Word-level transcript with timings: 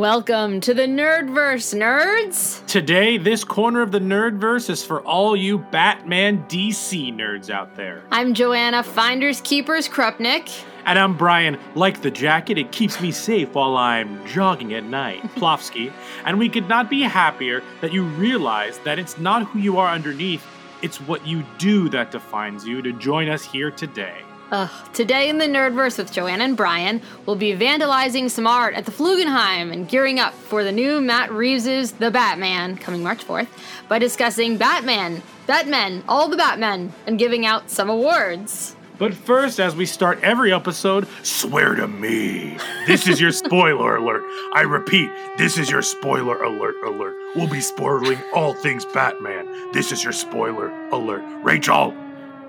Welcome 0.00 0.62
to 0.62 0.72
the 0.72 0.86
Nerdverse, 0.86 1.78
nerds. 1.78 2.64
Today, 2.66 3.18
this 3.18 3.44
corner 3.44 3.82
of 3.82 3.92
the 3.92 3.98
Nerdverse 3.98 4.70
is 4.70 4.82
for 4.82 5.02
all 5.02 5.36
you 5.36 5.58
Batman 5.58 6.42
DC 6.48 7.14
nerds 7.14 7.50
out 7.50 7.76
there. 7.76 8.02
I'm 8.10 8.32
Joanna, 8.32 8.82
Finders 8.82 9.42
Keepers 9.42 9.90
Krupnik. 9.90 10.64
And 10.86 10.98
I'm 10.98 11.18
Brian. 11.18 11.58
Like 11.74 12.00
the 12.00 12.10
jacket, 12.10 12.56
it 12.56 12.72
keeps 12.72 12.98
me 13.02 13.12
safe 13.12 13.52
while 13.52 13.76
I'm 13.76 14.26
jogging 14.26 14.72
at 14.72 14.84
night. 14.84 15.20
Plofsky. 15.34 15.92
And 16.24 16.38
we 16.38 16.48
could 16.48 16.66
not 16.66 16.88
be 16.88 17.02
happier 17.02 17.62
that 17.82 17.92
you 17.92 18.04
realize 18.04 18.78
that 18.78 18.98
it's 18.98 19.18
not 19.18 19.48
who 19.48 19.58
you 19.58 19.76
are 19.76 19.92
underneath, 19.92 20.46
it's 20.80 20.98
what 21.02 21.26
you 21.26 21.44
do 21.58 21.90
that 21.90 22.10
defines 22.10 22.66
you 22.66 22.80
to 22.80 22.94
join 22.94 23.28
us 23.28 23.44
here 23.44 23.70
today. 23.70 24.22
Ugh, 24.52 24.70
today 24.92 25.28
in 25.28 25.38
the 25.38 25.46
Nerdverse 25.46 25.96
with 25.96 26.12
Joanna 26.12 26.42
and 26.42 26.56
Brian, 26.56 27.00
we'll 27.24 27.36
be 27.36 27.52
vandalizing 27.52 28.28
some 28.28 28.48
art 28.48 28.74
at 28.74 28.84
the 28.84 28.90
Flugelheim 28.90 29.72
and 29.72 29.88
gearing 29.88 30.18
up 30.18 30.34
for 30.34 30.64
the 30.64 30.72
new 30.72 31.00
Matt 31.00 31.30
Reeves' 31.30 31.92
The 31.92 32.10
Batman, 32.10 32.76
coming 32.76 33.02
March 33.02 33.24
4th, 33.24 33.46
by 33.88 34.00
discussing 34.00 34.56
Batman, 34.56 35.22
Batmen, 35.46 36.02
all 36.08 36.28
the 36.28 36.36
Batmen, 36.36 36.92
and 37.06 37.16
giving 37.16 37.46
out 37.46 37.70
some 37.70 37.88
awards. 37.88 38.74
But 38.98 39.14
first, 39.14 39.60
as 39.60 39.76
we 39.76 39.86
start 39.86 40.18
every 40.22 40.52
episode, 40.52 41.06
swear 41.22 41.76
to 41.76 41.86
me. 41.86 42.58
This 42.88 43.06
is 43.06 43.20
your 43.20 43.32
spoiler 43.32 43.96
alert. 43.96 44.24
I 44.52 44.62
repeat, 44.62 45.10
this 45.38 45.58
is 45.58 45.70
your 45.70 45.80
spoiler 45.80 46.42
alert 46.42 46.74
alert. 46.84 47.14
We'll 47.36 47.46
be 47.46 47.60
spoiling 47.60 48.18
all 48.34 48.52
things 48.54 48.84
Batman. 48.84 49.72
This 49.72 49.92
is 49.92 50.02
your 50.02 50.12
spoiler 50.12 50.70
alert. 50.90 51.22
Rachel! 51.44 51.94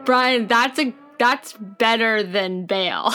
Brian, 0.04 0.48
that's 0.48 0.80
a 0.80 0.94
that's 1.22 1.54
better 1.54 2.24
than 2.24 2.66
Bale. 2.66 3.14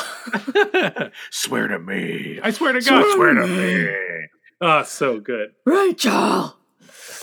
swear 1.31 1.67
to 1.67 1.79
me. 1.81 2.39
I 2.41 2.53
swear 2.53 2.73
to 2.73 2.81
God, 2.81 3.15
swear, 3.15 3.35
to 3.35 3.47
me. 3.49 4.29
Oh, 4.61 4.85
so 4.85 5.19
good. 5.19 5.51
Rachel! 5.65 6.57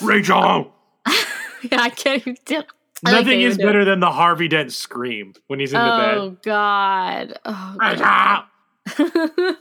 Rachel! 0.01 0.73
yeah, 1.07 1.79
I 1.79 1.89
can't 1.89 2.21
even 2.21 2.37
do 2.43 2.63
I 3.05 3.11
Nothing 3.11 3.41
is 3.41 3.53
you 3.53 3.59
do 3.59 3.63
it. 3.63 3.65
better 3.65 3.85
than 3.85 4.01
the 4.01 4.11
Harvey 4.11 4.49
Dent 4.49 4.73
scream 4.73 5.33
when 5.47 5.61
he's 5.61 5.71
in 5.71 5.79
the 5.79 5.85
bed. 5.85 6.17
Oh. 6.17 6.37
God! 6.43 7.39
Oh, 7.45 7.77
Rachel! 7.79 9.57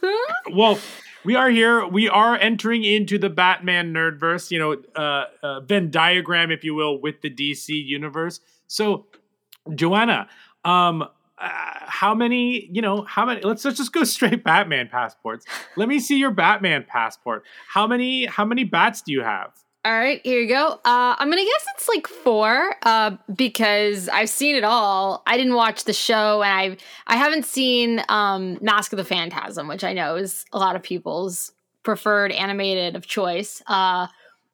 well, 0.56 0.78
we 1.24 1.36
are 1.36 1.50
here. 1.50 1.86
We 1.86 2.08
are 2.08 2.36
entering 2.36 2.82
into 2.82 3.16
the 3.16 3.30
Batman 3.30 3.94
nerdverse, 3.94 4.50
you 4.50 4.58
know, 4.58 4.76
uh, 5.00 5.26
uh, 5.40 5.60
Venn 5.60 5.92
diagram, 5.92 6.50
if 6.50 6.64
you 6.64 6.74
will, 6.74 7.00
with 7.00 7.20
the 7.20 7.30
DC 7.30 7.68
universe. 7.68 8.40
So, 8.66 9.06
Joanna, 9.72 10.28
um, 10.64 11.02
uh, 11.02 11.48
how 11.86 12.14
many, 12.14 12.68
you 12.70 12.80
know, 12.80 13.02
how 13.02 13.26
many? 13.26 13.40
Let's, 13.42 13.64
let's 13.64 13.76
just 13.76 13.92
go 13.92 14.04
straight 14.04 14.44
Batman 14.44 14.88
passports. 14.88 15.46
Let 15.76 15.88
me 15.88 15.98
see 15.98 16.18
your 16.18 16.30
Batman 16.30 16.84
passport. 16.88 17.44
How 17.68 17.86
many? 17.86 18.26
How 18.26 18.44
many 18.44 18.64
bats 18.64 19.02
do 19.02 19.12
you 19.12 19.22
have? 19.22 19.52
All 19.84 19.92
right, 19.92 20.20
here 20.22 20.40
you 20.40 20.48
go. 20.48 20.78
Uh, 20.84 21.16
I'm 21.18 21.28
gonna 21.28 21.42
guess 21.42 21.66
it's 21.74 21.88
like 21.88 22.06
four, 22.06 22.76
uh, 22.82 23.16
because 23.34 24.08
I've 24.08 24.28
seen 24.28 24.54
it 24.54 24.62
all. 24.62 25.24
I 25.26 25.36
didn't 25.36 25.54
watch 25.54 25.84
the 25.84 25.92
show, 25.92 26.40
and 26.42 26.52
I 26.52 27.12
I 27.12 27.16
haven't 27.16 27.44
seen 27.44 28.00
um, 28.08 28.58
Mask 28.60 28.92
of 28.92 28.96
the 28.96 29.04
Phantasm, 29.04 29.66
which 29.66 29.82
I 29.82 29.92
know 29.92 30.14
is 30.14 30.44
a 30.52 30.58
lot 30.60 30.76
of 30.76 30.84
people's 30.84 31.52
preferred 31.82 32.30
animated 32.30 32.94
of 32.94 33.08
choice. 33.08 33.60
Uh, 33.66 34.06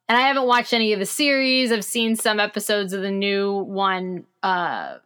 and 0.08 0.16
I 0.16 0.22
haven't 0.22 0.46
watched 0.46 0.72
any 0.72 0.94
of 0.94 0.98
the 0.98 1.04
series. 1.04 1.70
I've 1.70 1.84
seen 1.84 2.16
some 2.16 2.40
episodes 2.40 2.94
of 2.94 3.02
the 3.02 3.10
new 3.10 3.52
one, 3.52 4.24
uh, 4.42 4.96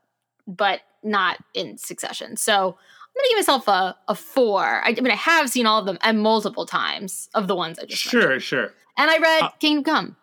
but 0.47 0.83
not 1.03 1.39
in 1.55 1.77
succession. 1.79 2.37
So 2.37 2.53
I'm 2.55 3.15
gonna 3.15 3.29
give 3.31 3.39
myself 3.39 3.69
a, 3.69 3.97
a 4.09 4.15
four. 4.15 4.63
I, 4.65 4.89
I 4.97 5.01
mean, 5.01 5.11
I 5.11 5.17
have 5.17 5.51
seen 5.51 5.67
all 5.67 5.79
of 5.81 5.87
them 5.87 5.99
and 6.03 6.21
multiple 6.21 6.65
times 6.67 7.29
of 7.35 7.47
the 7.49 7.55
ones 7.55 7.79
I 7.79 7.85
just 7.85 8.07
mentioned. 8.13 8.23
Sure, 8.33 8.41
sure. 8.41 8.73
And 8.97 9.11
I 9.11 9.19
read 9.19 9.43
Uh, 9.43 9.51
Kingdom 9.61 9.85
Come. 9.85 10.17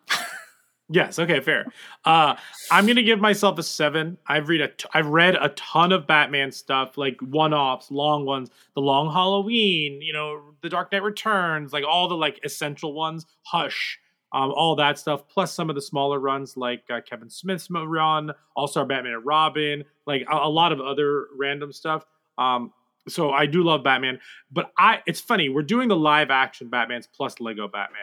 Yes. 0.92 1.20
Okay. 1.20 1.38
Fair. 1.38 1.66
Uh, 2.04 2.34
I'm 2.68 2.84
gonna 2.84 3.04
give 3.04 3.20
myself 3.20 3.56
a 3.60 3.62
seven. 3.62 4.18
I've 4.26 4.48
read 4.48 4.60
a 4.60 4.66
t- 4.68 4.88
I've 4.92 5.06
read 5.06 5.36
a 5.40 5.50
ton 5.50 5.92
of 5.92 6.08
Batman 6.08 6.50
stuff, 6.50 6.98
like 6.98 7.16
one-offs, 7.20 7.92
long 7.92 8.26
ones, 8.26 8.50
the 8.74 8.80
Long 8.80 9.12
Halloween, 9.12 10.02
you 10.02 10.12
know, 10.12 10.54
the 10.62 10.68
Dark 10.68 10.90
Knight 10.90 11.04
Returns, 11.04 11.72
like 11.72 11.84
all 11.88 12.08
the 12.08 12.16
like 12.16 12.40
essential 12.42 12.92
ones, 12.92 13.24
Hush, 13.42 14.00
um, 14.32 14.52
all 14.52 14.76
that 14.76 14.98
stuff, 14.98 15.26
plus 15.28 15.52
some 15.52 15.68
of 15.68 15.74
the 15.74 15.82
smaller 15.82 16.18
runs 16.18 16.56
like 16.56 16.84
uh, 16.90 17.00
Kevin 17.08 17.30
Smith's 17.30 17.68
run, 17.70 18.30
All 18.54 18.68
Star 18.68 18.84
Batman 18.84 19.14
and 19.14 19.26
Robin, 19.26 19.84
like 20.06 20.22
a, 20.30 20.36
a 20.36 20.48
lot 20.48 20.72
of 20.72 20.80
other 20.80 21.26
random 21.36 21.72
stuff. 21.72 22.04
Um, 22.38 22.72
so 23.08 23.30
I 23.30 23.46
do 23.46 23.62
love 23.62 23.82
Batman, 23.82 24.20
but 24.50 24.72
I 24.78 25.00
it's 25.06 25.20
funny 25.20 25.48
we're 25.48 25.62
doing 25.62 25.88
the 25.88 25.96
live 25.96 26.30
action 26.30 26.68
Batman's 26.68 27.06
plus 27.06 27.40
Lego 27.40 27.66
Batman. 27.66 28.00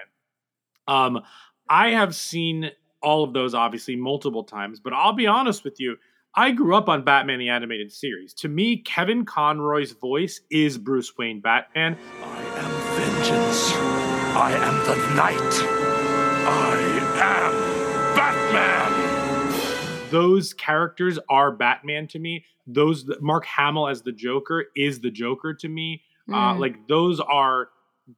Um, 0.88 1.21
I 1.69 1.91
have 1.91 2.15
seen 2.15 2.71
all 3.01 3.23
of 3.23 3.33
those 3.33 3.53
obviously 3.53 3.95
multiple 3.95 4.44
times, 4.44 4.79
but 4.79 4.94
I'll 4.94 5.13
be 5.13 5.27
honest 5.27 5.63
with 5.63 5.79
you. 5.79 5.97
I 6.35 6.51
grew 6.51 6.75
up 6.75 6.88
on 6.88 7.03
Batman 7.03 7.39
the 7.39 7.49
Animated 7.49 7.91
Series. 7.91 8.33
To 8.35 8.47
me, 8.47 8.77
Kevin 8.77 9.25
Conroy's 9.25 9.94
voice 9.94 10.41
is 10.51 10.77
Bruce 10.77 11.17
Wayne 11.17 11.39
Batman. 11.39 11.97
I 12.21 12.44
am 12.57 12.71
vengeance. 12.95 13.71
I 14.35 14.51
am 14.53 14.85
the 14.85 15.15
night. 15.15 15.76
I 16.49 16.77
am 17.01 18.15
Batman. 18.15 20.09
Those 20.11 20.53
characters 20.53 21.19
are 21.29 21.51
Batman 21.51 22.07
to 22.07 22.19
me. 22.19 22.45
Those 22.65 23.09
Mark 23.21 23.45
Hamill 23.45 23.87
as 23.87 24.01
the 24.01 24.11
Joker 24.11 24.65
is 24.75 24.99
the 25.01 25.11
Joker 25.11 25.53
to 25.55 25.67
me. 25.69 26.01
Uh, 26.31 26.53
Mm. 26.53 26.59
like 26.59 26.87
those 26.87 27.19
are 27.21 27.69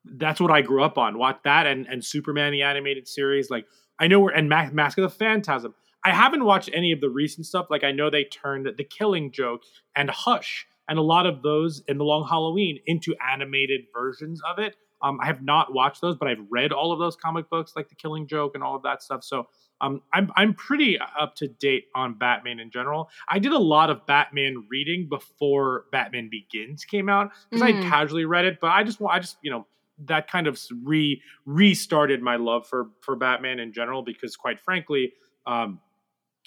that's 0.06 0.40
what 0.40 0.52
I 0.52 0.62
grew 0.62 0.84
up 0.84 0.98
on. 1.00 1.18
Watch 1.18 1.40
that 1.44 1.66
and 1.68 1.88
and 1.88 2.04
Superman 2.04 2.52
the 2.52 2.62
animated 2.64 3.08
series. 3.08 3.50
Like 3.50 3.66
I 4.00 4.08
know 4.08 4.20
we're 4.20 4.32
and 4.32 4.48
Ma- 4.50 4.70
Mask 4.72 4.98
of 4.98 5.04
the 5.04 5.10
Phantasm. 5.10 5.74
I 6.06 6.12
haven't 6.12 6.46
watched 6.46 6.70
any 6.74 6.92
of 6.92 7.02
the 7.02 7.10
recent 7.10 7.46
stuff. 7.46 7.68
Like 7.70 7.84
I 7.84 7.92
know 7.92 8.10
they 8.10 8.24
turned 8.24 8.68
The 8.78 8.84
Killing 8.84 9.32
Joke 9.32 9.62
and 9.96 10.10
Hush 10.10 10.66
and 10.88 10.98
a 10.98 11.02
lot 11.04 11.26
of 11.28 11.42
those 11.44 11.82
in 11.88 11.98
the 11.98 12.04
Long 12.06 12.28
Halloween 12.28 12.80
into 12.86 13.16
animated 13.32 13.82
versions 13.94 14.42
of 14.50 14.60
it. 14.60 14.76
Um, 15.02 15.20
I 15.22 15.26
have 15.28 15.42
not 15.42 15.74
watched 15.74 16.02
those, 16.02 16.16
but 16.18 16.28
I've 16.28 16.46
read 16.50 16.72
all 16.72 16.92
of 16.92 17.00
those 17.00 17.16
comic 17.16 17.50
books, 17.50 17.74
like 17.76 17.88
The 17.90 17.96
Killing 17.96 18.28
Joke 18.28 18.54
and 18.56 18.64
all 18.64 18.76
of 18.76 18.84
that 18.84 19.02
stuff. 19.02 19.24
So 19.24 19.48
um, 19.82 20.02
I'm 20.14 20.30
I'm 20.36 20.54
pretty 20.54 20.98
up 21.00 21.36
to 21.36 21.48
date 21.48 21.86
on 21.96 22.16
Batman 22.16 22.60
in 22.60 22.70
general. 22.70 23.10
I 23.30 23.40
did 23.40 23.54
a 23.54 23.58
lot 23.60 23.90
of 23.90 24.06
Batman 24.06 24.66
reading 24.70 25.08
before 25.08 25.86
Batman 25.92 26.30
Begins 26.30 26.84
came 26.84 27.08
out 27.08 27.32
because 27.50 27.62
I 27.62 27.74
Mhm. 27.74 27.82
casually 27.90 28.26
read 28.26 28.44
it, 28.46 28.60
but 28.60 28.72
I 28.72 28.84
just 28.84 29.02
I 29.02 29.20
just 29.20 29.38
you 29.42 29.52
know 29.52 29.66
that 30.06 30.30
kind 30.30 30.48
of 30.48 30.60
re 30.84 31.22
restarted 31.46 32.22
my 32.22 32.36
love 32.36 32.68
for 32.68 32.90
for 33.02 33.16
Batman 33.16 33.60
in 33.60 33.72
general 33.72 34.02
because 34.02 34.36
quite 34.36 34.60
frankly, 34.60 35.14
um, 35.46 35.80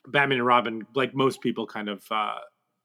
Batman 0.09 0.39
and 0.39 0.47
Robin, 0.47 0.87
like 0.95 1.15
most 1.15 1.41
people, 1.41 1.67
kind 1.67 1.89
of 1.89 2.05
uh, 2.11 2.35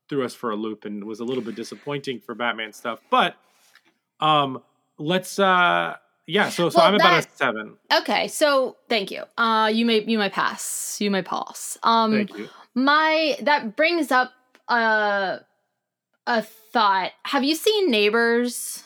threw 0.08 0.24
us 0.24 0.34
for 0.34 0.52
a 0.52 0.56
loop 0.56 0.86
and 0.86 1.04
was 1.04 1.20
a 1.20 1.26
little 1.26 1.44
bit 1.44 1.56
disappointing 1.56 2.20
for 2.22 2.36
Batman 2.36 2.72
stuff. 2.72 3.00
But 3.10 3.36
um, 4.20 4.62
let's 4.98 5.40
uh, 5.40 5.96
yeah, 6.26 6.50
so 6.50 6.70
so 6.70 6.80
Well, 6.80 6.88
I'm 6.88 6.96
about 6.96 7.12
that- 7.22 7.26
a 7.28 7.38
seven. 7.38 7.78
Okay, 8.02 8.28
so 8.28 8.78
thank 8.90 9.12
you. 9.12 9.24
Uh, 9.38 9.72
you 9.74 9.86
may 9.86 10.02
you 10.04 10.18
may 10.18 10.30
pass. 10.30 10.98
You 11.00 11.12
may 11.12 11.22
pass. 11.22 11.78
Um, 11.84 12.12
Thank 12.12 12.38
you. 12.38 12.50
my 12.76 13.38
that 13.42 13.76
brings 13.76 14.12
up 14.12 14.32
uh, 14.68 15.38
a 16.26 16.42
thought. 16.42 17.12
Have 17.24 17.44
you 17.44 17.56
seen 17.56 17.90
Neighbors 17.90 18.84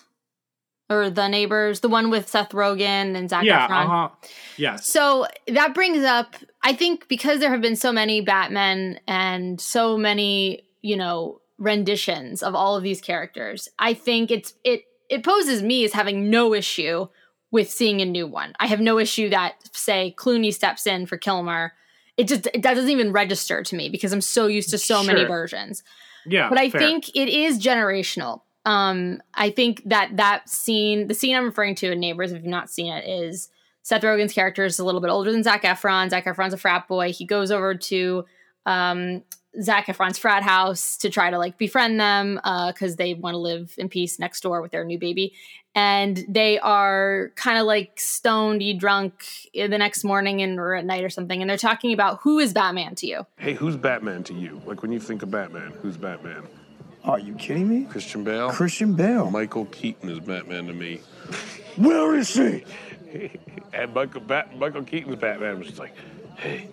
or 0.89 1.09
The 1.09 1.27
Neighbors, 1.29 1.79
the 1.79 1.87
one 1.89 2.09
with 2.09 2.27
Seth 2.27 2.49
Rogen 2.49 3.15
and 3.15 3.29
Zac 3.29 3.43
Yeah, 3.45 3.67
Efron? 3.67 3.85
uh 3.85 3.87
huh. 3.87 4.09
Yes. 4.57 4.85
So 4.85 5.25
that 5.47 5.73
brings 5.73 6.03
up, 6.03 6.35
I 6.63 6.73
think, 6.73 7.07
because 7.07 7.39
there 7.39 7.49
have 7.49 7.61
been 7.61 7.77
so 7.77 7.91
many 7.93 8.19
Batmen 8.21 8.99
and 9.07 9.59
so 9.61 9.97
many, 9.97 10.67
you 10.81 10.97
know, 10.97 11.39
renditions 11.57 12.43
of 12.43 12.55
all 12.55 12.75
of 12.75 12.83
these 12.83 12.99
characters. 13.01 13.69
I 13.79 13.93
think 13.93 14.31
it's 14.31 14.53
it 14.65 14.81
it 15.11 15.23
poses 15.23 15.61
me 15.61 15.83
as 15.83 15.93
having 15.93 16.29
no 16.29 16.53
issue 16.53 17.07
with 17.51 17.69
seeing 17.69 18.01
a 18.01 18.05
new 18.05 18.25
one. 18.25 18.53
I 18.59 18.67
have 18.67 18.79
no 18.79 18.97
issue 18.97 19.29
that 19.29 19.55
say 19.73 20.15
Clooney 20.17 20.53
steps 20.53 20.87
in 20.87 21.05
for 21.05 21.17
Kilmer. 21.17 21.73
It 22.17 22.27
just 22.27 22.47
it, 22.47 22.63
that 22.63 22.75
doesn't 22.75 22.89
even 22.89 23.11
register 23.11 23.61
to 23.61 23.75
me 23.75 23.89
because 23.89 24.13
I'm 24.13 24.21
so 24.21 24.47
used 24.47 24.69
to 24.69 24.77
so 24.77 25.03
many 25.03 25.25
versions 25.25 25.83
Yeah, 26.25 26.49
but 26.49 26.57
I 26.57 26.69
fair. 26.69 26.79
think 26.79 27.09
it 27.09 27.29
is 27.29 27.59
generational. 27.59 28.41
Um, 28.65 29.21
I 29.33 29.49
think 29.49 29.81
that 29.85 30.17
that 30.17 30.47
scene, 30.47 31.07
the 31.07 31.13
scene 31.13 31.35
I'm 31.35 31.45
referring 31.45 31.75
to 31.75 31.91
in 31.91 31.99
Neighbors, 31.99 32.31
if 32.31 32.37
you've 32.37 32.45
not 32.45 32.69
seen 32.69 32.93
it, 32.93 33.05
is 33.07 33.49
Seth 33.81 34.03
Rogen's 34.03 34.33
character 34.33 34.63
is 34.63 34.79
a 34.79 34.85
little 34.85 35.01
bit 35.01 35.09
older 35.09 35.31
than 35.31 35.43
Zach 35.43 35.63
Efron. 35.63 36.09
Zach 36.09 36.25
Efron's 36.25 36.53
a 36.53 36.57
frat 36.57 36.87
boy. 36.87 37.11
He 37.11 37.25
goes 37.25 37.51
over 37.51 37.75
to 37.75 38.25
um, 38.65 39.23
Zach 39.59 39.87
Efron's 39.87 40.17
frat 40.17 40.43
house 40.43 40.97
to 40.97 41.09
try 41.09 41.29
to 41.29 41.37
like 41.37 41.57
befriend 41.57 41.99
them 41.99 42.35
because 42.35 42.93
uh, 42.93 42.97
they 42.97 43.13
want 43.13 43.33
to 43.33 43.37
live 43.37 43.73
in 43.77 43.89
peace 43.89 44.17
next 44.17 44.41
door 44.41 44.61
with 44.61 44.71
their 44.71 44.85
new 44.85 44.97
baby. 44.97 45.33
And 45.73 46.25
they 46.27 46.59
are 46.59 47.31
kind 47.35 47.57
of 47.57 47.65
like 47.65 47.99
stoned, 47.99 48.63
drunk 48.79 49.25
the 49.53 49.67
next 49.77 50.03
morning 50.03 50.41
and 50.41 50.59
or 50.59 50.75
at 50.75 50.85
night 50.85 51.03
or 51.03 51.09
something. 51.09 51.41
And 51.41 51.49
they're 51.49 51.57
talking 51.57 51.93
about 51.93 52.19
who 52.21 52.39
is 52.39 52.53
Batman 52.53 52.95
to 52.95 53.07
you. 53.07 53.25
Hey, 53.37 53.53
who's 53.53 53.77
Batman 53.77 54.23
to 54.25 54.33
you? 54.33 54.61
Like 54.65 54.81
when 54.81 54.91
you 54.91 54.99
think 54.99 55.21
of 55.23 55.31
Batman, 55.31 55.73
who's 55.81 55.97
Batman? 55.97 56.47
Are 57.03 57.19
you 57.19 57.33
kidding 57.33 57.67
me? 57.67 57.85
Christian 57.85 58.23
Bale. 58.23 58.51
Christian 58.51 58.93
Bale. 58.93 59.31
Michael 59.31 59.65
Keaton 59.65 60.09
is 60.09 60.19
Batman 60.19 60.67
to 60.67 60.73
me. 60.73 61.01
Where 61.75 62.15
is 62.15 62.33
he? 62.33 62.63
and 63.73 63.93
Michael, 63.93 64.21
Bat- 64.21 64.57
Michael 64.57 64.83
Keaton's 64.83 65.15
Batman 65.15 65.57
was 65.57 65.67
just 65.67 65.79
like, 65.79 65.95
hey, 66.37 66.67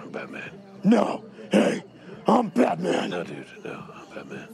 I'm 0.00 0.10
Batman. 0.10 0.50
No, 0.86 1.24
hey, 1.50 1.82
I'm 2.28 2.48
Batman. 2.50 3.10
No, 3.10 3.24
dude, 3.24 3.44
no, 3.64 3.82
I'm 3.92 4.14
Batman. 4.14 4.48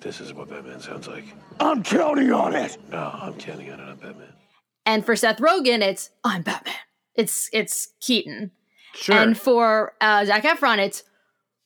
This 0.00 0.20
is 0.20 0.34
what 0.34 0.50
Batman 0.50 0.78
sounds 0.78 1.08
like. 1.08 1.24
I'm 1.58 1.82
counting 1.82 2.30
on 2.32 2.54
it. 2.54 2.76
No, 2.90 2.98
I'm 2.98 3.32
counting 3.34 3.72
on 3.72 3.80
it. 3.80 3.84
I'm 3.84 3.96
Batman. 3.96 4.28
And 4.84 5.06
for 5.06 5.16
Seth 5.16 5.38
Rogen, 5.38 5.80
it's 5.80 6.10
I'm 6.22 6.42
Batman. 6.42 6.74
It's 7.14 7.48
it's 7.54 7.94
Keaton. 7.98 8.50
Sure. 8.94 9.14
And 9.14 9.38
for 9.38 9.94
uh, 10.02 10.26
Zach 10.26 10.42
Efron, 10.44 10.78
it's 10.78 11.02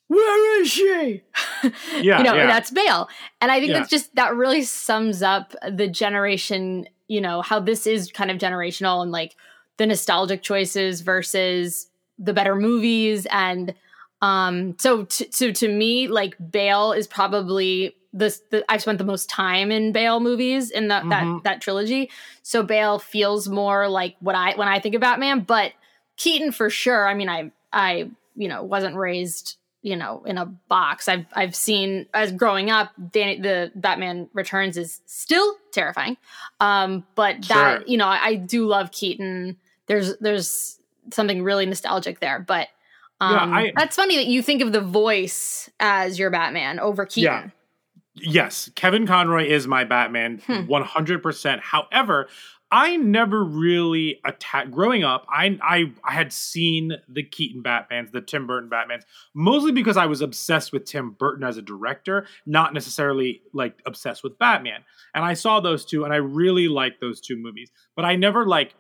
where 0.07 0.61
is 0.63 0.71
she? 0.71 1.23
yeah, 2.01 2.19
you 2.19 2.25
know, 2.25 2.35
yeah. 2.35 2.47
that's 2.47 2.71
Bale. 2.71 3.09
And 3.41 3.51
I 3.51 3.59
think 3.59 3.73
Yeah. 3.73 3.79
that's 3.81 3.91
just 3.91 4.15
that 4.15 4.37
really 4.37 4.63
sums 4.63 5.23
up 5.23 5.57
the 5.69 5.89
generation, 5.89 6.87
you 7.09 7.21
know, 7.21 7.43
how 7.43 7.59
this 7.59 7.85
is 7.85 8.13
kind 8.13 8.31
of 8.31 8.39
generational 8.39 9.03
and 9.03 9.11
like 9.11 9.35
the 9.77 9.87
nostalgic 9.87 10.43
choices 10.43 11.01
versus 11.01 11.89
the 12.17 12.33
better 12.33 12.55
movies 12.55 13.27
and 13.33 13.75
um 14.23 14.77
so 14.79 15.05
t- 15.05 15.29
so 15.31 15.51
to 15.53 15.69
me 15.69 16.09
like 16.09 16.37
Bale 16.51 16.93
is 16.93 17.07
probably 17.07 17.95
the, 18.13 18.37
the 18.51 18.65
I've 18.69 18.81
spent 18.83 18.99
the 18.99 19.05
most 19.05 19.29
time 19.29 19.73
in 19.73 19.91
Bale 19.93 20.21
movies 20.21 20.71
in 20.71 20.87
the, 20.89 20.95
Mhm. 20.95 21.11
that 21.11 21.45
that 21.45 21.61
trilogy. 21.61 22.11
So 22.43 22.63
Bale 22.63 22.99
feels 22.99 23.49
more 23.49 23.89
like 23.89 24.15
what 24.21 24.35
I 24.37 24.55
when 24.57 24.69
I 24.69 24.79
think 24.79 24.95
of 24.95 25.01
Batman, 25.01 25.41
but 25.41 25.73
Keaton 26.17 26.53
for 26.53 26.71
sure. 26.71 27.09
I 27.09 27.15
mean, 27.15 27.29
I 27.29 27.51
I 27.73 28.11
you 28.37 28.49
know 28.49 28.63
wasn't 28.63 28.95
raised 28.97 29.57
you 29.83 29.97
know 29.97 30.23
in 30.25 30.39
a 30.39 30.47
box. 30.47 31.09
I've 31.09 31.27
I've 31.35 31.57
seen 31.57 32.07
as 32.15 32.31
growing 32.31 32.71
up, 32.71 32.93
Danny, 33.11 33.41
the 33.41 33.73
Batman 33.75 34.29
Returns 34.33 34.77
is 34.79 35.01
still 35.07 35.57
terrifying, 35.73 36.17
um, 36.61 37.05
but 37.17 37.45
Sure. 37.45 37.57
that 37.57 37.89
you 37.89 37.97
know 37.99 38.07
I, 38.07 38.25
I 38.27 38.35
do 38.37 38.67
love 38.67 38.93
Keaton. 38.93 39.57
There's 39.87 40.17
there's 40.19 40.79
something 41.13 41.43
really 41.43 41.67
nostalgic 41.67 42.21
there, 42.21 42.39
but. 42.39 42.69
Yeah, 43.21 43.43
Um, 43.43 43.55
I- 43.55 43.73
that's 43.77 43.97
funny 43.97 44.17
that 44.17 44.27
you 44.27 44.43
think 44.43 44.61
of 44.63 44.73
the 44.73 44.81
voice 44.81 45.71
as 45.81 46.19
your 46.19 46.31
Batman 46.31 46.79
over 46.81 47.07
Keaton. 47.07 47.53
Yes, 48.17 48.71
Kevin 48.77 49.07
Conroy 49.07 49.47
is 49.47 49.67
my 49.67 49.85
Batman, 49.85 50.41
Hmm. 50.47 50.67
one 50.67 50.83
hundred 50.83 51.23
percent. 51.23 51.61
However, 51.63 52.29
I 52.71 52.97
never 52.97 53.45
really 53.45 54.21
attacked. 54.25 54.71
Growing 54.71 55.05
up, 55.05 55.27
I, 55.29 55.59
I 55.63 55.93
I 56.05 56.13
had 56.13 56.33
seen 56.33 56.93
the 57.09 57.23
Keaton 57.25 57.63
Batmans, 57.63 58.11
the 58.13 58.21
Tim 58.21 58.47
Burton 58.47 58.69
Batmans, 58.71 59.03
mostly 59.35 59.73
because 59.73 59.97
I 59.97 60.07
was 60.07 60.21
obsessed 60.21 60.73
with 60.73 60.85
Tim 60.85 61.11
Burton 61.11 61.45
as 61.45 61.57
a 61.57 61.63
director, 61.63 62.27
not 62.47 62.73
necessarily 62.75 63.43
like 63.53 63.79
obsessed 63.87 64.23
with 64.25 64.39
Batman. 64.39 64.83
And 65.15 65.25
I 65.25 65.35
saw 65.35 65.61
those 65.61 65.85
two, 65.85 66.05
and 66.05 66.13
I 66.13 66.17
really 66.17 66.69
liked 66.69 67.01
those 67.01 67.21
two 67.21 67.37
movies, 67.37 67.71
but 67.97 68.05
I 68.05 68.17
never 68.17 68.45
like 68.47 68.75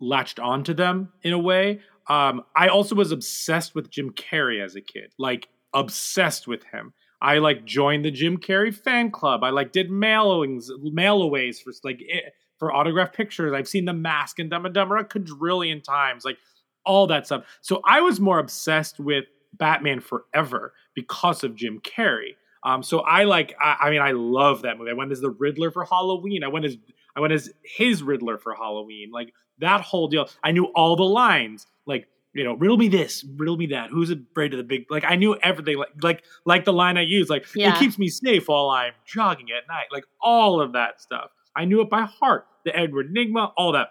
latched 0.00 0.38
onto 0.38 0.72
them 0.74 1.12
in 1.22 1.32
a 1.32 1.38
way. 1.38 1.80
Um, 2.08 2.42
I 2.56 2.68
also 2.68 2.94
was 2.94 3.12
obsessed 3.12 3.74
with 3.74 3.90
Jim 3.90 4.10
Carrey 4.10 4.64
as 4.64 4.76
a 4.76 4.80
kid, 4.80 5.12
like 5.18 5.48
obsessed 5.74 6.46
with 6.46 6.64
him. 6.64 6.92
I 7.20 7.38
like 7.38 7.64
joined 7.64 8.04
the 8.04 8.10
Jim 8.10 8.38
Carrey 8.38 8.74
fan 8.74 9.10
club. 9.10 9.42
I 9.44 9.50
like 9.50 9.72
did 9.72 9.90
mailings, 9.90 10.68
mailaways 10.82 11.60
for 11.60 11.72
like 11.84 12.00
eh, 12.10 12.30
for 12.58 12.72
autographed 12.72 13.14
pictures. 13.14 13.52
I've 13.52 13.68
seen 13.68 13.84
The 13.84 13.92
Mask 13.92 14.38
and 14.38 14.50
Dumb 14.50 14.66
and 14.66 14.74
Dumber 14.74 14.96
a 14.96 15.04
quadrillion 15.04 15.80
times, 15.80 16.24
like 16.24 16.38
all 16.84 17.06
that 17.08 17.26
stuff. 17.26 17.44
So 17.60 17.82
I 17.84 18.00
was 18.00 18.20
more 18.20 18.38
obsessed 18.38 18.98
with 18.98 19.24
Batman 19.52 20.00
Forever 20.00 20.72
because 20.94 21.44
of 21.44 21.54
Jim 21.54 21.80
Carrey. 21.80 22.36
Um, 22.64 22.82
so 22.82 23.00
I 23.00 23.24
like, 23.24 23.54
I, 23.60 23.76
I 23.82 23.90
mean, 23.90 24.00
I 24.00 24.12
love 24.12 24.62
that 24.62 24.78
movie. 24.78 24.90
I 24.90 24.94
went 24.94 25.12
as 25.12 25.20
the 25.20 25.30
Riddler 25.30 25.70
for 25.70 25.84
Halloween. 25.84 26.42
I 26.42 26.48
went 26.48 26.64
as 26.64 26.76
I 27.16 27.20
went 27.20 27.32
as 27.32 27.50
his 27.62 28.02
Riddler 28.02 28.38
for 28.38 28.54
Halloween. 28.54 29.10
Like 29.12 29.32
that 29.60 29.80
whole 29.82 30.08
deal. 30.08 30.28
I 30.42 30.52
knew 30.52 30.66
all 30.74 30.96
the 30.96 31.02
lines. 31.04 31.66
Like 31.86 32.06
you 32.34 32.44
know, 32.44 32.54
riddle 32.54 32.76
me 32.76 32.88
this, 32.88 33.24
riddle 33.36 33.56
me 33.56 33.66
that. 33.66 33.90
Who's 33.90 34.10
afraid 34.10 34.52
of 34.52 34.58
the 34.58 34.64
big? 34.64 34.90
Like 34.90 35.04
I 35.06 35.16
knew 35.16 35.34
everything. 35.42 35.76
Like 35.78 35.88
like 36.02 36.24
like 36.44 36.64
the 36.64 36.72
line 36.72 36.96
I 36.96 37.02
used. 37.02 37.30
Like 37.30 37.46
Yeah. 37.54 37.74
it 37.74 37.78
keeps 37.78 37.98
me 37.98 38.08
safe 38.08 38.48
while 38.48 38.68
I'm 38.70 38.92
jogging 39.06 39.48
at 39.50 39.66
night. 39.68 39.86
Like 39.90 40.04
all 40.20 40.60
of 40.60 40.72
that 40.74 41.00
stuff. 41.00 41.30
I 41.56 41.64
knew 41.64 41.80
it 41.80 41.90
by 41.90 42.02
heart. 42.02 42.46
The 42.64 42.76
Edward 42.76 43.12
Nygma, 43.14 43.52
all 43.56 43.72
that. 43.72 43.88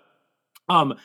Um, 0.70 0.96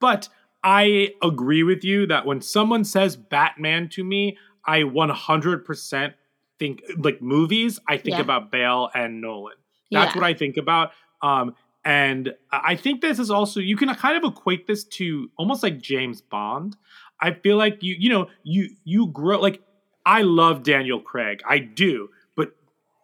but 0.00 0.28
I 0.64 1.10
agree 1.22 1.62
with 1.62 1.84
you 1.84 2.06
that 2.06 2.24
when 2.24 2.40
someone 2.40 2.84
says 2.84 3.16
Batman 3.16 3.88
to 3.90 4.02
me, 4.04 4.38
I 4.64 4.80
100% 4.82 6.14
think 6.58 6.82
like 6.98 7.20
movies. 7.20 7.78
I 7.88 7.96
think 7.96 8.16
Yeah. 8.16 8.22
about 8.22 8.50
Bale 8.50 8.90
and 8.94 9.20
Nolan. 9.20 9.56
That's 9.90 10.14
Yeah. 10.14 10.20
what 10.20 10.24
I 10.26 10.34
think 10.34 10.56
about. 10.56 10.92
Um, 11.20 11.54
and 11.84 12.32
I 12.50 12.76
think 12.76 13.00
this 13.00 13.18
is 13.18 13.30
also 13.30 13.60
you 13.60 13.76
can 13.76 13.92
kind 13.94 14.16
of 14.16 14.30
equate 14.30 14.66
this 14.66 14.84
to 14.84 15.30
almost 15.36 15.62
like 15.62 15.80
James 15.80 16.20
Bond. 16.20 16.76
I 17.20 17.32
feel 17.32 17.56
like 17.56 17.82
you 17.82 17.96
you 17.98 18.08
know 18.10 18.28
you 18.42 18.70
you 18.84 19.08
grow 19.08 19.40
like 19.40 19.60
I 20.06 20.22
love 20.22 20.62
Daniel 20.62 21.00
Craig. 21.00 21.42
I 21.48 21.58
do, 21.58 22.08
but 22.36 22.54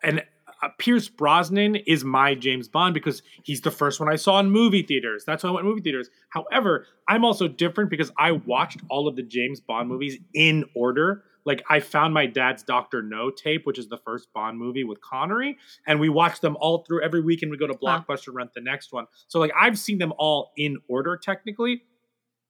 and 0.02 0.22
uh, 0.62 0.69
Pierce 0.78 1.08
Brosnan 1.08 1.76
is 1.76 2.04
my 2.04 2.34
James 2.34 2.69
Bond 2.69 2.94
because 2.94 3.22
he's 3.44 3.60
the 3.60 3.70
first 3.70 4.00
one 4.00 4.08
I 4.12 4.16
saw 4.16 4.38
in 4.40 4.50
movie 4.50 4.82
theaters. 4.82 5.25
That's 5.25 5.42
why 5.42 5.50
I 5.50 5.52
went 5.52 5.64
to 5.64 5.69
movie 5.69 5.82
theaters. 5.82 6.10
However, 6.30 6.86
I'm 7.08 7.25
also 7.25 7.48
different 7.48 7.90
because 7.90 8.10
I 8.19 8.32
watched 8.32 8.80
all 8.90 9.06
of 9.08 9.16
the 9.16 9.22
James 9.22 9.60
Bond 9.60 9.88
movies 9.88 10.19
in 10.34 10.64
order. 10.75 11.25
Like 11.44 11.62
I 11.70 11.81
found 11.81 12.12
my 12.12 12.26
dad's 12.26 12.62
Doctor 12.62 13.02
No 13.02 13.31
tape, 13.31 13.64
which 13.64 13.79
is 13.79 13.88
the 13.88 13.96
first 13.99 14.32
Bond 14.32 14.58
movie 14.58 14.85
with 14.85 15.00
Connery, 15.00 15.56
and 15.87 15.99
we 16.00 16.08
watched 16.08 16.43
them 16.43 16.56
all 16.61 16.85
through 16.87 17.02
every 17.02 17.20
week. 17.23 17.43
And 17.43 17.50
we 17.50 17.56
go 17.56 17.67
to. 17.67 17.75
Blockbuster 17.75 18.32
rent 18.35 18.52
the 18.55 18.61
next 18.61 18.93
one. 18.93 19.06
So 19.29 19.38
like 19.38 19.52
I've 19.58 19.78
seen 19.78 19.99
them 19.99 20.12
all 20.18 20.52
in 20.57 20.78
order 20.88 21.16
technically, 21.16 21.83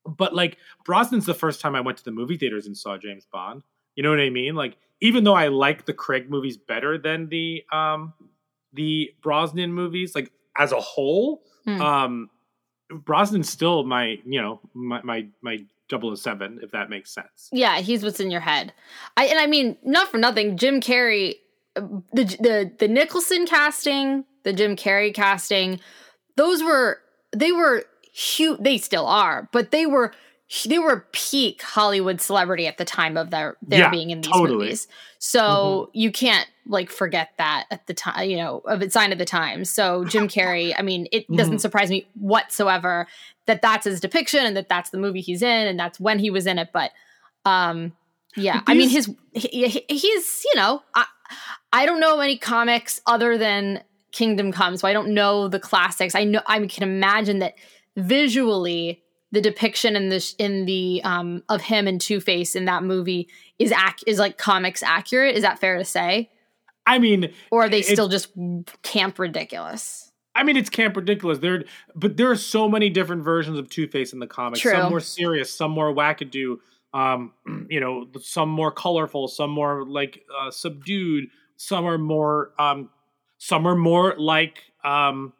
but 0.06 0.34
like 0.34 0.56
Brosnan's 0.84 1.26
the 1.26 1.34
first 1.34 1.60
time 1.60 1.74
I 1.74 1.80
went 1.80 1.98
to 1.98 2.04
the 2.04 2.10
movie 2.10 2.36
theaters 2.36 2.66
and 2.66 2.76
saw 2.76 2.96
James 2.98 3.26
Bond. 3.32 3.62
You 3.94 4.02
know 4.02 4.10
what 4.10 4.20
I 4.20 4.30
mean? 4.30 4.54
Like 4.54 4.76
even 5.00 5.24
though 5.24 5.34
I 5.34 5.48
like 5.48 5.86
the 5.86 5.92
Craig 5.92 6.28
movies 6.30 6.56
better 6.56 6.98
than 6.98 7.28
the 7.28 7.62
um 7.72 8.14
the 8.72 9.10
Brosnan 9.22 9.72
movies, 9.72 10.14
like 10.14 10.32
as 10.56 10.72
a 10.72 10.80
whole, 10.80 11.42
Hmm. 11.64 11.80
um 11.80 12.30
Brosnan's 12.90 13.50
still 13.50 13.84
my, 13.84 14.16
you 14.24 14.40
know, 14.40 14.60
my 14.72 15.02
my 15.02 15.26
my 15.42 15.58
007 15.90 16.60
if 16.62 16.70
that 16.72 16.90
makes 16.90 17.12
sense. 17.12 17.48
Yeah, 17.52 17.80
he's 17.80 18.02
what's 18.02 18.20
in 18.20 18.30
your 18.30 18.40
head. 18.40 18.72
I 19.16 19.26
and 19.26 19.38
I 19.38 19.46
mean, 19.46 19.76
not 19.82 20.08
for 20.08 20.18
nothing, 20.18 20.56
Jim 20.56 20.80
Carrey, 20.80 21.34
the 21.74 22.24
the 22.40 22.72
the 22.78 22.88
Nicholson 22.88 23.46
casting, 23.46 24.24
the 24.44 24.52
Jim 24.52 24.76
Carrey 24.76 25.14
casting, 25.14 25.80
those 26.36 26.62
were 26.62 27.00
they 27.36 27.52
were 27.52 27.84
huge. 28.12 28.60
They 28.60 28.78
still 28.78 29.06
are, 29.06 29.48
but 29.52 29.70
they 29.70 29.86
were 29.86 30.12
they 30.66 30.78
were 30.78 31.06
peak 31.12 31.60
Hollywood 31.62 32.20
celebrity 32.20 32.66
at 32.66 32.78
the 32.78 32.84
time 32.84 33.16
of 33.16 33.30
their 33.30 33.56
their 33.66 33.80
Yeah, 33.80 33.90
being 33.90 34.10
in 34.10 34.20
these 34.22 34.32
totally. 34.32 34.58
movies. 34.60 34.88
So 35.18 35.90
you 35.92 36.10
can't 36.10 36.48
like 36.66 36.90
forget 36.90 37.30
that 37.38 37.66
at 37.70 37.86
the 37.86 37.94
time, 37.94 38.30
you 38.30 38.36
know, 38.38 38.58
of 38.66 38.80
its 38.82 38.94
sign 38.94 39.12
of 39.12 39.18
the 39.18 39.24
times. 39.24 39.68
So 39.70 40.04
Jim 40.04 40.26
Carrey, 40.34 40.74
I 40.78 40.82
mean, 40.82 41.06
it 41.12 41.26
doesn't 41.34 41.56
Mhm. 41.56 41.60
surprise 41.60 41.90
me 41.90 42.06
whatsoever 42.14 43.06
that 43.46 43.60
that's 43.62 43.84
his 43.84 44.00
depiction 44.00 44.44
and 44.46 44.56
that 44.56 44.68
that's 44.68 44.90
the 44.90 44.98
movie 44.98 45.20
he's 45.20 45.42
in 45.42 45.66
and 45.66 45.78
that's 45.78 45.98
when 46.00 46.18
he 46.18 46.30
was 46.30 46.46
in 46.46 46.58
it. 46.58 46.68
But 46.72 46.92
um, 47.44 47.92
yeah, 48.36 48.62
I 48.66 48.74
mean, 48.74 48.88
his 48.88 49.14
he, 49.32 49.68
he- 49.68 49.84
he's 49.88 50.44
you 50.44 50.58
know, 50.60 50.82
I 50.94 51.04
I 51.72 51.84
don't 51.84 52.00
know 52.00 52.20
any 52.20 52.38
comics 52.38 53.00
other 53.06 53.36
than 53.36 53.82
Kingdom 54.12 54.52
Come, 54.52 54.76
so 54.78 54.88
I 54.88 54.92
don't 54.94 55.12
know 55.12 55.48
the 55.48 55.60
classics. 55.60 56.14
I 56.14 56.24
know 56.24 56.40
I 56.46 56.64
can 56.66 56.82
imagine 56.84 57.40
that 57.40 57.54
visually 57.96 59.02
the 59.32 59.40
depiction 59.40 59.96
in 59.96 60.08
the 60.08 60.34
in 60.38 60.64
the 60.64 61.02
um 61.04 61.42
of 61.48 61.62
him 61.62 61.86
and 61.86 62.00
Two 62.00 62.20
Face 62.20 62.54
in 62.56 62.64
that 62.66 62.82
movie 62.82 63.28
is 63.58 63.72
ac- 63.72 64.04
is 64.06 64.18
like 64.18 64.38
comics 64.38 64.82
accurate. 64.82 65.36
Is 65.36 65.42
that 65.42 65.58
fair 65.58 65.78
to 65.78 65.84
say? 65.84 66.30
I 66.86 66.98
mean, 66.98 67.34
Or 67.50 67.64
are 67.64 67.68
they 67.68 67.82
still 67.82 68.08
just 68.08 68.32
camp 68.82 69.18
ridiculous? 69.18 70.10
I 70.34 70.42
mean, 70.42 70.56
it's 70.56 70.70
camp 70.70 70.96
ridiculous. 70.96 71.38
There, 71.38 71.64
but 71.94 72.16
there 72.16 72.30
are 72.30 72.36
so 72.36 72.68
many 72.68 72.88
different 72.88 73.24
versions 73.24 73.58
of 73.58 73.68
Two 73.68 73.86
Face 73.88 74.12
in 74.12 74.20
the 74.20 74.26
comics. 74.26 74.60
True. 74.60 74.72
Some 74.72 74.90
more 74.90 75.00
serious, 75.00 75.52
some 75.52 75.70
more 75.70 75.92
wackadoo. 75.92 76.56
Um, 76.94 77.32
you 77.68 77.80
know, 77.80 78.06
some 78.22 78.48
more 78.48 78.70
colorful, 78.70 79.28
some 79.28 79.50
more 79.50 79.84
like 79.84 80.24
uh, 80.40 80.50
subdued. 80.50 81.28
Some 81.56 81.84
are 81.84 81.98
more, 81.98 82.52
um, 82.58 82.88
some 83.36 83.66
are 83.66 83.74
more 83.74 84.14
like 84.16 84.62
um, 84.84 85.32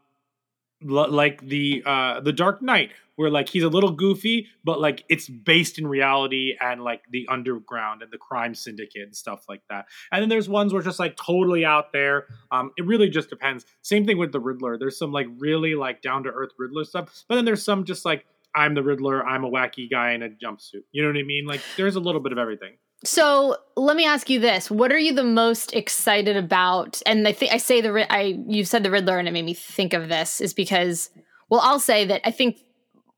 Like 0.83 1.41
the 1.41 1.83
uh 1.85 2.21
the 2.21 2.33
Dark 2.33 2.63
Knight, 2.63 2.91
where 3.17 3.31
like 3.31 3.49
he's 3.49 3.65
a 3.65 3.69
little 3.69 3.91
goofy, 3.91 4.47
but 4.63 4.81
like 4.81 5.05
it's 5.09 5.29
based 5.29 5.77
in 5.79 5.89
reality 5.89 6.55
and 6.61 6.85
like 6.85 7.03
the 7.11 7.27
underground 7.29 8.01
and 8.01 8.13
the 8.13 8.19
crime 8.19 8.55
syndicate 8.55 9.03
and 9.03 9.17
stuff 9.17 9.45
like 9.49 9.63
that. 9.69 9.87
And 10.13 10.23
then 10.23 10.29
there's 10.29 10.49
ones 10.49 10.73
where 10.73 10.83
just 10.83 11.01
like 11.01 11.17
totally 11.17 11.65
out 11.65 11.93
there. 11.93 12.27
Um, 12.53 12.71
it 12.77 12.87
really 12.87 13.11
just 13.11 13.29
depends. 13.29 13.67
Same 13.83 14.07
thing 14.07 14.19
with 14.19 14.31
the 14.31 14.39
Riddler. 14.39 14.79
There's 14.79 14.97
some 14.97 15.11
like 15.11 15.27
really 15.39 15.75
like 15.75 16.01
down 16.01 16.23
to 16.23 16.31
earth 16.31 16.53
Riddler 16.59 16.85
stuff, 16.85 17.25
but 17.29 17.35
then 17.35 17.45
there's 17.45 17.65
some 17.65 17.85
just 17.85 18.05
like 18.05 18.25
I'm 18.55 18.75
the 18.75 18.85
Riddler. 18.85 19.27
I'm 19.27 19.45
a 19.45 19.51
wacky 19.51 19.91
guy 19.91 20.13
in 20.13 20.23
a 20.23 20.29
jumpsuit. 20.29 20.85
You 20.93 21.03
know 21.03 21.09
what 21.09 21.19
I 21.19 21.25
mean? 21.25 21.45
Like 21.45 21.61
there's 21.77 21.97
a 21.97 22.01
little 22.01 22.21
bit 22.21 22.31
of 22.31 22.39
everything. 22.39 22.77
So 23.05 23.57
let 23.77 23.97
me 23.97 24.07
ask 24.07 24.29
you 24.29 24.41
this: 24.41 24.71
What 24.71 24.93
are 24.93 24.99
you 24.99 25.13
the 25.15 25.25
most 25.25 25.73
excited 25.75 26.37
about? 26.37 27.01
And 27.07 27.27
I 27.29 27.33
think 27.33 27.53
I 27.53 27.59
say 27.59 27.81
the 27.81 28.13
I 28.13 28.39
you 28.47 28.65
said 28.65 28.83
the 28.83 28.91
Riddler, 28.91 29.19
and 29.19 29.29
it 29.29 29.33
made 29.33 29.45
me 29.45 29.55
think 29.55 29.93
of 29.93 30.09
this 30.09 30.41
is 30.41 30.53
because 30.53 31.11
well, 31.49 31.61
I'll 31.63 31.81
say 31.81 32.05
that 32.07 32.21
I 32.25 32.31
think 32.31 32.59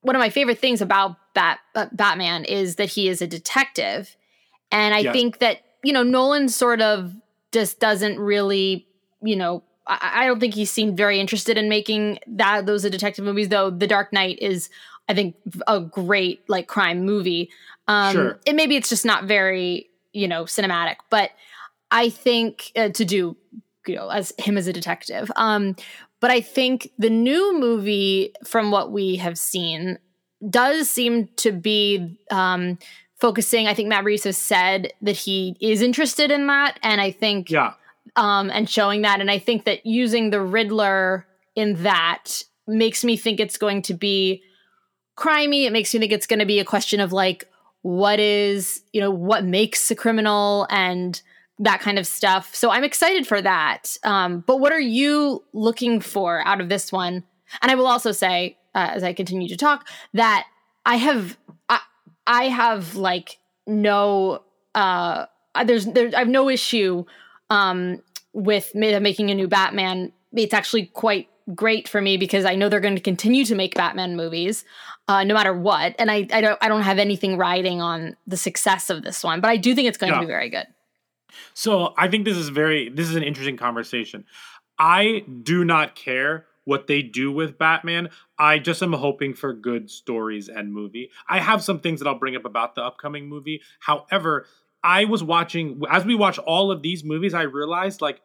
one 0.03 0.15
of 0.17 0.21
my 0.21 0.31
favorite 0.31 0.59
things 0.59 0.83
about 0.83 1.17
Bat 1.35 1.61
uh, 1.75 1.87
Batman 1.93 2.45
is 2.45 2.77
that 2.77 2.91
he 2.91 3.09
is 3.09 3.23
a 3.23 3.27
detective, 3.27 4.17
and 4.71 4.95
I 4.95 5.05
Yes. 5.05 5.13
think 5.13 5.39
that 5.39 5.59
you 5.83 5.93
know 5.93 6.03
Nolan 6.03 6.49
sort 6.49 6.83
of 6.83 7.15
just 7.53 7.81
doesn't 7.81 8.19
really 8.19 8.87
you 9.23 9.37
know. 9.37 9.63
I 9.87 10.25
I 10.25 10.27
don't 10.27 10.41
think 10.41 10.55
he 10.55 10.65
seemed 10.67 10.97
very 10.97 11.19
interested 11.21 11.57
in 11.57 11.69
making 11.69 12.19
that 12.27 12.67
those 12.67 12.85
are 12.85 12.91
detective 12.91 13.25
movies, 13.25 13.49
though. 13.49 13.71
The 13.71 13.87
Dark 13.87 14.13
Knight 14.13 14.39
is, 14.41 14.69
I 15.09 15.15
think, 15.15 15.37
a 15.67 15.81
great 15.81 16.43
like 16.49 16.69
crime 16.69 17.05
movie. 17.05 17.51
Um, 17.91 18.13
Sure. 18.15 18.41
And 18.47 18.57
maybe 18.57 18.77
it's 18.77 18.89
just 18.89 19.05
not 19.05 19.25
very, 19.25 19.91
you 20.13 20.29
know, 20.29 20.45
cinematic, 20.45 20.97
but 21.11 21.31
I 21.91 22.09
think 22.09 22.71
uh, 22.77 22.91
to 22.91 23.05
do, 23.05 23.37
you 23.87 23.97
know, 23.97 24.09
as 24.09 24.33
him 24.39 24.57
as 24.57 24.67
a 24.69 24.73
detective. 24.73 25.31
Um, 25.37 25.75
but 26.21 26.31
I 26.31 26.41
think 26.41 26.91
the 26.99 27.11
new 27.11 27.59
movie, 27.59 28.33
from 28.45 28.71
what 28.71 28.93
we 28.93 29.17
have 29.17 29.37
seen, 29.39 29.99
does 30.49 30.89
seem 30.91 31.29
to 31.37 31.51
be 31.53 32.17
um, 32.31 32.79
focusing. 33.21 33.67
I 33.67 33.75
think 33.75 33.89
Matt 33.89 34.05
Reeves 34.05 34.25
has 34.25 34.37
said 34.39 34.93
that 35.03 35.17
he 35.17 35.57
is 35.61 35.83
interested 35.83 36.31
in 36.31 36.47
that, 36.47 36.79
and 36.83 37.01
I 37.01 37.11
think 37.11 37.51
Yeah. 37.51 37.73
um, 38.17 38.51
and 38.51 38.69
showing 38.71 39.03
that. 39.03 39.21
And 39.21 39.31
I 39.31 39.39
think 39.39 39.65
that 39.65 39.85
using 39.85 40.31
the 40.31 40.41
Riddler 40.41 41.27
in 41.57 41.83
that 41.83 42.45
makes 42.67 43.03
me 43.05 43.17
think 43.17 43.41
it's 43.41 43.59
going 43.59 43.83
to 43.83 43.95
be 43.95 44.43
crimey. 45.17 45.65
It 45.67 45.73
makes 45.73 45.93
me 45.93 46.01
think 46.01 46.13
it's 46.13 46.27
going 46.27 46.39
to 46.41 46.47
be 46.47 46.61
a 46.61 46.65
question 46.65 47.01
of 47.01 47.13
like, 47.13 47.45
what 47.83 48.21
is, 48.21 48.83
you 48.93 49.01
know, 49.01 49.11
what 49.11 49.45
makes 49.45 49.91
a 49.91 49.97
criminal 49.97 50.67
and 50.71 51.21
that 51.59 51.81
kind 51.81 51.99
of 51.99 52.07
stuff. 52.07 52.55
So 52.55 52.71
I'm 52.71 52.85
excited 52.85 53.27
for 53.27 53.41
that. 53.43 53.97
Um, 54.03 54.43
but 54.47 54.59
what 54.59 54.73
are 54.73 54.81
you 54.81 55.45
looking 55.53 56.01
for 56.01 56.47
out 56.47 56.61
of 56.61 56.69
this 56.69 56.91
one? 56.91 57.25
And 57.63 57.71
I 57.71 57.75
will 57.75 57.87
also 57.87 58.13
say, 58.13 58.57
uh, 58.75 58.91
as 58.93 59.03
I 59.03 59.13
continue 59.13 59.49
to 59.49 59.57
talk, 59.57 59.89
that 60.15 60.47
I 60.87 60.97
have, 60.97 61.37
I, 61.69 61.81
I 62.27 62.45
have 62.45 62.95
like 62.97 63.39
no, 63.67 64.43
uh, 64.75 65.27
there's, 65.65 65.87
there, 65.87 66.11
I 66.15 66.21
have 66.21 66.29
no 66.29 66.49
issue 66.49 67.05
um, 67.51 68.03
with 68.33 68.75
making 68.75 69.31
a 69.31 69.35
new 69.35 69.49
Batman. 69.49 70.13
It's 70.33 70.55
actually 70.55 70.87
quite 70.87 71.29
great 71.55 71.89
for 71.89 72.01
me 72.01 72.17
because 72.17 72.45
I 72.45 72.55
know 72.55 72.69
they're 72.69 72.81
going 72.81 72.97
to 72.97 73.03
continue 73.03 73.45
to 73.45 73.55
make 73.55 73.75
Batman 73.75 74.17
movies, 74.17 74.65
uh, 75.11 75.25
no 75.25 75.35
matter 75.35 75.53
what. 75.53 75.97
And 75.99 76.09
I, 76.09 76.27
I 76.33 76.41
don't, 76.41 76.57
I 76.63 76.69
don't 76.69 76.83
have 76.83 76.99
anything 77.01 77.37
riding 77.37 77.81
on 77.83 78.17
the 78.29 78.37
success 78.37 78.91
of 78.91 79.03
this 79.03 79.25
one, 79.25 79.41
but 79.41 79.51
I 79.51 79.57
do 79.57 79.75
think 79.75 79.89
it's 79.89 79.99
going 79.99 80.13
Yeah. 80.13 80.21
to 80.21 80.27
be 80.27 80.33
very 80.33 80.49
good. 80.49 80.67
So 81.53 81.95
I 81.99 82.07
think 82.09 82.25
this 82.25 82.37
is 82.37 82.49
very 82.49 82.89
this 82.89 83.09
is 83.09 83.17
an 83.17 83.23
interesting 83.25 83.57
conversation. 83.57 84.25
I 84.79 85.25
do 85.43 85.65
not 85.65 85.95
care 85.97 86.47
what 86.65 86.87
they 86.87 87.03
do 87.03 87.33
with 87.33 87.59
Batman. 87.59 88.11
I 88.39 88.59
just 88.61 88.83
am 88.83 88.93
hoping 88.93 89.35
for 89.35 89.53
good 89.53 89.91
stories 89.91 90.49
and 90.49 90.73
movie. 90.73 91.11
I 91.29 91.41
have 91.41 91.63
some 91.65 91.81
things 91.81 92.01
that 92.01 92.09
I'll 92.09 92.19
bring 92.19 92.37
up 92.37 92.45
about 92.45 92.75
the 92.77 92.83
upcoming 92.83 93.29
movie. 93.29 93.63
However, 93.81 94.47
I 94.83 95.05
was 95.07 95.23
watching 95.25 95.83
as 95.91 96.05
we 96.05 96.15
watch 96.15 96.39
all 96.39 96.71
of 96.71 96.83
these 96.83 97.03
movies, 97.05 97.35
I 97.35 97.43
realized 97.43 98.01
like 98.01 98.21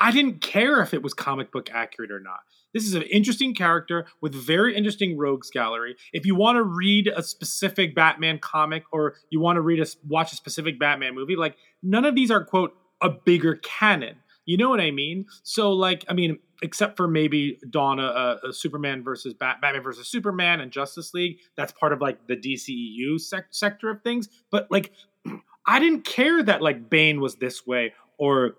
I 0.00 0.10
didn't 0.10 0.40
care 0.40 0.80
if 0.80 0.94
it 0.94 1.02
was 1.02 1.12
comic 1.12 1.52
book 1.52 1.70
accurate 1.72 2.10
or 2.10 2.20
not. 2.20 2.40
This 2.72 2.84
is 2.84 2.94
an 2.94 3.02
interesting 3.02 3.54
character 3.54 4.06
with 4.22 4.34
very 4.34 4.74
interesting 4.76 5.18
rogues 5.18 5.50
gallery. 5.50 5.96
If 6.12 6.24
you 6.24 6.34
want 6.34 6.56
to 6.56 6.62
read 6.62 7.08
a 7.08 7.22
specific 7.22 7.94
Batman 7.94 8.38
comic 8.38 8.84
or 8.92 9.14
you 9.30 9.40
want 9.40 9.56
to 9.56 9.60
read 9.60 9.80
a 9.80 9.86
watch 10.08 10.32
a 10.32 10.36
specific 10.36 10.78
Batman 10.78 11.14
movie, 11.14 11.36
like 11.36 11.56
none 11.82 12.04
of 12.04 12.14
these 12.14 12.30
are 12.30 12.44
quote 12.44 12.74
a 13.02 13.10
bigger 13.10 13.56
canon. 13.56 14.16
You 14.46 14.56
know 14.56 14.70
what 14.70 14.80
I 14.80 14.90
mean? 14.90 15.26
So 15.42 15.72
like 15.72 16.04
I 16.08 16.14
mean 16.14 16.38
except 16.62 16.96
for 16.96 17.08
maybe 17.08 17.58
Dawn 17.70 17.98
a, 17.98 18.04
a, 18.04 18.48
a 18.48 18.52
Superman 18.52 19.02
versus 19.02 19.34
Bat- 19.34 19.60
Batman 19.60 19.82
versus 19.82 20.08
Superman 20.08 20.60
and 20.60 20.70
Justice 20.70 21.14
League, 21.14 21.38
that's 21.56 21.72
part 21.72 21.92
of 21.92 22.00
like 22.00 22.26
the 22.26 22.36
DCEU 22.36 23.18
sec- 23.18 23.46
sector 23.50 23.90
of 23.90 24.02
things, 24.02 24.28
but 24.50 24.70
like 24.70 24.92
I 25.66 25.78
didn't 25.78 26.04
care 26.04 26.42
that 26.42 26.62
like 26.62 26.88
Bane 26.90 27.20
was 27.20 27.36
this 27.36 27.66
way 27.66 27.94
or 28.18 28.56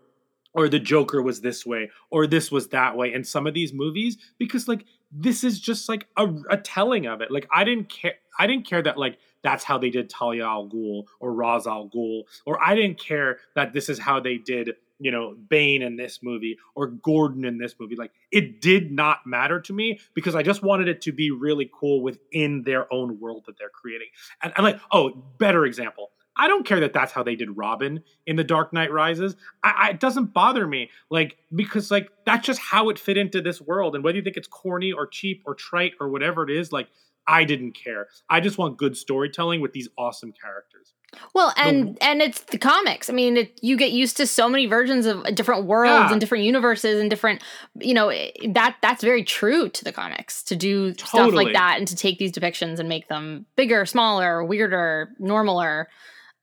or 0.53 0.67
the 0.67 0.79
Joker 0.79 1.21
was 1.21 1.41
this 1.41 1.65
way, 1.65 1.89
or 2.09 2.27
this 2.27 2.51
was 2.51 2.69
that 2.69 2.97
way 2.97 3.13
in 3.13 3.23
some 3.23 3.47
of 3.47 3.53
these 3.53 3.73
movies, 3.73 4.17
because 4.37 4.67
like 4.67 4.85
this 5.11 5.43
is 5.43 5.59
just 5.59 5.89
like 5.89 6.07
a, 6.17 6.27
a 6.49 6.57
telling 6.57 7.05
of 7.05 7.21
it. 7.21 7.31
Like 7.31 7.47
I 7.53 7.63
didn't 7.63 7.89
care, 7.89 8.15
I 8.37 8.47
didn't 8.47 8.67
care 8.67 8.81
that 8.81 8.97
like 8.97 9.17
that's 9.43 9.63
how 9.63 9.77
they 9.77 9.89
did 9.89 10.09
Talia 10.09 10.45
al 10.45 10.67
Ghul 10.67 11.05
or 11.19 11.33
Ra's 11.33 11.67
al 11.67 11.89
Ghul, 11.89 12.23
or 12.45 12.63
I 12.63 12.75
didn't 12.75 12.99
care 12.99 13.39
that 13.55 13.73
this 13.73 13.89
is 13.89 13.99
how 13.99 14.19
they 14.19 14.37
did 14.37 14.75
you 15.01 15.11
know 15.11 15.35
Bane 15.49 15.81
in 15.81 15.95
this 15.95 16.19
movie 16.21 16.57
or 16.75 16.87
Gordon 16.87 17.43
in 17.43 17.57
this 17.57 17.75
movie. 17.79 17.95
Like 17.95 18.11
it 18.31 18.61
did 18.61 18.91
not 18.91 19.25
matter 19.25 19.59
to 19.61 19.73
me 19.73 19.99
because 20.13 20.35
I 20.35 20.43
just 20.43 20.63
wanted 20.63 20.87
it 20.87 21.01
to 21.01 21.11
be 21.11 21.31
really 21.31 21.69
cool 21.73 22.01
within 22.01 22.63
their 22.63 22.91
own 22.93 23.19
world 23.19 23.43
that 23.47 23.57
they're 23.57 23.69
creating. 23.69 24.07
And, 24.41 24.53
and 24.55 24.63
like 24.63 24.79
oh, 24.91 25.11
better 25.37 25.65
example. 25.65 26.10
I 26.37 26.47
don't 26.47 26.65
care 26.65 26.79
that 26.79 26.93
that's 26.93 27.11
how 27.11 27.23
they 27.23 27.35
did 27.35 27.57
Robin 27.57 28.03
in 28.25 28.35
The 28.35 28.43
Dark 28.43 28.73
Knight 28.73 28.91
Rises. 28.91 29.35
I, 29.63 29.73
I, 29.77 29.89
it 29.89 29.99
doesn't 29.99 30.33
bother 30.33 30.65
me, 30.65 30.89
like 31.09 31.37
because 31.53 31.91
like 31.91 32.09
that's 32.25 32.45
just 32.45 32.59
how 32.59 32.89
it 32.89 32.97
fit 32.97 33.17
into 33.17 33.41
this 33.41 33.61
world. 33.61 33.95
And 33.95 34.03
whether 34.03 34.17
you 34.17 34.23
think 34.23 34.37
it's 34.37 34.47
corny 34.47 34.91
or 34.91 35.07
cheap 35.07 35.43
or 35.45 35.55
trite 35.55 35.93
or 35.99 36.09
whatever 36.09 36.43
it 36.43 36.49
is, 36.49 36.71
like 36.71 36.87
I 37.27 37.43
didn't 37.43 37.73
care. 37.73 38.07
I 38.29 38.39
just 38.39 38.57
want 38.57 38.77
good 38.77 38.97
storytelling 38.97 39.61
with 39.61 39.73
these 39.73 39.89
awesome 39.97 40.31
characters. 40.31 40.93
Well, 41.33 41.53
and 41.57 41.97
and 42.01 42.21
it's 42.21 42.39
the 42.39 42.57
comics. 42.57 43.09
I 43.09 43.13
mean, 43.13 43.35
it, 43.35 43.59
you 43.61 43.75
get 43.75 43.91
used 43.91 44.15
to 44.17 44.25
so 44.25 44.47
many 44.47 44.65
versions 44.65 45.05
of 45.05 45.23
different 45.35 45.65
worlds 45.65 46.07
Yeah. 46.07 46.11
and 46.11 46.21
different 46.21 46.45
universes 46.45 47.01
and 47.01 47.09
different, 47.09 47.43
you 47.79 47.93
know, 47.93 48.09
eh, 48.09 48.31
that 48.51 48.77
that's 48.81 49.03
very 49.03 49.23
true 49.25 49.67
to 49.67 49.83
the 49.83 49.91
comics 49.91 50.41
to 50.43 50.55
do 50.55 50.93
stuff 50.93 51.33
like 51.33 51.53
that 51.53 51.77
and 51.77 51.87
to 51.89 51.97
take 51.97 52.17
these 52.17 52.31
depictions 52.31 52.79
and 52.79 52.87
make 52.87 53.09
them 53.09 53.45
bigger, 53.57 53.85
smaller, 53.85 54.41
weirder, 54.43 55.09
normaler, 55.19 55.87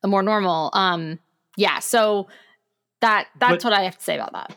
more 0.06 0.22
normal. 0.22 0.70
Um, 0.74 1.18
yeah. 1.56 1.80
So 1.80 2.28
that 3.00 3.28
that's 3.38 3.64
But- 3.64 3.70
what 3.70 3.78
I 3.80 3.82
have 3.82 3.98
to 3.98 4.04
say 4.04 4.14
about 4.14 4.32
that. 4.32 4.56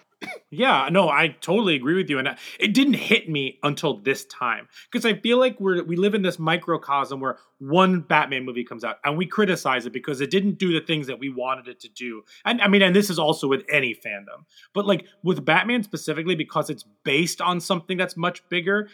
Yeah, 0.52 0.90
no, 0.92 1.10
I 1.10 1.30
totally 1.42 1.74
agree 1.76 1.96
with 1.96 2.08
you, 2.08 2.20
and 2.20 2.38
it 2.60 2.76
didn't 2.76 2.94
hit 2.94 3.28
me 3.28 3.58
until 3.64 3.98
this 3.98 4.24
time 4.26 4.68
because 4.92 5.04
I 5.04 5.16
feel 5.16 5.40
like 5.40 5.60
we're 5.60 5.82
we 5.84 5.96
live 5.96 6.14
in 6.14 6.22
this 6.22 6.38
microcosm 6.38 7.20
where 7.20 7.40
one 7.58 8.02
Batman 8.02 8.46
movie 8.46 8.64
comes 8.64 8.84
out 8.84 8.98
and 9.04 9.18
we 9.18 9.26
criticize 9.26 9.88
it 9.88 9.94
because 9.94 10.22
it 10.22 10.30
didn't 10.30 10.60
do 10.60 10.74
the 10.74 10.86
things 10.86 11.08
that 11.08 11.18
we 11.18 11.30
wanted 11.30 11.68
it 11.68 11.80
to 11.80 11.90
do. 11.90 12.22
And 12.46 12.62
I 12.62 12.68
mean, 12.68 12.84
and 12.84 12.96
this 12.96 13.10
is 13.10 13.18
also 13.18 13.48
with 13.48 13.64
any 13.68 13.96
fandom, 13.96 14.46
but 14.74 14.86
like 14.86 15.08
with 15.24 15.44
Batman 15.44 15.82
specifically 15.82 16.36
because 16.36 16.70
it's 16.70 16.86
based 17.04 17.42
on 17.42 17.60
something 17.60 17.98
that's 17.98 18.16
much 18.16 18.48
bigger. 18.48 18.90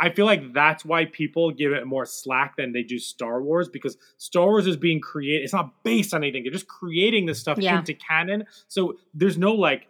I 0.00 0.10
feel 0.10 0.26
like 0.26 0.52
that's 0.52 0.84
why 0.84 1.06
people 1.06 1.50
give 1.50 1.72
it 1.72 1.86
more 1.86 2.06
slack 2.06 2.56
than 2.56 2.72
they 2.72 2.82
do 2.82 2.98
Star 2.98 3.42
Wars 3.42 3.68
because 3.68 3.96
Star 4.18 4.46
Wars 4.46 4.66
is 4.66 4.76
being 4.76 5.00
created. 5.00 5.42
It's 5.44 5.52
not 5.52 5.82
based 5.82 6.14
on 6.14 6.22
anything. 6.22 6.44
They're 6.44 6.52
just 6.52 6.68
creating 6.68 7.26
this 7.26 7.40
stuff 7.40 7.58
Yeah. 7.58 7.78
into 7.78 7.94
canon. 7.94 8.44
So 8.68 8.98
there's 9.14 9.36
no 9.38 9.52
like 9.52 9.88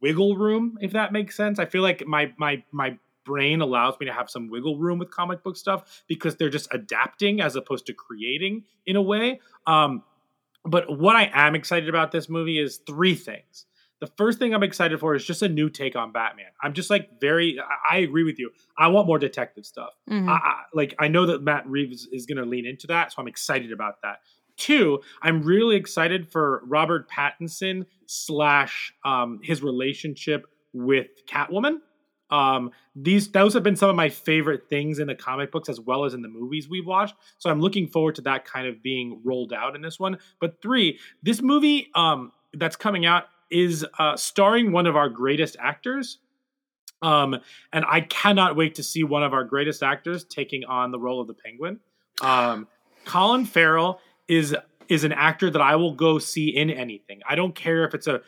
wiggle 0.00 0.36
room 0.36 0.76
if 0.80 0.90
that 0.94 1.12
makes 1.12 1.36
sense 1.36 1.60
i 1.60 1.64
feel 1.64 1.80
like 1.80 2.04
my 2.08 2.32
my 2.36 2.60
my 2.72 2.98
brain 3.24 3.60
allows 3.60 3.94
me 4.00 4.06
to 4.06 4.12
have 4.12 4.28
some 4.28 4.50
wiggle 4.50 4.76
room 4.76 4.98
with 4.98 5.08
comic 5.12 5.44
book 5.44 5.56
stuff 5.56 6.02
because 6.08 6.34
they're 6.34 6.50
just 6.50 6.66
adapting 6.74 7.40
as 7.40 7.54
opposed 7.54 7.86
to 7.86 7.92
creating 7.92 8.64
in 8.84 8.96
a 8.96 9.00
way 9.00 9.38
um 9.68 10.02
but 10.64 10.98
what 10.98 11.14
i 11.14 11.30
am 11.32 11.54
excited 11.54 11.88
about 11.88 12.10
this 12.10 12.28
movie 12.28 12.58
is 12.58 12.78
three 12.84 13.14
things 13.14 13.66
the 14.02 14.06
first 14.18 14.38
thing 14.38 14.52
i'm 14.54 14.62
excited 14.62 15.00
for 15.00 15.14
is 15.14 15.24
just 15.24 15.40
a 15.42 15.48
new 15.48 15.70
take 15.70 15.96
on 15.96 16.12
batman 16.12 16.50
i'm 16.62 16.74
just 16.74 16.90
like 16.90 17.08
very 17.20 17.58
i, 17.90 17.96
I 17.96 17.98
agree 18.00 18.24
with 18.24 18.38
you 18.38 18.50
i 18.76 18.88
want 18.88 19.06
more 19.06 19.18
detective 19.18 19.64
stuff 19.64 19.90
Mhm. 20.10 20.28
I, 20.28 20.32
I, 20.32 20.62
like 20.74 20.94
I 20.98 21.08
know 21.08 21.24
that 21.26 21.42
Matt 21.42 21.66
Reeves 21.66 22.06
is 22.12 22.26
going 22.26 22.38
to 22.38 22.44
lean 22.44 22.66
into 22.66 22.86
that, 22.88 23.12
so 23.12 23.22
I'm 23.22 23.28
excited 23.28 23.72
about 23.72 24.02
that. 24.02 24.18
Two, 24.56 25.00
I'm 25.22 25.42
really 25.42 25.76
excited 25.76 26.30
for 26.30 26.62
Robert 26.66 27.08
Pattinson 27.10 27.86
slash 28.06 28.92
um, 29.04 29.40
his 29.42 29.62
relationship 29.62 30.46
with 30.72 31.08
Catwoman. 31.28 31.78
Um, 32.30 32.70
these 32.96 33.30
those 33.30 33.52
have 33.54 33.62
been 33.62 33.76
some 33.76 33.90
of 33.90 33.96
my 33.96 34.08
favorite 34.08 34.68
things 34.70 34.98
in 34.98 35.06
the 35.06 35.14
comic 35.14 35.52
books 35.52 35.68
as 35.68 35.78
well 35.80 36.04
as 36.04 36.14
in 36.14 36.22
the 36.22 36.28
movies 36.28 36.68
we've 36.68 36.86
watched. 36.86 37.14
So 37.38 37.50
I'm 37.50 37.60
looking 37.60 37.86
forward 37.88 38.14
to 38.16 38.22
that 38.22 38.44
kind 38.44 38.66
of 38.66 38.82
being 38.82 39.20
rolled 39.24 39.52
out 39.52 39.76
in 39.76 39.82
this 39.82 39.98
one. 40.00 40.18
But 40.40 40.60
three, 40.62 40.98
this 41.22 41.42
movie 41.42 41.88
um, 41.94 42.32
that's 42.54 42.76
coming 42.76 43.04
out 43.04 43.24
is 43.52 43.86
uh, 43.98 44.16
starring 44.16 44.72
one 44.72 44.86
of 44.86 44.96
our 44.96 45.08
greatest 45.08 45.56
actors, 45.60 46.18
Um, 47.02 47.36
and 47.72 47.84
I 47.88 48.00
cannot 48.02 48.54
wait 48.56 48.76
to 48.76 48.82
see 48.82 49.02
one 49.02 49.24
of 49.24 49.32
our 49.32 49.44
greatest 49.44 49.82
actors 49.82 50.24
taking 50.24 50.64
on 50.64 50.92
the 50.92 50.98
role 51.00 51.20
of 51.20 51.26
the 51.26 51.34
Penguin. 51.34 51.80
Um, 52.20 52.68
Colin 53.04 53.44
Farrell 53.44 54.00
is 54.28 54.54
is 54.88 55.04
an 55.04 55.12
actor 55.12 55.50
that 55.50 55.62
I 55.62 55.76
will 55.76 55.94
go 55.94 56.18
see 56.18 56.48
in 56.48 56.70
anything. 56.70 57.20
I 57.28 57.34
don't 57.34 57.54
care 57.54 57.84
if 57.84 57.94
it's 57.94 58.06
a 58.06 58.20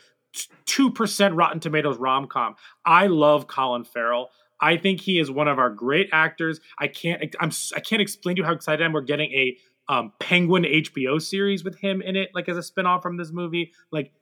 two 0.67 0.91
percent 0.91 1.35
Rotten 1.35 1.61
Tomatoes 1.61 1.99
rom 1.99 2.27
com. 2.27 2.57
I 2.85 3.07
love 3.07 3.47
Colin 3.47 3.85
Farrell. 3.85 4.31
I 4.61 4.77
think 4.77 5.01
he 5.01 5.19
is 5.19 5.31
one 5.31 5.47
of 5.47 5.59
our 5.59 5.71
great 5.71 6.09
actors. 6.13 6.61
I 6.79 6.89
can't 6.89 7.23
I'm 7.41 7.51
I 7.77 7.81
can't 7.81 8.03
explain 8.03 8.37
to 8.37 8.41
you 8.43 8.47
how 8.47 8.53
excited 8.53 8.83
I 8.83 8.87
am. 8.87 8.93
We're 8.93 9.03
getting 9.03 9.31
a 9.33 9.57
um, 9.89 10.13
Penguin 10.19 10.65
HBO 10.65 11.21
series 11.21 11.63
with 11.63 11.79
him 11.79 12.01
in 12.03 12.17
it, 12.17 12.31
like 12.35 12.49
as 12.49 12.57
a 12.57 12.61
spinoff 12.61 13.03
from 13.03 13.19
this 13.19 13.31
movie. 13.31 13.73
Like 13.93 14.13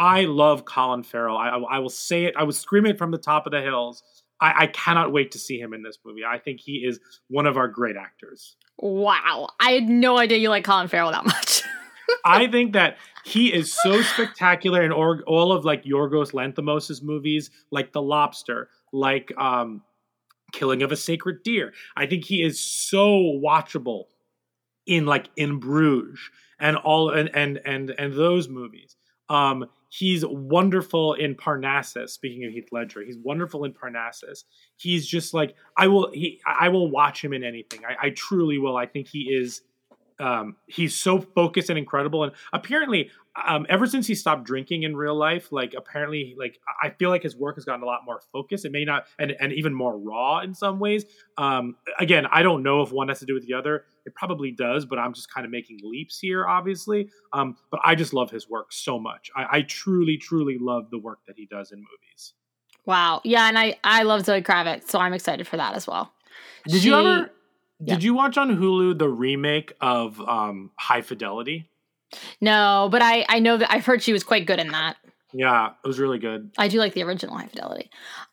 I 0.00 0.22
love 0.22 0.64
Colin 0.64 1.02
Farrell. 1.02 1.36
I, 1.36 1.50
I, 1.50 1.58
I 1.58 1.78
will 1.78 1.90
say 1.90 2.24
it. 2.24 2.34
I 2.34 2.44
was 2.44 2.58
screaming 2.58 2.92
it 2.92 2.98
from 2.98 3.10
the 3.10 3.18
top 3.18 3.44
of 3.44 3.52
the 3.52 3.60
hills. 3.60 4.02
I, 4.40 4.62
I 4.62 4.66
cannot 4.68 5.12
wait 5.12 5.32
to 5.32 5.38
see 5.38 5.60
him 5.60 5.74
in 5.74 5.82
this 5.82 5.98
movie. 6.06 6.22
I 6.26 6.38
think 6.38 6.60
he 6.60 6.76
is 6.86 6.98
one 7.28 7.46
of 7.46 7.58
our 7.58 7.68
great 7.68 7.96
actors. 7.96 8.56
Wow. 8.78 9.50
I 9.60 9.72
had 9.72 9.90
no 9.90 10.16
idea 10.16 10.38
you 10.38 10.48
like 10.48 10.64
Colin 10.64 10.88
Farrell 10.88 11.12
that 11.12 11.26
much. 11.26 11.62
I 12.24 12.46
think 12.46 12.72
that 12.72 12.96
he 13.26 13.52
is 13.52 13.74
so 13.74 14.00
spectacular 14.00 14.82
in 14.82 14.90
or, 14.90 15.22
all 15.26 15.52
of 15.52 15.66
like 15.66 15.84
Yorgos 15.84 16.32
Lanthimos' 16.32 17.02
movies, 17.02 17.50
like 17.70 17.92
The 17.92 18.00
Lobster, 18.00 18.70
like 18.94 19.30
um, 19.36 19.82
Killing 20.52 20.82
of 20.82 20.92
a 20.92 20.96
Sacred 20.96 21.42
Deer. 21.42 21.74
I 21.94 22.06
think 22.06 22.24
he 22.24 22.42
is 22.42 22.58
so 22.58 23.38
watchable 23.44 24.04
in 24.86 25.04
like 25.04 25.28
in 25.36 25.58
Bruges 25.60 26.18
and 26.58 26.78
all 26.78 27.10
and 27.10 27.30
and 27.34 27.60
and 27.66 27.90
and 27.90 28.14
those 28.14 28.48
movies. 28.48 28.96
Um, 29.28 29.66
he's 29.90 30.24
wonderful 30.24 31.14
in 31.14 31.34
Parnassus. 31.34 32.14
Speaking 32.14 32.46
of 32.46 32.52
Heath 32.52 32.68
Ledger, 32.72 33.02
he's 33.04 33.18
wonderful 33.18 33.64
in 33.64 33.74
Parnassus. 33.74 34.44
He's 34.76 35.06
just 35.06 35.34
like 35.34 35.54
I 35.76 35.88
will. 35.88 36.10
He 36.12 36.40
I 36.46 36.70
will 36.70 36.90
watch 36.90 37.22
him 37.22 37.34
in 37.34 37.44
anything. 37.44 37.80
I, 37.84 38.06
I 38.06 38.10
truly 38.10 38.56
will. 38.56 38.76
I 38.76 38.86
think 38.86 39.08
he 39.08 39.34
is 39.34 39.62
um, 40.20 40.56
he's 40.66 40.94
so 40.94 41.20
focused 41.20 41.70
and 41.70 41.78
incredible. 41.78 42.22
And 42.24 42.32
apparently, 42.52 43.10
um, 43.46 43.64
ever 43.68 43.86
since 43.86 44.06
he 44.06 44.14
stopped 44.14 44.44
drinking 44.44 44.82
in 44.82 44.96
real 44.96 45.14
life, 45.14 45.50
like 45.50 45.74
apparently, 45.76 46.34
like 46.38 46.58
I 46.82 46.90
feel 46.90 47.10
like 47.10 47.22
his 47.22 47.36
work 47.36 47.56
has 47.56 47.64
gotten 47.64 47.82
a 47.82 47.86
lot 47.86 48.00
more 48.04 48.20
focused. 48.32 48.64
It 48.64 48.72
may 48.72 48.84
not, 48.84 49.06
and 49.18 49.32
and 49.40 49.52
even 49.52 49.72
more 49.74 49.98
raw 49.98 50.40
in 50.40 50.54
some 50.54 50.78
ways. 50.78 51.04
Um, 51.38 51.76
again, 51.98 52.26
I 52.26 52.42
don't 52.42 52.62
know 52.62 52.82
if 52.82 52.92
one 52.92 53.08
has 53.08 53.18
to 53.20 53.26
do 53.26 53.34
with 53.34 53.46
the 53.46 53.54
other. 53.54 53.84
It 54.06 54.14
probably 54.14 54.50
does, 54.50 54.84
but 54.86 54.98
I'm 54.98 55.12
just 55.14 55.32
kind 55.32 55.44
of 55.44 55.50
making 55.50 55.80
leaps 55.82 56.18
here, 56.18 56.46
obviously. 56.46 57.08
Um, 57.32 57.56
but 57.70 57.80
I 57.84 57.94
just 57.94 58.12
love 58.12 58.30
his 58.30 58.48
work 58.48 58.72
so 58.72 58.98
much. 58.98 59.30
I, 59.36 59.58
I 59.58 59.62
truly, 59.62 60.16
truly 60.16 60.56
love 60.58 60.90
the 60.90 60.98
work 60.98 61.18
that 61.26 61.36
he 61.36 61.46
does 61.46 61.70
in 61.72 61.78
movies. 61.78 62.34
Wow. 62.86 63.20
Yeah, 63.24 63.46
and 63.48 63.58
I 63.58 63.76
I 63.84 64.02
love 64.02 64.24
Zoe 64.24 64.42
Kravitz, 64.42 64.88
so 64.90 64.98
I'm 64.98 65.12
excited 65.12 65.46
for 65.46 65.56
that 65.58 65.74
as 65.74 65.86
well. 65.86 66.12
Did 66.66 66.82
She- 66.82 66.88
you 66.88 66.94
ever? 66.96 67.30
Yeah. 67.80 67.94
Did 67.94 68.04
you 68.04 68.14
watch 68.14 68.36
on 68.38 68.56
Hulu 68.56 68.98
the 68.98 69.08
remake 69.08 69.72
of 69.80 70.20
um, 70.20 70.70
High 70.78 71.02
Fidelity? 71.02 71.68
No, 72.40 72.88
but 72.90 73.02
I 73.02 73.24
I 73.28 73.38
know 73.38 73.56
that 73.56 73.72
I've 73.72 73.86
heard 73.86 74.02
she 74.02 74.12
was 74.12 74.24
quite 74.24 74.46
good 74.46 74.58
in 74.58 74.68
that. 74.68 74.96
Yeah, 75.32 75.70
it 75.84 75.86
was 75.86 76.00
really 76.00 76.18
good. 76.18 76.50
I 76.58 76.66
do 76.66 76.78
like 76.78 76.92
the 76.94 77.04
original 77.04 77.36
High 77.36 77.46
Fidelity. 77.46 77.84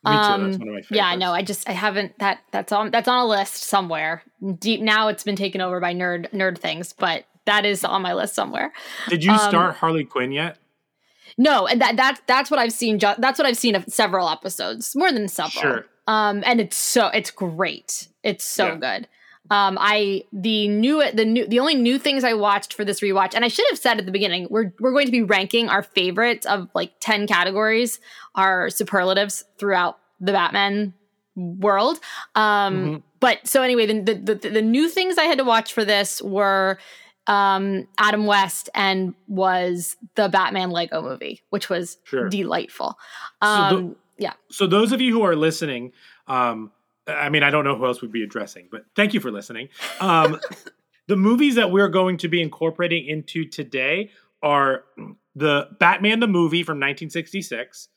Me 0.04 0.10
too. 0.10 0.16
that's 0.16 0.28
Um, 0.28 0.40
one 0.42 0.52
of 0.52 0.58
my 0.58 0.64
favorites. 0.66 0.88
Yeah, 0.90 1.06
I 1.06 1.14
know. 1.14 1.32
I 1.32 1.42
just 1.42 1.68
I 1.68 1.72
haven't 1.72 2.18
that 2.18 2.40
that's 2.50 2.72
on 2.72 2.90
that's 2.90 3.06
on 3.08 3.18
a 3.20 3.26
list 3.26 3.62
somewhere. 3.62 4.22
Deep 4.58 4.80
now 4.80 5.08
it's 5.08 5.22
been 5.22 5.36
taken 5.36 5.60
over 5.60 5.78
by 5.80 5.94
nerd 5.94 6.30
nerd 6.32 6.58
things, 6.58 6.92
but 6.92 7.24
that 7.46 7.64
is 7.64 7.84
on 7.84 8.02
my 8.02 8.14
list 8.14 8.34
somewhere. 8.34 8.72
Did 9.08 9.22
you 9.24 9.30
um, 9.32 9.38
start 9.38 9.76
Harley 9.76 10.04
Quinn 10.04 10.32
yet? 10.32 10.58
No, 11.36 11.68
and 11.68 11.80
that 11.80 11.96
that's 11.96 12.20
that's 12.26 12.50
what 12.50 12.58
I've 12.58 12.72
seen. 12.72 12.98
Ju- 12.98 13.14
that's 13.18 13.38
what 13.38 13.46
I've 13.46 13.56
seen 13.56 13.76
of 13.76 13.84
several 13.86 14.28
episodes, 14.28 14.96
more 14.96 15.12
than 15.12 15.28
several. 15.28 15.62
Sure. 15.62 15.84
Um, 16.08 16.42
and 16.44 16.60
it's 16.60 16.76
so 16.76 17.06
it's 17.08 17.30
great. 17.30 18.08
It's 18.24 18.44
so 18.44 18.68
Yeah. 18.68 18.74
good. 18.76 19.08
Um, 19.50 19.78
I 19.80 20.24
the 20.32 20.68
new 20.68 21.02
the 21.12 21.24
new 21.24 21.46
the 21.46 21.58
only 21.60 21.74
new 21.74 21.98
things 21.98 22.22
I 22.24 22.34
watched 22.34 22.74
for 22.74 22.84
this 22.84 23.00
rewatch, 23.00 23.34
and 23.34 23.44
I 23.44 23.48
should 23.48 23.64
have 23.70 23.78
said 23.78 23.98
at 23.98 24.06
the 24.06 24.12
beginning, 24.12 24.46
we're 24.50 24.72
we're 24.78 24.92
going 24.92 25.06
to 25.06 25.12
be 25.12 25.22
ranking 25.22 25.68
our 25.68 25.82
favorites 25.82 26.46
of 26.46 26.68
like 26.74 26.92
ten 27.00 27.26
categories, 27.26 28.00
our 28.34 28.68
superlatives 28.70 29.44
throughout 29.58 29.98
the 30.20 30.32
Batman 30.32 30.92
world. 31.36 31.98
Um, 32.34 32.74
Mhm. 32.74 33.02
but 33.20 33.46
so 33.46 33.62
anyway, 33.62 33.86
the, 33.86 34.14
the 34.14 34.34
the 34.34 34.50
the 34.50 34.62
new 34.62 34.88
things 34.88 35.16
I 35.18 35.24
had 35.24 35.38
to 35.38 35.44
watch 35.44 35.72
for 35.72 35.84
this 35.84 36.20
were 36.20 36.78
um 37.26 37.86
Adam 37.98 38.26
West 38.26 38.68
and 38.74 39.14
was 39.28 39.96
the 40.14 40.28
Batman 40.28 40.70
Lego 40.70 41.00
movie, 41.02 41.42
which 41.50 41.68
was 41.68 41.98
Sure. 42.04 42.28
delightful. 42.28 42.98
So 43.42 43.48
the- 43.48 43.76
Um 43.76 43.96
yeah. 44.18 44.32
So 44.50 44.66
those 44.66 44.90
of 44.92 45.00
you 45.00 45.12
who 45.12 45.22
are 45.22 45.36
listening, 45.36 45.92
um, 46.26 46.72
I 47.08 47.28
mean, 47.28 47.42
I 47.42 47.50
don't 47.50 47.64
know 47.64 47.76
who 47.76 47.86
else 47.86 48.02
we'd 48.02 48.12
be 48.12 48.22
addressing, 48.22 48.68
but 48.70 48.84
thank 48.94 49.14
you 49.14 49.20
for 49.20 49.30
listening. 49.30 49.68
Um, 50.00 50.38
the 51.08 51.16
movies 51.16 51.54
that 51.54 51.70
we're 51.70 51.88
going 51.88 52.18
to 52.18 52.28
be 52.28 52.42
incorporating 52.42 53.06
into 53.06 53.44
today 53.46 54.10
are 54.42 54.84
the 55.34 55.68
Batman 55.80 56.20
the 56.20 56.26
movie 56.26 56.62
from 56.62 56.76
1966, 56.76 57.88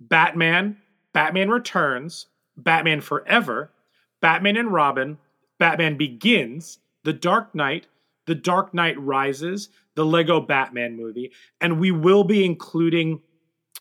Batman, 0.00 0.76
Batman 1.12 1.48
Returns, 1.48 2.26
Batman 2.56 3.00
Forever, 3.00 3.72
Batman 4.20 4.56
and 4.56 4.72
Robin, 4.72 5.18
Batman 5.58 5.96
Begins, 5.96 6.78
The 7.04 7.12
Dark 7.12 7.54
Knight, 7.54 7.86
The 8.26 8.34
Dark 8.34 8.74
Knight 8.74 9.00
Rises, 9.00 9.70
the 9.94 10.06
Lego 10.06 10.40
Batman 10.40 10.96
movie, 10.96 11.32
and 11.60 11.80
we 11.80 11.90
will 11.90 12.22
be 12.22 12.44
including 12.44 13.20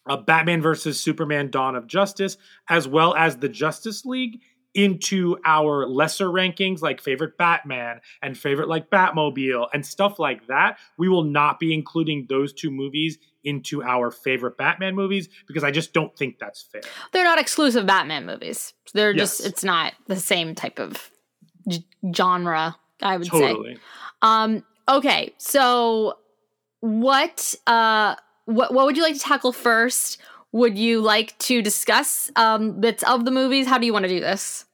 uh, 0.08 0.18
Batman 0.18 0.62
versus 0.62 1.00
Superman 1.00 1.52
Dawn 1.52 1.76
of 1.76 1.86
Justice, 1.86 2.38
as 2.70 2.88
well 2.88 3.14
as 3.16 3.38
the 3.38 3.50
Justice 3.50 4.06
League, 4.06 4.42
into 4.74 5.38
our 5.46 5.88
lesser 5.88 6.28
rankings 6.28 6.82
like 6.82 7.02
favorite 7.02 7.38
Batman 7.38 8.00
and 8.22 8.38
favorite 8.38 8.68
like 8.68 8.90
Batmobile 8.90 9.68
and 9.74 9.86
stuff 9.86 10.20
like 10.20 10.48
that. 10.48 10.78
We 10.98 11.10
will 11.10 11.24
not 11.24 11.60
be 11.60 11.74
including 11.74 12.28
those 12.30 12.54
two 12.54 12.70
movies 12.70 13.18
into 13.44 13.82
our 13.82 14.12
favorite 14.12 14.58
Batman 14.58 14.94
movies 14.94 15.30
because 15.48 15.64
I 15.64 15.72
just 15.72 15.94
don't 15.94 16.16
think 16.18 16.38
that's 16.38 16.62
fair. 16.62 16.82
They're 17.14 17.24
not 17.24 17.40
exclusive 17.40 17.86
Batman 17.86 18.26
movies. 18.26 18.74
They're 18.94 19.14
just 19.14 19.46
it's 19.46 19.64
not 19.64 19.94
the 20.08 20.18
same 20.18 20.54
type 20.54 20.80
of 20.80 21.10
g- 21.68 21.88
genre, 22.14 22.76
I 23.02 23.18
would 23.18 23.28
say. 23.28 23.40
Totally. 23.40 23.78
Um 24.22 24.64
okay, 24.88 25.34
so 25.38 26.18
what 26.82 27.56
uh 27.66 28.16
what 28.46 28.74
what 28.74 28.86
would 28.86 28.98
you 28.98 29.04
like 29.04 29.16
to 29.16 29.20
tackle 29.20 29.52
first? 29.52 30.20
Would 30.54 30.78
you 30.78 31.02
like 31.02 31.38
to 31.40 31.62
discuss 31.62 32.32
um 32.36 32.80
bits 32.80 33.04
of 33.04 33.26
the 33.26 33.32
movies? 33.32 33.68
How 33.68 33.78
do 33.78 33.86
you 33.86 33.94
want 33.94 34.04
to 34.04 34.10
do 34.10 34.20
this? 34.20 34.66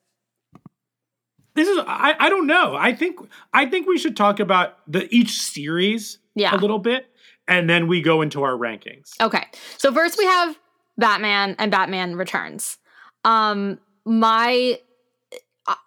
This 1.56 1.68
is 1.68 1.78
I, 1.88 2.16
I 2.20 2.30
don't 2.30 2.48
know. 2.48 2.76
I 2.76 2.94
think 2.94 3.20
I 3.54 3.66
think 3.66 3.88
we 3.88 3.98
should 3.98 4.18
talk 4.18 4.40
about 4.40 4.78
the 4.92 5.08
each 5.14 5.40
series 5.40 6.18
Yeah. 6.36 6.56
a 6.56 6.58
little 6.58 6.80
bit 6.80 7.08
and 7.48 7.70
then 7.70 7.88
we 7.88 8.02
go 8.02 8.22
into 8.22 8.44
our 8.44 8.54
rankings. 8.54 9.12
Okay. 9.22 9.46
So 9.78 9.92
first 9.94 10.18
we 10.18 10.26
have 10.26 10.58
Batman 10.98 11.56
and 11.60 11.72
Batman 11.72 12.16
Returns. 12.16 12.78
Um 13.24 13.80
my 14.06 14.80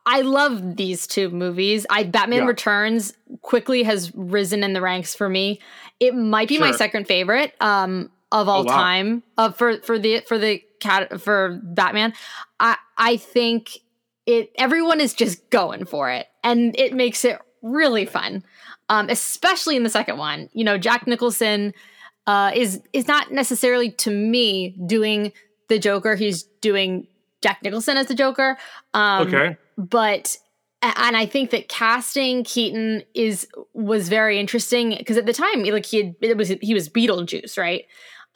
I- 0.07 0.23
love 0.23 0.77
these 0.77 1.07
two 1.07 1.29
movies. 1.31 1.85
I 1.91 2.05
Batman 2.05 2.41
Yeah. 2.43 2.47
Returns 2.47 3.13
quickly 3.43 3.83
has 3.83 4.15
risen 4.15 4.63
in 4.65 4.73
the 4.73 4.81
ranks 4.81 5.15
for 5.15 5.29
me. 5.29 5.61
It 6.01 6.15
might 6.15 6.49
be 6.49 6.59
my 6.59 6.73
second 6.73 7.07
favorite 7.07 7.55
um 7.61 8.11
of 8.43 8.49
all 8.49 8.63
Oh, 8.63 8.65
wow. 8.65 8.75
time 8.77 9.23
uh, 9.39 9.51
for 9.51 9.79
for 9.81 9.99
the 9.99 10.21
for 10.21 10.39
the 10.39 10.63
cat 10.81 11.21
for 11.21 11.61
Batman. 11.63 12.13
I 12.61 12.77
I 12.97 13.17
think 13.17 13.79
it 14.27 14.51
everyone 14.57 15.01
is 15.01 15.15
just 15.15 15.49
going 15.51 15.85
for 15.85 16.11
it 16.11 16.27
and 16.43 16.79
it 16.79 16.93
makes 16.93 17.25
it 17.25 17.39
really 17.63 18.07
fun. 18.07 18.43
Um 18.89 19.09
especially 19.09 19.77
in 19.77 19.83
the 19.83 19.91
second 19.91 20.19
one. 20.19 20.49
You 20.53 20.65
know, 20.65 20.79
Jack 20.79 21.07
Nicholson 21.07 21.73
uh, 22.27 22.51
is 22.55 22.83
is 22.93 23.07
not 23.07 23.31
necessarily 23.33 23.91
to 23.93 24.11
me 24.11 24.77
doing 24.87 25.33
the 25.69 25.79
Joker. 25.79 26.17
He's 26.17 26.43
doing 26.61 27.07
Jack 27.43 27.63
Nicholson 27.63 27.97
as 27.97 28.07
the 28.07 28.15
Joker. 28.15 28.59
Um, 28.95 29.29
okay. 29.29 29.57
but 29.79 30.37
and 30.83 31.17
I 31.17 31.27
think 31.27 31.51
that 31.51 31.69
casting 31.69 32.43
Keaton 32.45 33.03
is 33.15 33.47
was 33.75 34.09
very 34.09 34.39
interesting 34.41 34.95
because 34.99 35.17
at 35.17 35.27
the 35.27 35.33
time, 35.33 35.63
like 35.65 35.87
he 35.87 35.99
had, 35.99 36.17
it 36.21 36.37
was 36.37 36.49
he 36.61 36.75
was 36.75 36.89
Beetlejuice, 36.89 37.57
right? 37.57 37.85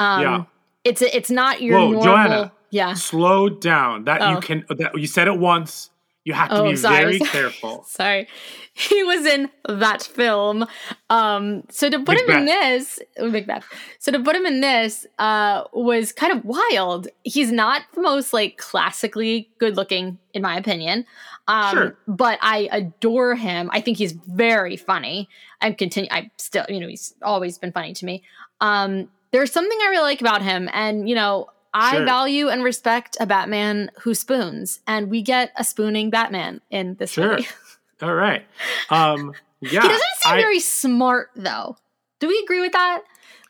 Um, 0.01 0.23
Yeah. 0.23 0.45
It's 0.85 1.03
it's 1.03 1.31
not 1.31 1.61
your 1.61 1.79
Whoa, 1.79 1.85
normal. 1.91 2.03
Joanna. 2.03 2.53
Yeah. 2.71 2.95
Slow 2.95 3.49
down. 3.51 4.05
That 4.05 4.23
Oh. 4.23 4.31
you 4.33 4.41
can 4.41 4.65
that 4.71 4.99
you 4.99 5.07
said 5.07 5.29
it 5.29 5.39
once. 5.39 5.91
You 6.25 6.35
have 6.35 6.51
to 6.51 6.57
Oh, 6.61 6.71
be 6.71 6.77
sorry. 6.77 7.05
very 7.05 7.19
careful. 7.37 7.85
Sorry. 7.89 8.29
He 8.75 9.03
was 9.05 9.25
in 9.27 9.51
that 9.69 10.03
film. 10.03 10.67
Um, 11.09 11.65
so 11.71 11.89
to 11.91 11.99
put 12.03 12.19
him 12.19 12.31
in 12.31 12.45
this, 12.45 12.99
Macbeth. 13.19 13.65
So 13.99 14.13
to 14.13 14.21
put 14.21 14.37
him 14.37 14.45
in 14.47 14.61
this 14.61 15.07
uh, 15.19 15.65
was 15.73 16.13
kind 16.13 16.33
of 16.33 16.45
wild. 16.45 17.09
He's 17.25 17.51
not 17.51 17.83
the 17.95 18.03
most 18.03 18.33
like 18.33 18.59
classically 18.59 19.51
good 19.59 19.77
looking, 19.77 20.19
in 20.35 20.43
my 20.43 20.57
opinion. 20.57 21.05
Um, 21.49 21.75
Sure. 21.77 21.99
but 22.07 22.39
I 22.43 22.69
adore 22.71 23.35
him. 23.35 23.71
I 23.73 23.81
think 23.81 23.97
he's 23.99 24.13
very 24.13 24.77
funny. 24.77 25.29
I'm 25.61 25.75
continue. 25.75 26.09
I 26.13 26.31
still, 26.37 26.65
you 26.69 26.81
know, 26.81 26.89
he's 26.89 27.15
always 27.23 27.59
been 27.59 27.73
funny 27.73 27.93
to 27.95 28.05
me. 28.05 28.23
Um, 28.61 29.09
there's 29.33 29.53
something 29.53 29.79
I 29.83 29.89
really 29.89 30.03
like 30.03 30.21
about 30.21 30.43
him, 30.43 30.69
and 30.73 31.09
you 31.09 31.15
know, 31.15 31.49
I 31.73 31.97
Sure. 31.97 32.05
value 32.05 32.49
and 32.49 32.65
respect 32.65 33.17
a 33.21 33.27
Batman 33.27 33.91
who 34.01 34.15
spoons, 34.15 34.81
and 34.87 35.09
we 35.11 35.23
get 35.23 35.53
a 35.57 35.65
spooning 35.65 36.11
Batman 36.11 36.61
in 36.71 36.95
this 36.97 37.13
Sure. 37.13 37.33
movie. 37.37 37.49
All 38.03 38.15
right. 38.15 38.45
Um, 38.91 39.33
yeah. 39.61 39.83
he 39.83 39.89
doesn't 39.89 40.17
seem 40.19 40.33
I- 40.33 40.41
very 40.41 40.59
smart, 40.61 41.31
though. 41.37 41.77
Do 42.19 42.29
we 42.29 42.41
agree 42.45 42.61
with 42.61 42.73
that? 42.73 43.03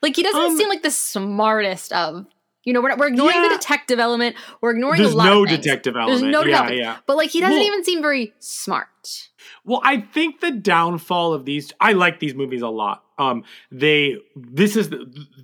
Like, 0.02 0.16
he 0.16 0.22
doesn't 0.22 0.40
Um, 0.40 0.56
seem 0.56 0.68
like 0.68 0.82
the 0.82 0.90
smartest 0.90 1.92
of. 1.92 2.26
You 2.64 2.74
know, 2.74 2.82
we're, 2.82 2.94
we're 2.96 3.08
ignoring 3.08 3.40
the 3.42 3.48
detective 3.48 3.98
element. 3.98 4.36
We're 4.60 4.72
ignoring 4.72 4.98
the. 4.98 5.04
There's 5.04 5.14
a 5.14 5.16
lot 5.16 5.24
no 5.24 5.42
of 5.44 5.48
things. 5.48 5.64
detective 5.64 5.94
There's 5.94 6.08
element. 6.22 6.30
no 6.30 6.40
Yeah, 6.40 6.44
detective. 6.62 6.78
yeah. 6.78 6.96
But 7.06 7.16
like, 7.16 7.30
he 7.30 7.40
doesn't 7.40 7.56
Well- 7.56 7.66
even 7.66 7.84
seem 7.84 8.02
very 8.02 8.34
smart. 8.38 8.86
Well, 9.64 9.80
I 9.82 9.98
think 10.02 10.40
the 10.40 10.50
downfall 10.50 11.32
of 11.32 11.46
these 11.46 11.72
I 11.80 11.92
like 11.94 12.20
these 12.20 12.34
movies 12.34 12.60
a 12.60 12.68
lot. 12.68 13.02
Um 13.20 13.44
they 13.70 14.16
this 14.34 14.76
is 14.76 14.90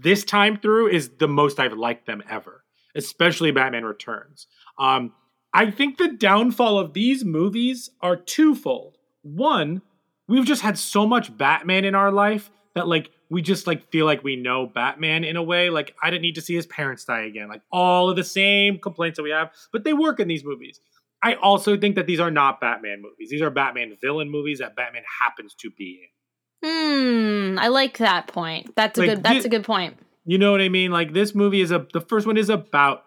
this 0.01 0.25
time 0.25 0.59
through 0.59 0.89
is 0.89 1.11
the 1.19 1.29
most 1.29 1.61
I've 1.61 1.75
liked 1.75 2.07
them 2.07 2.23
ever, 2.29 2.65
especially 2.95 3.51
Batman 3.51 3.85
Returns. 3.85 4.47
Um 4.79 5.13
I 5.53 5.71
think 5.71 5.97
the 5.97 6.09
downfall 6.09 6.79
of 6.79 6.93
these 6.93 7.25
movies 7.25 7.91
are 8.03 8.17
twofold. 8.17 8.99
One, 9.23 9.83
we've 10.29 10.45
just 10.45 10.63
had 10.63 10.79
so 10.79 11.07
much 11.07 11.37
Batman 11.37 11.85
in 11.85 11.95
our 11.95 12.11
life 12.11 12.51
that 12.75 12.89
like 12.89 13.11
we 13.31 13.43
just 13.43 13.67
like 13.67 13.91
feel 13.91 14.07
like 14.07 14.23
we 14.23 14.37
know 14.37 14.67
Batman 14.67 15.25
in 15.25 15.37
a 15.37 15.43
way. 15.43 15.71
Like 15.71 15.95
I 16.03 16.11
didn't 16.11 16.23
need 16.23 16.37
to 16.37 16.43
see 16.43 16.55
his 16.55 16.67
parents 16.67 17.05
die 17.05 17.23
again. 17.23 17.49
Like 17.49 17.63
all 17.73 18.11
of 18.11 18.17
the 18.17 18.25
same 18.25 18.79
complaints 18.79 19.17
that 19.17 19.23
we 19.23 19.31
have, 19.31 19.51
but 19.73 19.85
they 19.85 19.93
work 19.93 20.21
in 20.21 20.29
these 20.29 20.45
movies. 20.45 20.81
I 21.23 21.35
also 21.35 21.77
think 21.77 21.97
that 21.97 22.07
these 22.07 22.21
are 22.21 22.31
not 22.31 22.61
Batman 22.61 23.03
movies. 23.03 23.31
These 23.31 23.43
are 23.43 23.51
Batman 23.51 23.97
villain 24.01 24.31
movies 24.31 24.59
that 24.59 24.77
Batman 24.77 25.03
happens 25.23 25.55
to 25.61 25.71
be 25.71 26.01
in. 26.03 26.16
Hmm. 26.65 27.59
I 27.59 27.69
like 27.69 27.99
that 27.99 28.27
point. 28.29 28.75
That's 28.77 28.99
a 28.99 29.03
Like, 29.03 29.11
good. 29.11 29.23
That's 29.23 29.41
thi- 29.43 29.47
a 29.47 29.51
good 29.51 29.65
point. 29.65 29.97
You 30.25 30.39
know 30.39 30.51
what 30.51 30.61
I 30.61 30.69
mean? 30.69 30.91
Like 30.91 31.13
this 31.13 31.35
movie 31.35 31.61
is 31.61 31.71
a 31.71 31.87
the 31.93 32.01
first 32.01 32.27
one 32.27 32.37
is 32.37 32.51
about 32.51 33.05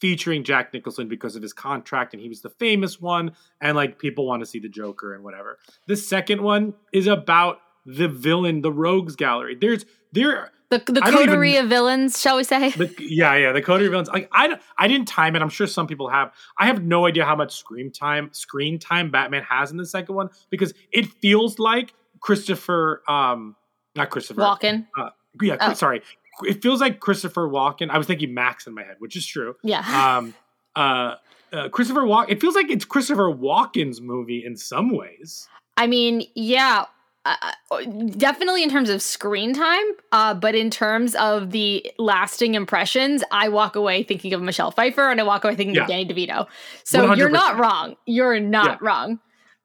featuring 0.00 0.44
Jack 0.44 0.72
Nicholson 0.72 1.08
because 1.08 1.36
of 1.36 1.42
his 1.42 1.52
contract 1.52 2.14
and 2.14 2.22
he 2.22 2.28
was 2.28 2.40
the 2.40 2.50
famous 2.50 3.00
one 3.00 3.32
and 3.60 3.76
like 3.76 3.98
people 3.98 4.26
want 4.26 4.40
to 4.40 4.46
see 4.46 4.58
the 4.58 4.68
Joker 4.68 5.14
and 5.14 5.24
whatever. 5.24 5.58
The 5.86 5.96
second 5.96 6.42
one 6.42 6.74
is 6.92 7.06
about 7.06 7.58
the 7.86 8.08
villain, 8.08 8.60
the 8.62 8.72
rogues 8.72 9.16
gallery. 9.16 9.56
There's 9.58 9.84
there 10.12 10.50
The 10.70 10.78
the 10.86 11.00
don't 11.00 11.08
even- 11.14 11.26
coterie 11.28 11.56
of 11.56 11.68
villains, 11.68 12.20
shall 12.20 12.36
we 12.36 12.44
say? 12.44 12.70
the, 12.70 12.94
yeah, 12.98 13.34
yeah, 13.36 13.52
the 13.52 13.62
Cody 13.62 13.88
villains. 13.88 14.08
Like 14.08 14.28
I, 14.32 14.58
I 14.78 14.86
didn't 14.88 15.08
time 15.08 15.36
it. 15.36 15.42
I'm 15.42 15.48
sure 15.48 15.66
some 15.66 15.86
people 15.86 16.08
have. 16.10 16.32
I 16.58 16.66
have 16.66 16.82
no 16.84 17.06
idea 17.06 17.24
how 17.24 17.36
much 17.36 17.56
screen 17.56 17.90
time, 17.90 18.28
screen 18.32 18.78
time 18.78 19.10
Batman 19.10 19.44
has 19.44 19.70
in 19.70 19.76
the 19.78 19.86
second 19.86 20.14
one 20.14 20.28
because 20.50 20.74
it 20.92 21.06
feels 21.06 21.58
like 21.58 21.94
Christopher, 22.20 23.02
um, 23.08 23.56
not 23.96 24.10
Christopher 24.10 24.40
Walken. 24.42 24.86
Uh, 24.98 25.10
yeah, 25.40 25.56
Oh. 25.60 25.72
sorry. 25.74 26.02
It 26.46 26.62
feels 26.62 26.80
like 26.80 27.00
Christopher 27.00 27.48
Walken. 27.48 27.90
I 27.90 27.98
was 27.98 28.06
thinking 28.06 28.32
Max 28.32 28.66
in 28.66 28.74
my 28.74 28.82
head, 28.82 28.96
which 28.98 29.16
is 29.16 29.26
true. 29.26 29.56
Yeah. 29.62 29.82
Um, 30.18 30.34
uh, 30.76 31.16
uh, 31.52 31.68
Christopher 31.68 32.02
Walken. 32.02 32.26
It 32.30 32.40
feels 32.40 32.54
like 32.54 32.70
it's 32.70 32.84
Christopher 32.84 33.24
Walken's 33.32 34.00
movie 34.00 34.44
in 34.44 34.56
some 34.56 34.94
ways. 34.96 35.48
I 35.76 35.86
mean, 35.88 36.24
yeah, 36.34 36.84
uh, 37.24 37.34
uh, 37.72 37.82
definitely 38.16 38.62
in 38.62 38.70
terms 38.70 38.88
of 38.88 39.02
screen 39.02 39.52
time, 39.52 39.84
uh, 40.12 40.32
but 40.34 40.54
in 40.54 40.70
terms 40.70 41.14
of 41.16 41.50
the 41.50 41.84
lasting 41.98 42.54
impressions, 42.54 43.24
I 43.32 43.48
walk 43.48 43.74
away 43.76 44.02
thinking 44.04 44.32
of 44.32 44.40
Michelle 44.42 44.70
Pfeiffer 44.70 45.10
and 45.10 45.20
I 45.20 45.24
walk 45.24 45.44
away 45.44 45.56
thinking 45.56 45.74
Yeah. 45.74 45.82
of 45.82 45.88
Danny 45.88 46.06
DeVito. 46.06 46.46
So 46.84 47.12
you 47.14 47.26
are 47.26 47.30
not 47.30 47.58
wrong. 47.58 47.96
You're 48.06 48.40
not 48.40 48.78
Yeah. 48.80 48.86
wrong. 48.86 49.18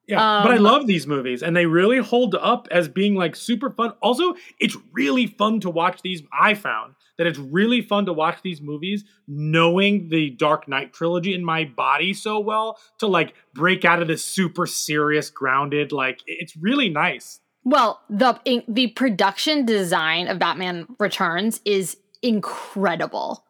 Yeah, 0.08 0.42
but 0.44 0.52
I 0.52 0.56
Um, 0.56 0.62
love 0.62 0.86
these 0.86 1.06
movies 1.06 1.42
and 1.42 1.56
they 1.56 1.66
really 1.66 1.98
hold 1.98 2.34
up 2.36 2.68
as 2.70 2.88
being 2.88 3.16
like 3.16 3.34
super 3.34 3.70
fun. 3.70 3.92
Also, 4.00 4.34
it's 4.60 4.76
really 4.92 5.26
fun 5.26 5.58
to 5.60 5.70
watch 5.70 6.02
these. 6.02 6.22
I 6.32 6.54
found 6.54 6.94
that 7.18 7.26
it's 7.26 7.38
really 7.38 7.80
fun 7.80 8.06
to 8.06 8.12
watch 8.12 8.38
these 8.42 8.60
movies 8.60 9.04
knowing 9.26 10.08
the 10.08 10.30
Dark 10.30 10.68
Knight 10.68 10.92
trilogy 10.92 11.34
in 11.34 11.44
my 11.44 11.64
body 11.64 12.14
so 12.14 12.38
well 12.38 12.78
to 12.98 13.06
like 13.06 13.34
break 13.54 13.84
out 13.84 14.00
of 14.00 14.06
this 14.06 14.24
super 14.24 14.66
serious, 14.66 15.28
grounded, 15.30 15.90
like 15.92 16.20
it's 16.26 16.56
really 16.56 16.88
nice. 16.88 17.40
Well, 17.64 18.00
the 18.08 18.38
in, 18.44 18.62
the 18.68 18.88
production 18.88 19.66
design 19.66 20.28
of 20.28 20.38
Batman 20.38 20.86
Returns 21.00 21.60
is 21.64 21.96
incredible. 22.22 23.44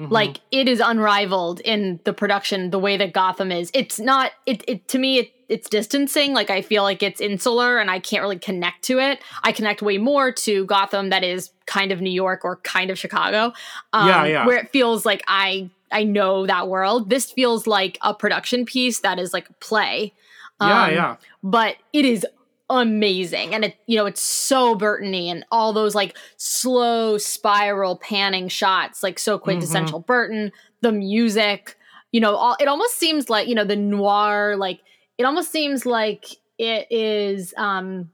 Mhm. 0.00 0.10
Like 0.10 0.40
it 0.50 0.66
is 0.68 0.80
unrivaled 0.80 1.60
in 1.60 2.00
the 2.04 2.12
production, 2.12 2.70
the 2.70 2.78
way 2.78 2.96
that 2.96 3.12
Gotham 3.12 3.52
is. 3.52 3.70
It's 3.74 4.00
not 4.00 4.32
it, 4.46 4.64
it 4.66 4.88
to 4.88 4.98
me 4.98 5.18
it, 5.18 5.32
it's 5.50 5.68
distancing. 5.68 6.32
Like 6.32 6.48
I 6.48 6.62
feel 6.62 6.84
like 6.84 7.02
it's 7.02 7.20
insular 7.20 7.78
and 7.78 7.90
I 7.90 7.98
can't 7.98 8.22
really 8.22 8.38
connect 8.38 8.84
to 8.84 9.00
it. 9.00 9.18
I 9.42 9.50
connect 9.52 9.82
way 9.82 9.98
more 9.98 10.30
to 10.32 10.64
Gotham 10.64 11.10
that 11.10 11.24
is 11.24 11.50
kind 11.66 11.90
of 11.90 12.00
New 12.00 12.12
York 12.12 12.44
or 12.44 12.56
kind 12.58 12.88
of 12.90 12.98
Chicago. 12.98 13.52
Um, 13.92 14.08
Yeah, 14.08 14.24
yeah. 14.26 14.46
Where 14.46 14.56
it 14.56 14.70
feels 14.70 15.04
like 15.04 15.22
I 15.26 15.68
I 15.92 16.04
know 16.04 16.46
that 16.46 16.68
world. 16.68 17.10
This 17.10 17.32
feels 17.32 17.66
like 17.66 17.98
a 18.02 18.14
production 18.14 18.64
piece 18.64 19.00
that 19.00 19.18
is 19.18 19.32
like 19.32 19.50
a 19.50 19.52
play. 19.54 20.14
yeah, 20.60 20.84
Um, 20.84 20.94
yeah. 20.94 21.16
but 21.42 21.76
it 21.92 22.04
is 22.04 22.24
amazing 22.70 23.52
and 23.52 23.64
it 23.64 23.76
you 23.86 23.96
know 23.96 24.06
it's 24.06 24.22
so 24.22 24.76
burtony 24.76 25.26
and 25.26 25.44
all 25.50 25.72
those 25.72 25.92
like 25.96 26.16
slow 26.36 27.18
spiral 27.18 27.96
panning 27.96 28.46
shots 28.48 29.02
like 29.02 29.18
so 29.18 29.36
quintessential 29.40 29.98
burton 29.98 30.52
the 30.80 30.92
music 30.92 31.76
you 32.12 32.20
know 32.20 32.36
all 32.36 32.56
it 32.60 32.68
almost 32.68 32.96
seems 32.96 33.28
like 33.28 33.48
you 33.48 33.56
know 33.56 33.64
the 33.64 33.74
noir 33.74 34.54
like 34.56 34.78
it 35.20 35.24
almost 35.24 35.52
seems 35.52 35.84
like 35.84 36.24
it 36.58 36.86
is 36.90 37.52
um 37.56 38.10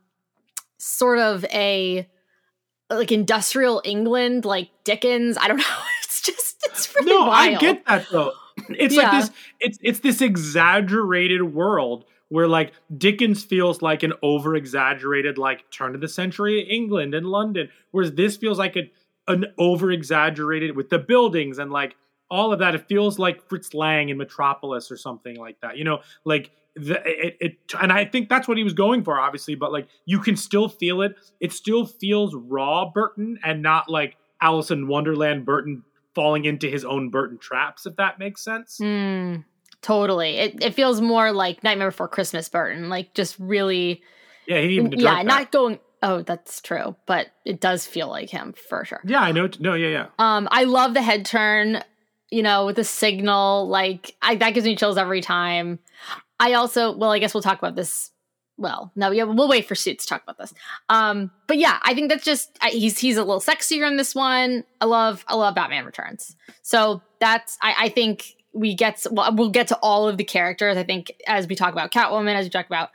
sort 0.78 1.18
of 1.18 1.44
a 1.46 2.08
like 2.90 3.10
industrial 3.12 3.80
england 3.84 4.44
like 4.44 4.68
dickens 4.84 5.38
i 5.40 5.48
don't 5.48 5.56
know 5.66 5.78
it's 6.02 6.20
just 6.22 6.56
it's 6.66 6.94
really 6.96 7.12
No, 7.12 7.30
I 7.30 7.54
get 7.56 7.84
that 7.86 8.06
though. 8.10 8.32
It's 8.70 8.94
Yeah. 8.94 9.02
like 9.10 9.20
this 9.22 9.30
it's 9.60 9.78
it's 9.82 10.00
this 10.00 10.20
exaggerated 10.20 11.42
world 11.54 12.04
where 12.28 12.48
like 12.48 12.72
Dickens 12.98 13.44
feels 13.44 13.82
like 13.82 14.02
an 14.02 14.12
over 14.22 14.56
exaggerated 14.56 15.38
like 15.38 15.70
turn 15.70 15.94
of 15.94 16.00
the 16.00 16.08
century 16.08 16.60
England 16.62 17.14
and 17.14 17.26
London 17.26 17.68
whereas 17.92 18.12
this 18.12 18.36
feels 18.36 18.58
like 18.58 18.74
a, 18.76 18.90
an 19.28 19.46
over 19.58 19.92
exaggerated 19.92 20.74
with 20.76 20.88
the 20.88 20.98
buildings 20.98 21.58
and 21.58 21.70
like 21.70 21.94
all 22.30 22.52
of 22.52 22.58
that 22.58 22.74
it 22.74 22.88
feels 22.88 23.18
like 23.18 23.48
Fritz 23.48 23.72
Lang 23.74 24.08
in 24.08 24.16
Metropolis 24.16 24.90
or 24.90 24.96
something 24.96 25.36
like 25.36 25.60
that. 25.60 25.76
You 25.76 25.84
know, 25.84 26.00
like 26.24 26.50
the, 26.76 27.00
it, 27.06 27.36
it 27.40 27.56
and 27.80 27.90
I 27.90 28.04
think 28.04 28.28
that's 28.28 28.46
what 28.46 28.58
he 28.58 28.64
was 28.64 28.74
going 28.74 29.02
for 29.02 29.18
obviously 29.18 29.54
but 29.54 29.72
like 29.72 29.88
you 30.04 30.20
can 30.20 30.36
still 30.36 30.68
feel 30.68 31.02
it. 31.02 31.14
It 31.40 31.52
still 31.52 31.86
feels 31.86 32.34
raw 32.34 32.90
Burton 32.90 33.38
and 33.42 33.62
not 33.62 33.88
like 33.88 34.16
Alice 34.40 34.70
in 34.70 34.86
Wonderland 34.86 35.46
Burton 35.46 35.82
falling 36.14 36.44
into 36.44 36.68
his 36.68 36.84
own 36.84 37.10
Burton 37.10 37.38
traps, 37.38 37.84
if 37.86 37.96
that 37.96 38.18
makes 38.18 38.42
sense. 38.42 38.78
Mm, 38.80 39.44
totally. 39.82 40.36
It 40.36 40.62
it 40.62 40.74
feels 40.74 41.00
more 41.00 41.32
like 41.32 41.62
Nightmare 41.64 41.90
Before 41.90 42.08
Christmas 42.08 42.48
Burton, 42.48 42.88
like 42.88 43.14
just 43.14 43.38
really 43.38 44.02
Yeah, 44.46 44.60
he 44.60 44.76
even 44.76 44.92
yeah, 44.92 44.98
direct 44.98 45.16
that. 45.16 45.24
not 45.26 45.52
going 45.52 45.78
oh, 46.02 46.22
that's 46.22 46.60
true, 46.60 46.94
but 47.06 47.28
it 47.44 47.60
does 47.60 47.86
feel 47.86 48.08
like 48.08 48.30
him 48.30 48.52
for 48.68 48.84
sure. 48.84 49.00
Yeah, 49.04 49.20
I 49.20 49.32
know. 49.32 49.48
No, 49.58 49.74
yeah, 49.74 49.88
yeah. 49.88 50.06
Um 50.18 50.48
I 50.50 50.64
love 50.64 50.94
the 50.94 51.02
head 51.02 51.24
turn, 51.24 51.82
you 52.30 52.42
know, 52.42 52.66
with 52.66 52.76
the 52.76 52.84
signal, 52.84 53.66
like 53.68 54.14
I 54.20 54.36
that 54.36 54.50
gives 54.50 54.66
me 54.66 54.76
chills 54.76 54.98
every 54.98 55.20
time. 55.22 55.78
I 56.38 56.54
also 56.54 56.96
well, 56.96 57.10
I 57.10 57.18
guess 57.18 57.34
we'll 57.34 57.42
talk 57.42 57.58
about 57.58 57.76
this 57.76 58.10
well, 58.58 58.90
no, 58.96 59.10
yeah, 59.10 59.24
we'll 59.24 59.48
wait 59.48 59.66
for 59.66 59.74
Suits 59.74 60.04
to 60.04 60.08
talk 60.08 60.22
about 60.22 60.38
this. 60.38 60.54
Um, 60.88 61.30
but 61.46 61.58
yeah, 61.58 61.78
I 61.82 61.94
think 61.94 62.08
that's 62.08 62.24
just 62.24 62.56
I, 62.62 62.70
he's 62.70 62.98
he's 62.98 63.16
a 63.16 63.24
little 63.24 63.40
sexier 63.40 63.86
in 63.86 63.96
this 63.96 64.14
one. 64.14 64.64
I 64.80 64.86
love 64.86 65.24
I 65.28 65.34
love 65.34 65.54
Batman 65.54 65.84
Returns. 65.84 66.36
So 66.62 67.02
that's 67.20 67.58
I, 67.60 67.74
I 67.78 67.88
think 67.90 68.34
we 68.54 68.74
get 68.74 69.04
well, 69.10 69.34
we'll 69.34 69.50
get 69.50 69.68
to 69.68 69.76
all 69.82 70.08
of 70.08 70.16
the 70.16 70.24
characters. 70.24 70.76
I 70.76 70.84
think 70.84 71.12
as 71.26 71.46
we 71.46 71.54
talk 71.54 71.72
about 71.72 71.92
Catwoman, 71.92 72.34
as 72.34 72.46
we 72.46 72.50
talk 72.50 72.66
about 72.66 72.90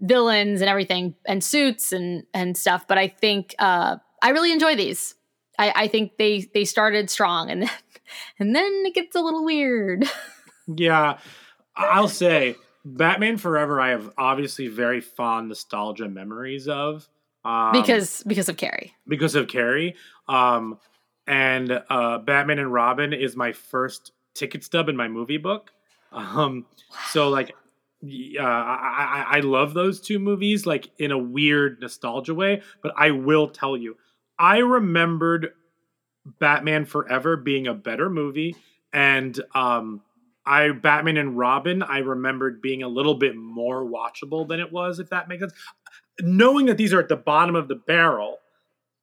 villains 0.00 0.60
and 0.60 0.70
everything, 0.70 1.14
and 1.26 1.44
suits 1.44 1.92
and 1.92 2.24
and 2.32 2.56
stuff. 2.56 2.88
But 2.88 2.96
I 2.96 3.08
think 3.08 3.54
uh, 3.58 3.96
I 4.22 4.30
really 4.30 4.52
enjoy 4.52 4.76
these. 4.76 5.14
I, 5.58 5.72
I 5.76 5.88
think 5.88 6.16
they 6.16 6.48
they 6.54 6.64
started 6.64 7.10
strong 7.10 7.50
and 7.50 7.62
then 7.62 7.70
and 8.38 8.56
then 8.56 8.82
it 8.86 8.94
gets 8.94 9.14
a 9.14 9.20
little 9.20 9.44
weird. 9.44 10.08
Yeah, 10.76 11.18
I'll 11.74 12.06
say 12.06 12.54
Batman 12.84 13.36
Forever. 13.36 13.80
I 13.80 13.90
have 13.90 14.10
obviously 14.18 14.68
very 14.68 15.00
fond 15.00 15.48
nostalgia 15.48 16.08
memories 16.08 16.68
of 16.68 17.08
um, 17.44 17.72
because 17.72 18.22
because 18.24 18.48
of 18.48 18.56
Carrey. 18.56 18.90
because 19.06 19.34
of 19.34 19.46
Carrey. 19.46 19.94
Um, 20.28 20.78
and 21.26 21.82
uh, 21.88 22.18
Batman 22.18 22.58
and 22.58 22.72
Robin 22.72 23.12
is 23.12 23.36
my 23.36 23.52
first 23.52 24.12
ticket 24.34 24.64
stub 24.64 24.88
in 24.88 24.96
my 24.96 25.08
movie 25.08 25.38
book. 25.38 25.70
Um, 26.10 26.66
so 27.10 27.28
like, 27.28 27.54
uh, 28.04 28.42
I, 28.42 29.24
I 29.30 29.36
I 29.36 29.40
love 29.40 29.74
those 29.74 30.00
two 30.00 30.18
movies 30.18 30.66
like 30.66 30.90
in 30.98 31.12
a 31.12 31.18
weird 31.18 31.80
nostalgia 31.80 32.34
way. 32.34 32.62
But 32.82 32.92
I 32.96 33.12
will 33.12 33.48
tell 33.48 33.76
you, 33.76 33.96
I 34.38 34.58
remembered 34.58 35.52
Batman 36.38 36.84
Forever 36.84 37.36
being 37.36 37.66
a 37.66 37.74
better 37.74 38.10
movie, 38.10 38.56
and 38.92 39.40
um, 39.54 40.02
I 40.44 40.70
Batman 40.70 41.16
and 41.16 41.38
Robin 41.38 41.82
I 41.82 41.98
remembered 41.98 42.60
being 42.60 42.82
a 42.82 42.88
little 42.88 43.14
bit 43.14 43.36
more 43.36 43.84
watchable 43.84 44.46
than 44.46 44.60
it 44.60 44.72
was. 44.72 44.98
If 44.98 45.10
that 45.10 45.28
makes 45.28 45.40
sense, 45.42 45.52
knowing 46.20 46.66
that 46.66 46.76
these 46.76 46.92
are 46.92 47.00
at 47.00 47.08
the 47.08 47.16
bottom 47.16 47.54
of 47.56 47.68
the 47.68 47.76
barrel. 47.76 48.38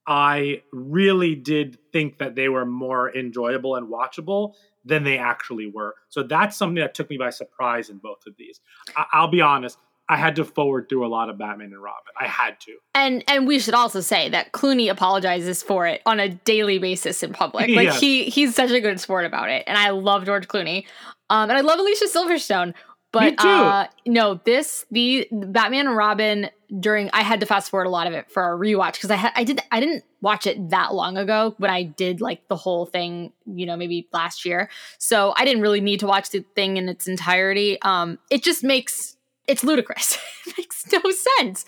I 0.06 0.62
really 0.72 1.34
did 1.34 1.78
think 1.92 2.18
that 2.18 2.34
they 2.34 2.48
were 2.48 2.66
more 2.66 3.14
enjoyable 3.16 3.76
and 3.76 3.88
watchable 3.88 4.54
than 4.84 5.04
they 5.04 5.18
actually 5.18 5.66
were. 5.66 5.94
So 6.08 6.22
that's 6.22 6.56
something 6.56 6.76
that 6.76 6.94
took 6.94 7.10
me 7.10 7.18
by 7.18 7.30
surprise 7.30 7.90
in 7.90 7.98
both 7.98 8.26
of 8.26 8.34
these. 8.36 8.60
I- 8.96 9.06
I'll 9.12 9.28
be 9.28 9.40
honest, 9.42 9.78
I 10.10 10.16
had 10.16 10.34
to 10.36 10.44
forward 10.44 10.88
through 10.88 11.06
a 11.06 11.08
lot 11.08 11.30
of 11.30 11.38
Batman 11.38 11.68
and 11.72 11.80
Robin. 11.80 12.12
I 12.20 12.26
had 12.26 12.58
to. 12.62 12.76
And 12.96 13.22
and 13.28 13.46
we 13.46 13.60
should 13.60 13.74
also 13.74 14.00
say 14.00 14.28
that 14.30 14.50
Clooney 14.50 14.90
apologizes 14.90 15.62
for 15.62 15.86
it 15.86 16.02
on 16.04 16.18
a 16.18 16.28
daily 16.28 16.78
basis 16.78 17.22
in 17.22 17.32
public. 17.32 17.70
Like 17.80 17.86
Yeah. 17.86 17.92
he 17.94 18.24
he's 18.24 18.56
such 18.56 18.72
a 18.72 18.80
good 18.80 18.98
sport 18.98 19.24
about 19.24 19.48
it, 19.50 19.62
and 19.68 19.78
I 19.78 19.90
love 19.90 20.24
George 20.24 20.48
Clooney, 20.48 20.86
um, 21.30 21.48
and 21.48 21.56
I 21.56 21.60
love 21.60 21.78
Alicia 21.78 22.06
Silverstone. 22.06 22.74
But. 23.12 23.34
Uh, 23.44 23.86
no, 24.06 24.40
this 24.44 24.84
the 24.90 25.28
Batman 25.32 25.86
and 25.88 25.96
Robin 25.96 26.50
during 26.78 27.10
I 27.12 27.22
had 27.22 27.40
to 27.40 27.46
fast 27.46 27.70
forward 27.70 27.86
a 27.86 27.90
lot 27.90 28.06
of 28.06 28.12
it 28.12 28.30
for 28.30 28.52
a 28.52 28.56
rewatch 28.58 28.92
because 28.94 29.10
I 29.10 29.16
had 29.16 29.32
I 29.36 29.44
did 29.44 29.60
I 29.72 29.80
didn't 29.80 30.04
watch 30.20 30.46
it 30.46 30.70
that 30.70 30.94
long 30.94 31.16
ago 31.16 31.54
when 31.58 31.70
I 31.70 31.82
did 31.82 32.20
like 32.20 32.46
the 32.48 32.56
whole 32.56 32.86
thing, 32.86 33.32
you 33.46 33.66
know, 33.66 33.76
maybe 33.76 34.08
last 34.12 34.44
year. 34.44 34.68
So 34.98 35.32
I 35.36 35.44
didn't 35.44 35.62
really 35.62 35.80
need 35.80 36.00
to 36.00 36.06
watch 36.06 36.30
the 36.30 36.44
thing 36.54 36.76
in 36.76 36.88
its 36.88 37.08
entirety. 37.08 37.80
Um, 37.82 38.18
it 38.30 38.42
just 38.44 38.62
makes 38.62 39.16
it's 39.46 39.64
ludicrous. 39.64 40.18
it 40.46 40.54
makes 40.58 40.84
no 40.92 41.00
sense. 41.38 41.64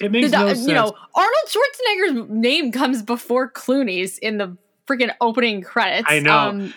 It 0.00 0.10
makes 0.12 0.30
The- 0.30 0.38
no 0.38 0.48
you 0.48 0.54
sense. 0.54 0.66
know, 0.68 0.94
Arnold 1.14 1.48
Schwarzenegger's 1.48 2.30
name 2.30 2.72
comes 2.72 3.02
before 3.02 3.50
Clooney's 3.50 4.18
in 4.18 4.38
the 4.38 4.56
freaking 4.86 5.12
opening 5.20 5.62
credits. 5.62 6.06
I 6.08 6.20
know. 6.20 6.36
Um, 6.36 6.74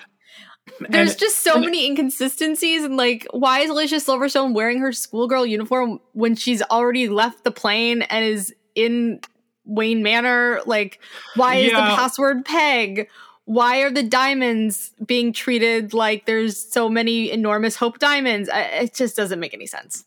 there's 0.89 1.11
And- 1.11 1.19
just 1.19 1.37
so 1.39 1.55
and- 1.55 1.65
many 1.65 1.85
inconsistencies, 1.85 2.83
and 2.83 2.95
like, 2.97 3.27
why 3.31 3.59
is 3.61 3.69
Alicia 3.69 3.95
Silverstone 3.97 4.53
wearing 4.53 4.79
her 4.79 4.91
schoolgirl 4.91 5.45
uniform 5.45 5.99
when 6.13 6.35
she's 6.35 6.61
already 6.63 7.07
left 7.09 7.43
the 7.43 7.51
plane 7.51 8.01
and 8.03 8.23
is 8.25 8.53
in 8.75 9.19
Wayne 9.65 10.01
Manor? 10.03 10.61
Like, 10.65 10.99
why 11.35 11.55
is 11.55 11.71
the 11.71 11.77
password 11.77 12.45
Peg? 12.45 13.09
Why 13.45 13.79
are 13.79 13.89
the 13.89 14.03
diamonds 14.03 14.91
being 15.05 15.33
treated 15.33 15.91
like 15.93 16.25
there's 16.27 16.55
so 16.71 16.87
many 16.87 17.31
enormous 17.31 17.75
Hope 17.75 17.97
diamonds? 17.97 18.47
I, 18.47 18.61
it 18.61 18.93
just 18.93 19.15
doesn't 19.17 19.39
make 19.39 19.55
any 19.55 19.65
sense. 19.65 20.05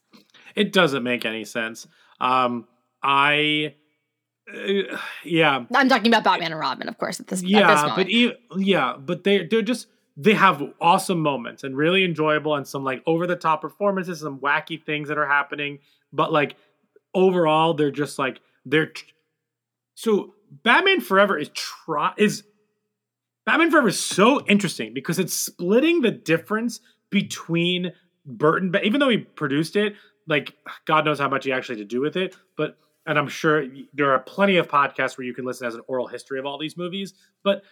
It 0.54 0.72
doesn't 0.72 1.02
make 1.02 1.24
any 1.24 1.44
sense. 1.44 1.86
Um, 2.20 2.66
I, 3.02 3.74
uh, 4.52 4.98
yeah, 5.24 5.64
I'm 5.74 5.88
talking 5.88 6.08
about 6.08 6.24
Batman 6.24 6.52
and 6.52 6.60
Robin, 6.60 6.88
of 6.88 6.98
course, 6.98 7.20
at 7.20 7.26
this, 7.26 7.40
at 7.40 7.44
this 7.44 7.50
yeah, 7.50 7.86
moment. 7.86 7.96
but 8.50 8.60
yeah, 8.60 8.96
but 8.98 9.24
they 9.24 9.46
they're 9.46 9.62
just 9.62 9.86
they 10.16 10.34
have 10.34 10.62
awesome 10.80 11.20
moments 11.20 11.64
and 11.64 11.76
really 11.76 12.04
enjoyable 12.04 12.54
and 12.54 12.66
some 12.66 12.84
like 12.84 13.02
over 13.06 13.26
the 13.26 13.36
top 13.36 13.62
performances, 13.62 14.20
some 14.20 14.38
wacky 14.40 14.82
things 14.82 15.08
that 15.08 15.18
are 15.18 15.26
happening. 15.26 15.78
But 16.12 16.32
like 16.32 16.56
overall, 17.14 17.74
they're 17.74 17.90
just 17.90 18.18
like 18.18 18.40
they're 18.64 18.86
tr- 18.86 19.04
so 19.94 20.34
Batman 20.62 21.00
Forever 21.00 21.38
is 21.38 21.50
try 21.54 22.12
is 22.16 22.44
Batman 23.46 23.70
Forever 23.70 23.88
is 23.88 23.98
so 23.98 24.44
interesting 24.46 24.94
because 24.94 25.18
it's 25.18 25.34
splitting 25.34 26.02
the 26.02 26.10
difference 26.10 26.80
between 27.10 27.92
Burton, 28.24 28.70
but 28.70 28.84
even 28.84 29.00
though 29.00 29.08
he 29.08 29.18
produced 29.18 29.76
it, 29.76 29.94
like 30.26 30.54
God 30.84 31.04
knows 31.04 31.18
how 31.18 31.28
much 31.28 31.44
he 31.44 31.52
actually 31.52 31.76
to 31.76 31.84
do 31.84 32.00
with 32.00 32.16
it, 32.16 32.36
but 32.56 32.76
and 33.06 33.18
I'm 33.18 33.28
sure 33.28 33.66
there 33.92 34.12
are 34.12 34.20
plenty 34.20 34.56
of 34.56 34.68
podcasts 34.68 35.18
where 35.18 35.26
you 35.26 35.34
can 35.34 35.44
listen 35.44 35.66
as 35.66 35.74
an 35.74 35.80
oral 35.88 36.06
history 36.06 36.38
of 36.38 36.46
all 36.46 36.58
these 36.58 36.76
movies, 36.76 37.14
but 37.42 37.62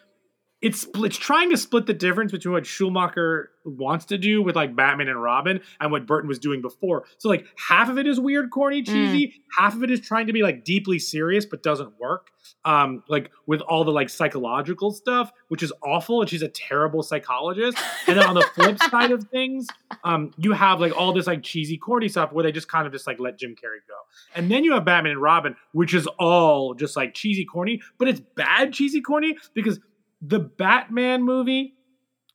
it's 0.63 0.87
it's 0.97 1.17
trying 1.17 1.51
to 1.51 1.57
split 1.57 1.87
the 1.87 1.95
difference 1.95 2.33
between 2.33 2.53
what 2.53 2.67
Schumacher 2.67 3.51
wants 3.65 4.07
to 4.07 4.19
do 4.19 4.43
with 4.43 4.57
like 4.57 4.75
Batman 4.75 5.09
and 5.09 5.23
Robin 5.23 5.61
and 5.81 5.91
what 5.91 6.07
Burton 6.07 6.29
was 6.29 6.39
doing 6.39 6.61
before. 6.61 7.05
So 7.19 7.29
like 7.29 7.47
half 7.57 7.89
of 7.89 7.99
it 7.99 8.07
is 8.07 8.19
weird, 8.19 8.51
corny, 8.51 8.83
cheesy. 8.83 9.43
Half 9.57 9.75
of 9.75 9.83
it 9.83 9.91
is 9.91 10.01
trying 10.01 10.27
to 10.27 10.33
be 10.33 10.43
like 10.43 10.65
deeply 10.65 10.99
serious 10.99 11.47
but 11.47 11.63
doesn't 11.63 11.99
work. 11.99 12.31
Um, 12.65 13.03
like 13.09 13.31
with 13.47 13.61
all 13.63 13.85
the 13.85 13.91
like 13.91 14.11
psychological 14.11 14.93
stuff, 14.93 15.33
which 15.49 15.63
is 15.63 15.73
awful, 15.83 16.21
and 16.21 16.29
she's 16.29 16.43
a 16.43 16.49
terrible 16.49 17.03
psychologist. 17.03 17.79
And 18.07 18.19
then 18.19 18.27
on 18.27 18.35
the 18.35 18.43
flip 18.55 18.79
side 18.91 19.13
of 19.13 19.25
things, 19.25 19.67
um, 20.05 20.33
you 20.37 20.53
have 20.53 20.81
like 20.81 20.97
all 20.97 21.13
this 21.13 21.27
like 21.27 21.43
cheesy, 21.43 21.77
corny 21.79 22.09
stuff 22.09 22.33
where 22.33 22.43
they 22.43 22.53
just 22.53 22.69
kind 22.69 22.87
of 22.87 22.93
just 22.93 23.07
like 23.07 23.19
let 23.19 23.39
Jim 23.39 23.53
Carrey 23.53 23.81
go. 23.89 23.95
And 24.35 24.51
then 24.51 24.65
you 24.65 24.73
have 24.73 24.85
Batman 24.85 25.13
and 25.13 25.23
Robin, 25.23 25.57
which 25.73 25.95
is 25.95 26.07
all 26.19 26.75
just 26.75 26.97
like 26.97 27.15
cheesy, 27.15 27.45
corny, 27.45 27.81
but 27.99 28.09
it's 28.09 28.21
bad 28.21 28.73
cheesy, 28.73 29.01
corny 29.01 29.37
because 29.55 29.81
the 30.21 30.39
Batman 30.39 31.23
movie 31.23 31.75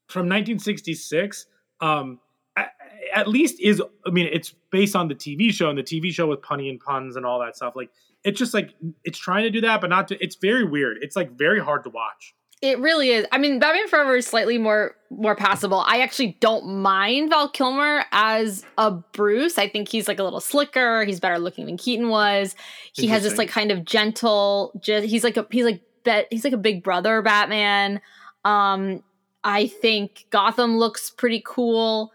from 0.07 0.27
1966 0.29 1.45
um 1.81 2.19
a- 2.57 2.65
at 3.13 3.27
least 3.27 3.59
is 3.59 3.81
I 4.05 4.09
mean 4.09 4.27
it's 4.31 4.53
based 4.71 4.95
on 4.95 5.07
the 5.07 5.15
TV 5.15 5.51
show 5.51 5.69
and 5.69 5.77
the 5.77 5.83
TV 5.83 6.11
show 6.11 6.27
with 6.27 6.41
punny 6.41 6.69
and 6.69 6.79
puns 6.79 7.15
and 7.15 7.25
all 7.25 7.39
that 7.39 7.55
stuff 7.55 7.75
like 7.75 7.89
it's 8.23 8.39
just 8.39 8.53
like 8.53 8.73
it's 9.03 9.17
trying 9.19 9.43
to 9.43 9.49
do 9.49 9.61
that 9.61 9.81
but 9.81 9.89
not 9.89 10.07
to 10.09 10.23
it's 10.23 10.35
very 10.35 10.63
weird 10.65 10.97
it's 11.01 11.15
like 11.15 11.31
very 11.37 11.59
hard 11.59 11.83
to 11.83 11.89
watch 11.89 12.33
It 12.61 12.79
really 12.79 13.09
is. 13.11 13.25
I 13.31 13.37
mean, 13.37 13.59
Batman 13.59 13.87
Forever 13.89 14.15
is 14.15 14.25
slightly 14.25 14.57
more 14.57 14.95
more 15.11 15.35
passable. 15.35 15.81
I 15.85 15.99
actually 15.99 16.37
don't 16.39 16.65
mind 16.81 17.29
Val 17.29 17.49
Kilmer 17.49 18.05
as 18.11 18.63
a 18.77 18.91
Bruce. 18.91 19.57
I 19.59 19.67
think 19.69 19.89
he's 19.89 20.07
like 20.07 20.19
a 20.19 20.23
little 20.23 20.39
slicker. 20.39 21.03
He's 21.03 21.19
better 21.19 21.37
looking 21.37 21.65
than 21.67 21.77
Keaton 21.77 22.07
was. 22.09 22.55
He 22.93 23.07
has 23.07 23.23
this 23.23 23.37
like 23.37 23.49
kind 23.49 23.71
of 23.71 23.83
gentle. 23.85 24.71
Just 24.81 25.05
he's 25.07 25.23
like 25.23 25.37
a 25.37 25.45
he's 25.51 25.65
like 25.65 25.81
bet 26.05 26.27
he's 26.31 26.45
like 26.45 26.53
a 26.53 26.57
big 26.57 26.83
brother 26.83 27.21
Batman. 27.21 27.99
Um, 28.45 29.03
I 29.43 29.67
think 29.67 30.25
Gotham 30.29 30.77
looks 30.77 31.09
pretty 31.09 31.41
cool. 31.45 32.13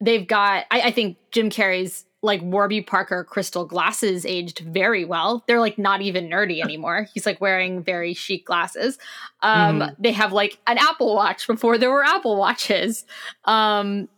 They've 0.00 0.26
got. 0.26 0.66
I, 0.70 0.82
I 0.82 0.90
think 0.90 1.16
Jim 1.30 1.48
Carrey's 1.50 2.04
like 2.20 2.42
Warby 2.42 2.82
Parker 2.82 3.22
crystal 3.24 3.64
glasses 3.64 4.26
aged 4.26 4.58
very 4.58 5.04
well. 5.04 5.44
They're 5.46 5.60
like 5.60 5.78
not 5.78 6.02
even 6.02 6.28
nerdy 6.28 6.60
anymore. 6.64 7.06
He's 7.14 7.24
like 7.24 7.40
wearing 7.40 7.82
very 7.82 8.12
chic 8.12 8.44
glasses. 8.44 8.98
Um, 9.40 9.78
Mhm. 9.80 9.96
They 10.00 10.12
have 10.12 10.32
like 10.32 10.58
an 10.66 10.78
Apple 10.78 11.14
Watch 11.14 11.46
before 11.46 11.78
there 11.78 11.90
were 11.92 12.04
Apple 12.04 12.36
Watches. 12.36 13.06
Um, 13.44 14.08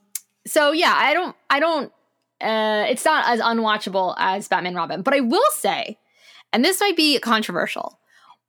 so 0.46 0.72
yeah, 0.72 0.94
I 0.96 1.12
don't, 1.14 1.36
I 1.50 1.60
don't. 1.60 1.92
Uh, 2.40 2.86
it's 2.88 3.04
not 3.04 3.28
as 3.28 3.38
unwatchable 3.40 4.14
as 4.16 4.48
Batman 4.48 4.74
Robin, 4.74 5.02
but 5.02 5.12
I 5.12 5.20
will 5.20 5.44
say, 5.52 5.98
and 6.54 6.64
this 6.64 6.80
might 6.80 6.96
be 6.96 7.18
controversial, 7.18 7.98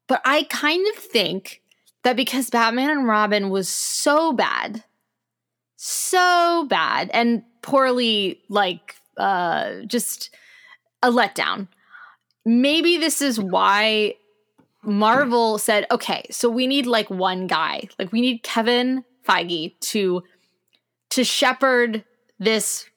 but 0.08 0.22
I 0.26 0.44
kind 0.44 0.86
of 0.90 0.96
think 0.96 1.62
that 2.04 2.16
because 2.16 2.50
Batman 2.50 2.90
and 2.90 3.08
Robin 3.08 3.50
was 3.50 3.70
so 3.70 4.34
bad, 4.34 4.84
so 5.76 6.66
bad, 6.70 7.10
and 7.14 7.44
poorly 7.62 8.42
like 8.50 8.96
uh, 9.18 9.82
just 9.88 10.30
a 11.04 11.12
letdown. 11.12 11.68
Maybe 12.46 12.98
this 12.98 13.22
is 13.22 13.40
why 13.40 14.16
Marvel 14.84 15.58
said, 15.58 15.86
okay, 15.92 16.26
so 16.32 16.50
we 16.50 16.66
need 16.66 16.88
like 16.88 17.10
one 17.10 17.48
guy. 17.48 17.88
Like 18.00 18.12
we 18.12 18.22
need 18.22 18.44
Kevin 18.44 19.04
Feige 19.28 19.80
to 19.80 20.24
to 21.10 21.24
shepherd 21.24 22.04
this 22.40 22.90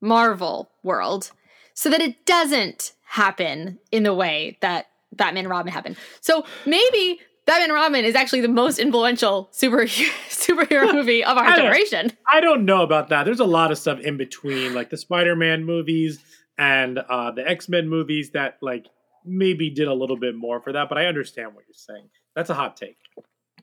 Marvel 0.00 0.70
world 0.82 1.32
so 1.72 1.88
that 1.90 2.00
it 2.00 2.26
doesn't 2.26 2.92
happen 3.04 3.78
in 3.90 4.02
the 4.02 4.14
way 4.14 4.58
that 4.60 4.86
Batman 5.16 5.44
and 5.44 5.50
Robin 5.50 5.72
happened. 5.72 5.96
So 6.20 6.44
maybe 6.66 7.20
Batman 7.46 7.70
and 7.70 7.74
Robin 7.74 8.04
is 8.04 8.14
actually 8.14 8.40
the 8.40 8.48
most 8.48 8.78
influential 8.78 9.48
superhero 9.52 10.10
superhero 10.28 10.92
movie 10.94 11.24
of 11.24 11.36
our 11.36 11.44
I 11.46 11.56
generation. 11.56 12.12
I 12.30 12.40
don't 12.40 12.64
know 12.64 12.82
about 12.82 13.08
that 13.10 13.24
there's 13.24 13.40
a 13.40 13.44
lot 13.44 13.70
of 13.70 13.78
stuff 13.78 14.00
in 14.00 14.16
between 14.16 14.74
like 14.74 14.90
the 14.90 14.96
Spider-Man 14.96 15.64
movies 15.64 16.18
and 16.58 16.98
uh 16.98 17.30
the 17.32 17.46
X-Men 17.46 17.88
movies 17.88 18.30
that 18.30 18.58
like 18.62 18.86
maybe 19.24 19.70
did 19.70 19.88
a 19.88 19.94
little 19.94 20.16
bit 20.16 20.34
more 20.34 20.60
for 20.60 20.72
that 20.72 20.88
but 20.88 20.98
I 20.98 21.06
understand 21.06 21.54
what 21.54 21.64
you're 21.66 21.74
saying 21.74 22.08
that's 22.34 22.50
a 22.50 22.54
hot 22.54 22.76
take 22.76 22.96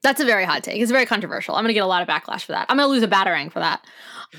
That's 0.02 0.20
a 0.20 0.26
very 0.26 0.46
hot 0.46 0.64
take. 0.64 0.82
It's 0.82 0.92
very 0.92 1.06
controversial. 1.06 1.56
I'm 1.56 1.64
going 1.64 1.70
to 1.70 1.74
get 1.76 1.84
a 1.84 1.88
lot 1.88 2.02
of 2.02 2.08
backlash 2.08 2.44
for 2.44 2.54
that. 2.54 2.66
I'm 2.70 2.78
going 2.78 2.88
to 2.88 2.92
lose 2.92 3.04
a 3.04 3.08
battering 3.08 3.50
for 3.52 3.60
that. 3.60 3.86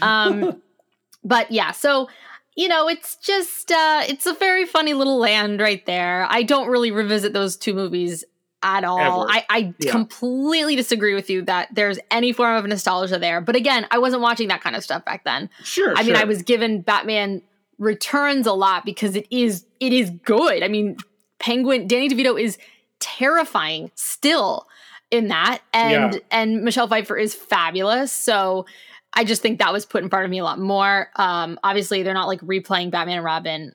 Um, 0.01 0.61
but 1.25 1.51
yeah, 1.53 1.71
so 1.71 2.09
you 2.57 2.69
know, 2.69 2.89
it's 2.89 3.17
just 3.17 3.71
uh, 3.71 4.03
it's 4.07 4.27
a 4.27 4.35
very 4.35 4.67
funny 4.67 4.95
little 4.95 5.19
land 5.19 5.61
right 5.61 5.85
there. 5.87 6.27
I 6.29 6.43
don't 6.43 6.69
really 6.69 6.91
revisit 6.91 7.33
those 7.33 7.57
two 7.57 7.75
movies 7.75 8.25
at 8.63 8.85
all. 8.85 9.01
Ever. 9.25 9.27
I, 9.31 9.45
I 9.51 9.75
Yeah. 9.81 9.91
completely 9.91 10.77
disagree 10.77 11.15
with 11.15 11.29
you 11.31 11.43
that 11.43 11.69
there's 11.75 11.99
any 12.11 12.33
form 12.33 12.55
of 12.57 12.65
nostalgia 12.67 13.19
there. 13.19 13.41
But 13.41 13.57
again, 13.57 13.87
I 13.91 13.99
wasn't 13.99 14.23
watching 14.23 14.49
that 14.49 14.61
kind 14.61 14.77
of 14.77 14.85
stuff 14.85 15.05
back 15.05 15.25
then. 15.25 15.51
sure 15.65 15.97
I 15.97 16.03
mean, 16.05 16.15
I 16.15 16.25
was 16.25 16.43
given 16.43 16.81
Batman 16.83 17.43
Returns 17.79 18.47
a 18.47 18.53
lot 18.53 18.85
because 18.85 19.17
it 19.17 19.27
is 19.31 19.65
it 19.81 19.93
is 19.93 20.11
good. 20.11 20.63
I 20.63 20.69
mean, 20.69 20.97
Penguin 21.41 21.89
Danny 21.89 22.09
DeVito 22.09 22.41
is 22.41 22.57
terrifying 23.01 23.91
still 23.95 24.67
in 25.11 25.29
that, 25.29 25.61
and 25.75 26.15
Yeah. 26.15 26.21
and 26.31 26.63
Michelle 26.63 26.87
Pfeiffer 26.89 27.17
is 27.17 27.35
fabulous. 27.35 28.13
So 28.13 28.67
I 29.15 29.25
just 29.25 29.43
think 29.43 29.59
that 29.59 29.73
was 29.73 29.85
put 29.87 30.03
in 30.03 30.09
front 30.11 30.25
of 30.25 30.31
me 30.31 30.39
a 30.39 30.45
lot 30.45 30.59
more. 30.59 31.09
Um, 31.17 31.59
obviously, 31.63 32.03
they're 32.03 32.15
not 32.15 32.29
like 32.29 32.41
replaying 32.41 32.91
Batman 32.91 33.17
and 33.19 33.25
Robin 33.25 33.75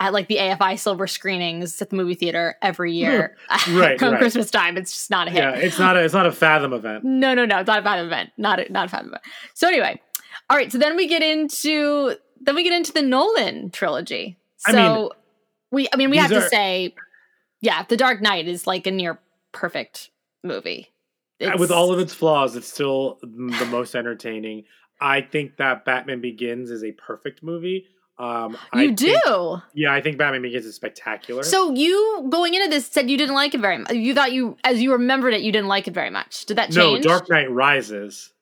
at 0.00 0.12
like 0.12 0.28
the 0.28 0.36
AFI 0.36 0.78
silver 0.78 1.08
screenings 1.08 1.82
at 1.82 1.90
the 1.90 1.96
movie 1.96 2.14
theater 2.14 2.54
every 2.62 2.92
year 2.94 3.36
Right, 3.70 3.98
come 3.98 4.12
right. 4.12 4.20
Christmas 4.20 4.48
time. 4.50 4.76
It's 4.76 4.92
just 4.92 5.10
not 5.10 5.26
a 5.26 5.30
hit. 5.32 5.42
yeah 5.42 5.54
it's 5.56 5.76
not 5.78 5.96
a 5.96 6.04
it's 6.04 6.14
not 6.14 6.24
a 6.26 6.30
fathom 6.30 6.72
event 6.72 7.02
No, 7.02 7.34
no, 7.34 7.44
no, 7.44 7.58
it's 7.58 7.66
not 7.66 7.80
a 7.80 7.82
Fathom 7.82 8.06
event. 8.06 8.30
Not 8.38 8.60
a, 8.60 8.72
not 8.72 8.86
a 8.86 8.88
Fathom 8.88 9.08
event. 9.08 9.22
So 9.54 9.66
anyway, 9.66 10.00
all 10.48 10.56
right. 10.56 10.70
So 10.70 10.78
then 10.78 10.94
we 10.96 11.08
get 11.08 11.22
into 11.24 12.14
then 12.40 12.54
we 12.54 12.62
get 12.62 12.72
into 12.72 12.92
the 12.92 13.02
Nolan 13.02 13.70
trilogy. 13.70 14.38
I 14.66 14.70
So 14.72 14.76
mean, 14.94 15.08
we, 15.72 15.88
I 15.92 15.96
mean, 15.96 16.10
we 16.10 16.16
have 16.18 16.30
these 16.30 16.38
to 16.38 16.46
are- 16.46 16.48
say, 16.48 16.94
yeah, 17.60 17.82
The 17.88 17.96
Dark 17.96 18.22
Knight 18.22 18.46
is 18.46 18.68
like 18.68 18.86
a 18.86 18.92
near 18.92 19.18
perfect 19.50 20.10
movie. 20.44 20.92
It's, 21.38 21.58
with 21.58 21.70
all 21.70 21.92
of 21.92 21.98
its 22.00 22.14
flaws, 22.14 22.56
it's 22.56 22.68
still 22.68 23.18
the 23.22 23.66
most 23.70 23.94
entertaining. 23.94 24.64
I 25.00 25.20
think 25.20 25.56
that 25.58 25.84
Batman 25.84 26.20
Begins 26.20 26.70
is 26.70 26.82
a 26.82 26.92
perfect 26.92 27.42
movie. 27.42 27.86
Um, 28.18 28.56
I 28.72 28.82
you 28.82 28.92
do. 28.92 29.06
think- 29.06 29.62
yeah, 29.74 29.92
I 29.92 30.00
think 30.00 30.18
Batman 30.18 30.42
Begins 30.42 30.66
is 30.66 30.74
spectacular. 30.74 31.44
So 31.44 31.72
you 31.72 32.26
going 32.28 32.54
into 32.54 32.68
this 32.68 32.86
said 32.86 33.08
you 33.08 33.16
didn't 33.16 33.36
like 33.36 33.54
it 33.54 33.60
very 33.60 33.78
much. 33.78 33.92
You 33.92 34.12
thought 34.12 34.32
you, 34.32 34.56
as 34.64 34.82
you 34.82 34.92
remembered 34.92 35.34
it, 35.34 35.42
you 35.42 35.52
didn't 35.52 35.68
like 35.68 35.86
it 35.86 35.94
very 35.94 36.10
much. 36.10 36.44
Did 36.46 36.58
that 36.58 36.72
change? 36.72 37.04
no? 37.04 37.10
Dark 37.10 37.30
Knight 37.30 37.50
Rises. 37.50 38.32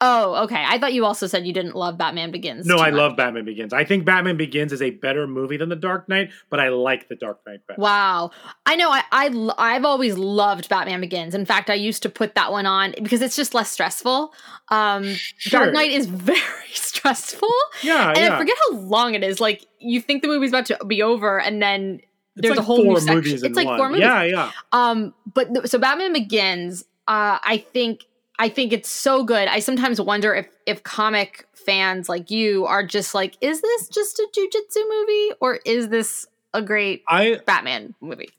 Oh, 0.00 0.44
okay. 0.44 0.62
I 0.66 0.78
thought 0.78 0.92
you 0.92 1.04
also 1.04 1.26
said 1.26 1.46
you 1.46 1.52
didn't 1.52 1.74
love 1.74 1.96
Batman 1.96 2.30
Begins. 2.30 2.66
No, 2.66 2.76
I 2.76 2.90
much. 2.90 2.98
love 2.98 3.16
Batman 3.16 3.44
Begins. 3.44 3.72
I 3.72 3.84
think 3.84 4.04
Batman 4.04 4.36
Begins 4.36 4.72
is 4.72 4.82
a 4.82 4.90
better 4.90 5.26
movie 5.26 5.56
than 5.56 5.68
The 5.68 5.76
Dark 5.76 6.08
Knight, 6.08 6.30
but 6.50 6.60
I 6.60 6.68
like 6.68 7.08
The 7.08 7.16
Dark 7.16 7.40
Knight 7.46 7.60
better. 7.66 7.80
Wow, 7.80 8.30
I 8.66 8.76
know. 8.76 8.90
I, 8.90 9.02
I 9.10 9.50
I've 9.58 9.84
always 9.84 10.18
loved 10.18 10.68
Batman 10.68 11.00
Begins. 11.00 11.34
In 11.34 11.44
fact, 11.46 11.70
I 11.70 11.74
used 11.74 12.02
to 12.02 12.08
put 12.08 12.34
that 12.34 12.52
one 12.52 12.66
on 12.66 12.94
because 13.02 13.22
it's 13.22 13.36
just 13.36 13.54
less 13.54 13.70
stressful. 13.70 14.32
Um, 14.68 15.04
Sure. 15.38 15.60
Dark 15.62 15.74
Knight 15.74 15.90
is 15.92 16.06
very 16.06 16.38
stressful, 16.72 17.48
Yeah, 17.82 18.08
and 18.10 18.18
yeah. 18.18 18.34
I 18.34 18.38
forget 18.38 18.56
how 18.70 18.76
long 18.76 19.14
it 19.14 19.24
is. 19.24 19.40
Like 19.40 19.66
you 19.78 20.00
think 20.00 20.22
the 20.22 20.28
movie's 20.28 20.50
about 20.50 20.66
to 20.66 20.78
be 20.86 21.02
over, 21.02 21.40
and 21.40 21.62
then 21.62 22.00
It's 22.36 22.42
there's 22.42 22.50
like 22.50 22.58
a 22.58 22.62
whole 22.62 22.84
new 22.84 22.96
section. 22.98 23.14
movies 23.16 23.42
in 23.42 23.50
It's 23.52 23.56
like 23.56 23.66
one. 23.66 23.78
four 23.78 23.88
movies. 23.88 24.02
Yeah, 24.02 24.22
yeah. 24.22 24.50
Um, 24.72 25.14
but 25.32 25.52
th- 25.54 25.66
so 25.66 25.78
Batman 25.78 26.12
Begins, 26.12 26.82
uh, 27.08 27.38
I 27.42 27.64
think 27.72 28.04
I 28.38 28.48
think 28.48 28.72
it's 28.72 28.88
so 28.88 29.24
good. 29.24 29.48
I 29.48 29.60
sometimes 29.60 30.00
wonder 30.00 30.34
if 30.34 30.48
if 30.66 30.82
comic 30.82 31.46
fans 31.54 32.08
like 32.08 32.30
you 32.30 32.64
are 32.66 32.84
just 32.84 33.14
like, 33.14 33.36
is 33.40 33.60
this 33.60 33.88
just 33.88 34.18
a 34.18 34.28
jujitsu 34.36 34.82
movie 34.88 35.32
or 35.40 35.60
is 35.64 35.88
this 35.88 36.26
a 36.54 36.62
great 36.62 37.02
I 37.08 37.40
Batman 37.46 37.94
movie? 38.00 38.30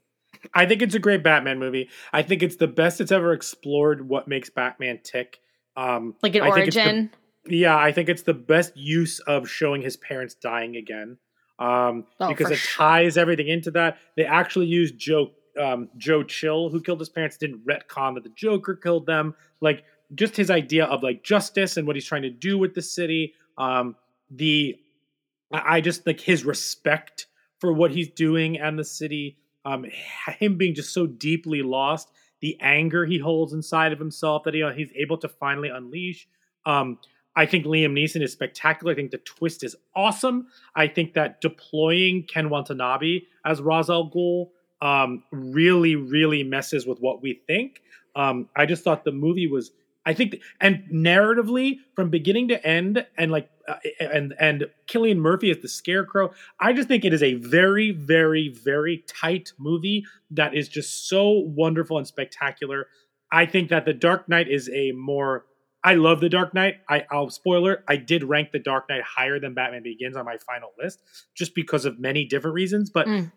I 0.54 0.66
think 0.66 0.82
it's 0.82 0.94
a 0.96 1.00
great 1.00 1.24
Batman 1.24 1.58
movie. 1.60 1.90
I 2.12 2.22
think 2.22 2.44
it's 2.44 2.58
the 2.58 2.68
best 2.68 3.00
it's 3.00 3.12
ever 3.14 3.32
explored 3.34 4.08
what 4.10 4.28
makes 4.28 4.50
Batman 4.50 5.00
tick. 5.04 5.40
Um, 5.78 6.16
Like 6.22 6.36
an 6.36 6.42
I 6.42 6.48
it's 6.48 6.76
the- 6.76 6.82
origin. 6.82 7.12
yeah, 7.46 7.78
I 7.78 7.92
think 7.94 8.10
it's 8.10 8.24
the 8.24 8.34
best 8.34 8.76
use 8.76 9.20
of 9.20 9.50
showing 9.50 9.82
his 9.82 9.96
parents 9.96 10.36
dying 10.36 10.76
again. 10.76 11.18
Um, 11.60 12.08
Oh, 12.20 12.28
because 12.28 12.52
it 12.52 12.58
sure. 12.58 12.78
ties 12.86 13.16
everything 13.18 13.48
into 13.48 13.72
that. 13.72 13.98
They 14.18 14.26
actually 14.26 14.66
use 14.66 14.92
Joe 14.92 15.32
um, 15.60 15.90
Joe 15.98 16.24
Chill, 16.24 16.70
who 16.70 16.82
killed 16.82 17.00
his 17.00 17.10
parents, 17.10 17.38
didn't 17.38 17.66
retcon 17.66 18.16
that 18.16 18.24
the 18.24 18.32
Joker 18.36 18.76
killed 18.76 19.06
them. 19.06 19.36
Like 19.62 19.84
just 20.16 20.36
his 20.36 20.50
idea 20.50 20.86
of 20.86 21.04
like 21.04 21.24
justice 21.24 21.78
and 21.78 21.88
what 21.88 21.96
he's 21.96 22.06
trying 22.06 22.22
to 22.24 22.30
do 22.30 22.58
with 22.58 22.74
the 22.74 22.82
city. 22.82 23.34
Um, 23.58 23.96
the 24.30 24.80
I 25.52 25.82
just 25.82 26.06
like 26.08 26.20
his 26.20 26.46
respect 26.46 27.28
for 27.60 27.72
what 27.72 27.92
he's 27.92 28.10
doing 28.10 28.60
and 28.60 28.78
the 28.78 28.84
city. 28.84 29.38
Um, 29.66 29.86
him 30.40 30.58
being 30.58 30.76
just 30.76 30.94
so 30.94 31.06
deeply 31.08 31.62
lost, 31.62 32.10
the 32.42 32.58
anger 32.60 33.06
he 33.06 33.20
holds 33.20 33.54
inside 33.54 33.94
of 33.94 34.00
himself 34.00 34.44
that 34.44 34.54
he, 34.54 34.68
he's 34.76 34.92
able 34.96 35.18
to 35.20 35.30
finally 35.30 35.70
unleash. 35.70 36.28
Um, 36.66 36.98
I 37.36 37.46
think 37.46 37.66
Liam 37.66 37.94
Neeson 37.94 38.22
is 38.22 38.32
spectacular. 38.32 38.92
I 38.92 38.96
think 38.96 39.12
the 39.12 39.18
twist 39.20 39.64
is 39.64 39.76
awesome. 39.96 40.48
I 40.76 40.88
think 40.88 41.14
that 41.14 41.42
deploying 41.42 42.24
Ken 42.24 42.50
Watanabe 42.50 43.22
as 43.46 43.62
Ra's 43.62 43.90
al 43.90 44.10
Ghul 44.10 44.50
um, 44.84 45.24
really, 45.32 45.96
really 45.96 46.44
messes 46.44 46.86
with 46.86 47.00
what 47.00 47.22
we 47.22 47.42
think. 47.48 47.82
Um, 48.16 48.50
I 48.56 48.66
just 48.66 48.84
thought 48.84 49.06
the 49.06 49.12
movie 49.14 49.48
was, 49.48 49.72
I 50.06 50.14
think, 50.14 50.36
and 50.60 50.84
narratively 50.92 51.78
from 51.96 52.10
beginning 52.10 52.50
to 52.50 52.68
end, 52.68 53.06
and 53.18 53.32
like, 53.32 53.50
uh, 53.68 53.76
and 54.00 54.36
and 54.40 54.66
Cillian 54.88 55.18
Murphy 55.18 55.50
as 55.52 55.60
the 55.60 55.70
Scarecrow. 55.70 56.34
I 56.60 56.74
just 56.74 56.90
think 56.90 57.06
it 57.06 57.14
is 57.14 57.24
a 57.24 57.36
very, 57.36 57.92
very, 57.92 58.50
very 58.50 59.04
tight 59.08 59.54
movie 59.58 60.06
that 60.32 60.54
is 60.54 60.68
just 60.68 61.08
so 61.08 61.30
wonderful 61.30 61.98
and 61.98 62.06
spectacular. 62.06 62.88
I 63.32 63.46
think 63.46 63.70
that 63.70 63.86
The 63.86 63.94
Dark 63.94 64.28
Knight 64.30 64.50
is 64.50 64.70
a 64.70 64.92
more 64.92 65.46
I 65.86 65.96
love 65.96 66.22
The 66.22 66.30
Dark 66.30 66.54
Knight. 66.54 66.76
I, 66.90 67.06
I'll 67.12 67.30
spoiler. 67.30 67.84
I 67.88 67.98
did 67.98 68.24
rank 68.24 68.52
The 68.52 68.60
Dark 68.60 68.88
Knight 68.90 69.02
higher 69.04 69.40
than 69.40 69.54
Batman 69.54 69.84
Begins 69.84 70.16
on 70.16 70.26
my 70.26 70.38
final 70.38 70.72
list, 70.82 71.02
just 71.36 71.56
because 71.56 71.84
of 71.86 72.00
many 72.00 72.26
different 72.26 72.54
reasons. 72.54 72.90
But 72.90 73.08
Mm. 73.08 73.32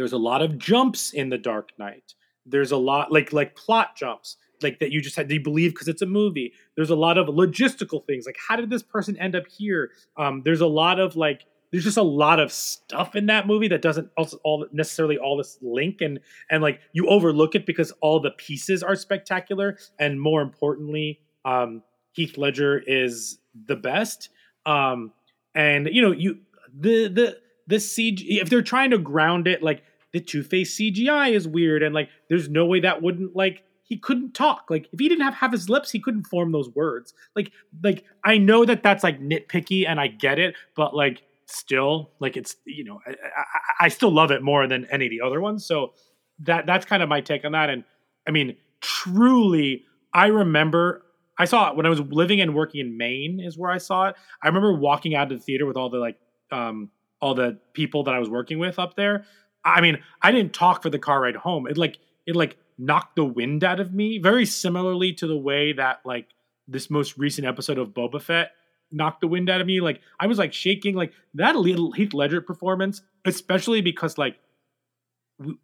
There's 0.00 0.12
a 0.12 0.18
lot 0.18 0.42
of 0.42 0.58
jumps 0.58 1.12
in 1.12 1.28
The 1.28 1.38
Dark 1.38 1.70
Knight. 1.78 2.14
There's 2.46 2.72
a 2.72 2.76
lot 2.76 3.12
like 3.12 3.32
like 3.32 3.54
plot 3.54 3.96
jumps, 3.96 4.36
like 4.62 4.80
that 4.80 4.90
you 4.90 5.00
just 5.00 5.14
had 5.14 5.28
to 5.28 5.38
believe 5.38 5.72
because 5.72 5.88
it's 5.88 6.02
a 6.02 6.06
movie. 6.06 6.52
There's 6.74 6.90
a 6.90 6.96
lot 6.96 7.18
of 7.18 7.26
logistical 7.26 8.04
things, 8.06 8.26
like 8.26 8.38
how 8.48 8.56
did 8.56 8.70
this 8.70 8.82
person 8.82 9.16
end 9.18 9.36
up 9.36 9.46
here? 9.46 9.90
Um, 10.16 10.42
there's 10.44 10.62
a 10.62 10.66
lot 10.66 10.98
of 10.98 11.16
like 11.16 11.44
there's 11.70 11.84
just 11.84 11.96
a 11.96 12.02
lot 12.02 12.40
of 12.40 12.52
stuff 12.52 13.14
in 13.14 13.26
that 13.26 13.46
movie 13.46 13.68
that 13.68 13.82
doesn't 13.82 14.10
also 14.16 14.38
all 14.42 14.66
necessarily 14.72 15.18
all 15.18 15.36
this 15.36 15.58
link 15.62 16.00
and 16.00 16.20
and 16.50 16.62
like 16.62 16.80
you 16.92 17.06
overlook 17.06 17.54
it 17.54 17.66
because 17.66 17.92
all 18.00 18.20
the 18.20 18.30
pieces 18.32 18.82
are 18.82 18.96
spectacular 18.96 19.76
and 19.98 20.20
more 20.20 20.42
importantly 20.42 21.20
um 21.44 21.82
Heath 22.12 22.36
Ledger 22.36 22.82
is 22.86 23.38
the 23.66 23.76
best 23.76 24.30
um 24.66 25.12
and 25.54 25.88
you 25.92 26.02
know 26.02 26.12
you 26.12 26.38
the 26.76 27.08
the 27.08 27.38
the 27.66 27.76
CG 27.76 28.24
if 28.26 28.50
they're 28.50 28.62
trying 28.62 28.90
to 28.90 28.98
ground 28.98 29.46
it 29.46 29.62
like 29.62 29.84
the 30.12 30.20
Two-Face 30.20 30.76
CGI 30.76 31.32
is 31.32 31.46
weird 31.46 31.82
and 31.82 31.94
like 31.94 32.08
there's 32.28 32.48
no 32.48 32.66
way 32.66 32.80
that 32.80 33.02
wouldn't 33.02 33.34
like 33.36 33.62
he 33.82 33.96
couldn't 33.96 34.34
talk. 34.34 34.66
Like 34.70 34.88
if 34.92 35.00
he 35.00 35.08
didn't 35.08 35.24
have 35.24 35.34
half 35.34 35.52
his 35.52 35.68
lips 35.68 35.90
he 35.90 36.00
couldn't 36.00 36.24
form 36.24 36.52
those 36.52 36.68
words. 36.70 37.14
Like 37.34 37.52
like 37.82 38.04
I 38.24 38.38
know 38.38 38.64
that 38.64 38.82
that's 38.82 39.04
like 39.04 39.20
nitpicky 39.20 39.86
and 39.86 40.00
I 40.00 40.08
get 40.08 40.38
it 40.38 40.54
but 40.74 40.94
like 40.94 41.22
still 41.46 42.12
like 42.20 42.36
it's 42.36 42.56
you 42.64 42.84
know 42.84 43.00
I, 43.06 43.10
I, 43.10 43.84
I 43.86 43.88
still 43.88 44.12
love 44.12 44.30
it 44.30 44.42
more 44.42 44.66
than 44.66 44.86
any 44.90 45.06
of 45.06 45.10
the 45.10 45.20
other 45.20 45.40
ones. 45.40 45.64
So 45.66 45.92
that 46.40 46.66
that's 46.66 46.86
kind 46.86 47.02
of 47.02 47.08
my 47.08 47.20
take 47.20 47.44
on 47.44 47.52
that. 47.52 47.70
And 47.70 47.84
i 48.26 48.30
mean 48.30 48.56
truly 48.80 49.84
i 50.12 50.26
remember 50.26 51.02
i 51.38 51.44
saw 51.44 51.70
it 51.70 51.76
when 51.76 51.86
i 51.86 51.88
was 51.88 52.00
living 52.00 52.40
and 52.40 52.54
working 52.54 52.80
in 52.80 52.96
maine 52.96 53.40
is 53.40 53.56
where 53.58 53.70
i 53.70 53.78
saw 53.78 54.08
it. 54.08 54.16
I 54.42 54.48
remember 54.48 54.74
walking 54.74 55.14
out 55.14 55.30
of 55.30 55.38
the 55.38 55.44
theater 55.44 55.66
with 55.66 55.76
all 55.76 55.90
the 55.90 55.98
like 55.98 56.18
um 56.50 56.90
all 57.20 57.34
the 57.34 57.58
people 57.74 58.04
that 58.04 58.14
i 58.14 58.18
was 58.18 58.28
working 58.28 58.58
with 58.58 58.78
up 58.78 58.96
there 58.96 59.24
i 59.64 59.80
mean 59.80 59.98
i 60.22 60.30
didn't 60.30 60.52
talk 60.52 60.82
for 60.82 60.90
the 60.90 60.98
car 60.98 61.20
ride 61.22 61.36
home 61.36 61.66
it 61.66 61.76
like 61.76 61.98
it 62.26 62.36
like 62.36 62.56
knocked 62.78 63.16
the 63.16 63.24
wind 63.24 63.62
out 63.62 63.80
of 63.80 63.92
me 63.92 64.18
very 64.18 64.46
similarly 64.46 65.12
to 65.12 65.26
the 65.26 65.36
way 65.36 65.72
that 65.72 66.00
like 66.04 66.28
this 66.66 66.88
most 66.88 67.18
recent 67.18 67.46
episode 67.46 67.78
of 67.78 67.88
boba 67.88 68.20
fett 68.20 68.52
knocked 68.92 69.20
the 69.20 69.28
wind 69.28 69.48
out 69.48 69.60
of 69.60 69.66
me. 69.66 69.80
Like 69.80 70.00
I 70.18 70.26
was 70.26 70.38
like 70.38 70.52
shaking. 70.52 70.94
Like 70.94 71.12
that 71.34 71.56
little 71.56 71.92
Heath 71.92 72.14
Ledger 72.14 72.40
performance, 72.40 73.02
especially 73.24 73.80
because 73.80 74.18
like 74.18 74.38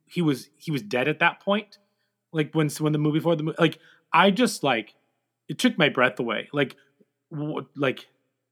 he 0.06 0.22
was 0.22 0.48
he 0.56 0.70
was 0.70 0.82
dead 0.82 1.08
at 1.08 1.18
that 1.20 1.40
point. 1.40 1.78
Like 2.32 2.54
when 2.54 2.68
when 2.80 2.92
the 2.92 2.98
movie 2.98 3.20
for 3.20 3.36
the 3.36 3.42
movie, 3.42 3.56
like 3.58 3.78
I 4.12 4.30
just 4.30 4.62
like 4.62 4.94
it 5.48 5.58
took 5.58 5.76
my 5.78 5.88
breath 5.88 6.18
away. 6.18 6.48
Like 6.52 6.76
w- 7.30 7.66
like 7.74 8.06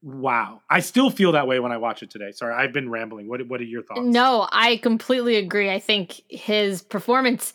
wow. 0.05 0.61
I 0.69 0.81
still 0.81 1.11
feel 1.11 1.33
that 1.33 1.47
way 1.47 1.59
when 1.59 1.73
I 1.73 1.79
watch 1.79 2.03
it 2.03 2.11
today. 2.11 2.31
Sorry, 2.31 2.55
I've 2.55 2.73
been 2.73 2.91
rambling. 2.91 3.29
What 3.29 3.47
what 3.49 3.61
are 3.61 3.65
your 3.65 3.83
thoughts? 3.83 4.03
No, 4.03 4.47
I 4.53 4.77
completely 4.77 5.37
agree. 5.37 5.71
I 5.71 5.79
think 5.81 6.21
his 6.29 6.83
performance 6.83 7.53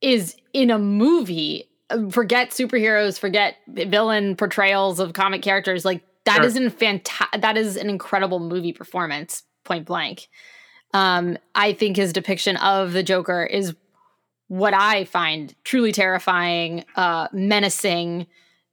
is 0.00 0.36
in 0.52 0.70
a 0.70 0.78
movie. 0.78 1.64
Forget 2.10 2.50
superheroes, 2.50 3.18
forget 3.18 3.56
villain 3.68 4.36
portrayals 4.36 5.00
of 5.00 5.12
comic 5.12 5.42
characters. 5.42 5.84
Like 5.84 6.02
that 6.24 6.36
Sure. 6.36 6.44
is 6.44 6.56
an 6.56 6.70
fanta- 6.70 7.40
that 7.40 7.56
is 7.56 7.76
an 7.76 7.90
incredible 7.90 8.38
movie 8.38 8.72
performance, 8.72 9.42
point 9.64 9.86
blank. 9.86 10.28
Um, 10.94 11.36
I 11.54 11.72
think 11.72 11.96
his 11.96 12.12
depiction 12.12 12.56
of 12.58 12.92
the 12.92 13.02
Joker 13.02 13.44
is 13.44 13.74
what 14.48 14.74
I 14.74 15.04
find 15.04 15.54
truly 15.64 15.92
terrifying, 15.92 16.84
uh, 16.96 17.28
menacing, 17.32 18.26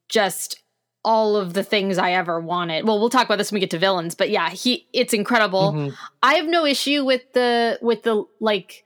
just 0.08 0.60
all 1.08 1.36
of 1.36 1.54
the 1.54 1.62
things 1.64 1.96
I 1.96 2.12
ever 2.12 2.38
wanted. 2.38 2.86
Well, 2.86 3.00
we'll 3.00 3.08
talk 3.08 3.24
about 3.24 3.38
this 3.38 3.50
when 3.50 3.56
we 3.56 3.60
get 3.60 3.70
to 3.70 3.78
villains, 3.78 4.14
but 4.14 4.28
yeah, 4.28 4.50
he 4.50 4.86
it's 4.92 5.14
incredible. 5.14 5.72
Mhm. 5.72 5.94
I 6.22 6.34
have 6.34 6.46
no 6.46 6.66
issue 6.66 7.02
with 7.04 7.22
the 7.32 7.78
with 7.80 8.02
the 8.02 8.24
like. 8.40 8.84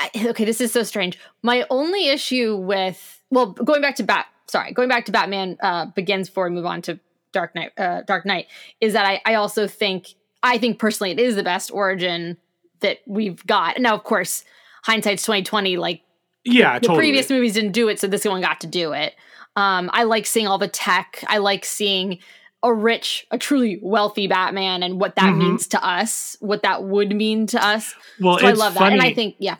I- 0.00 0.10
Okay, 0.28 0.44
this 0.44 0.60
is 0.60 0.72
so 0.72 0.82
strange. 0.82 1.18
My 1.42 1.64
only 1.70 2.08
issue 2.08 2.56
with 2.56 3.22
well, 3.30 3.46
going 3.52 3.80
back 3.82 3.96
to 3.96 4.02
Bat, 4.02 4.26
sorry, 4.46 4.72
going 4.72 4.88
back 4.88 5.04
to 5.06 5.12
Batman 5.12 5.56
uh, 5.62 5.86
Begins 5.94 6.28
before 6.28 6.48
we 6.48 6.54
move 6.54 6.66
on 6.66 6.80
to 6.82 6.98
Dark 7.32 7.54
Knight, 7.54 7.72
uh, 7.78 8.02
Dark 8.02 8.24
Knight, 8.26 8.46
is 8.80 8.92
that 8.94 9.04
I, 9.06 9.20
I 9.24 9.34
also 9.34 9.66
think 9.68 10.14
I 10.42 10.58
think 10.58 10.78
personally 10.78 11.10
it 11.12 11.20
is 11.20 11.36
the 11.36 11.42
best 11.44 11.70
origin 11.72 12.38
that 12.80 12.98
we've 13.06 13.44
got. 13.46 13.78
Now, 13.78 13.94
of 13.94 14.02
course, 14.04 14.44
hindsight's 14.84 15.22
twenty 15.22 15.42
twenty. 15.42 15.76
Like 15.76 16.00
Yeah, 16.44 16.78
the 16.78 16.86
totally. 16.88 16.98
previous 17.04 17.30
movies 17.30 17.54
didn't 17.54 17.72
do 17.72 17.88
it, 17.88 18.00
so 18.00 18.06
this 18.08 18.24
one 18.24 18.40
got 18.40 18.60
to 18.62 18.66
do 18.66 18.92
it. 18.92 19.14
Um, 19.56 19.90
I 19.92 20.04
like 20.04 20.26
seeing 20.26 20.46
all 20.46 20.58
the 20.58 20.68
tech. 20.68 21.24
I 21.28 21.38
like 21.38 21.64
seeing 21.64 22.18
a 22.62 22.72
rich, 22.72 23.26
a 23.30 23.38
truly 23.38 23.78
wealthy 23.82 24.26
Batman 24.26 24.82
and 24.82 25.00
what 25.00 25.16
that 25.16 25.32
Mhm. 25.34 25.38
means 25.38 25.66
to 25.68 25.84
us, 25.86 26.36
what 26.40 26.62
that 26.62 26.82
would 26.84 27.14
mean 27.14 27.46
to 27.48 27.64
us. 27.64 27.94
well, 28.20 28.38
So 28.38 28.46
I 28.46 28.50
it's 28.50 28.58
love 28.58 28.74
funny. 28.74 28.90
that. 28.90 28.92
And 28.94 29.02
I 29.02 29.14
think, 29.14 29.36
yeah. 29.38 29.56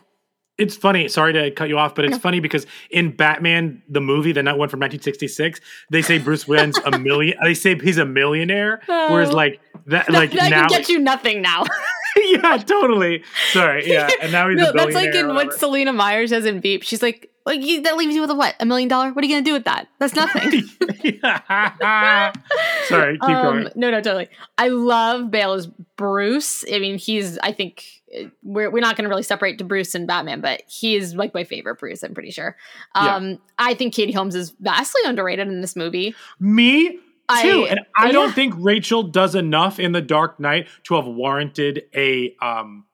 It's 0.57 0.75
funny. 0.75 1.07
Sorry 1.07 1.33
to 1.33 1.51
cut 1.51 1.69
you 1.69 1.77
off, 1.77 1.93
but 1.93 2.03
it's 2.05 2.13
No. 2.13 2.19
funny 2.19 2.39
because 2.39 2.65
in 2.89 3.11
Batman 3.11 3.83
the 3.87 4.01
movie, 4.01 4.31
the 4.31 4.41
night 4.41 4.57
one 4.57 4.69
from 4.69 4.79
1966, 4.79 5.59
they 5.91 6.01
say 6.01 6.17
Bruce 6.17 6.47
Wayne's 6.47 6.79
a 6.79 6.97
million. 6.97 7.37
They 7.43 7.53
say 7.53 7.75
he's 7.77 7.99
a 7.99 8.05
millionaire, 8.05 8.81
whereas 8.87 9.29
Oh. 9.29 9.33
like 9.35 9.59
that, 9.85 10.07
That, 10.07 10.11
like 10.13 10.31
that 10.31 10.49
now, 10.49 10.61
can 10.67 10.69
get 10.79 10.89
you 10.89 10.97
nothing 10.97 11.43
now. 11.43 11.63
yeah, 12.17 12.57
totally. 12.57 13.23
Sorry, 13.51 13.87
yeah, 13.87 14.09
and 14.19 14.31
now 14.31 14.49
he's 14.49 14.57
no, 14.57 14.69
a 14.69 14.73
that's 14.73 14.95
like 14.95 15.13
in 15.13 15.27
what. 15.35 15.53
Selina 15.53 15.93
Meyer 15.93 16.25
says 16.25 16.45
in 16.47 16.59
Veep. 16.59 16.81
She's 16.81 17.03
like, 17.03 17.29
Like 17.47 17.65
you, 17.65 17.81
that 17.83 17.95
leaves 17.97 18.13
you 18.13 18.21
with 18.21 18.29
a 18.29 18.35
what? 18.35 18.55
A 18.59 18.65
million 18.65 18.89
dollar? 18.89 19.11
What 19.13 19.23
are 19.23 19.27
you 19.27 19.33
gonna 19.33 19.45
do 19.45 19.53
with 19.53 19.63
that? 19.65 19.87
That's 19.99 20.13
nothing. 20.13 20.63
Sorry, 22.87 23.13
keep 23.17 23.23
Um, 23.29 23.43
going. 23.63 23.69
No, 23.75 23.89
no, 23.91 24.01
totally. 24.01 24.29
I 24.57 24.67
love 24.69 25.31
Bale 25.31 25.53
as 25.53 25.67
Bruce. 25.95 26.63
I 26.71 26.79
mean, 26.79 26.97
he's. 26.97 27.37
I 27.39 27.51
think 27.51 27.83
uh, 28.15 28.25
we're 28.43 28.69
we're 28.69 28.81
not 28.81 28.95
going 28.95 29.03
to 29.03 29.09
really 29.09 29.23
separate 29.23 29.57
to 29.59 29.63
Bruce 29.63 29.95
and 29.95 30.07
Batman, 30.07 30.41
but 30.41 30.61
he 30.67 30.95
is 30.95 31.15
like 31.15 31.33
my 31.33 31.43
favorite 31.43 31.79
Bruce. 31.79 32.03
I'm 32.03 32.13
pretty 32.13 32.31
sure. 32.31 32.55
Yeah. 32.95 33.15
Um, 33.15 33.39
I 33.57 33.73
think 33.73 33.93
Katie 33.93 34.11
Holmes 34.13 34.35
is 34.35 34.51
vastly 34.59 35.01
underrated 35.05 35.47
in 35.47 35.61
this 35.61 35.75
movie. 35.75 36.15
Me 36.39 36.89
too. 36.91 36.99
I- 37.29 37.67
and 37.69 37.79
I 37.95 38.11
don't 38.11 38.33
think 38.33 38.53
Rachel 38.57 39.03
does 39.03 39.35
enough 39.35 39.79
in 39.79 39.91
The 39.91 40.01
Dark 40.01 40.39
Knight 40.39 40.67
to 40.85 40.95
have 40.95 41.05
warranted 41.05 41.83
a 41.95 42.35
um 42.41 42.85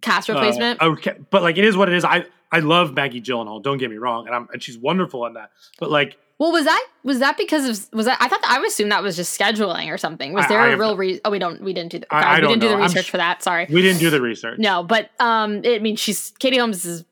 Cast 0.00 0.30
uh, 0.30 0.34
replacement. 0.34 0.80
okay, 0.80 1.14
but 1.30 1.42
like 1.42 1.58
it 1.58 1.64
is 1.64 1.76
what 1.76 1.88
it 1.88 1.94
is. 1.94 2.04
I 2.04 2.24
I 2.52 2.60
love 2.60 2.92
Maggie 2.94 3.20
Gyllenhaal. 3.22 3.62
Don't 3.62 3.78
get 3.78 3.90
me 3.90 3.96
wrong, 3.96 4.26
and 4.26 4.36
I'm 4.36 4.48
and 4.52 4.62
she's 4.62 4.78
wonderful 4.78 5.26
in 5.26 5.32
that. 5.34 5.50
But 5.80 5.90
like 5.90 6.18
well, 6.38 6.52
was 6.52 6.64
that 6.64 6.84
was 7.04 7.20
that 7.20 7.36
because 7.36 7.64
of 7.68 7.92
was 7.92 8.06
that? 8.06 8.18
I 8.20 8.28
thought 8.28 8.42
that, 8.42 8.50
I 8.50 8.58
would 8.58 8.68
assume 8.68 8.88
that 8.88 9.02
was 9.02 9.16
just 9.16 9.38
scheduling 9.38 9.92
or 9.92 9.96
something. 9.96 10.32
Was 10.32 10.46
I- 10.46 10.48
there 10.48 10.60
I 10.60 10.68
a 10.70 10.76
real 10.76 10.96
reason? 10.96 11.20
Oh, 11.24 11.30
we 11.30 11.38
don't. 11.38 11.62
We 11.62 11.72
didn't 11.72 11.92
do 11.92 11.98
the. 12.00 12.06
I- 12.14 12.40
we 12.40 12.46
didn't 12.48 12.60
do 12.60 12.68
the 12.68 12.76
research 12.76 13.06
sh- 13.06 13.10
for 13.10 13.16
that. 13.18 13.42
Sorry. 13.42 13.66
we 13.70 13.80
didn't 13.80 14.00
do 14.00 14.10
the 14.10 14.20
research. 14.20 14.58
No, 14.58 14.82
but 14.82 15.10
um, 15.20 15.62
I 15.64 15.78
mean, 15.78 15.96
she's 15.96 16.32
Katie 16.38 16.58
Holmes 16.58 16.84
is 16.84 17.04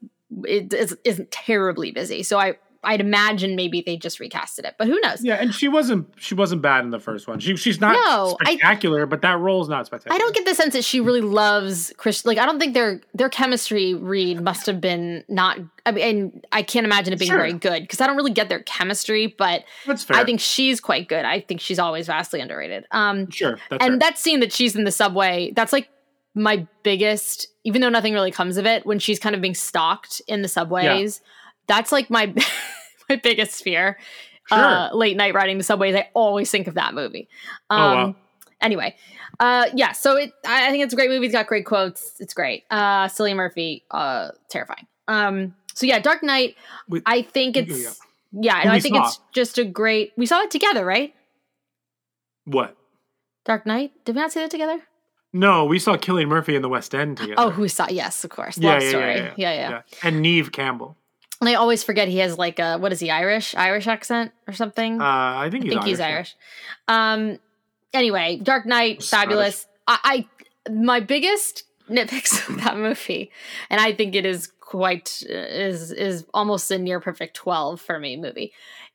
it 0.44 0.72
is, 0.74 0.96
isn't 1.04 1.30
terribly 1.30 1.90
busy, 1.90 2.22
so 2.22 2.38
I 2.38 2.54
I'd 2.82 3.00
imagine 3.02 3.56
maybe 3.56 3.82
they 3.84 3.98
just 3.98 4.18
recasted 4.20 4.60
it, 4.60 4.76
but 4.78 4.86
who 4.86 4.98
knows? 5.00 5.22
Yeah, 5.22 5.34
and 5.34 5.54
she 5.54 5.68
wasn't 5.68 6.08
she 6.16 6.34
wasn't 6.34 6.62
bad 6.62 6.82
in 6.82 6.90
the 6.90 6.98
first 6.98 7.28
one. 7.28 7.38
She 7.38 7.54
she's 7.56 7.78
not 7.80 7.92
No, 7.92 8.38
I- 8.40 8.54
spectacular, 8.54 9.04
but 9.04 9.20
that 9.20 9.38
role's 9.38 9.68
not 9.68 9.84
spectacular. 9.84 10.14
I 10.14 10.18
don't 10.18 10.34
get 10.34 10.46
the 10.46 10.54
sense 10.54 10.72
that 10.72 10.84
she 10.84 10.98
really 11.00 11.20
loves 11.20 11.92
Chris. 11.98 12.24
Like, 12.24 12.38
I 12.38 12.46
don't 12.46 12.58
think 12.58 12.72
their 12.72 13.02
their 13.12 13.28
chemistry 13.28 13.92
read 13.94 14.40
must 14.40 14.64
have 14.66 14.80
been 14.80 15.24
not. 15.28 15.58
I 15.84 15.92
mean, 15.92 16.04
and 16.04 16.46
I 16.52 16.62
can't 16.62 16.86
imagine 16.86 17.12
it 17.12 17.18
being 17.18 17.30
Sure. 17.30 17.38
very 17.38 17.52
good 17.52 17.82
because 17.82 18.00
I 18.00 18.06
don't 18.06 18.16
really 18.16 18.32
get 18.32 18.48
their 18.48 18.62
chemistry. 18.62 19.26
But 19.26 19.64
That's 19.86 20.02
fair. 20.04 20.16
I 20.16 20.24
think 20.24 20.40
she's 20.40 20.80
quite 20.80 21.06
good. 21.08 21.24
I 21.26 21.40
think 21.40 21.60
she's 21.60 21.78
always 21.78 22.06
vastly 22.06 22.40
underrated. 22.40 22.86
Um, 22.92 23.30
sure. 23.30 23.58
That's 23.68 23.84
and 23.84 23.92
fair. 23.92 23.98
that 24.10 24.18
scene 24.18 24.40
that 24.40 24.52
she's 24.52 24.74
in 24.74 24.84
the 24.84 24.92
subway, 24.92 25.52
that's 25.54 25.72
like 25.74 25.90
my 26.34 26.66
biggest. 26.82 27.46
Even 27.64 27.82
though 27.82 27.90
nothing 27.90 28.14
really 28.14 28.30
comes 28.30 28.56
of 28.56 28.64
it, 28.64 28.86
when 28.86 28.98
she's 28.98 29.18
kind 29.18 29.34
of 29.34 29.42
being 29.42 29.54
stalked 29.54 30.22
in 30.26 30.40
the 30.40 30.48
subways, 30.48 31.20
that's 31.66 31.92
like 31.92 32.10
my 32.10 32.34
my 33.08 33.16
biggest 33.16 33.62
fear. 33.62 33.98
Uh, 34.50 34.90
late 34.92 35.16
night 35.16 35.32
riding 35.32 35.58
the 35.58 35.64
subways, 35.64 35.94
I 35.94 36.08
always 36.12 36.50
think 36.50 36.66
of 36.66 36.74
that 36.74 36.92
movie. 36.92 37.28
Um, 37.68 37.80
Oh, 37.80 37.94
wow. 37.94 38.16
Anyway, 38.60 38.96
uh, 39.38 39.66
yeah. 39.74 39.92
So 39.92 40.16
it, 40.16 40.32
I, 40.44 40.66
I 40.66 40.70
think 40.70 40.82
it's 40.84 40.92
a 40.92 40.96
great 40.96 41.08
movie. 41.08 41.26
It's 41.26 41.32
got 41.32 41.46
great 41.46 41.64
quotes. 41.64 42.14
It's 42.18 42.34
great. 42.34 42.64
Uh, 42.70 43.06
Cillian 43.06 43.36
Murphy, 43.36 43.84
uh, 43.90 44.30
terrifying. 44.50 44.86
Um, 45.08 45.54
so 45.72 45.86
yeah, 45.86 45.98
Dark 46.00 46.22
Knight. 46.22 46.56
I 47.06 47.22
think 47.22 47.56
it's 47.56 48.00
yeah. 48.32 48.60
yeah. 48.62 48.62
Who 48.62 48.68
I 48.70 48.80
think 48.80 48.96
saw? 48.96 49.06
it's 49.06 49.20
just 49.32 49.56
a 49.56 49.64
great. 49.64 50.12
We 50.16 50.26
saw 50.26 50.42
it 50.42 50.50
together, 50.50 50.84
right? 50.84 51.14
what? 52.44 52.76
Dark 53.44 53.66
Knight. 53.66 53.92
Did 54.04 54.16
we 54.16 54.20
not 54.20 54.32
see 54.32 54.40
that 54.40 54.50
together? 54.50 54.80
No, 55.32 55.64
we 55.64 55.78
saw 55.78 55.96
Cillian 55.96 56.26
Murphy 56.28 56.56
in 56.56 56.62
the 56.62 56.68
West 56.68 56.94
End 56.94 57.16
together. 57.16 57.34
Oh, 57.38 57.50
who 57.50 57.68
saw? 57.68 57.86
Yes, 57.88 58.24
of 58.24 58.30
course. 58.30 58.58
yeah, 58.58 58.72
Love 58.72 58.82
yeah, 58.82 58.88
story. 58.88 59.14
yeah, 59.14 59.32
Yeah 59.36 59.52
yeah, 59.70 59.82
And 60.02 60.20
Neve 60.20 60.50
Campbell. 60.50 60.96
And 61.40 61.48
I 61.48 61.54
always 61.54 61.82
forget 61.82 62.08
he 62.08 62.18
has 62.18 62.36
like 62.36 62.58
a 62.58 62.76
what 62.78 62.92
is 62.92 63.00
he 63.00 63.10
Irish 63.10 63.54
Irish 63.54 63.86
accent 63.86 64.32
or 64.46 64.52
something. 64.52 65.00
Uh, 65.00 65.04
I 65.04 65.48
think 65.50 65.64
I 65.64 65.66
he's 65.66 65.72
think 65.72 65.84
he's 65.84 65.98
yeah. 65.98 66.06
Irish. 66.06 66.36
Um. 66.88 67.38
Anyway, 67.92 68.38
Dark 68.42 68.66
Knight, 68.66 69.02
fabulous. 69.02 69.66
I, 69.86 70.26
I 70.66 70.70
my 70.70 71.00
biggest 71.00 71.64
nitpicks 71.88 72.48
of 72.48 72.62
that 72.62 72.76
movie, 72.76 73.30
and 73.68 73.80
I 73.80 73.92
think 73.92 74.14
it 74.14 74.26
is 74.26 74.48
quite 74.60 75.22
is 75.28 75.90
is 75.92 76.24
almost 76.34 76.70
a 76.70 76.78
near 76.78 77.00
perfect 77.00 77.34
twelve 77.34 77.80
for 77.80 77.98
me. 77.98 78.16
Movie 78.16 78.52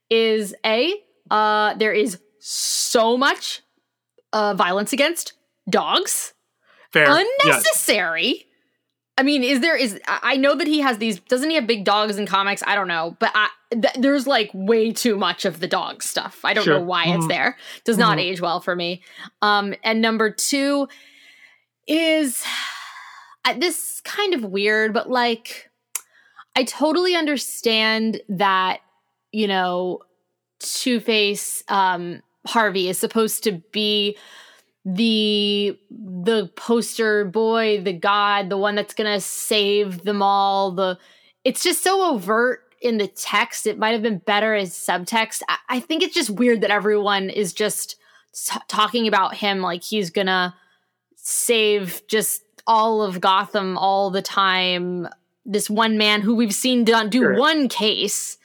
is 0.09 0.53
a 0.65 0.93
uh 1.31 1.73
there 1.73 1.93
is 1.93 2.19
so 2.39 3.17
much 3.17 3.63
uh 4.33 4.53
violence 4.53 4.93
against 4.93 5.33
dogs 5.67 6.35
Fair. 6.95 7.09
Yes. 7.43 8.54
I 9.17 9.23
mean, 9.23 9.43
is 9.43 9.61
there 9.61 9.77
is 9.77 9.99
I 10.07 10.35
know 10.35 10.55
that 10.55 10.67
he 10.67 10.79
has 10.81 10.97
these 10.97 11.19
doesn't 11.21 11.49
he 11.49 11.55
have 11.55 11.65
big 11.67 11.85
dogs 11.85 12.17
in 12.17 12.25
comics? 12.25 12.61
I 12.67 12.75
don't 12.75 12.89
know, 12.89 13.15
but 13.19 13.31
I, 13.33 13.47
th- 13.71 13.93
there's 13.97 14.27
like 14.27 14.51
way 14.53 14.91
too 14.91 15.15
much 15.17 15.45
of 15.45 15.61
the 15.61 15.67
dog 15.67 16.03
stuff. 16.03 16.41
I 16.43 16.53
don't 16.53 16.65
Sure. 16.65 16.79
know 16.79 16.85
why 16.85 17.05
it's 17.05 17.23
Mhm. 17.25 17.29
there. 17.29 17.57
Does 17.85 17.97
not 17.97 18.17
Mhm. 18.17 18.21
age 18.21 18.41
well 18.41 18.59
for 18.59 18.75
me. 18.75 19.01
Um 19.41 19.73
and 19.85 20.01
number 20.01 20.29
2 20.29 20.87
is 21.87 22.43
I- 23.45 23.53
this 23.53 24.01
kind 24.03 24.33
of 24.33 24.43
weird, 24.43 24.93
but 24.93 25.09
like 25.09 25.69
I 26.57 26.63
totally 26.63 27.15
understand 27.15 28.21
that 28.27 28.79
you 29.31 29.47
know 29.47 29.99
Two-Face 30.59 31.63
um 31.69 32.21
Harvey 32.47 32.89
is 32.89 32.97
supposed 32.99 33.43
to 33.45 33.61
be 33.71 34.17
the 34.85 35.77
the 35.89 36.47
poster 36.55 37.25
boy, 37.25 37.81
the 37.81 37.93
god, 37.93 38.49
the 38.49 38.57
one 38.57 38.75
that's 38.75 38.93
gonna 38.93 39.19
save 39.19 40.03
them 40.03 40.21
all. 40.21 40.71
The 40.71 40.97
it's 41.43 41.63
just 41.63 41.83
so 41.83 42.13
overt 42.13 42.61
in 42.81 42.97
the 42.97 43.07
text. 43.07 43.65
It 43.65 43.79
might 43.79 43.91
have 43.93 44.03
been 44.03 44.19
better 44.19 44.53
as 44.53 44.71
subtext. 44.73 45.41
I, 45.49 45.57
I 45.69 45.79
think 45.79 46.03
it's 46.03 46.13
just 46.13 46.29
weird 46.29 46.61
that 46.61 46.69
everyone 46.71 47.29
is 47.31 47.51
just 47.53 47.95
t- 48.33 48.59
talking 48.67 49.07
about 49.07 49.33
him 49.35 49.61
like 49.61 49.83
he's 49.83 50.11
gonna 50.11 50.55
save 51.15 52.03
just 52.07 52.43
all 52.67 53.01
of 53.01 53.19
Gotham 53.21 53.77
all 53.77 54.11
the 54.11 54.21
time. 54.21 55.07
This 55.45 55.69
one 55.69 55.97
man 55.97 56.21
who 56.21 56.35
we've 56.35 56.53
seen 56.53 56.83
done 56.83 57.09
do 57.09 57.19
Sure. 57.21 57.35
one 57.37 57.67
case. 57.69 58.37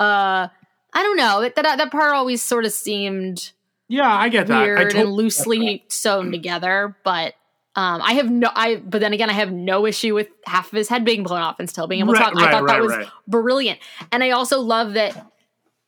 Uh, 0.00 0.48
I 0.92 1.02
don't 1.02 1.16
know. 1.16 1.40
That 1.40 1.56
that, 1.56 1.78
that 1.78 1.90
part 1.90 2.12
always 2.12 2.42
sort 2.42 2.64
of 2.64 2.72
seemed 2.72 3.50
Yeah, 3.88 4.08
I 4.14 4.28
get 4.28 4.46
that. 4.48 4.62
I 4.62 4.64
weird 4.66 4.78
totally 4.90 5.02
and 5.02 5.12
loosely 5.12 5.84
sewn 5.88 6.30
together, 6.30 6.96
but 7.04 7.34
um, 7.74 8.02
I 8.02 8.12
have 8.14 8.30
no. 8.30 8.50
I 8.54 8.76
but 8.76 9.00
then 9.00 9.12
again, 9.12 9.30
I 9.30 9.34
have 9.34 9.50
no 9.52 9.86
issue 9.86 10.14
with 10.14 10.28
half 10.46 10.66
of 10.72 10.76
his 10.76 10.88
head 10.88 11.04
being 11.04 11.22
blown 11.22 11.40
off 11.40 11.58
and 11.58 11.68
still 11.70 11.86
being 11.86 12.00
able 12.00 12.12
to 12.14 12.20
Right, 12.20 12.32
talk. 12.32 12.36
I 12.36 12.44
right, 12.46 12.50
thought 12.52 12.66
that 12.66 12.72
right, 12.74 12.82
was 12.82 12.96
right. 12.96 13.06
brilliant, 13.26 13.78
and 14.12 14.22
I 14.22 14.30
also 14.30 14.60
love 14.60 14.94
that 14.94 15.30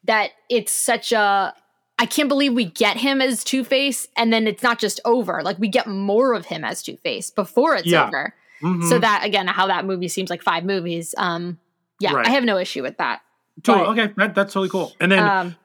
that 0.05 0.31
it's 0.49 0.73
such 0.73 1.13
a. 1.13 1.55
I 1.99 2.07
can't 2.07 2.31
believe 2.31 2.55
we 2.55 2.65
get 2.65 2.97
him 2.97 3.21
as 3.21 3.45
Two 3.45 3.63
Face, 3.65 4.09
and 4.17 4.33
then 4.33 4.47
it's 4.47 4.63
not 4.63 4.79
just 4.79 5.01
over. 5.05 5.43
Like 5.43 5.59
we 5.59 5.69
get 5.69 5.87
more 5.87 6.33
of 6.33 6.47
him 6.47 6.65
as 6.65 6.83
Two 6.83 6.97
Face 6.97 7.31
before 7.31 7.75
it's 7.77 7.87
Yeah. 7.87 8.07
over. 8.07 8.35
Mhm. 8.63 8.89
So 8.89 8.99
that 8.99 9.23
again, 9.25 9.47
how 9.47 9.67
that 9.67 9.85
movie 9.85 10.09
seems 10.09 10.31
like 10.31 10.43
five 10.43 10.65
movies. 10.65 11.15
Um, 11.19 11.59
yeah. 11.99 12.15
I 12.15 12.31
have 12.31 12.45
no 12.45 12.57
issue 12.57 12.83
with 12.83 12.97
that. 12.97 13.21
Totally. 13.63 13.85
but- 13.97 14.05
okay, 14.05 14.13
that, 14.17 14.35
that's 14.35 14.53
totally 14.55 14.71
cool. 14.71 14.93
And 15.01 15.13
then 15.13 15.19
Um, 15.23 15.57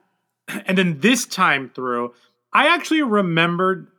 and 0.65 0.77
then 0.77 0.99
this 0.99 1.25
time 1.25 1.71
through, 1.73 2.13
I 2.55 2.73
actually 2.73 3.01
remembered 3.01 3.89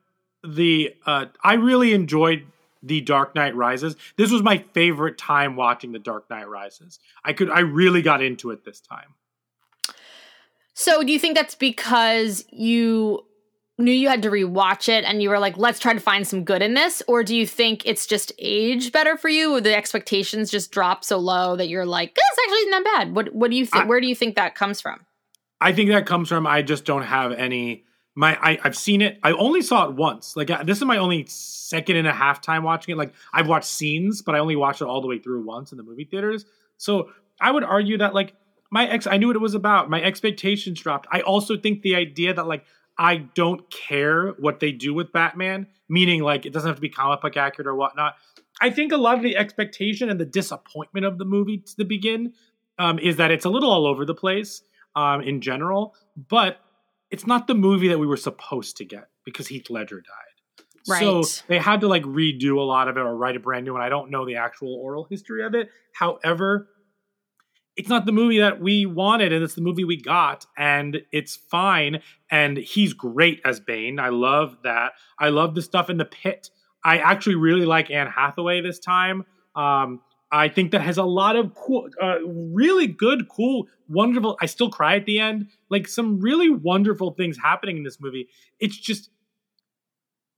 the. 0.42 0.94
Uh, 1.04 1.26
I 1.44 1.54
really 1.54 1.92
enjoyed 1.92 2.46
the 2.82 3.02
Dark 3.02 3.34
Knight 3.34 3.54
Rises. 3.54 3.96
This 4.16 4.32
was 4.32 4.42
my 4.42 4.64
favorite 4.72 5.18
time 5.18 5.56
watching 5.56 5.92
the 5.92 5.98
Dark 5.98 6.30
Knight 6.30 6.48
Rises. 6.48 6.98
I 7.22 7.34
could. 7.34 7.50
I 7.50 7.60
really 7.60 8.00
got 8.00 8.22
into 8.22 8.50
it 8.52 8.64
this 8.64 8.80
time. 8.80 9.14
So 10.72 11.02
do 11.02 11.12
you 11.12 11.18
think 11.18 11.36
that's 11.36 11.54
because 11.54 12.46
you 12.50 13.26
knew 13.78 13.92
you 13.92 14.08
had 14.08 14.22
to 14.22 14.30
rewatch 14.30 14.88
it 14.88 15.04
and 15.04 15.22
you 15.22 15.28
were 15.28 15.38
like, 15.38 15.58
let's 15.58 15.78
try 15.78 15.92
to 15.92 16.00
find 16.00 16.26
some 16.26 16.42
good 16.44 16.62
in 16.62 16.72
this? 16.72 17.02
Or 17.06 17.22
do 17.22 17.36
you 17.36 17.46
think 17.46 17.82
it's 17.84 18.06
just 18.06 18.32
age 18.38 18.90
better 18.90 19.18
for 19.18 19.28
you 19.28 19.54
or 19.54 19.60
the 19.60 19.76
expectations 19.76 20.50
just 20.50 20.72
drop 20.72 21.04
so 21.04 21.18
low 21.18 21.56
that 21.56 21.68
you're 21.68 21.84
like, 21.84 22.14
this 22.14 22.24
actually 22.42 22.58
isn't 22.58 22.70
that 22.70 22.84
bad? 22.84 23.14
What 23.14 23.34
what 23.34 23.50
do 23.50 23.56
you 23.58 23.66
think 23.66 23.86
where 23.86 24.00
do 24.00 24.06
you 24.06 24.14
think 24.14 24.36
that 24.36 24.54
comes 24.54 24.80
from? 24.80 25.04
I 25.60 25.72
think 25.72 25.90
that 25.90 26.06
comes 26.06 26.30
from 26.30 26.46
I 26.46 26.62
just 26.62 26.86
don't 26.86 27.02
have 27.02 27.32
any. 27.32 27.84
My 28.16 28.36
I, 28.40 28.58
I've 28.64 28.76
seen 28.76 29.02
it. 29.02 29.20
I 29.22 29.32
only 29.32 29.60
saw 29.60 29.88
it 29.88 29.94
once. 29.94 30.34
Like 30.36 30.48
this 30.64 30.78
is 30.78 30.84
my 30.84 30.96
only 30.96 31.26
second 31.28 31.96
and 31.96 32.08
a 32.08 32.12
half 32.12 32.40
time 32.40 32.62
watching 32.62 32.92
it. 32.92 32.98
Like 32.98 33.14
I've 33.32 33.46
watched 33.46 33.68
scenes, 33.68 34.22
but 34.22 34.34
I 34.34 34.38
only 34.38 34.56
watched 34.56 34.80
it 34.80 34.86
all 34.86 35.02
the 35.02 35.06
way 35.06 35.18
through 35.18 35.44
once 35.44 35.70
in 35.70 35.76
the 35.76 35.84
movie 35.84 36.04
theaters. 36.04 36.46
So 36.78 37.10
I 37.40 37.50
would 37.50 37.62
argue 37.62 37.98
that 37.98 38.14
like 38.14 38.34
my 38.70 38.88
ex, 38.88 39.06
I 39.06 39.18
knew 39.18 39.26
what 39.26 39.36
it 39.36 39.42
was 39.42 39.54
about. 39.54 39.90
My 39.90 40.02
expectations 40.02 40.80
dropped. 40.80 41.06
I 41.12 41.20
also 41.20 41.56
think 41.58 41.82
the 41.82 41.94
idea 41.94 42.32
that 42.32 42.46
like 42.46 42.64
I 42.98 43.16
don't 43.16 43.70
care 43.70 44.30
what 44.38 44.60
they 44.60 44.72
do 44.72 44.94
with 44.94 45.12
Batman, 45.12 45.66
meaning 45.88 46.22
like 46.22 46.46
it 46.46 46.52
doesn't 46.54 46.68
have 46.68 46.76
to 46.76 46.82
be 46.82 46.88
comic 46.88 47.20
book 47.20 47.36
accurate 47.36 47.68
or 47.68 47.74
whatnot. 47.74 48.14
I 48.60 48.70
think 48.70 48.92
a 48.92 48.96
lot 48.96 49.18
of 49.18 49.22
the 49.22 49.36
expectation 49.36 50.08
and 50.08 50.18
the 50.18 50.24
disappointment 50.24 51.04
of 51.04 51.18
the 51.18 51.26
movie 51.26 51.58
to 51.58 51.76
the 51.76 51.84
begin 51.84 52.32
um, 52.78 52.98
is 52.98 53.16
that 53.16 53.30
it's 53.30 53.44
a 53.44 53.50
little 53.50 53.70
all 53.70 53.86
over 53.86 54.06
the 54.06 54.14
place 54.14 54.62
um, 54.94 55.20
in 55.20 55.42
general, 55.42 55.94
but 56.16 56.58
it's 57.10 57.26
not 57.26 57.46
the 57.46 57.54
movie 57.54 57.88
that 57.88 57.98
we 57.98 58.06
were 58.06 58.16
supposed 58.16 58.76
to 58.78 58.84
get 58.84 59.08
because 59.24 59.46
Heath 59.48 59.70
Ledger 59.70 60.00
died. 60.00 60.64
So 61.00 61.44
they 61.48 61.58
had 61.58 61.80
to 61.80 61.88
like 61.88 62.04
redo 62.04 62.58
a 62.58 62.62
lot 62.62 62.88
of 62.88 62.96
it 62.96 63.00
or 63.00 63.16
write 63.16 63.36
a 63.36 63.40
brand 63.40 63.64
new 63.64 63.72
one. 63.72 63.82
I 63.82 63.88
don't 63.88 64.10
know 64.10 64.24
the 64.24 64.36
actual 64.36 64.74
oral 64.74 65.06
history 65.10 65.44
of 65.44 65.54
it. 65.54 65.68
However, 65.92 66.68
it's 67.76 67.88
not 67.88 68.06
the 68.06 68.12
movie 68.12 68.38
that 68.38 68.60
we 68.60 68.86
wanted 68.86 69.32
and 69.32 69.44
it's 69.44 69.54
the 69.54 69.60
movie 69.60 69.84
we 69.84 70.00
got 70.00 70.46
and 70.56 71.02
it's 71.12 71.36
fine 71.36 72.02
and 72.30 72.56
he's 72.56 72.92
great 72.92 73.40
as 73.44 73.60
Bane. 73.60 73.98
I 73.98 74.08
love 74.08 74.58
that. 74.62 74.92
I 75.18 75.28
love 75.28 75.54
the 75.54 75.62
stuff 75.62 75.90
in 75.90 75.98
the 75.98 76.04
pit. 76.04 76.50
I 76.84 76.98
actually 76.98 77.34
really 77.34 77.66
like 77.66 77.90
Anne 77.90 78.06
Hathaway 78.06 78.60
this 78.60 78.78
time. 78.78 79.24
Um 79.54 80.00
I 80.30 80.48
think 80.48 80.72
that 80.72 80.80
has 80.80 80.98
a 80.98 81.04
lot 81.04 81.36
of 81.36 81.54
cool, 81.54 81.88
uh, 82.02 82.18
really 82.26 82.86
good, 82.86 83.28
cool, 83.28 83.68
wonderful. 83.88 84.36
I 84.40 84.46
still 84.46 84.70
cry 84.70 84.96
at 84.96 85.06
the 85.06 85.20
end. 85.20 85.48
Like 85.68 85.86
some 85.86 86.20
really 86.20 86.50
wonderful 86.50 87.12
things 87.12 87.38
happening 87.38 87.76
in 87.76 87.84
this 87.84 88.00
movie. 88.00 88.28
It's 88.58 88.76
just 88.76 89.10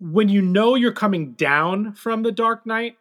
when 0.00 0.28
you 0.28 0.42
know 0.42 0.74
you're 0.74 0.92
coming 0.92 1.32
down 1.32 1.94
from 1.94 2.22
the 2.22 2.32
Dark 2.32 2.66
Knight 2.66 2.96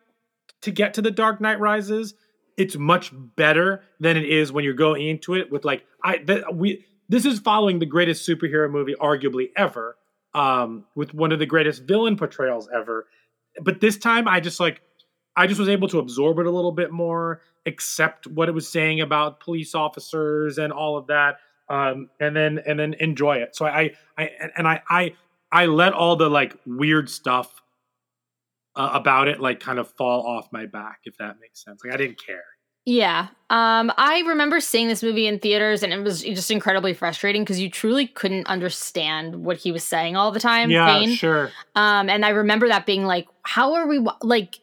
to 0.62 0.72
get 0.72 0.94
to 0.96 1.02
the 1.02 1.12
Dark 1.12 1.42
Knight 1.42 1.60
Rises, 1.60 2.14
it's 2.58 2.76
much 2.76 3.12
better 3.36 3.84
than 4.00 4.18
it 4.18 4.26
is 4.26 4.52
when 4.52 4.64
you're 4.64 4.74
going 4.74 5.08
into 5.08 5.36
it 5.36 5.52
with 5.52 5.64
like 5.64 5.86
I 6.04 6.18
that 6.26 6.56
we 6.56 6.86
this 7.08 7.26
is 7.26 7.40
following 7.40 7.80
the 7.80 7.86
greatest 7.86 8.28
superhero 8.28 8.70
movie 8.70 8.96
arguably 9.00 9.50
ever 9.56 9.96
um 10.34 10.86
with 10.96 11.14
one 11.14 11.32
of 11.32 11.40
the 11.40 11.46
greatest 11.46 11.84
villain 11.84 12.18
portrayals 12.18 12.68
ever 12.74 13.08
but 13.62 13.80
this 13.80 13.98
time 13.98 14.28
I 14.28 14.40
just 14.40 14.60
like 14.60 14.82
I 15.38 15.48
just 15.48 15.60
was 15.60 15.70
able 15.70 15.88
to 15.90 16.00
absorb 16.00 16.40
it 16.40 16.46
a 16.46 16.52
little 16.52 16.72
bit 16.72 16.92
more, 16.92 17.42
accept 17.66 18.28
what 18.28 18.50
it 18.50 18.54
was 18.54 18.68
saying 18.68 19.00
about 19.00 19.40
police 19.40 19.76
officers 19.76 20.58
and 20.58 20.74
all 20.74 20.98
of 20.98 21.08
that, 21.08 21.38
um, 21.70 22.10
and 22.20 22.36
then 22.36 22.60
and 22.66 22.80
then 22.80 22.96
enjoy 23.00 23.38
it. 23.38 23.56
So 23.56 23.66
I 23.66 23.92
I 24.18 24.32
and 24.58 24.68
I 24.68 24.82
I 24.90 25.14
I 25.52 25.68
let 25.68 25.94
all 25.94 26.16
the 26.16 26.30
like 26.30 26.58
weird 26.66 27.10
stuff 27.10 27.62
uh, 28.76 28.90
about 28.94 29.28
it 29.28 29.40
like 29.40 29.60
kind 29.60 29.80
of 29.80 29.90
fall 29.92 30.26
off 30.26 30.48
my 30.52 30.66
back, 30.66 31.02
if 31.06 31.18
that 31.18 31.38
makes 31.40 31.64
sense. 31.64 31.82
Like 31.86 31.94
I 31.94 31.98
didn't 31.98 32.20
care. 32.24 32.44
Yeah. 32.86 33.28
Um, 33.50 33.92
I 33.98 34.24
remember 34.26 34.62
seeing 34.62 34.88
this 34.88 35.04
movie 35.04 35.28
in 35.28 35.40
theaters 35.40 35.84
and 35.84 35.92
it 35.92 36.02
was 36.02 36.24
just 36.24 36.50
incredibly 36.50 36.94
frustrating 36.94 37.42
because 37.42 37.60
you 37.60 37.70
truly 37.70 38.08
couldn't 38.08 38.48
understand 38.48 39.44
what 39.44 39.58
he 39.58 39.74
was 39.74 39.84
saying 39.84 40.16
all 40.16 40.32
the 40.32 40.40
time. 40.40 40.70
Yeah, 40.70 41.06
sure. 41.08 41.52
Um, 41.76 42.10
and 42.10 42.24
I 42.24 42.30
remember 42.30 42.70
that 42.70 42.86
being 42.86 43.04
like, 43.04 43.28
how 43.44 43.74
are 43.74 43.88
we, 43.88 44.08
like, 44.22 44.60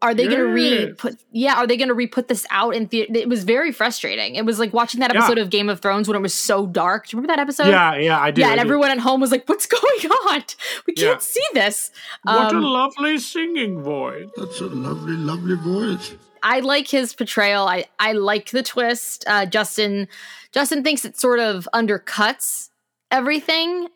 are 0.00 0.14
they 0.14 0.26
going 0.26 0.38
to 0.38 0.44
re 0.52 0.92
put? 0.96 1.16
yeah, 1.32 1.54
are 1.56 1.66
they 1.66 1.76
going 1.76 1.88
to 1.88 1.94
re 1.94 2.06
put 2.06 2.28
this 2.28 2.46
out 2.50 2.76
in 2.76 2.86
theater? 2.86 3.12
It 3.16 3.28
was 3.28 3.42
very 3.44 3.72
frustrating. 3.72 4.36
It 4.36 4.44
was 4.44 4.58
like 4.60 4.72
watching 4.72 5.00
that 5.00 5.12
Yeah. 5.12 5.18
episode 5.20 5.38
of 5.38 5.50
Game 5.50 5.68
of 5.68 5.80
Thrones 5.80 6.06
when 6.06 6.16
it 6.16 6.20
was 6.20 6.32
so 6.34 6.66
dark. 6.66 7.08
Do 7.08 7.16
you 7.16 7.20
remember 7.20 7.34
that 7.36 7.42
episode? 7.42 7.66
yeah, 7.68 7.96
yeah, 7.96 8.20
I 8.20 8.30
do. 8.30 8.40
yeah, 8.40 8.48
I 8.48 8.50
and 8.52 8.58
do. 8.60 8.66
everyone 8.66 8.90
at 8.92 8.98
home 9.00 9.20
was 9.20 9.32
like, 9.32 9.48
"What's 9.48 9.66
going 9.78 10.12
on? 10.28 10.42
We 10.86 10.94
can't 10.94 11.14
Yeah. 11.14 11.18
see 11.18 11.42
this." 11.54 11.90
What 12.22 12.52
a 12.54 12.56
Um, 12.58 12.62
lovely 12.62 13.18
singing 13.18 13.82
voice. 13.82 14.28
That's 14.36 14.60
a 14.60 14.66
lovely, 14.66 15.16
lovely 15.16 15.56
voice. 15.56 16.14
I 16.42 16.60
like 16.60 16.86
his 16.88 17.12
portrayal. 17.14 17.66
I 17.66 17.86
I 17.98 18.12
like 18.12 18.50
the 18.50 18.62
twist. 18.62 19.24
Uh, 19.26 19.44
Justin 19.44 20.06
Justin 20.52 20.84
thinks 20.84 21.04
it 21.04 21.18
sort 21.18 21.40
of 21.40 21.68
undercuts 21.74 22.68
everything. 23.10 23.88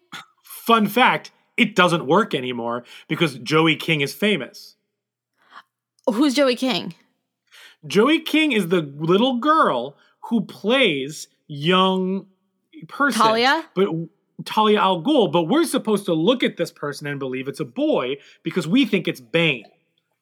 Fun 0.42 0.88
fact: 0.88 1.30
it 1.56 1.76
doesn't 1.76 2.06
work 2.06 2.34
anymore 2.34 2.84
because 3.06 3.38
Joey 3.38 3.76
King 3.76 4.00
is 4.00 4.12
famous. 4.12 4.74
Who's 6.10 6.34
Joey 6.34 6.56
King? 6.56 6.94
Joey 7.86 8.20
King 8.20 8.52
is 8.52 8.68
the 8.68 8.80
little 8.80 9.38
girl 9.38 9.96
who 10.28 10.42
plays 10.42 11.28
young 11.46 12.26
person. 12.88 13.22
Talia? 13.22 13.64
But 13.74 13.88
Talia 14.44 14.80
Al 14.80 15.02
Ghul, 15.02 15.30
but 15.30 15.44
we're 15.44 15.64
supposed 15.64 16.06
to 16.06 16.14
look 16.14 16.42
at 16.42 16.56
this 16.56 16.70
person 16.70 17.06
and 17.06 17.18
believe 17.18 17.48
it's 17.48 17.60
a 17.60 17.64
boy 17.64 18.16
because 18.42 18.66
we 18.66 18.84
think 18.86 19.06
it's 19.08 19.20
Bane. 19.20 19.64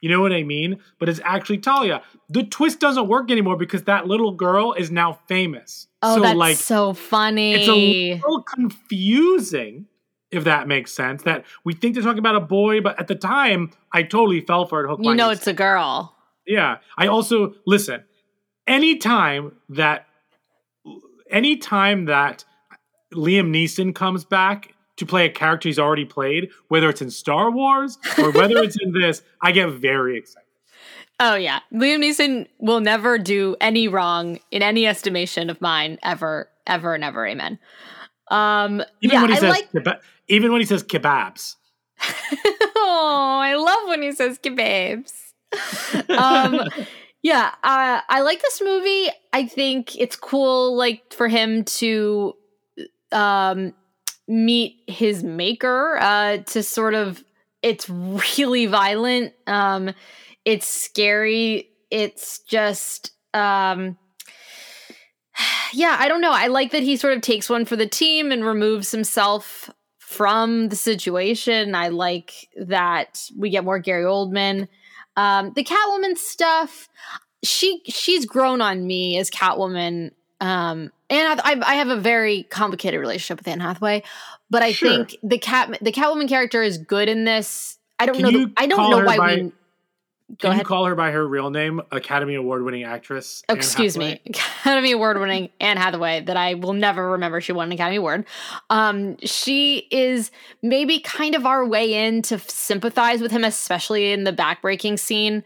You 0.00 0.08
know 0.08 0.20
what 0.22 0.32
I 0.32 0.42
mean? 0.42 0.80
But 0.98 1.10
it's 1.10 1.20
actually 1.24 1.58
Talia. 1.58 2.02
The 2.30 2.44
twist 2.44 2.80
doesn't 2.80 3.06
work 3.06 3.30
anymore 3.30 3.56
because 3.56 3.82
that 3.84 4.06
little 4.06 4.32
girl 4.32 4.72
is 4.72 4.90
now 4.90 5.18
famous. 5.28 5.88
Oh, 6.02 6.16
so 6.16 6.22
that's 6.22 6.36
like 6.36 6.56
so 6.56 6.94
funny. 6.94 7.52
it's 7.52 7.68
a 7.68 8.14
little 8.14 8.42
confusing 8.42 9.86
if 10.30 10.44
that 10.44 10.68
makes 10.68 10.92
sense 10.92 11.22
that 11.22 11.44
we 11.64 11.74
think 11.74 11.94
they're 11.94 12.02
talking 12.04 12.18
about 12.18 12.36
a 12.36 12.40
boy 12.40 12.80
but 12.80 12.98
at 12.98 13.08
the 13.08 13.14
time 13.14 13.70
i 13.92 14.02
totally 14.02 14.40
fell 14.40 14.66
for 14.66 14.84
it 14.84 14.88
hook, 14.88 15.00
you 15.02 15.14
know 15.14 15.30
it's 15.30 15.46
a 15.46 15.52
girl. 15.52 16.14
yeah. 16.46 16.78
I 16.96 17.06
also 17.06 17.54
listen. 17.66 18.04
Anytime 18.66 19.52
that 19.70 20.06
anytime 21.30 22.04
that 22.06 22.44
Liam 23.14 23.50
Neeson 23.50 23.94
comes 23.94 24.24
back 24.24 24.74
to 24.96 25.06
play 25.06 25.26
a 25.26 25.30
character 25.30 25.68
he's 25.68 25.78
already 25.78 26.04
played, 26.04 26.50
whether 26.68 26.88
it's 26.88 27.02
in 27.02 27.10
Star 27.10 27.50
Wars 27.50 27.98
or 28.18 28.30
whether 28.32 28.58
it's 28.58 28.76
in 28.80 28.92
this, 28.92 29.22
I 29.42 29.52
get 29.52 29.70
very 29.70 30.18
excited. 30.18 30.46
Oh 31.18 31.34
yeah, 31.34 31.60
Liam 31.72 31.98
Neeson 31.98 32.46
will 32.58 32.80
never 32.80 33.18
do 33.18 33.56
any 33.60 33.88
wrong 33.88 34.38
in 34.50 34.62
any 34.62 34.86
estimation 34.86 35.50
of 35.50 35.60
mine 35.60 35.98
ever, 36.02 36.48
ever, 36.66 36.94
and 36.94 37.04
ever. 37.04 37.26
Amen. 37.26 37.58
Um, 38.30 38.82
Even 39.02 39.14
yeah, 39.14 39.22
when 39.22 39.30
he 39.30 39.36
I 39.36 39.40
says 39.40 39.50
like. 39.50 39.72
keba- 39.72 40.00
even 40.28 40.52
when 40.52 40.60
he 40.60 40.66
says 40.66 40.82
kebabs. 40.84 41.56
oh, 42.76 43.38
I 43.42 43.54
love 43.56 43.88
when 43.88 44.02
he 44.02 44.12
says 44.12 44.38
kebabs. 44.38 45.12
um, 46.10 46.60
yeah, 47.22 47.50
uh, 47.62 48.00
I 48.08 48.20
like 48.22 48.40
this 48.40 48.62
movie. 48.62 49.08
I 49.32 49.46
think 49.46 49.96
it's 49.98 50.16
cool, 50.16 50.76
like 50.76 51.12
for 51.12 51.28
him 51.28 51.64
to 51.64 52.34
um, 53.12 53.74
meet 54.28 54.76
his 54.86 55.24
maker. 55.24 55.98
Uh, 56.00 56.38
to 56.38 56.62
sort 56.62 56.94
of, 56.94 57.22
it's 57.62 57.88
really 57.90 58.66
violent. 58.66 59.32
Um, 59.46 59.92
it's 60.44 60.68
scary. 60.68 61.68
It's 61.90 62.38
just. 62.40 63.10
Um, 63.34 63.98
yeah, 65.72 65.96
I 65.98 66.08
don't 66.08 66.20
know. 66.20 66.32
I 66.32 66.46
like 66.48 66.72
that 66.72 66.82
he 66.82 66.96
sort 66.96 67.14
of 67.16 67.22
takes 67.22 67.48
one 67.48 67.64
for 67.64 67.76
the 67.76 67.86
team 67.86 68.30
and 68.32 68.44
removes 68.44 68.90
himself 68.90 69.70
from 69.98 70.68
the 70.68 70.76
situation. 70.76 71.74
I 71.74 71.88
like 71.88 72.48
that 72.56 73.22
we 73.38 73.50
get 73.50 73.64
more 73.64 73.78
Gary 73.78 74.04
Oldman. 74.04 74.68
Um, 75.16 75.52
the 75.54 75.64
Catwoman 75.64 76.16
stuff, 76.16 76.88
she 77.42 77.82
she's 77.86 78.26
grown 78.26 78.60
on 78.60 78.86
me 78.86 79.18
as 79.18 79.30
Catwoman. 79.30 80.10
Um, 80.40 80.90
and 81.10 81.40
I, 81.44 81.60
I 81.66 81.74
have 81.74 81.88
a 81.88 81.96
very 81.96 82.44
complicated 82.44 82.98
relationship 82.98 83.38
with 83.38 83.48
Anne 83.48 83.60
Hathaway, 83.60 84.02
but 84.48 84.62
I 84.62 84.72
Sure. 84.72 84.88
think 84.88 85.16
the 85.22 85.38
cat 85.38 85.76
the 85.82 85.92
Catwoman 85.92 86.28
character 86.28 86.62
is 86.62 86.78
good 86.78 87.08
in 87.08 87.24
this. 87.24 87.78
I 87.98 88.06
don't 88.06 88.14
Can 88.16 88.22
know. 88.24 88.30
The, 88.46 88.52
I 88.56 88.66
don't 88.66 88.90
know 88.90 89.04
why 89.04 89.16
by- 89.18 89.34
we. 89.36 89.52
Go 90.38 90.48
Can 90.48 90.50
ahead. 90.52 90.62
you 90.62 90.66
call 90.66 90.84
her 90.86 90.94
by 90.94 91.10
her 91.10 91.26
real 91.26 91.50
name, 91.50 91.80
Academy 91.90 92.34
Award 92.36 92.62
winning 92.62 92.84
actress? 92.84 93.42
Oh, 93.48 93.54
excuse 93.54 93.98
me, 93.98 94.20
Academy 94.26 94.92
Award 94.92 95.18
winning 95.18 95.50
Anne 95.60 95.76
Hathaway 95.76 96.20
that 96.22 96.36
I 96.36 96.54
will 96.54 96.72
never 96.72 97.10
remember 97.12 97.40
she 97.40 97.52
won 97.52 97.66
an 97.68 97.72
Academy 97.72 97.96
Award. 97.96 98.26
Um, 98.70 99.16
she 99.18 99.88
is 99.90 100.30
maybe 100.62 101.00
kind 101.00 101.34
of 101.34 101.46
our 101.46 101.66
way 101.66 102.06
in 102.06 102.22
to 102.22 102.38
sympathize 102.38 103.20
with 103.20 103.32
him, 103.32 103.42
especially 103.44 104.12
in 104.12 104.24
the 104.24 104.32
backbreaking 104.32 104.98
scene. 104.98 105.42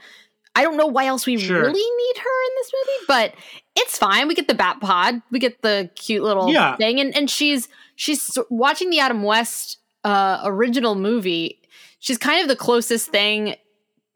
I 0.55 0.62
don't 0.62 0.76
know 0.76 0.87
why 0.87 1.07
else 1.07 1.26
we 1.26 1.39
Sure. 1.39 1.61
really 1.62 1.72
need 1.72 2.16
her 2.18 2.45
in 2.47 2.53
this 2.57 2.72
movie, 2.74 3.05
but 3.09 3.35
it's 3.76 3.99
fine. 3.99 4.28
We 4.28 4.35
get 4.35 4.49
the 4.49 4.55
Bat 4.55 4.80
Pod, 4.80 5.22
we 5.30 5.39
get 5.39 5.62
the 5.62 5.91
cute 5.97 6.22
little 6.22 6.53
Yeah. 6.53 6.76
thing, 6.76 7.01
and 7.01 7.16
and 7.16 7.28
she's 7.30 7.68
she's 7.97 8.39
watching 8.51 8.91
the 8.91 9.01
Adam 9.01 9.22
West 9.22 9.78
uh, 10.05 10.43
original 10.45 10.95
movie. 10.95 11.61
She's 12.01 12.18
kind 12.18 12.43
of 12.43 12.49
the 12.49 12.57
closest 12.57 13.09
thing 13.11 13.57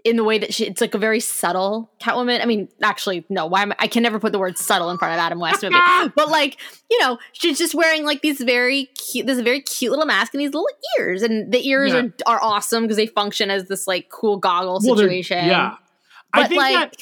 in 0.05 0.17
the 0.17 0.25
way 0.25 0.39
that 0.39 0.55
she 0.55 0.65
it's 0.65 0.81
like 0.81 0.95
a 0.95 0.99
very 0.99 1.21
subtle 1.21 1.91
Catwoman. 2.01 2.41
I 2.41 2.47
mean, 2.47 2.69
actually, 2.83 3.25
no, 3.29 3.47
why 3.47 3.63
am 3.63 3.73
I, 3.73 3.77
I 3.81 3.87
can 3.89 4.03
never 4.03 4.19
put 4.21 4.33
the 4.33 4.39
word 4.39 4.57
subtle 4.57 4.91
in 4.91 4.99
front 4.99 5.15
of 5.15 5.19
Adam 5.19 5.41
West 5.41 5.63
movie. 5.63 5.75
but 6.17 6.29
like, 6.29 6.57
you 6.91 6.99
know, 7.01 7.19
she's 7.33 7.59
just 7.59 7.75
wearing 7.75 8.05
like 8.05 8.23
these 8.23 8.41
very 8.41 8.87
cute 8.87 9.27
this 9.27 9.41
very 9.41 9.61
cute 9.61 9.91
little 9.91 10.07
mask 10.07 10.35
and 10.35 10.41
these 10.41 10.53
little 10.55 10.69
ears. 10.99 11.23
And 11.23 11.53
the 11.53 11.67
ears 11.69 11.93
Yeah. 11.93 12.05
are, 12.27 12.37
are 12.37 12.43
awesome 12.43 12.85
because 12.85 12.97
they 12.97 13.07
function 13.07 13.51
as 13.51 13.65
this 13.69 13.87
like 13.87 14.09
cool 14.09 14.37
goggle 14.37 14.81
Well, 14.85 14.97
situation. 14.97 15.45
Yeah. 15.45 15.77
But 16.33 16.45
I 16.45 16.49
think 16.49 16.59
like 16.59 16.75
that 16.75 16.97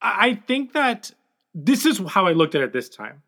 I 0.00 0.28
I 0.28 0.34
think 0.46 0.72
that 0.74 1.10
this 1.54 1.86
is 1.86 1.98
how 2.08 2.26
I 2.26 2.32
looked 2.32 2.54
at 2.54 2.62
it 2.62 2.72
this 2.72 2.88
time. 2.88 3.22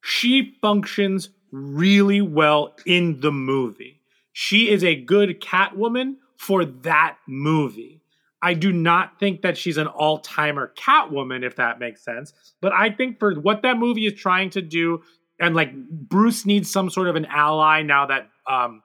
She 0.00 0.56
functions 0.60 1.28
really 1.52 2.20
well 2.20 2.74
in 2.86 3.20
the 3.20 3.30
movie. 3.30 4.00
She 4.32 4.70
is 4.70 4.82
a 4.82 4.96
good 4.96 5.40
Catwoman 5.40 6.16
for 6.42 6.64
that 6.64 7.18
movie. 7.28 8.02
I 8.42 8.54
do 8.54 8.72
not 8.72 9.20
think 9.20 9.42
that 9.42 9.56
she's 9.56 9.76
an 9.76 9.86
all 9.86 10.18
timer 10.18 10.72
Catwoman, 10.76 11.44
if 11.44 11.54
that 11.56 11.78
makes 11.78 12.04
sense. 12.04 12.32
But 12.60 12.72
I 12.72 12.90
think 12.90 13.20
for 13.20 13.34
what 13.34 13.62
that 13.62 13.78
movie 13.78 14.06
is 14.06 14.14
trying 14.14 14.50
to 14.50 14.60
do, 14.60 15.02
and 15.38 15.54
like 15.54 15.72
Bruce 15.88 16.44
needs 16.44 16.68
some 16.68 16.90
sort 16.90 17.06
of 17.06 17.14
an 17.14 17.26
ally 17.26 17.82
now 17.82 18.06
that 18.06 18.28
um, 18.50 18.82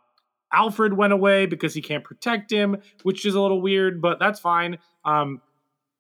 Alfred 0.54 0.94
went 0.94 1.14
away 1.14 1.48
because 1.48 1.74
he 1.74 1.82
can't 1.82 2.04
protect 2.04 2.52
him, 2.52 2.78
which 3.02 3.26
is 3.26 3.34
a 3.34 3.42
little 3.42 3.60
weird, 3.60 4.04
but 4.04 4.20
that's 4.20 4.40
fine. 4.40 4.78
Um, 5.04 5.42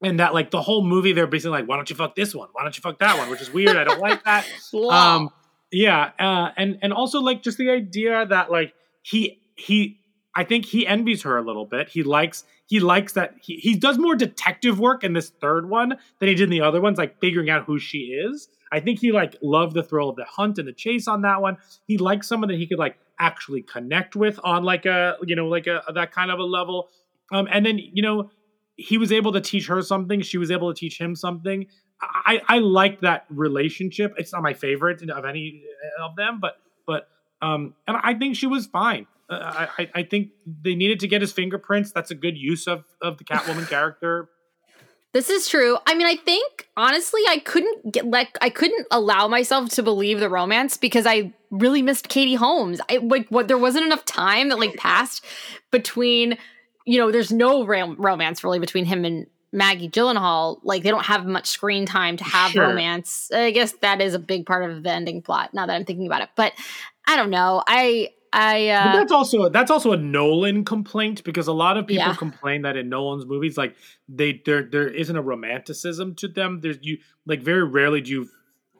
and 0.03 0.19
that 0.19 0.35
like 0.35 0.51
the 0.51 0.61
whole 0.61 0.83
movie, 0.85 1.13
they're 1.13 1.25
basically 1.25 1.57
like, 1.57 1.67
"Why 1.67 1.75
don't 1.75 1.89
you 1.89 1.95
fuck 1.95 2.15
this 2.15 2.35
one? 2.35 2.49
Why 2.51 2.61
don't 2.61 2.77
you 2.77 2.81
fuck 2.81 2.99
that 2.99 3.17
one?" 3.17 3.31
Which 3.31 3.41
is 3.41 3.51
weird. 3.51 3.75
I 3.75 3.83
don't 3.83 3.99
like 3.99 4.23
that. 4.25 4.45
Um, 4.93 5.31
yeah, 5.71 6.11
uh, 6.19 6.51
and 6.55 6.77
and 6.83 6.93
also 6.93 7.19
like 7.19 7.41
just 7.41 7.57
the 7.57 7.71
idea 7.71 8.27
that 8.27 8.51
like 8.51 8.75
he 9.01 9.41
he, 9.55 9.99
I 10.38 10.43
think 10.43 10.65
he 10.65 10.85
envies 10.85 11.23
her 11.23 11.35
a 11.35 11.41
little 11.41 11.65
bit. 11.65 11.89
He 11.89 12.03
likes 12.03 12.45
he 12.67 12.79
likes 12.79 13.13
that 13.13 13.33
he 13.41 13.55
he 13.55 13.75
does 13.75 13.97
more 13.97 14.15
detective 14.15 14.79
work 14.79 15.03
in 15.03 15.13
this 15.13 15.31
third 15.41 15.67
one 15.67 15.97
than 16.19 16.29
he 16.29 16.35
did 16.35 16.43
in 16.43 16.49
the 16.51 16.61
other 16.61 16.79
ones, 16.79 16.99
like 16.99 17.19
figuring 17.19 17.49
out 17.49 17.65
who 17.65 17.79
she 17.79 18.09
is. 18.09 18.47
I 18.71 18.79
think 18.79 18.99
he 18.99 19.11
like 19.11 19.35
loved 19.41 19.73
the 19.73 19.81
thrill 19.81 20.09
of 20.09 20.15
the 20.15 20.25
hunt 20.25 20.59
and 20.59 20.67
the 20.67 20.73
chase 20.73 21.07
on 21.07 21.23
that 21.23 21.41
one. 21.41 21.57
He 21.88 21.97
likes 21.97 22.27
someone 22.27 22.49
that 22.49 22.59
he 22.59 22.67
could 22.67 22.77
like 22.77 22.99
actually 23.19 23.63
connect 23.63 24.15
with 24.15 24.39
on 24.43 24.63
like 24.63 24.85
a 24.85 25.15
you 25.25 25.35
know 25.35 25.47
like 25.47 25.65
a 25.65 25.81
that 25.95 26.11
kind 26.11 26.29
of 26.29 26.38
a 26.38 26.43
level. 26.43 26.89
Um, 27.31 27.47
and 27.51 27.65
then 27.65 27.79
you 27.79 28.03
know 28.03 28.29
he 28.75 28.99
was 28.99 29.11
able 29.11 29.31
to 29.31 29.41
teach 29.41 29.65
her 29.65 29.81
something. 29.81 30.21
She 30.21 30.38
was 30.38 30.51
able 30.51 30.71
to 30.71 30.79
teach 30.79 31.01
him 31.01 31.15
something. 31.15 31.65
I 31.99 32.41
I 32.47 32.59
like 32.59 33.01
that 33.01 33.25
relationship. 33.29 34.13
It's 34.17 34.33
not 34.33 34.43
my 34.43 34.53
favorite 34.53 35.01
of 35.09 35.25
any 35.25 35.63
of 35.99 36.15
them, 36.15 36.39
but 36.39 36.57
but 36.85 37.09
um, 37.41 37.73
and 37.88 37.97
I 38.03 38.13
think 38.13 38.35
she 38.35 38.45
was 38.45 38.67
fine. 38.67 39.07
Uh, 39.30 39.67
I 39.78 39.89
I 39.93 40.03
think 40.03 40.30
they 40.45 40.75
needed 40.75 40.99
to 41.01 41.07
get 41.07 41.21
his 41.21 41.32
fingerprints. 41.34 41.91
That's 41.91 42.11
a 42.11 42.15
good 42.15 42.38
use 42.38 42.67
of 42.67 42.84
of 43.01 43.17
the 43.17 43.23
Catwoman 43.23 43.67
character. 43.69 44.30
This 45.13 45.30
is 45.30 45.47
true. 45.47 45.78
I 45.88 45.95
mean, 45.95 46.05
I 46.05 46.15
think 46.15 46.67
honestly, 46.78 47.21
I 47.28 47.39
couldn't 47.39 47.91
get 47.93 48.05
like 48.05 48.38
I 48.41 48.49
couldn't 48.49 48.88
allow 48.91 49.28
myself 49.28 49.69
to 49.71 49.84
believe 49.84 50.19
the 50.19 50.30
romance 50.30 50.78
because 50.78 51.05
I 51.07 51.34
really 51.49 51.82
missed 51.82 52.07
Katie 52.09 52.36
Holmes. 52.36 52.80
I 52.89 52.97
like 52.97 53.28
what 53.30 53.47
there 53.47 53.57
wasn't 53.57 53.86
enough 53.86 54.05
time 54.05 54.49
that 54.49 54.59
like 54.59 54.75
passed 54.75 55.25
between. 55.71 56.38
You 56.86 56.99
know, 56.99 57.11
there's 57.11 57.32
no 57.34 57.65
rom- 57.65 57.97
romance 57.97 58.43
really 58.45 58.59
between 58.59 58.86
him 58.86 59.03
and 59.03 59.28
Maggie 59.51 59.89
Gyllenhaal. 59.89 60.59
Like 60.63 60.84
they 60.84 60.89
don't 60.91 61.05
have 61.05 61.25
much 61.25 61.47
screen 61.47 61.86
time 61.86 62.15
to 62.17 62.23
have 62.23 62.51
Sure. 62.51 62.67
romance. 62.67 63.30
I 63.34 63.51
guess 63.51 63.73
that 63.82 63.99
is 64.01 64.13
a 64.13 64.19
big 64.19 64.45
part 64.45 64.69
of 64.69 64.84
the 64.84 64.91
ending 64.91 65.21
plot. 65.21 65.53
Now 65.53 65.65
that 65.65 65.73
I'm 65.73 65.84
thinking 65.84 66.05
about 66.05 66.21
it, 66.21 66.30
but 66.36 66.53
I 67.05 67.15
don't 67.17 67.30
know. 67.30 67.61
I 67.67 68.11
I 68.34 68.67
uh, 68.69 68.93
that's 68.93 69.11
also 69.11 69.49
that's 69.49 69.71
also 69.71 69.91
a 69.93 69.97
Nolan 69.97 70.65
complaint 70.65 71.23
because 71.23 71.47
a 71.47 71.53
lot 71.53 71.78
of 71.78 71.88
people 71.88 72.05
Yeah. 72.07 72.15
complain 72.15 72.63
that 72.63 72.75
in 72.75 72.89
Nolan's 72.89 73.25
movies, 73.25 73.57
like 73.57 73.75
they 74.09 74.41
there 74.45 74.63
there 74.63 74.88
isn't 74.88 75.15
a 75.15 75.21
romanticism 75.21 76.15
to 76.15 76.28
them. 76.28 76.59
There's 76.61 76.78
you 76.82 76.97
like 77.25 77.41
very 77.41 77.63
rarely 77.63 78.01
do 78.01 78.11
you 78.11 78.30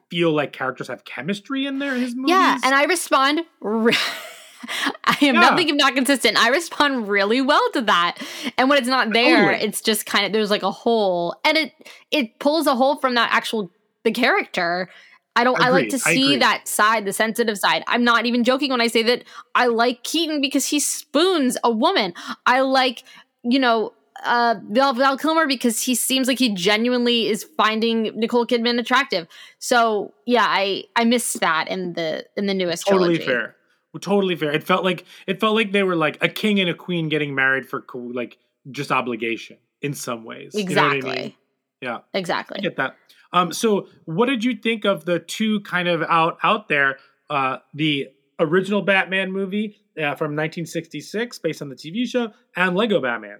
feel 0.10 0.32
like 0.32 0.54
characters 0.54 0.88
have 0.88 1.04
chemistry 1.06 1.66
in 1.66 1.80
their 1.80 1.95
his 1.95 2.16
movies. 2.16 2.30
Yeah, 2.32 2.58
and 2.64 2.76
I 2.76 2.84
respond. 2.86 3.41
Re- 3.62 3.95
I 5.06 5.18
am 5.22 5.36
Yeah. 5.36 5.41
nothing 5.41 5.70
if 5.70 5.76
not 5.76 5.95
consistent. 5.95 6.38
I 6.38 6.50
respond 6.50 7.08
really 7.08 7.41
well 7.41 7.62
to 7.74 7.82
that, 7.84 8.18
and 8.58 8.70
when 8.70 8.78
it's 8.80 8.88
not 8.88 9.14
there, 9.14 9.45
Totally. 9.52 9.64
it's 9.68 9.82
just 9.82 10.06
kind 10.06 10.26
of 10.26 10.34
there's 10.34 10.52
like 10.52 10.64
a 10.64 10.72
hole, 10.72 11.36
and 11.45 11.58
it 11.58 11.74
it 12.12 12.39
pulls 12.39 12.68
a 12.68 12.76
hole 12.76 12.98
from 12.98 13.16
that 13.16 13.30
actual 13.32 13.72
the 14.04 14.12
character. 14.12 14.89
I 15.38 15.44
don't. 15.44 15.60
I 15.60 15.70
like 15.70 15.90
to 15.90 16.00
see 16.00 16.36
that 16.38 16.68
side, 16.68 17.06
the 17.06 17.14
sensitive 17.14 17.58
side. 17.58 17.84
I'm 17.88 18.04
not 18.04 18.26
even 18.26 18.44
joking 18.44 18.72
when 18.72 18.82
I 18.82 18.88
say 18.88 19.04
that 19.04 19.24
I 19.56 19.68
like 19.68 20.04
Keaton 20.04 20.42
because 20.42 20.66
he 20.68 20.80
spoons 20.80 21.58
a 21.64 21.72
woman. 21.72 22.14
I 22.46 22.62
like 22.62 23.04
you 23.44 23.60
know 23.60 23.94
uh 24.26 24.56
Val, 24.70 24.94
Val 24.94 25.18
Kilmer 25.18 25.48
because 25.48 25.82
he 25.82 25.94
seems 25.96 26.28
like 26.28 26.40
he 26.40 26.54
genuinely 26.54 27.28
is 27.28 27.44
finding 27.56 28.04
Nicole 28.20 28.46
Kidman 28.48 28.80
attractive. 28.80 29.28
So 29.60 30.14
yeah, 30.26 30.46
I 30.48 30.84
I 30.96 31.06
missed 31.06 31.40
that 31.42 31.68
in 31.68 31.94
the 31.94 32.26
in 32.36 32.48
the 32.48 32.54
newest 32.54 32.86
totally 32.88 33.18
trilogy. 33.18 33.26
fair. 33.26 33.56
Totally 34.02 34.36
fair. 34.36 34.52
It 34.52 34.64
felt 34.64 34.84
like 34.84 35.06
it 35.26 35.40
felt 35.40 35.56
like 35.56 35.72
they 35.72 35.82
were 35.84 35.96
like 35.96 36.22
a 36.24 36.30
king 36.30 36.60
and 36.60 36.70
a 36.70 36.74
queen 36.74 37.10
getting 37.10 37.34
married 37.34 37.68
for 37.68 37.84
like 37.96 38.38
just 38.70 38.92
obligation 38.92 39.58
in 39.82 39.94
some 39.94 40.24
ways. 40.24 40.54
You 40.54 40.66
know 40.76 40.84
I 40.84 40.96
Exactly. 40.96 41.22
mean? 41.22 41.34
Yeah. 41.82 42.00
I 42.14 42.18
Exactly. 42.18 42.62
get 42.62 42.76
that. 42.78 42.96
Um, 43.34 43.51
so 43.51 43.88
what 44.05 44.28
did 44.28 44.43
you 44.43 44.55
think 44.55 44.86
of 44.86 45.05
the 45.05 45.19
two 45.19 45.61
kind 45.61 45.88
of 45.88 46.03
out 46.03 46.38
out 46.43 46.69
there? 46.69 46.97
Uh, 47.30 47.57
the 47.73 48.07
original 48.39 48.82
Batman 48.82 49.32
movie 49.32 49.78
uh, 49.97 50.15
from 50.15 50.36
1966, 50.36 51.39
based 51.39 51.61
on 51.61 51.69
the 51.69 51.75
TV 51.75 52.07
show, 52.07 52.32
and 52.55 52.75
Lego 52.75 53.01
Batman. 53.01 53.39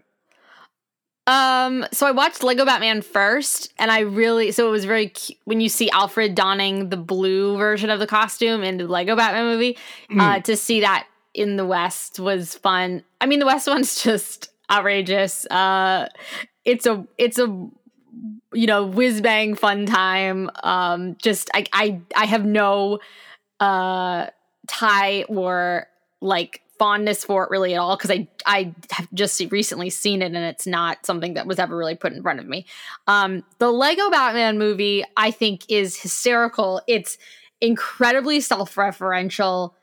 Um, 1.27 1.85
so 1.91 2.07
I 2.07 2.11
watched 2.11 2.41
Lego 2.41 2.65
Batman 2.65 3.01
first, 3.01 3.73
and 3.77 3.91
I 3.91 3.99
really 3.99 4.51
so 4.51 4.67
it 4.67 4.71
was 4.71 4.85
very 4.85 5.09
cu- 5.09 5.33
when 5.43 5.59
you 5.59 5.67
see 5.67 5.89
Alfred 5.91 6.35
donning 6.35 6.89
the 6.89 6.97
blue 6.97 7.57
version 7.57 7.89
of 7.89 7.99
the 7.99 8.07
costume 8.07 8.63
in 8.63 8.77
the 8.77 8.88
Lego 8.88 9.15
Batman 9.15 9.45
movie. 9.45 9.77
Uh, 10.17 10.39
to 10.39 10.55
see 10.55 10.79
that 10.81 11.05
in 11.33 11.57
the 11.57 11.65
West 11.65 12.19
was 12.19 12.55
fun. 12.55 13.03
I 13.19 13.25
mean, 13.25 13.39
the 13.39 13.45
West 13.45 13.67
one's 13.67 14.01
just 14.01 14.51
outrageous. 14.71 15.45
Uh, 15.47 16.07
it's 16.63 16.85
a 16.85 17.05
it's 17.17 17.38
a 17.38 17.69
you 18.53 18.65
know 18.68 18.86
whiz 18.86 19.22
bang 19.22 19.55
fun 19.55 19.86
time. 19.86 20.49
Um, 20.63 21.15
just 21.22 21.49
I 21.53 21.65
I 21.74 22.01
I 22.15 22.26
have 22.26 22.45
no 22.45 22.99
uh 23.59 24.28
tie 24.68 25.24
or 25.24 25.88
like 26.22 26.61
fondness 26.80 27.24
for 27.24 27.43
it 27.43 27.49
really 27.49 27.74
at 27.74 27.80
all 27.80 27.97
because 27.97 28.11
I 28.11 28.28
I 28.45 28.74
have 28.91 29.07
just 29.13 29.41
recently 29.51 29.89
seen 29.89 30.22
it 30.22 30.28
and 30.28 30.38
it's 30.38 30.68
not 30.68 31.05
something 31.05 31.34
that 31.34 31.47
was 31.47 31.57
ever 31.57 31.76
really 31.76 31.95
put 31.95 32.13
in 32.13 32.22
front 32.22 32.39
of 32.39 32.45
me. 32.47 32.65
Um, 33.07 33.43
the 33.57 33.72
Lego 33.72 34.09
Batman 34.09 34.57
movie 34.59 35.03
I 35.15 35.32
think 35.32 35.63
is 35.70 35.99
hysterical. 35.99 36.82
It's 36.88 37.18
incredibly 37.61 38.39
self-referential. 38.41 39.74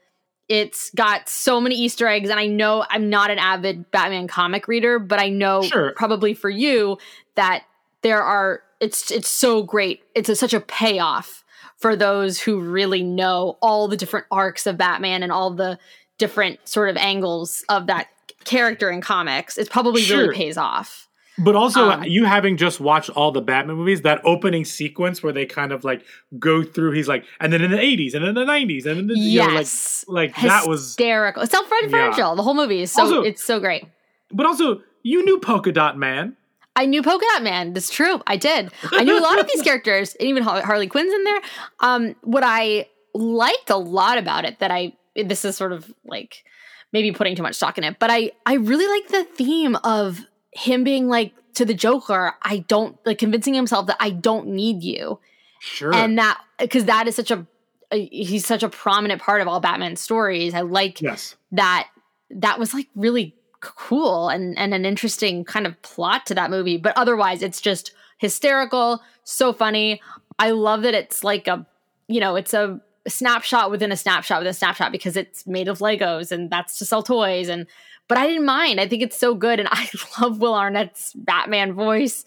It's 0.49 0.91
got 0.91 1.29
so 1.29 1.61
many 1.61 1.75
Easter 1.75 2.07
eggs, 2.07 2.29
and 2.31 2.39
I 2.39 2.47
know 2.47 2.85
I'm 2.89 3.09
not 3.09 3.31
an 3.31 3.39
avid 3.39 3.91
Batman 3.91 4.29
comic 4.29 4.69
reader, 4.69 4.99
but 4.99 5.19
I 5.19 5.31
know 5.31 5.63
Sure. 5.63 5.93
probably 5.97 6.35
for 6.35 6.51
you 6.51 6.99
that 7.35 7.65
there 8.05 8.23
are. 8.23 8.63
It's 8.81 9.11
it's 9.11 9.29
so 9.29 9.63
great. 9.65 10.05
It's 10.15 10.29
a, 10.29 10.37
such 10.37 10.55
a 10.55 10.61
payoff 10.61 11.43
for 11.79 11.97
those 11.97 12.39
who 12.41 12.61
really 12.61 13.03
know 13.03 13.59
all 13.61 13.89
the 13.89 13.97
different 13.97 14.27
arcs 14.31 14.67
of 14.67 14.77
Batman 14.79 15.23
and 15.25 15.33
all 15.33 15.51
the 15.51 15.79
different 16.19 16.61
sort 16.69 16.89
of 16.91 16.97
angles 16.97 17.65
of 17.69 17.89
that 17.89 18.07
character 18.45 18.91
in 18.91 19.01
comics. 19.01 19.59
It 19.59 19.71
probably 19.71 20.03
Sure. 20.03 20.19
really 20.23 20.35
pays 20.37 20.57
off. 20.57 21.09
But 21.37 21.57
also, 21.57 21.91
Um, 21.91 22.05
you 22.05 22.27
having 22.27 22.57
just 22.57 22.79
watched 22.79 23.11
all 23.11 23.33
the 23.33 23.41
Batman 23.41 23.77
movies, 23.77 24.03
that 24.03 24.21
opening 24.25 24.65
sequence 24.65 25.21
where 25.23 25.33
they 25.33 25.47
kind 25.47 25.73
of 25.73 25.83
like 25.83 26.05
go 26.39 26.63
through, 26.63 26.93
he's 26.93 27.09
like, 27.09 27.25
and 27.41 27.53
then 27.53 27.61
in 27.61 27.73
the 27.73 27.77
80s, 27.79 28.15
and 28.15 28.25
in 28.25 28.35
the 28.37 28.45
90s, 28.45 28.87
and 28.87 28.97
then 28.99 29.07
the, 29.09 29.19
you 29.19 29.41
know, 29.41 29.47
like, 29.47 29.55
yes, 29.55 30.05
like 30.07 30.37
that 30.43 30.69
was. 30.69 30.81
hysterical. 30.83 31.43
It's 31.43 31.51
self-referential. 31.51 32.37
The 32.37 32.43
whole 32.45 32.55
movie 32.55 32.83
is 32.83 32.93
so 32.93 33.03
Also- 33.03 33.23
it's 33.23 33.43
so 33.43 33.59
great. 33.59 33.85
But 34.31 34.47
also, 34.47 34.83
you 35.03 35.25
knew 35.25 35.41
Polka 35.41 35.73
Dot 35.73 35.99
Man. 35.99 36.37
I 36.77 36.87
knew 36.87 37.03
Polka 37.03 37.25
Dot 37.35 37.43
Man. 37.43 37.73
That's 37.73 37.91
true. 37.91 38.21
I 38.27 38.37
did. 38.37 38.71
I 38.93 39.05
knew 39.05 39.19
a 39.19 39.23
lot 39.23 39.39
of 39.39 39.47
these 39.47 39.63
characters, 39.69 40.15
and 40.19 40.29
even 40.29 40.43
Harley 40.43 40.89
Quinn's 40.89 41.13
in 41.15 41.25
there. 41.25 41.41
Um, 41.81 42.17
what 42.23 42.43
I 42.45 42.89
liked 43.15 43.71
a 43.71 43.77
lot 43.77 44.19
about 44.19 44.45
it 44.45 44.59
that 44.59 44.71
I 44.71 44.95
this 45.15 45.45
is 45.45 45.57
sort 45.57 45.73
of 45.73 45.93
like 46.05 46.45
maybe 46.93 47.13
putting 47.13 47.37
too 47.37 47.43
much 47.43 47.55
stock 47.55 47.79
in 47.79 47.85
it, 47.85 47.99
but 47.99 48.11
I 48.11 48.33
I 48.45 48.55
really 48.55 48.89
like 48.89 49.09
the 49.09 49.25
theme 49.25 49.77
of 49.85 50.21
him 50.53 50.83
being 50.85 51.09
like 51.09 51.33
to 51.55 51.65
the 51.65 51.75
Joker. 51.75 52.35
I 52.43 52.59
don't 52.67 52.97
like 53.07 53.19
convincing 53.19 53.55
himself 53.55 53.87
that 53.87 53.97
I 54.01 54.11
don't 54.11 54.49
need 54.49 54.83
you, 54.83 55.21
Sure. 55.61 55.95
and 55.95 56.19
that 56.19 56.41
because 56.59 56.87
that 56.87 57.07
is 57.07 57.15
such 57.15 57.31
a, 57.31 57.47
a 57.93 58.05
he's 58.07 58.45
such 58.45 58.65
a 58.65 58.69
prominent 58.69 59.23
part 59.23 59.41
of 59.41 59.47
all 59.47 59.61
Batman 59.61 59.95
stories. 59.95 60.55
I 60.55 60.63
like 60.63 61.01
yes. 61.01 61.37
that 61.53 61.89
that 62.31 62.59
was 62.59 62.75
like 62.75 62.89
really 62.97 63.37
cool 63.77 64.29
and 64.29 64.57
and 64.59 64.75
an 64.75 64.85
interesting 64.85 65.45
kind 65.45 65.67
of 65.67 65.81
plot 65.83 66.27
to 66.27 66.35
that 66.35 66.51
movie 66.51 66.77
but 66.77 66.97
otherwise 66.97 67.43
it's 67.43 67.61
just 67.61 67.93
hysterical 68.19 69.01
so 69.25 69.53
funny 69.53 70.01
i 70.39 70.51
love 70.51 70.83
that 70.83 70.95
it's 70.95 71.25
like 71.25 71.49
a 71.49 71.67
you 72.09 72.21
know 72.21 72.37
it's 72.37 72.55
a 72.55 72.81
snapshot 73.09 73.71
within 73.71 73.91
a 73.93 73.97
snapshot 73.97 74.41
within 74.41 74.51
a 74.51 74.55
snapshot 74.55 74.93
because 74.93 75.17
it's 75.17 75.47
made 75.47 75.69
of 75.69 75.79
legos 75.79 76.31
and 76.33 76.51
that's 76.51 76.79
to 76.79 76.85
sell 76.85 77.03
toys 77.03 77.49
and 77.49 77.67
but 78.09 78.17
i 78.19 78.27
didn't 78.27 78.45
mind 78.47 78.81
i 78.81 78.87
think 78.89 79.03
it's 79.03 79.17
so 79.19 79.35
good 79.35 79.59
and 79.61 79.69
i 79.73 79.89
love 80.21 80.39
will 80.41 80.55
arnett's 80.55 81.13
batman 81.15 81.73
voice 81.73 82.25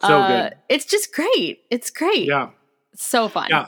So 0.00 0.20
Uh, 0.20 0.26
good. 0.50 0.54
it's 0.68 0.84
just 0.84 1.12
great 1.14 1.60
it's 1.70 1.90
great 1.90 2.26
Yeah. 2.26 2.50
so 2.94 3.28
fun 3.28 3.46
Yeah. 3.50 3.66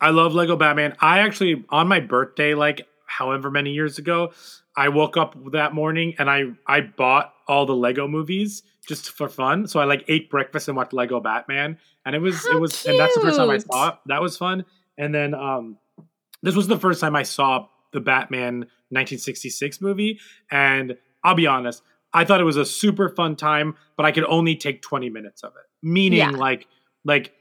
I 0.00 0.10
love 0.10 0.34
Lego 0.34 0.56
Batman. 0.56 0.96
I 1.00 1.20
actually, 1.20 1.64
on 1.70 1.86
my 1.88 2.00
birthday, 2.00 2.54
like 2.54 2.86
however 3.06 3.50
many 3.50 3.70
years 3.70 3.96
ago, 3.96 4.32
I 4.76 4.88
woke 4.88 5.16
up 5.16 5.36
that 5.52 5.74
morning 5.74 6.14
and 6.18 6.28
I 6.30 6.44
I 6.66 6.80
bought 6.80 7.32
all 7.46 7.66
the 7.66 7.76
Lego 7.76 8.08
movies 8.08 8.62
just 8.88 9.10
for 9.10 9.28
fun. 9.28 9.66
So 9.66 9.80
I 9.80 9.84
like 9.84 10.04
ate 10.08 10.30
breakfast 10.30 10.68
and 10.68 10.76
watched 10.76 10.92
Lego 10.92 11.20
Batman, 11.20 11.78
and 12.04 12.14
it 12.14 12.18
was 12.20 12.44
How 12.44 12.56
it 12.56 12.60
was 12.60 12.84
and 12.86 12.98
that's 12.98 13.14
the 13.14 13.20
first 13.20 13.36
time 13.38 13.50
I 13.50 13.58
saw 13.58 13.88
it. 13.90 13.94
That 14.06 14.20
was 14.22 14.36
fun. 14.36 14.64
And 14.98 15.14
then 15.14 15.34
um, 15.34 15.78
this 16.42 16.54
was 16.54 16.68
the 16.68 16.78
first 16.78 17.00
time 17.00 17.16
I 17.16 17.22
saw 17.22 17.66
the 17.92 18.00
Batman 18.00 18.60
1966 18.90 19.80
movie, 19.80 20.20
and 20.50 20.96
I'll 21.22 21.34
be 21.34 21.46
honest, 21.46 21.82
I 22.12 22.24
thought 22.24 22.40
it 22.40 22.44
was 22.44 22.56
a 22.56 22.64
super 22.64 23.08
fun 23.08 23.34
time, 23.36 23.76
but 23.96 24.06
I 24.06 24.12
could 24.12 24.24
only 24.24 24.54
take 24.56 24.82
20 24.82 25.10
minutes 25.10 25.42
of 25.42 25.52
it. 25.56 25.62
Meaning, 25.86 26.18
Yeah. 26.18 26.30
like 26.30 26.66
like 27.04 27.32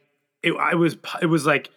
it, 0.41 0.53
I 0.53 0.75
was 0.75 0.97
it 1.21 1.27
was 1.27 1.45
like 1.45 1.69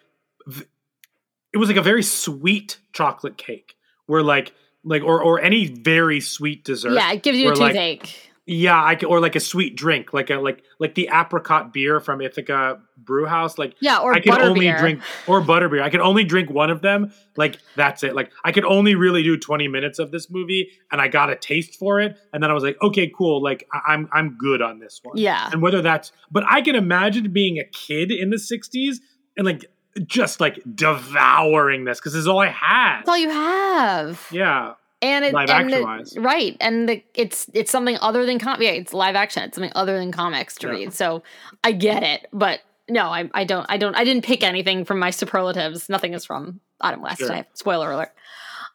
it 1.53 1.59
was 1.59 1.69
like 1.69 1.79
a 1.79 1.83
very 1.83 2.03
sweet 2.03 2.79
chocolate 2.93 3.37
cake 3.37 3.75
where 4.07 4.23
like 4.23 4.53
like 4.87 5.03
or 5.03 5.22
or 5.22 5.41
any 5.41 5.66
very 5.66 6.20
sweet 6.20 6.64
dessert 6.64 6.93
yeah 6.93 7.12
it 7.12 7.22
gives 7.22 7.37
you 7.39 7.47
a 7.49 7.51
where, 7.51 7.57
like, 7.57 7.72
toothache. 7.72 8.30
Yeah 8.49 8.80
i 8.82 8.95
could, 8.95 9.07
or 9.09 9.18
like 9.20 9.34
a 9.34 9.41
sweet 9.41 9.76
drink 9.76 10.12
like 10.12 10.30
a 10.30 10.37
like 10.37 10.62
like 10.78 10.95
the 10.95 11.11
apricot 11.12 11.72
beer 11.72 11.99
from 11.99 12.20
ithaca 12.20 12.80
brew 12.97 13.26
house 13.26 13.59
like 13.59 13.74
yeah 13.80 13.99
or 13.99 14.14
i 14.14 14.20
could 14.20 14.39
only 14.39 14.66
butterbeer. 14.66 14.78
drink 14.78 15.03
or 15.26 15.41
butterbeer. 15.43 15.82
I 15.82 15.91
could 15.91 16.01
only 16.01 16.22
drink 16.22 16.49
one 16.49 16.70
of 16.70 16.80
them 16.80 17.12
like 17.37 17.59
that's 17.74 18.05
it. 18.05 18.14
Like 18.14 18.30
i 18.45 18.53
could 18.53 18.64
only 18.64 18.95
really 18.95 19.24
do 19.24 19.37
20 19.37 19.66
minutes 19.66 19.99
of 19.99 20.12
this 20.12 20.30
movie 20.30 20.70
and 20.93 21.01
i 21.01 21.09
got 21.09 21.28
a 21.28 21.34
taste 21.34 21.74
for 21.76 22.01
it 22.01 22.16
and 22.32 22.41
then 22.41 22.51
i 22.51 22.55
was 22.55 22.62
like 22.62 22.76
okay 22.80 23.11
cool 23.18 23.43
like 23.43 23.66
I- 23.72 23.93
i'm 23.95 24.09
i'm 24.12 24.37
good 24.39 24.62
on 24.62 24.78
this 24.78 25.01
one. 25.03 25.18
Yeah. 25.18 25.51
And 25.53 25.61
whether 25.61 25.82
that's 25.82 26.12
but 26.30 26.45
i 26.49 26.62
can 26.62 26.76
imagine 26.76 27.32
being 27.32 27.59
a 27.59 27.64
kid 27.64 28.12
in 28.12 28.30
the 28.30 28.37
60s 28.37 28.99
and 29.37 29.45
like 29.45 29.64
just 30.07 30.40
like 30.40 30.61
devouring 30.74 31.84
this 31.84 31.99
because 31.99 32.12
this 32.12 32.20
is 32.20 32.28
all 32.28 32.40
i 32.40 32.49
had 32.49 32.99
that's 32.99 33.09
all 33.09 33.16
you 33.18 33.30
have 33.30 34.26
yeah 34.30 34.74
and 35.03 35.24
it 35.24 35.32
Live 35.34 35.51
and 35.51 35.72
action 35.74 36.14
the- 36.14 36.20
right 36.20 36.57
and 36.61 36.88
the, 36.88 37.03
it's 37.14 37.49
it's 37.55 37.70
something 37.70 37.97
other 38.01 38.24
than 38.26 38.38
com- 38.38 38.61
yeah, 38.62 38.70
it's 38.70 38.92
live 38.94 39.14
action 39.16 39.42
it's 39.42 39.55
something 39.55 39.72
other 39.74 39.99
than 39.99 40.12
comics 40.12 40.57
to 40.57 40.66
Yeah. 40.68 40.72
read 40.72 40.92
so 40.94 41.22
i 41.64 41.72
get 41.72 42.03
it 42.03 42.26
but 42.32 42.61
no 42.88 43.07
I, 43.09 43.30
I 43.34 43.44
don't 43.44 43.66
i 43.68 43.76
don't 43.76 43.94
i 43.97 44.05
didn't 44.05 44.24
pick 44.24 44.42
anything 44.42 44.84
from 44.84 44.99
my 44.99 45.11
superlatives 45.11 45.88
nothing 45.88 46.14
is 46.14 46.24
from 46.24 46.61
Adam 46.82 47.01
West 47.03 47.18
Sure. 47.20 47.32
I, 47.32 47.47
spoiler 47.55 47.90
alert 47.90 48.12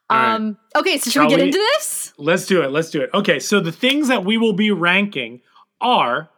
All 0.10 0.18
right. 0.18 0.34
um 0.36 0.58
okay 0.76 0.98
so 0.98 1.06
should 1.06 1.14
Shall 1.14 1.24
we 1.26 1.30
get 1.30 1.40
we- 1.40 1.46
into 1.48 1.58
this 1.58 2.14
Let's 2.18 2.46
do 2.46 2.62
it. 2.62 2.72
Let's 2.72 2.92
do 2.92 3.02
it. 3.02 3.10
Okay, 3.16 3.40
so 3.40 3.60
the 3.60 3.72
things 3.72 4.08
that 4.10 4.24
we 4.24 4.38
will 4.38 4.54
be 4.54 4.70
ranking 4.70 5.42
are 5.80 6.30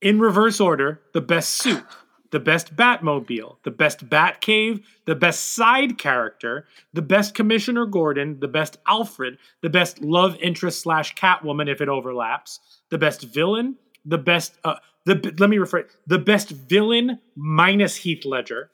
in 0.00 0.18
reverse 0.20 0.58
order 0.58 1.02
the 1.12 1.20
best 1.20 1.50
suit, 1.50 1.82
the 2.30 2.40
best 2.40 2.74
Batmobile, 2.74 3.56
the 3.62 3.70
best 3.70 4.08
Batcave, 4.08 4.82
the 5.04 5.14
best 5.14 5.52
side 5.54 5.98
character, 5.98 6.66
the 6.92 7.02
best 7.02 7.34
Commissioner 7.34 7.86
Gordon, 7.86 8.40
the 8.40 8.48
best 8.48 8.78
Alfred, 8.88 9.38
the 9.62 9.70
best 9.70 10.00
love 10.02 10.36
interest 10.40 10.80
slash 10.80 11.14
Catwoman 11.14 11.68
if 11.70 11.80
it 11.80 11.88
overlaps, 11.88 12.58
the 12.90 12.98
best 12.98 13.22
villain, 13.22 13.76
the 14.04 14.18
best, 14.18 14.58
uh, 14.64 14.74
the 15.06 15.14
let 15.38 15.48
me 15.50 15.58
rephrase, 15.58 15.88
the 16.06 16.18
best 16.18 16.50
villain 16.50 17.20
minus 17.36 17.96
Heath 17.96 18.24
Ledger. 18.24 18.70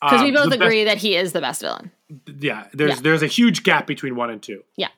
because 0.00 0.22
we 0.22 0.28
Um, 0.28 0.34
both 0.34 0.44
the 0.44 0.50
best- 0.58 0.62
agree 0.62 0.84
that 0.84 0.98
he 0.98 1.16
is 1.16 1.32
the 1.32 1.40
best 1.40 1.60
villain 1.62 1.90
yeah, 2.40 2.68
there's 2.72 2.90
Yeah. 2.96 3.00
there's 3.02 3.22
a 3.22 3.26
huge 3.26 3.62
gap 3.64 3.86
between 3.86 4.14
one 4.16 4.30
and 4.30 4.42
two. 4.42 4.62
yeah 4.76 4.88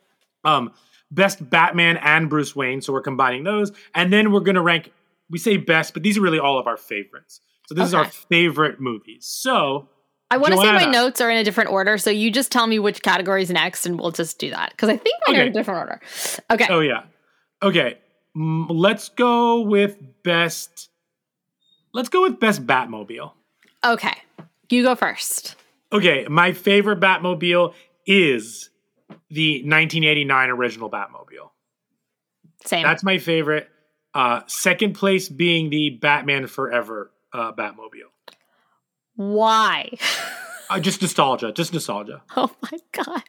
Um, 0.44 0.72
best 1.10 1.48
Batman 1.50 1.96
and 1.98 2.28
Bruce 2.30 2.54
Wayne, 2.56 2.80
so 2.80 2.92
we're 2.92 3.00
combining 3.02 3.44
those, 3.44 3.72
and 3.94 4.12
then 4.12 4.30
we're 4.32 4.40
gonna 4.40 4.62
rank. 4.62 4.92
We 5.28 5.38
say 5.38 5.56
best, 5.56 5.92
but 5.94 6.02
these 6.02 6.18
are 6.18 6.20
really 6.20 6.38
all 6.38 6.58
of 6.58 6.66
our 6.66 6.76
favorites. 6.76 7.40
So 7.70 7.74
this 7.76 7.86
is 7.86 7.94
our 7.94 8.04
favorite 8.06 8.80
movies. 8.80 9.26
So 9.26 9.88
I 10.28 10.38
want 10.38 10.54
to 10.54 10.60
say 10.60 10.72
my 10.72 10.86
notes 10.86 11.20
are 11.20 11.30
in 11.30 11.36
a 11.36 11.44
different 11.44 11.70
order, 11.70 11.98
so 11.98 12.10
you 12.10 12.32
just 12.32 12.50
tell 12.50 12.66
me 12.66 12.80
which 12.80 13.00
category 13.00 13.42
is 13.42 13.50
next, 13.50 13.86
and 13.86 13.96
we'll 13.96 14.10
just 14.10 14.40
do 14.40 14.50
that 14.50 14.70
because 14.70 14.88
I 14.88 14.96
think 14.96 15.14
mine 15.24 15.36
are 15.36 15.42
in 15.42 15.48
a 15.50 15.52
different 15.52 15.78
order. 15.78 16.00
Okay, 16.50 16.66
oh 16.68 16.80
yeah, 16.80 17.04
okay. 17.62 17.98
Let's 18.34 19.10
go 19.10 19.60
with 19.60 19.96
best. 20.24 20.88
Let's 21.94 22.08
go 22.08 22.22
with 22.22 22.40
best 22.40 22.66
Batmobile. 22.66 23.30
okay, 23.84 24.14
you 24.68 24.82
go 24.82 24.96
first. 24.96 25.54
Okay, 25.92 26.26
my 26.28 26.52
favorite 26.52 26.98
Batmobile 26.98 27.74
is 28.04 28.70
the 29.30 29.58
1989 29.58 30.50
original 30.50 30.90
Batmobile. 30.90 31.50
Same. 32.66 32.82
That's 32.82 33.04
my 33.04 33.18
favorite. 33.18 33.68
Uh, 34.12 34.40
second 34.48 34.94
place 34.94 35.28
being 35.28 35.70
the 35.70 35.90
Batman 35.90 36.48
Forever 36.48 37.12
uh, 37.32 37.52
Batmobile. 37.52 38.10
Why? 39.16 39.90
Uh, 40.68 40.78
just 40.80 41.02
nostalgia, 41.02 41.52
just 41.52 41.72
nostalgia. 41.72 42.22
Oh 42.36 42.50
my 42.62 42.78
god. 42.92 43.22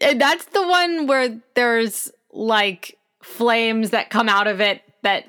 And 0.00 0.20
that's 0.20 0.44
the 0.46 0.66
one 0.66 1.06
where 1.06 1.40
there's 1.54 2.10
like 2.32 2.96
flames 3.22 3.90
that 3.90 4.08
come 4.10 4.28
out 4.28 4.46
of 4.46 4.60
it 4.60 4.82
that 5.02 5.24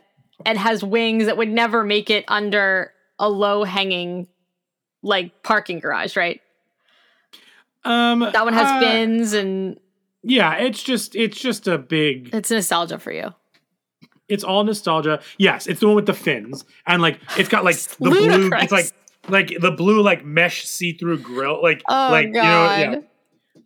and 0.45 0.57
has 0.57 0.83
wings 0.83 1.25
that 1.25 1.35
would 1.35 1.49
never 1.49 1.83
make 1.83 2.09
it 2.09 2.23
under 2.27 2.93
a 3.17 3.29
low 3.29 3.63
hanging 3.65 4.27
like 5.01 5.43
parking 5.43 5.79
garage, 5.79 6.15
right? 6.15 6.39
Um, 7.83 8.19
That 8.19 8.45
one 8.45 8.53
has 8.53 8.67
uh, 8.67 8.79
fins 8.79 9.33
and 9.33 9.79
Yeah, 10.23 10.53
it's 10.55 10.83
just 10.83 11.15
it's 11.15 11.39
just 11.39 11.67
a 11.67 11.77
big. 11.77 12.29
it's 12.33 12.51
nostalgia 12.51 12.99
for 12.99 13.11
you. 13.11 13.33
It's 14.29 14.43
all 14.43 14.63
nostalgia. 14.63 15.21
Yes, 15.37 15.67
it's 15.67 15.79
the 15.79 15.87
one 15.87 15.95
with 15.95 16.05
the 16.05 16.13
fins 16.13 16.63
and 16.85 17.01
like 17.01 17.19
it's 17.37 17.49
got 17.49 17.63
like 17.65 17.77
the 17.77 18.09
blue. 18.09 18.49
It's 18.53 18.71
like 18.71 18.91
like 19.27 19.53
the 19.59 19.71
blue 19.71 20.01
like 20.01 20.23
mesh 20.25 20.65
see 20.65 20.93
through 20.93 21.19
grill. 21.19 21.61
Like 21.61 21.81
Oh 21.89 22.09
like 22.11 22.33
god. 22.33 22.79
you 22.79 22.85
know 22.87 22.91
yeah. 22.93 22.97
Uh, 22.97 23.01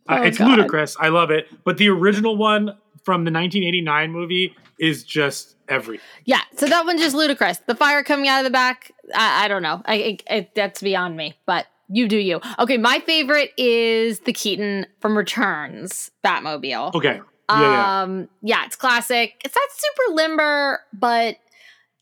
Oh, 0.06 0.22
it's 0.22 0.36
God. 0.38 0.48
ludicrous. 0.58 0.96
I 1.00 1.08
love 1.08 1.30
it. 1.30 1.46
But 1.64 1.78
the 1.78 1.88
original 1.88 2.36
one 2.36 2.76
from 3.04 3.24
the 3.24 3.30
1989 3.30 4.10
movie 4.12 4.54
is 4.78 5.02
just 5.04 5.56
everything. 5.68 6.04
Yeah, 6.26 6.40
so 6.56 6.66
that 6.66 6.84
one's 6.84 7.00
just 7.00 7.14
ludicrous. 7.16 7.58
The 7.66 7.74
fire 7.74 8.02
coming 8.02 8.28
out 8.28 8.40
of 8.40 8.44
the 8.44 8.50
back, 8.50 8.92
I, 9.14 9.44
I 9.44 9.48
don't 9.48 9.62
know. 9.62 9.80
I, 9.86 9.94
it, 9.94 10.22
it, 10.28 10.54
that's 10.54 10.82
beyond 10.82 11.16
me, 11.16 11.38
but 11.46 11.66
you 11.88 12.06
do 12.08 12.18
you. 12.18 12.40
Okay, 12.58 12.76
my 12.76 12.98
favorite 13.00 13.52
is 13.56 14.20
the 14.20 14.32
Keaton 14.34 14.86
from 15.00 15.16
Returns 15.16 16.10
Batmobile. 16.22 16.94
Okay. 16.94 17.20
Yeah, 17.50 17.60
yeah. 17.60 18.02
Um, 18.02 18.28
yeah, 18.42 18.64
it's 18.64 18.76
classic. 18.76 19.40
It's 19.44 19.54
not 19.54 19.68
super 19.70 20.14
limber, 20.14 20.80
but 20.92 21.36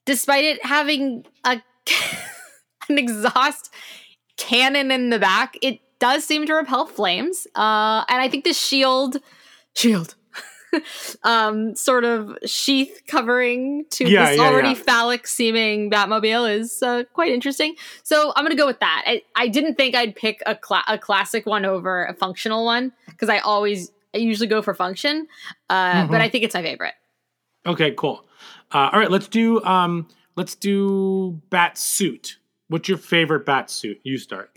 despite 0.05 0.45
it 0.45 0.64
having 0.64 1.24
a 1.45 1.61
an 2.88 2.99
exhaust 2.99 3.72
cannon 4.36 4.90
in 4.90 5.11
the 5.11 5.18
back, 5.18 5.57
it 5.62 5.80
does 5.99 6.24
seem 6.24 6.47
to 6.47 6.55
repel 6.55 6.86
flames. 6.86 7.47
Uh, 7.55 8.05
and 8.09 8.20
I 8.20 8.28
think 8.28 8.45
the 8.45 8.53
shield, 8.53 9.18
shield, 9.74 10.14
um, 11.24 11.74
sort 11.76 12.05
of 12.05 12.36
sheath 12.47 13.03
covering 13.07 13.84
to 13.90 14.09
Yeah, 14.09 14.30
this 14.30 14.38
yeah, 14.38 14.45
already 14.45 14.68
yeah. 14.70 14.74
phallic 14.74 15.26
seeming 15.26 15.90
Batmobile 15.90 16.59
is 16.59 16.82
uh, 16.82 17.05
quite 17.12 17.30
interesting. 17.32 17.74
So 18.03 18.32
I'm 18.36 18.45
gonna 18.45 18.55
go 18.57 18.66
with 18.66 18.80
that. 18.80 19.03
I, 19.07 19.22
I 19.36 19.49
didn't 19.49 19.74
think 19.74 19.95
I'd 19.95 20.14
pick 20.16 20.43
a 20.47 20.55
cla- 20.57 20.84
a 20.88 20.99
classic 20.99 21.47
one 21.47 21.64
over 21.64 22.05
a 22.05 22.14
functional 22.14 22.64
one 22.64 22.93
because 23.07 23.28
I 23.28 23.38
always 23.38 23.93
I 24.14 24.18
usually 24.18 24.46
go 24.48 24.62
for 24.62 24.74
function, 24.74 25.26
uh, 25.70 26.06
but 26.06 26.20
Mhm. 26.20 26.20
I 26.20 26.28
think 26.28 26.44
it's 26.44 26.54
my 26.54 26.62
favorite. 26.62 26.94
Okay, 27.66 27.92
cool. 27.96 28.26
Uh, 28.72 28.90
all 28.92 28.98
right, 28.98 29.10
let's 29.10 29.28
do 29.28 29.62
um 29.64 30.08
let's 30.36 30.54
do 30.54 31.40
bat 31.50 31.78
suit. 31.78 32.38
What's 32.68 32.88
your 32.88 32.98
favorite 32.98 33.44
bat 33.46 33.70
suit? 33.70 34.00
You 34.02 34.18
start. 34.18 34.50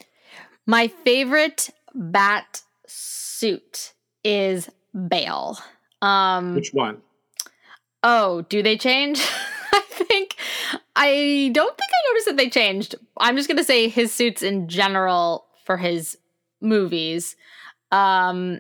My 0.65 0.87
favorite 0.87 1.69
bat 1.93 2.61
suit 2.87 3.93
is 4.23 4.69
Bale. 5.07 5.57
Um, 6.01 6.55
Which 6.55 6.71
one? 6.73 7.01
oh, 8.03 8.41
do 8.49 8.61
they 8.63 8.77
change? 8.77 9.19
I 9.73 9.79
think 9.89 10.35
I 10.95 11.49
don't 11.53 11.77
think 11.77 11.89
I 11.91 12.11
noticed 12.11 12.25
that 12.27 12.37
they 12.37 12.49
changed. 12.49 12.95
I'm 13.17 13.35
just 13.35 13.47
gonna 13.49 13.63
say 13.63 13.87
his 13.89 14.13
suits 14.13 14.41
in 14.41 14.67
general 14.67 15.45
for 15.65 15.77
his 15.77 16.17
movies. 16.61 17.35
Um, 17.91 18.59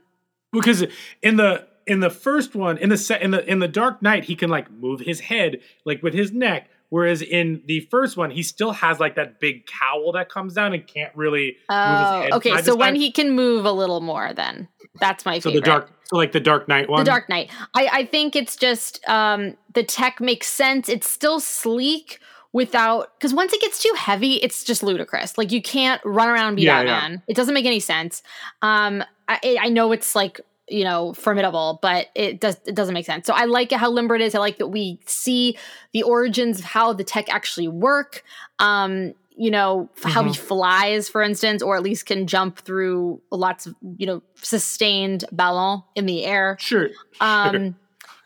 Because 0.55 0.85
in 1.21 1.37
the 1.37 1.67
in 1.87 1.99
the 1.99 2.09
first 2.09 2.55
one, 2.55 2.77
in 2.77 2.89
the 2.89 2.97
set 2.97 3.21
in 3.21 3.31
the 3.31 3.49
in 3.49 3.59
the 3.59 3.67
Dark 3.67 4.01
Knight, 4.01 4.25
he 4.25 4.35
can 4.35 4.49
like 4.49 4.71
move 4.71 5.01
his 5.01 5.19
head 5.19 5.59
like 5.85 6.01
with 6.01 6.13
his 6.13 6.31
neck. 6.31 6.69
Whereas 6.89 7.21
in 7.21 7.61
the 7.65 7.81
first 7.91 8.15
one, 8.15 8.29
he 8.29 8.43
still 8.43 8.71
has 8.71 8.99
like 8.99 9.15
that 9.15 9.39
big 9.39 9.65
cowl 9.65 10.11
that 10.13 10.29
comes 10.29 10.53
down 10.53 10.73
and 10.73 10.85
can't 10.85 11.13
really 11.15 11.57
move 11.69 11.89
his 11.89 12.07
oh, 12.07 12.21
head. 12.21 12.33
okay. 12.33 12.61
So 12.61 12.75
when 12.75 12.95
he 12.95 13.11
can 13.11 13.31
move 13.31 13.65
a 13.65 13.71
little 13.71 14.01
more, 14.01 14.33
then 14.33 14.67
that's 14.99 15.25
my 15.25 15.39
so 15.39 15.49
favorite. 15.49 15.61
the 15.61 15.65
dark 15.65 15.91
so 16.05 16.17
like 16.17 16.31
the 16.31 16.39
Dark 16.39 16.67
Knight 16.67 16.87
one. 16.87 16.99
The 16.99 17.09
Dark 17.09 17.29
Knight. 17.29 17.49
I, 17.73 17.89
I 17.91 18.05
think 18.05 18.35
it's 18.35 18.55
just 18.55 19.07
um, 19.09 19.57
the 19.73 19.83
tech 19.83 20.21
makes 20.21 20.47
sense. 20.47 20.87
It's 20.87 21.09
still 21.09 21.39
sleek 21.39 22.19
without 22.55 23.11
because 23.19 23.33
once 23.33 23.51
it 23.51 23.59
gets 23.59 23.83
too 23.83 23.93
heavy, 23.97 24.35
it's 24.35 24.63
just 24.63 24.81
ludicrous. 24.81 25.37
Like 25.37 25.51
you 25.51 25.61
can't 25.61 26.01
run 26.05 26.29
around 26.29 26.47
and 26.47 26.55
be 26.55 26.63
Yeah, 26.63 26.81
yeah. 26.81 27.01
Batman. 27.01 27.21
It 27.27 27.35
doesn't 27.35 27.53
make 27.53 27.65
any 27.65 27.81
sense. 27.81 28.23
Um, 28.61 29.03
I, 29.27 29.57
I 29.59 29.69
know 29.69 29.91
it's 29.91 30.15
like 30.15 30.39
you 30.69 30.85
know 30.85 31.13
formidable, 31.13 31.79
but 31.81 32.07
it 32.15 32.39
does 32.39 32.55
it 32.65 32.73
doesn't 32.73 32.93
make 32.93 33.05
sense. 33.05 33.27
So 33.27 33.33
I 33.33 33.43
like 33.43 33.71
how 33.71 33.91
limber 33.91 34.15
it 34.15 34.21
is. 34.21 34.35
I 34.35 34.39
like 34.39 34.57
that 34.59 34.67
we 34.67 34.99
see 35.05 35.57
the 35.91 36.03
origins 36.03 36.59
of 36.59 36.65
how 36.65 36.93
the 36.93 37.03
tech 37.03 37.27
actually 37.29 37.67
work. 37.67 38.23
Um, 38.59 39.13
you 39.37 39.51
know 39.51 39.89
f- 39.97 40.13
how 40.13 40.23
he 40.23 40.29
Mm-hmm. 40.31 40.47
flies, 40.47 41.09
for 41.09 41.21
instance, 41.21 41.61
or 41.61 41.75
at 41.75 41.83
least 41.83 42.05
can 42.05 42.25
jump 42.25 42.59
through 42.59 43.21
lots 43.31 43.65
of 43.65 43.75
you 43.97 44.05
know 44.07 44.23
sustained 44.35 45.25
ballon 45.33 45.83
in 45.93 46.05
the 46.05 46.23
air. 46.23 46.55
Sure. 46.57 46.87
Um, 47.19 47.75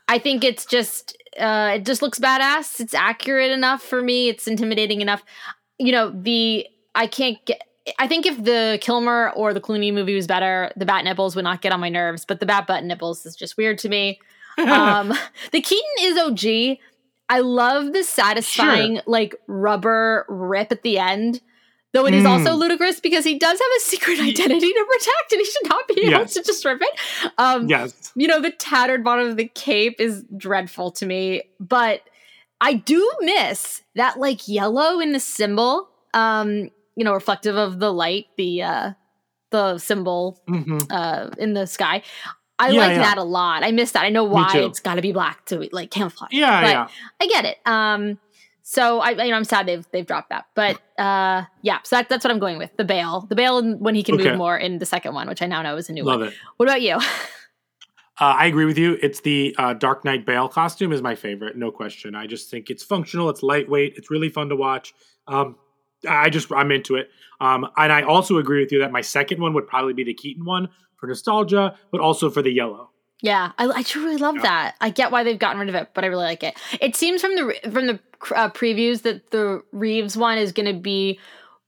I 0.09 0.17
think 0.17 0.43
it's 0.43 0.65
just 0.65 1.15
uh, 1.39 1.73
it 1.75 1.85
just 1.85 2.01
looks 2.01 2.19
badass. 2.19 2.79
It's 2.79 2.93
accurate 2.93 3.51
enough 3.51 3.81
for 3.81 4.01
me. 4.01 4.27
It's 4.27 4.47
intimidating 4.47 5.01
enough. 5.01 5.23
You 5.77 5.91
know, 5.91 6.09
the 6.09 6.67
I 6.95 7.07
can't 7.07 7.37
get. 7.45 7.61
I 7.97 8.07
think 8.07 8.25
if 8.25 8.43
the 8.43 8.77
Kilmer 8.81 9.31
or 9.35 9.53
the 9.53 9.61
Clooney 9.61 9.93
movie 9.93 10.15
was 10.15 10.27
better, 10.27 10.71
the 10.75 10.85
bat 10.85 11.05
nipples 11.05 11.35
would 11.35 11.43
not 11.43 11.61
get 11.61 11.71
on 11.71 11.79
my 11.79 11.89
nerves. 11.89 12.25
But 12.25 12.39
the 12.39 12.45
bat 12.45 12.67
butt 12.67 12.83
nipples 12.83 13.25
is 13.25 13.35
just 13.35 13.55
weird 13.55 13.77
to 13.79 13.89
me. 13.89 14.19
um, 14.57 15.13
the 15.51 15.61
Keaton 15.61 15.95
is 16.01 16.17
OG. 16.17 16.79
I 17.29 17.39
love 17.39 17.93
the 17.93 18.03
satisfying 18.03 19.01
like 19.05 19.35
rubber 19.47 20.25
rip 20.27 20.71
at 20.71 20.81
the 20.81 20.97
end. 20.97 21.41
Though 21.93 22.05
it 22.05 22.13
is 22.13 22.25
also 22.25 22.51
Mm. 22.51 22.59
ludicrous 22.59 22.99
because 22.99 23.23
he 23.25 23.39
does 23.39 23.57
have 23.59 23.67
a 23.77 23.79
secret 23.79 24.19
identity 24.19 24.71
to 24.73 24.85
protect 24.87 25.31
and 25.31 25.39
he 25.39 25.45
should 25.45 25.69
not 25.69 25.87
be 25.87 25.93
able 26.01 26.09
Yes. 26.21 26.33
to 26.35 26.43
just 26.43 26.63
rip 26.63 26.81
it. 26.81 27.31
Um, 27.39 27.67
yes. 27.67 28.11
you 28.15 28.27
know, 28.27 28.39
the 28.39 28.51
tattered 28.51 29.03
bottom 29.03 29.27
of 29.27 29.37
the 29.37 29.47
cape 29.47 29.99
is 29.99 30.23
dreadful 30.37 30.91
to 30.91 31.05
me, 31.07 31.41
but 31.59 32.01
I 32.61 32.73
do 32.73 33.11
miss 33.21 33.81
that 33.95 34.19
like 34.19 34.47
yellow 34.47 34.99
in 34.99 35.13
the 35.13 35.19
symbol, 35.19 35.89
um, 36.13 36.69
you 36.95 37.03
know, 37.03 37.13
reflective 37.13 37.55
of 37.55 37.79
the 37.79 37.91
light, 37.91 38.25
the 38.37 38.61
uh 38.61 38.91
the 39.51 39.79
symbol 39.79 40.39
hmm 40.47 40.77
uh 40.91 41.29
in 41.39 41.53
the 41.53 41.65
sky. 41.65 42.03
I 42.59 42.69
Yeah, 42.71 42.79
like 42.81 42.91
yeah. 42.91 43.01
that 43.01 43.17
a 43.17 43.23
lot. 43.23 43.63
I 43.63 43.71
miss 43.71 43.93
that. 43.93 44.03
I 44.03 44.09
know 44.09 44.25
why 44.25 44.57
it's 44.67 44.79
got 44.81 44.95
to 44.95 45.01
be 45.01 45.11
black 45.13 45.45
to 45.45 45.67
like 45.71 45.89
camouflage. 45.91 46.29
Yeah, 46.33 46.61
but 46.61 46.69
yeah. 46.69 46.87
I 47.21 47.27
get 47.27 47.45
it. 47.45 47.57
Um 47.65 48.19
so 48.71 48.99
I, 48.99 49.09
you 49.11 49.31
know, 49.31 49.35
I'm 49.35 49.43
sad 49.43 49.65
they've 49.65 49.85
they've 49.91 50.05
dropped 50.05 50.29
that, 50.29 50.45
but 50.53 50.79
uh, 50.99 51.43
yeah. 51.63 51.79
So 51.83 51.95
that, 51.95 52.07
that's 52.07 52.23
what 52.23 52.29
I'm 52.31 52.37
going 52.39 52.59
with 52.59 52.69
the 52.77 52.83
Bale, 52.85 53.21
the 53.27 53.35
Bale 53.35 53.75
when 53.77 53.95
he 53.95 54.03
can 54.03 54.13
Okay. 54.15 54.25
move 54.29 54.37
more 54.37 54.55
in 54.57 54.77
the 54.77 54.85
second 54.85 55.15
one, 55.15 55.27
which 55.27 55.41
I 55.41 55.47
now 55.47 55.63
know 55.63 55.75
is 55.75 55.89
a 55.89 55.93
new 55.93 56.03
Love 56.03 56.19
one. 56.19 56.27
it. 56.29 56.35
What 56.57 56.69
about 56.69 56.81
you? 56.83 56.97
Uh, 58.21 58.35
I 58.37 58.45
agree 58.47 58.65
with 58.65 58.77
you. 58.77 58.97
It's 59.01 59.21
the 59.21 59.55
uh, 59.57 59.73
Dark 59.73 60.03
Knight 60.05 60.25
Bale 60.25 60.49
costume 60.49 60.91
is 60.91 61.01
my 61.01 61.15
favorite, 61.15 61.55
no 61.57 61.71
question. 61.71 62.15
I 62.15 62.27
just 62.27 62.51
think 62.51 62.69
it's 62.69 62.83
functional. 62.83 63.29
It's 63.29 63.41
lightweight. 63.41 63.93
It's 63.95 64.11
really 64.11 64.29
fun 64.29 64.49
to 64.49 64.55
watch. 64.57 64.93
Um, 65.25 65.55
I 66.07 66.29
just 66.29 66.51
I'm 66.51 66.71
into 66.71 66.95
it. 66.95 67.09
Um, 67.39 67.65
and 67.77 67.91
I 67.93 68.01
also 68.03 68.37
agree 68.37 68.59
with 68.61 68.71
you 68.71 68.79
that 68.79 68.91
my 68.91 69.01
second 69.01 69.41
one 69.41 69.53
would 69.53 69.67
probably 69.67 69.93
be 69.93 70.03
the 70.03 70.13
Keaton 70.13 70.43
one 70.45 70.67
for 70.97 71.07
nostalgia, 71.07 71.77
but 71.91 72.01
also 72.01 72.29
for 72.29 72.41
the 72.41 72.51
yellow. 72.51 72.91
Yeah, 73.21 73.51
I, 73.57 73.67
I 73.67 73.83
truly 73.83 74.17
love 74.17 74.35
Yeah. 74.37 74.41
that. 74.43 74.75
I 74.79 74.89
get 74.89 75.11
why 75.11 75.23
they've 75.23 75.37
gotten 75.39 75.59
rid 75.59 75.69
of 75.69 75.75
it, 75.75 75.89
but 75.93 76.03
I 76.03 76.07
really 76.07 76.23
like 76.25 76.43
it. 76.43 76.57
It 76.79 76.95
seems 76.95 77.21
from 77.21 77.35
the 77.35 77.53
from 77.71 77.87
the 77.87 77.99
uh, 78.35 78.49
previews 78.49 79.01
that 79.01 79.31
the 79.31 79.61
Reeves 79.71 80.15
one 80.15 80.37
is 80.37 80.51
going 80.51 80.73
to 80.73 80.79
be 80.79 81.19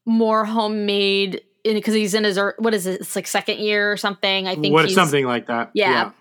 more 0.05 0.45
homemade 0.45 1.41
because 1.63 1.93
he's 1.93 2.13
in 2.13 2.23
his 2.23 2.39
what 2.57 2.73
is 2.73 2.87
it? 2.87 3.01
It's 3.01 3.15
like 3.15 3.27
second 3.27 3.59
year 3.59 3.91
or 3.91 3.97
something. 3.97 4.47
I 4.47 4.55
think 4.55 4.73
What 4.73 4.89
something 4.91 5.25
like 5.25 5.47
that? 5.47 5.71
Yeah. 5.73 6.11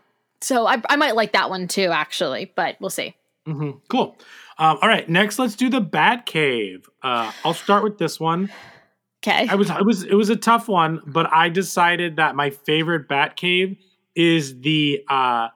So 0.41 0.67
I 0.67 0.83
I 0.89 0.97
might 0.97 1.15
like 1.15 1.33
that 1.33 1.49
one 1.51 1.69
too, 1.69 1.91
actually, 1.93 2.53
but 2.57 2.77
we'll 2.81 2.91
see. 2.91 3.15
hmm 3.47 3.73
Cool. 3.89 4.17
Um, 4.59 4.79
all 4.83 4.89
right, 4.89 5.09
next 5.09 5.39
let's 5.39 5.55
do 5.57 5.71
the 5.71 5.81
Bat 5.81 6.27
Cave. 6.27 6.89
Uh, 7.03 7.33
I'll 7.45 7.55
start 7.55 7.83
with 7.83 7.97
this 7.99 8.21
one. 8.21 8.51
Okay. 9.23 9.47
I 9.49 9.55
was 9.55 9.71
it 9.71 9.85
was 9.85 10.03
it 10.03 10.15
was 10.15 10.29
a 10.29 10.37
tough 10.37 10.67
one, 10.69 11.01
but 11.07 11.33
I 11.33 11.49
decided 11.51 12.17
that 12.17 12.35
my 12.35 12.51
favorite 12.51 13.07
Bat 13.09 13.37
Cave 13.37 13.77
is 14.15 14.61
the 14.61 15.05
uh, 15.09 15.49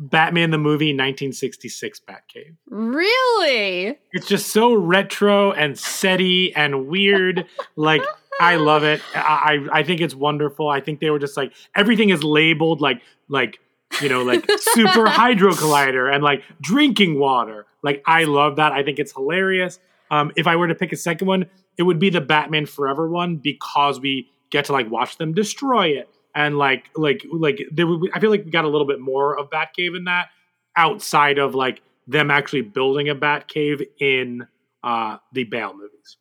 Batman 0.00 0.50
the 0.50 0.58
movie 0.58 0.86
1966 0.86 2.00
Batcave. 2.08 2.56
Really? 2.68 3.98
It's 4.12 4.26
just 4.26 4.48
so 4.48 4.72
retro 4.72 5.52
and 5.52 5.74
setty 5.74 6.52
and 6.56 6.88
weird. 6.88 7.46
like 7.76 8.02
I 8.40 8.56
love 8.56 8.82
it. 8.82 9.02
I 9.14 9.58
I 9.72 9.78
I 9.80 9.82
think 9.82 10.00
it's 10.00 10.14
wonderful. 10.14 10.68
I 10.68 10.80
think 10.80 11.00
they 11.00 11.10
were 11.10 11.18
just 11.18 11.36
like 11.36 11.52
everything 11.76 12.08
is 12.08 12.24
labeled 12.24 12.80
like 12.80 13.02
like 13.28 13.58
you 14.00 14.08
know 14.08 14.22
like 14.22 14.50
super 14.58 15.06
hydro 15.10 15.52
collider 15.52 16.12
and 16.12 16.24
like 16.24 16.42
drinking 16.62 17.18
water. 17.18 17.66
Like 17.82 18.02
I 18.06 18.24
love 18.24 18.56
that. 18.56 18.72
I 18.72 18.82
think 18.82 18.98
it's 18.98 19.12
hilarious. 19.12 19.78
Um, 20.10 20.32
if 20.34 20.46
I 20.46 20.56
were 20.56 20.66
to 20.66 20.74
pick 20.74 20.92
a 20.92 20.96
second 20.96 21.28
one, 21.28 21.46
it 21.76 21.82
would 21.82 21.98
be 21.98 22.08
the 22.08 22.22
Batman 22.22 22.64
Forever 22.64 23.08
one 23.08 23.36
because 23.36 24.00
we 24.00 24.30
get 24.48 24.64
to 24.64 24.72
like 24.72 24.90
watch 24.90 25.18
them 25.18 25.34
destroy 25.34 25.88
it 25.88 26.08
and 26.34 26.58
like 26.58 26.84
like 26.96 27.24
like 27.32 27.60
there 27.70 27.86
would, 27.86 28.10
I 28.14 28.20
feel 28.20 28.30
like 28.30 28.44
we 28.44 28.50
got 28.50 28.64
a 28.64 28.68
little 28.68 28.86
bit 28.86 29.00
more 29.00 29.38
of 29.38 29.50
Batcave 29.50 29.96
in 29.96 30.04
that 30.04 30.28
outside 30.76 31.38
of 31.38 31.54
like 31.54 31.82
them 32.06 32.30
actually 32.30 32.62
building 32.62 33.08
a 33.08 33.14
Batcave 33.14 33.86
in 33.98 34.46
uh 34.82 35.18
the 35.32 35.44
Bale 35.44 35.74
movies. 35.74 36.16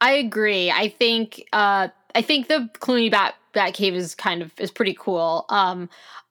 I 0.00 0.12
agree. 0.12 0.70
I 0.70 0.88
think 0.88 1.42
uh 1.52 1.88
I 2.14 2.22
think 2.22 2.48
the 2.48 2.68
Clooney 2.78 3.10
Bat 3.10 3.34
Bat 3.52 3.74
Cave 3.74 3.94
is 3.94 4.14
kind 4.14 4.42
of 4.42 4.52
is 4.58 4.70
pretty 4.70 4.96
cool. 4.98 5.44
Um 5.48 5.88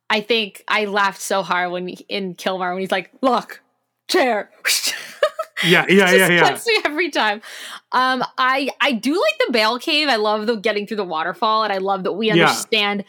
I 0.10 0.22
think 0.22 0.64
I 0.68 0.86
laughed 0.86 1.22
so 1.22 1.41
hard 1.41 1.72
when 1.72 1.89
in 1.89 2.36
Kilmer 2.36 2.72
when 2.74 2.82
he's 2.82 2.91
like, 2.91 3.12
"Look, 3.22 3.62
chair." 4.08 4.52
Yeah, 5.64 5.86
yeah, 5.89 6.12
yeah, 6.12 6.30
yeah. 6.30 6.49
gets 6.49 6.68
me 6.68 6.78
every 6.86 7.10
time. 7.10 7.41
Um, 7.91 8.24
I 8.38 8.70
I 8.82 8.91
do 8.91 9.14
like 9.14 9.38
the 9.47 9.53
Bale 9.53 9.80
Cave. 9.80 10.08
I 10.10 10.16
love 10.18 10.47
the 10.47 10.56
getting 10.56 10.86
through 10.88 10.97
the 10.97 11.06
waterfall, 11.06 11.64
and 11.64 11.72
I 11.72 11.78
love 11.78 12.03
that 12.03 12.14
we 12.14 12.28
Yeah. 12.32 12.45
understand, 12.47 13.03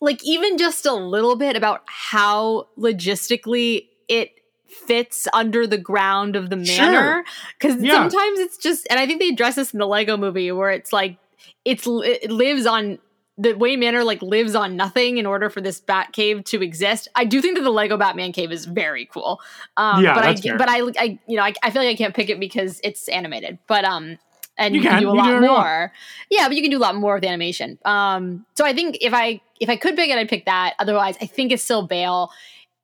like 0.00 0.24
even 0.24 0.56
just 0.58 0.86
a 0.86 0.94
little 0.94 1.36
bit 1.36 1.56
about 1.56 1.82
how 1.86 2.68
logistically 2.78 3.88
it 4.08 4.30
fits 4.66 5.28
under 5.32 5.66
the 5.66 5.78
ground 5.78 6.36
of 6.36 6.50
the 6.50 6.56
manor. 6.56 7.24
Because 7.58 7.76
Yeah. 7.80 7.92
sometimes 7.92 8.40
it's 8.40 8.56
just, 8.56 8.86
and 8.90 8.98
I 8.98 9.06
think 9.06 9.20
they 9.20 9.28
address 9.28 9.54
this 9.54 9.72
in 9.72 9.78
the 9.78 9.86
Lego 9.86 10.16
Movie, 10.16 10.50
where 10.52 10.70
it's 10.70 10.92
like 10.92 11.16
it's 11.64 11.86
it 11.86 12.30
lives 12.30 12.66
on 12.66 12.98
the 13.36 13.54
Wayne 13.54 13.80
Manor 13.80 14.04
like 14.04 14.22
lives 14.22 14.54
on 14.54 14.76
nothing 14.76 15.18
in 15.18 15.26
order 15.26 15.50
for 15.50 15.60
this 15.60 15.80
Bat 15.80 16.12
Cave 16.12 16.44
to 16.44 16.62
exist. 16.62 17.08
I 17.16 17.24
do 17.24 17.40
think 17.42 17.56
that 17.56 17.62
the 17.64 17.70
Lego 17.70 17.96
Batman 17.96 18.32
Cave 18.32 18.52
is 18.52 18.64
very 18.64 19.06
cool. 19.06 19.40
Um, 19.76 20.04
Yeah, 20.04 20.14
but 20.14 20.22
that's 20.22 20.40
I 20.40 20.48
fair. 20.48 20.58
but 20.58 20.68
I 20.68 20.80
I 20.98 21.18
you 21.26 21.36
know 21.36 21.42
I, 21.42 21.52
I 21.62 21.70
feel 21.70 21.82
like 21.82 21.90
I 21.90 21.96
can't 21.96 22.14
pick 22.14 22.30
it 22.30 22.38
because 22.38 22.80
it's 22.84 23.08
animated. 23.08 23.58
But 23.66 23.84
um 23.84 24.18
and 24.56 24.74
You 24.76 24.82
you, 24.82 24.88
can, 24.88 25.00
do 25.00 25.08
a 25.08 25.12
You 25.12 25.16
lot 25.18 25.32
want. 25.32 25.40
more. 25.46 25.92
Yeah, 26.30 26.46
but 26.46 26.54
you 26.56 26.62
can 26.62 26.70
do 26.70 26.78
a 26.78 26.84
lot 26.86 26.94
more 26.94 27.14
with 27.16 27.24
animation. 27.24 27.78
Um 27.84 28.46
so 28.54 28.64
I 28.64 28.72
think 28.72 28.98
if 29.00 29.12
I 29.12 29.40
if 29.58 29.68
I 29.68 29.76
could 29.76 29.96
pick 29.96 30.10
it, 30.10 30.16
I'd 30.18 30.28
pick 30.28 30.44
that. 30.44 30.74
Otherwise, 30.78 31.16
I 31.20 31.26
think 31.26 31.50
it's 31.50 31.62
still 31.62 31.86
Bale. 31.86 32.30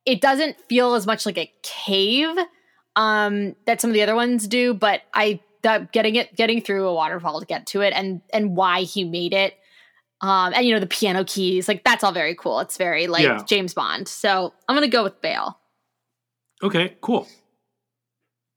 It 0.05 0.19
doesn't 0.19 0.57
feel 0.67 0.95
as 0.95 1.07
much 1.07 1.25
like 1.25 1.37
a 1.37 1.49
cave 1.63 2.35
um 2.97 3.55
that 3.65 3.79
some 3.79 3.89
of 3.89 3.93
the 3.93 4.01
other 4.03 4.15
ones 4.15 4.47
do, 4.47 4.73
but 4.73 5.01
I 5.13 5.39
that 5.61 5.93
getting 5.93 6.15
it 6.15 6.35
getting 6.35 6.59
through 6.61 6.87
a 6.87 6.93
waterfall 6.93 7.39
to 7.39 7.45
get 7.45 7.67
to 7.67 7.81
it 7.81 7.93
and 7.95 8.19
and 8.33 8.55
why 8.57 8.81
he 8.81 9.05
made 9.05 9.31
it 9.33 9.53
um 10.21 10.53
and 10.53 10.65
you 10.65 10.73
know 10.73 10.79
the 10.79 10.87
piano 10.87 11.23
keys 11.25 11.67
like 11.67 11.83
that's 11.83 12.03
all 12.03 12.11
very 12.11 12.35
cool 12.35 12.59
it's 12.59 12.77
very 12.77 13.07
like 13.07 13.23
Yeah. 13.23 13.41
james 13.47 13.73
bond 13.73 14.07
so 14.07 14.53
i'm 14.67 14.75
gonna 14.75 14.87
go 14.87 15.03
with 15.03 15.21
bale 15.21 15.57
Okay, 16.63 16.95
cool. 17.01 17.27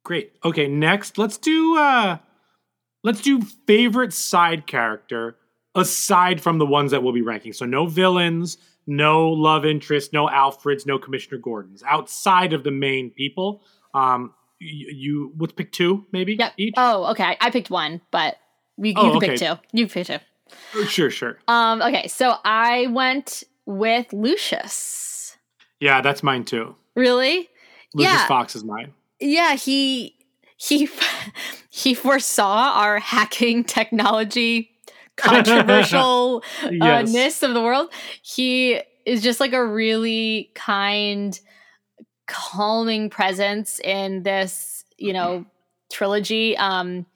Great. 0.05 0.33
Okay, 0.45 0.69
next 0.69 1.17
let's 1.17 1.39
do 1.39 1.77
uh 1.79 2.19
let's 3.03 3.23
do 3.23 3.41
favorite 3.67 4.13
side 4.13 4.67
character 4.67 5.37
aside 5.75 6.41
from 6.43 6.59
the 6.59 6.67
ones 6.67 6.91
that 6.91 7.03
we'll 7.03 7.15
be 7.15 7.23
ranking. 7.23 7.55
So 7.55 7.65
no 7.65 7.87
villains, 7.87 8.59
no 8.87 9.29
love 9.31 9.65
interest, 9.65 10.13
no 10.13 10.27
Alfreds, 10.27 10.87
no 10.87 10.99
Commissioner 10.99 11.39
Gordons. 11.39 11.83
Outside 11.87 12.53
of 12.53 12.63
the 12.63 12.71
main 12.71 13.11
people. 13.11 13.63
Um 13.95 14.35
you, 14.61 14.89
you 14.95 15.33
let's 15.39 15.55
pick 15.55 15.73
two 15.73 16.05
maybe 16.13 16.35
yep 16.35 16.53
each. 16.59 16.75
oh 16.77 17.07
okay 17.13 17.37
I, 17.41 17.51
picked 17.51 17.71
one 17.71 18.01
but 18.11 18.37
you, 18.77 18.89
you 18.91 18.95
Oh, 18.97 19.19
can 19.19 19.31
pick 19.31 19.39
two 19.39 19.55
you 19.73 19.89
pick 19.89 20.07
two 20.07 20.19
Sure, 20.89 21.11
sure. 21.11 21.39
um 21.49 21.81
okay 21.83 22.07
so 22.09 22.35
i 22.45 22.87
went 22.89 23.45
with 23.67 24.13
lucius 24.13 25.37
Yeah, 25.81 26.01
that's 26.01 26.23
mine 26.23 26.45
too. 26.45 26.77
really 26.95 27.49
Lucius 27.95 28.13
Yeah. 28.13 28.27
Fox 28.27 28.55
is 28.57 28.65
mine. 28.65 28.93
yeah 29.21 29.55
he 29.55 30.17
he 30.57 30.89
he 31.71 31.95
foresaw 31.95 32.73
our 32.75 32.99
hacking 32.99 33.65
technology 33.65 34.71
controversial 35.17 36.43
Yes. 36.71 37.43
uh, 37.43 37.47
of 37.49 37.55
the 37.55 37.63
world. 37.63 37.89
He 38.23 38.81
is 39.07 39.23
just 39.23 39.39
like 39.41 39.53
a 39.53 39.65
really 39.65 40.51
kind, 40.55 41.39
calming 42.27 43.11
presence 43.11 43.81
in 43.81 44.23
this, 44.25 44.85
you 44.99 45.13
know, 45.13 45.45
trilogy. 45.93 46.57
Um, 46.57 47.07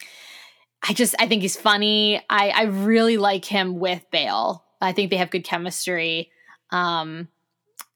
I 0.87 0.93
just 0.93 1.15
I 1.19 1.27
think 1.27 1.43
he's 1.43 1.57
funny. 1.57 2.23
I 2.31 2.51
I 2.51 2.63
really 2.65 3.17
like 3.17 3.45
him 3.45 3.79
with 3.79 4.05
Bale. 4.11 4.65
I 4.81 4.93
think 4.93 5.11
they 5.11 5.17
have 5.17 5.31
good 5.31 5.45
chemistry. 5.45 6.31
Um, 6.71 7.29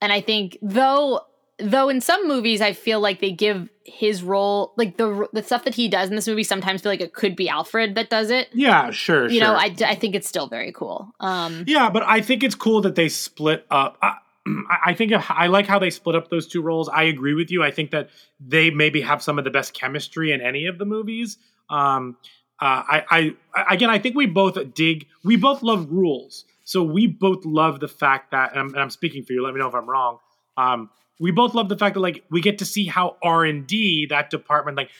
and 0.01 0.13
I 0.13 0.21
think 0.21 0.59
though 0.63 1.21
though 1.59 1.89
in 1.89 2.01
some 2.01 2.27
movies 2.27 2.61
I 2.61 2.73
feel 2.73 3.01
like 3.01 3.21
they 3.21 3.31
give 3.31 3.69
his 3.85 4.23
role 4.23 4.73
like 4.77 4.97
the 4.97 5.29
the 5.33 5.43
stuff 5.43 5.65
that 5.65 5.75
he 5.75 5.89
does 5.89 6.09
in 6.09 6.17
this 6.17 6.27
movie 6.27 6.43
sometimes 6.43 6.83
feel 6.83 6.91
like 6.91 7.01
it 7.01 7.13
could 7.15 7.37
be 7.37 7.49
Alfred 7.49 7.95
that 7.95 8.11
does 8.11 8.31
it. 8.31 8.49
Yeah, 8.53 8.91
sure, 8.91 9.29
You 9.29 9.39
sure. 9.39 9.49
know, 9.49 9.55
I, 9.55 9.75
I 9.85 9.95
think 9.95 10.15
it's 10.15 10.29
still 10.29 10.47
very 10.49 10.73
cool. 10.73 11.13
Um, 11.21 11.65
Yeah, 11.67 11.91
but 11.91 12.03
I 12.03 12.21
think 12.21 12.43
it's 12.43 12.55
cool 12.55 12.81
that 12.83 12.95
they 12.95 13.09
split 13.09 13.67
up. 13.71 13.97
I, 14.03 14.17
I 14.87 14.95
think 14.95 15.13
I 15.31 15.47
like 15.47 15.67
how 15.67 15.79
they 15.79 15.91
split 15.91 16.17
up 16.17 16.31
those 16.31 16.49
two 16.49 16.63
roles. 16.63 16.89
I 16.89 17.05
agree 17.05 17.35
with 17.35 17.51
you. 17.51 17.63
I 17.63 17.71
think 17.71 17.91
that 17.93 18.11
they 18.41 18.71
maybe 18.71 19.01
have 19.03 19.23
some 19.23 19.39
of 19.39 19.45
the 19.45 19.51
best 19.51 19.73
chemistry 19.75 20.33
in 20.33 20.41
any 20.41 20.67
of 20.67 20.79
the 20.79 20.85
movies. 20.85 21.39
Um, 21.71 22.17
uh, 22.63 22.85
I, 22.87 23.35
I, 23.57 23.75
again, 23.75 23.91
I 23.91 23.99
think 23.99 24.15
we 24.15 24.27
both 24.27 24.57
dig. 24.73 25.09
We 25.25 25.35
both 25.35 25.65
love 25.65 25.91
rules, 25.91 26.45
so 26.63 26.85
we 26.85 27.09
both 27.09 27.45
love 27.45 27.81
the 27.81 27.89
fact 27.89 28.31
that. 28.31 28.53
And 28.53 28.61
I'm, 28.61 28.69
and 28.69 28.79
I'm 28.79 28.91
speaking 28.91 29.25
for 29.25 29.33
you. 29.33 29.43
Let 29.43 29.53
me 29.53 29.59
know 29.59 29.67
if 29.67 29.75
I'm 29.75 29.91
wrong. 29.91 30.19
Um, 30.57 30.89
we 31.19 31.33
both 31.33 31.57
love 31.57 31.69
the 31.69 31.77
fact 31.77 31.95
that 31.95 32.01
like 32.01 32.23
we 32.31 32.41
get 32.41 32.59
to 32.59 32.65
see 32.65 32.87
how 32.87 33.17
R 33.21 33.45
and 33.45 33.67
D 33.67 34.07
that 34.11 34.31
department 34.31 34.77
like 34.77 34.91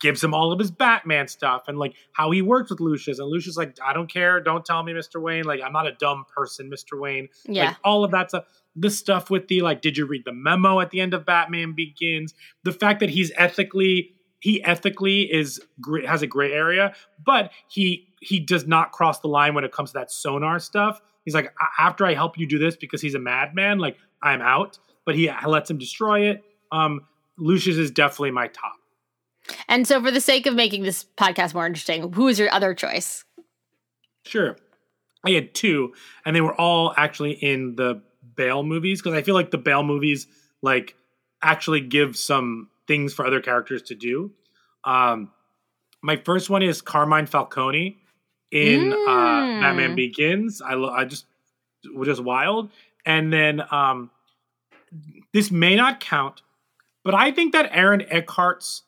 gives 0.00 0.24
him 0.24 0.34
all 0.34 0.50
of 0.50 0.58
his 0.58 0.72
Batman 0.72 1.28
stuff 1.28 1.64
and 1.68 1.78
like 1.78 1.94
how 2.14 2.32
he 2.32 2.42
works 2.42 2.70
with 2.70 2.80
Lucius. 2.80 3.20
And 3.20 3.28
Lucius 3.28 3.56
like, 3.56 3.76
I 3.84 3.92
don't 3.92 4.10
care. 4.12 4.40
Don't 4.40 4.64
tell 4.64 4.82
me, 4.82 4.92
Mr. 4.92 5.22
Wayne. 5.22 5.44
Like 5.44 5.60
I'm 5.64 5.72
not 5.72 5.86
a 5.86 5.92
dumb 5.92 6.24
person, 6.34 6.68
Mr. 6.68 6.98
Wayne. 7.00 7.28
yeah. 7.46 7.66
Like 7.66 7.76
all 7.84 8.02
of 8.02 8.10
that 8.10 8.30
stuff. 8.30 8.44
The 8.74 8.90
stuff 8.90 9.30
with 9.30 9.46
the 9.46 9.60
like, 9.60 9.82
did 9.82 9.96
you 9.96 10.04
read 10.06 10.24
the 10.24 10.32
memo 10.32 10.80
at 10.80 10.90
the 10.90 11.00
end 11.00 11.14
of 11.14 11.24
Batman 11.24 11.74
Begins? 11.76 12.34
The 12.64 12.72
fact 12.72 12.98
that 13.00 13.10
he's 13.10 13.30
ethically 13.36 14.14
he 14.44 14.62
ethically 14.62 15.22
is 15.22 15.58
has 16.06 16.20
a 16.20 16.26
gray 16.26 16.52
area, 16.52 16.94
but 17.24 17.50
he 17.66 18.08
he 18.20 18.38
does 18.38 18.66
not 18.66 18.92
cross 18.92 19.20
the 19.20 19.26
line 19.26 19.54
when 19.54 19.64
it 19.64 19.72
comes 19.72 19.92
to 19.92 19.94
that 19.94 20.10
sonar 20.10 20.58
stuff. 20.58 21.00
He's 21.24 21.34
like, 21.34 21.54
after 21.78 22.04
I 22.04 22.12
help 22.12 22.36
you 22.36 22.46
do 22.46 22.58
this 22.58 22.76
because 22.76 23.00
he's 23.00 23.14
a 23.14 23.18
madman, 23.18 23.78
like 23.78 23.96
I'm 24.20 24.42
out. 24.42 24.78
But 25.06 25.14
he 25.14 25.30
lets 25.46 25.70
him 25.70 25.78
destroy 25.78 26.28
it. 26.28 26.44
Um, 26.70 27.06
Lucius 27.38 27.78
is 27.78 27.90
definitely 27.90 28.32
my 28.32 28.48
top. 28.48 28.74
And 29.66 29.88
so, 29.88 30.02
for 30.02 30.10
the 30.10 30.20
sake 30.20 30.44
of 30.44 30.54
making 30.54 30.82
this 30.82 31.06
podcast 31.16 31.54
more 31.54 31.64
interesting, 31.64 32.12
who 32.12 32.28
is 32.28 32.38
your 32.38 32.52
other 32.52 32.74
choice? 32.74 33.24
Sure. 34.26 34.58
I 35.24 35.30
had 35.30 35.54
two, 35.54 35.94
and 36.26 36.36
they 36.36 36.42
were 36.42 36.54
all 36.60 36.92
actually 36.98 37.32
in 37.32 37.76
the 37.76 38.02
Bale 38.36 38.62
movies 38.62 39.00
because 39.00 39.16
I 39.16 39.22
feel 39.22 39.34
like 39.34 39.52
the 39.52 39.58
Bale 39.58 39.82
movies 39.82 40.26
like 40.60 40.96
actually 41.40 41.80
give 41.80 42.14
some 42.14 42.68
things 42.86 43.12
for 43.14 43.26
other 43.26 43.40
characters 43.40 43.82
to 43.82 43.94
do. 43.94 44.32
Um, 44.84 45.30
my 46.02 46.16
first 46.16 46.50
one 46.50 46.62
is 46.62 46.82
Carmine 46.82 47.26
Falcone 47.26 47.98
in 48.52 48.92
uh, 48.92 48.96
Mm. 48.96 49.60
Batman 49.60 49.94
Begins. 49.96 50.60
I 50.62 50.74
lo- 50.74 50.90
I 50.92 51.04
just 51.04 51.26
was 51.94 52.06
just 52.08 52.22
wild. 52.22 52.70
And 53.06 53.32
then 53.32 53.62
um, 53.70 54.10
this 55.32 55.50
may 55.50 55.76
not 55.76 56.00
count, 56.00 56.42
but 57.04 57.14
I 57.14 57.30
think 57.30 57.52
that 57.52 57.70
Aaron 57.72 58.02
Eckhart's 58.10 58.82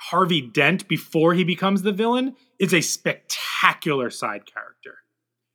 Harvey 0.00 0.40
Dent 0.40 0.86
before 0.88 1.34
he 1.34 1.44
becomes 1.44 1.82
the 1.82 1.92
villain 1.92 2.36
is 2.58 2.72
a 2.72 2.80
spectacular 2.80 4.10
side 4.10 4.42
character. 4.46 4.94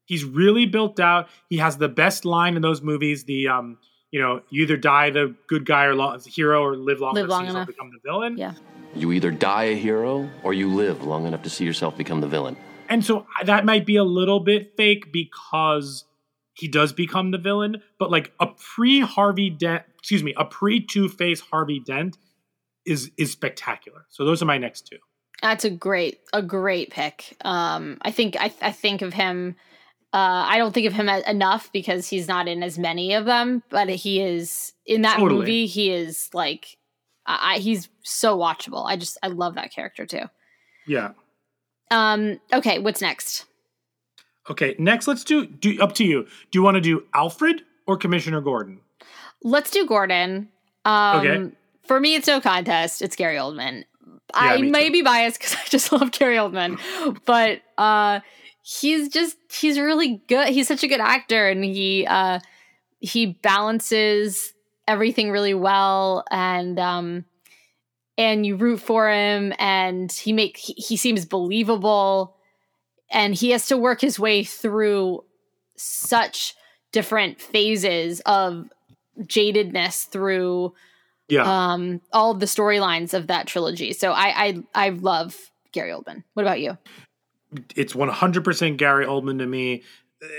He's 0.06 0.24
really 0.26 0.66
built 0.66 1.00
out. 1.00 1.30
He 1.50 1.58
has 1.58 1.78
the 1.78 1.88
best 1.90 2.26
line 2.26 2.56
in 2.56 2.62
those 2.62 2.82
movies. 2.82 3.24
The 3.24 3.48
um, 3.48 3.78
you 4.14 4.22
know, 4.22 4.44
you 4.52 4.62
either 4.62 4.78
die 4.78 5.10
the 5.10 5.34
good 5.48 5.66
guy 5.66 5.86
or 5.86 5.96
long, 5.96 6.20
hero, 6.24 6.62
or 6.62 6.76
live 6.76 7.00
long 7.00 7.16
Live 7.16 7.26
enough 7.26 7.30
to 7.30 7.32
long 7.32 7.42
see 7.42 7.48
yourself 7.48 7.68
become 7.68 7.92
the 7.92 8.00
villain. 8.08 8.38
Yeah. 8.38 8.54
You 8.94 9.12
either 9.12 9.32
die 9.32 9.64
a 9.64 9.76
hero 9.76 10.30
or 10.44 10.54
you 10.54 10.70
live 10.70 11.04
long 11.04 11.26
enough 11.26 11.42
to 11.42 11.50
see 11.50 11.66
yourself 11.66 11.98
become 11.98 12.22
the 12.22 12.28
villain. 12.28 12.56
And 12.90 13.04
so 13.04 13.26
that 13.44 13.66
might 13.66 13.88
be 13.88 13.96
a 13.96 14.04
little 14.04 14.40
bit 14.40 14.78
fake 14.78 15.12
because 15.12 16.06
he 16.54 16.68
does 16.68 16.94
become 16.94 17.32
the 17.32 17.40
villain, 17.40 17.82
but 17.98 18.12
like 18.12 18.32
a 18.40 18.46
pre 18.46 19.00
Harvey 19.00 19.50
Dent, 19.50 19.82
excuse 19.98 20.22
me, 20.22 20.36
a 20.38 20.46
pre 20.46 20.80
Two 20.80 21.10
Face 21.10 21.40
Harvey 21.40 21.80
Dent 21.80 22.16
is 22.86 23.10
is 23.18 23.32
spectacular. 23.32 24.06
So 24.10 24.26
those 24.26 24.44
are 24.44 24.46
my 24.46 24.60
next 24.60 24.82
two. 24.82 25.00
That's 25.42 25.66
a 25.66 25.72
great 25.72 26.20
a 26.34 26.44
great 26.44 26.92
pick. 26.92 27.36
Um, 27.42 27.98
I 28.04 28.12
think 28.12 28.36
I 28.40 28.54
I 28.62 28.72
think 28.72 29.02
of 29.02 29.16
him. 29.16 29.56
Uh, 30.14 30.46
I 30.48 30.58
don't 30.60 30.74
think 30.74 30.86
of 30.86 30.94
him 30.94 31.10
as 31.10 31.24
enough 31.28 31.72
because 31.72 32.08
he's 32.08 32.28
not 32.28 32.48
in 32.48 32.62
as 32.62 32.78
many 32.78 33.14
of 33.16 33.26
them, 33.26 33.64
but 33.70 33.90
he 33.90 34.22
is 34.22 34.74
in 34.86 35.02
that 35.02 35.18
Totally. 35.18 35.40
movie. 35.40 35.66
He 35.66 35.90
is 35.92 36.30
like, 36.34 36.78
I, 37.26 37.58
he's 37.58 37.90
so 38.04 38.38
watchable. 38.38 38.86
I 38.86 38.96
just 38.96 39.18
I 39.24 39.28
love 39.28 39.56
that 39.56 39.72
character 39.74 40.06
too. 40.06 40.26
Yeah. 40.86 41.12
Um, 41.90 42.40
okay, 42.54 42.78
what's 42.80 43.02
next? 43.02 43.46
Okay. 44.50 44.76
Next, 44.78 45.08
let's 45.08 45.24
do 45.24 45.46
do 45.48 45.82
up 45.82 45.94
to 45.96 46.04
you. 46.06 46.24
Do 46.52 46.60
you 46.60 46.64
want 46.64 46.76
to 46.76 46.82
do 46.82 47.04
Alfred 47.14 47.62
or 47.88 47.98
Commissioner 47.98 48.42
Gordon? 48.42 48.82
Let's 49.42 49.72
do 49.72 49.86
Gordon. 49.88 50.50
Um, 50.86 51.20
Okay. 51.20 51.52
For 51.88 52.00
me, 52.00 52.16
it's 52.16 52.28
no 52.28 52.40
contest. 52.40 53.02
It's 53.02 53.16
Gary 53.16 53.36
Oldman. 53.36 53.84
I 54.34 54.62
may 54.62 54.88
too. 54.88 54.92
be 54.94 55.02
biased 55.02 55.38
because 55.40 55.56
I 55.56 55.60
just 55.70 55.92
love 55.92 56.12
Gary 56.12 56.38
Oldman, 56.38 56.80
but 57.26 57.62
uh, 57.78 58.22
he's 58.64 59.10
just 59.10 59.38
he's 59.52 59.78
really 59.78 60.24
good. 60.28 60.48
He's 60.50 60.68
such 60.68 60.84
a 60.84 60.88
good 60.88 61.02
actor, 61.02 61.48
and 61.50 61.64
he 61.64 62.08
uh, 62.08 62.40
he 63.00 63.28
balances 63.28 64.54
everything 64.88 65.30
really 65.32 65.54
well, 65.54 66.24
and 66.32 66.80
um, 66.80 67.26
and 68.18 68.46
you 68.46 68.56
root 68.56 68.80
for 68.80 69.10
him, 69.12 69.54
and 69.60 70.12
he 70.12 70.34
make 70.34 70.58
he, 70.58 70.74
he 70.74 70.98
seems 70.98 71.26
believable, 71.26 72.36
and 73.12 73.36
he 73.36 73.52
has 73.52 73.68
to 73.68 73.78
work 73.78 74.02
his 74.02 74.20
way 74.20 74.44
through 74.44 75.24
such 75.76 76.56
different 76.92 77.42
phases 77.42 78.22
of 78.26 78.70
jadedness 79.22 80.08
through 80.08 80.74
Yeah. 81.28 81.74
um 81.74 82.02
all 82.12 82.32
of 82.32 82.40
the 82.40 82.46
storylines 82.46 83.14
of 83.14 83.28
that 83.28 83.48
trilogy. 83.48 83.94
So 83.94 84.12
I 84.12 84.46
I 84.46 84.64
I 84.88 84.90
love 84.90 85.52
Gary 85.72 85.92
Oldman. 85.92 86.24
What 86.34 86.44
about 86.44 86.60
you? 86.62 86.78
It's 87.76 87.94
100% 87.94 88.78
Gary 88.78 89.06
Oldman 89.06 89.40
to 89.40 89.46
me. 89.46 89.84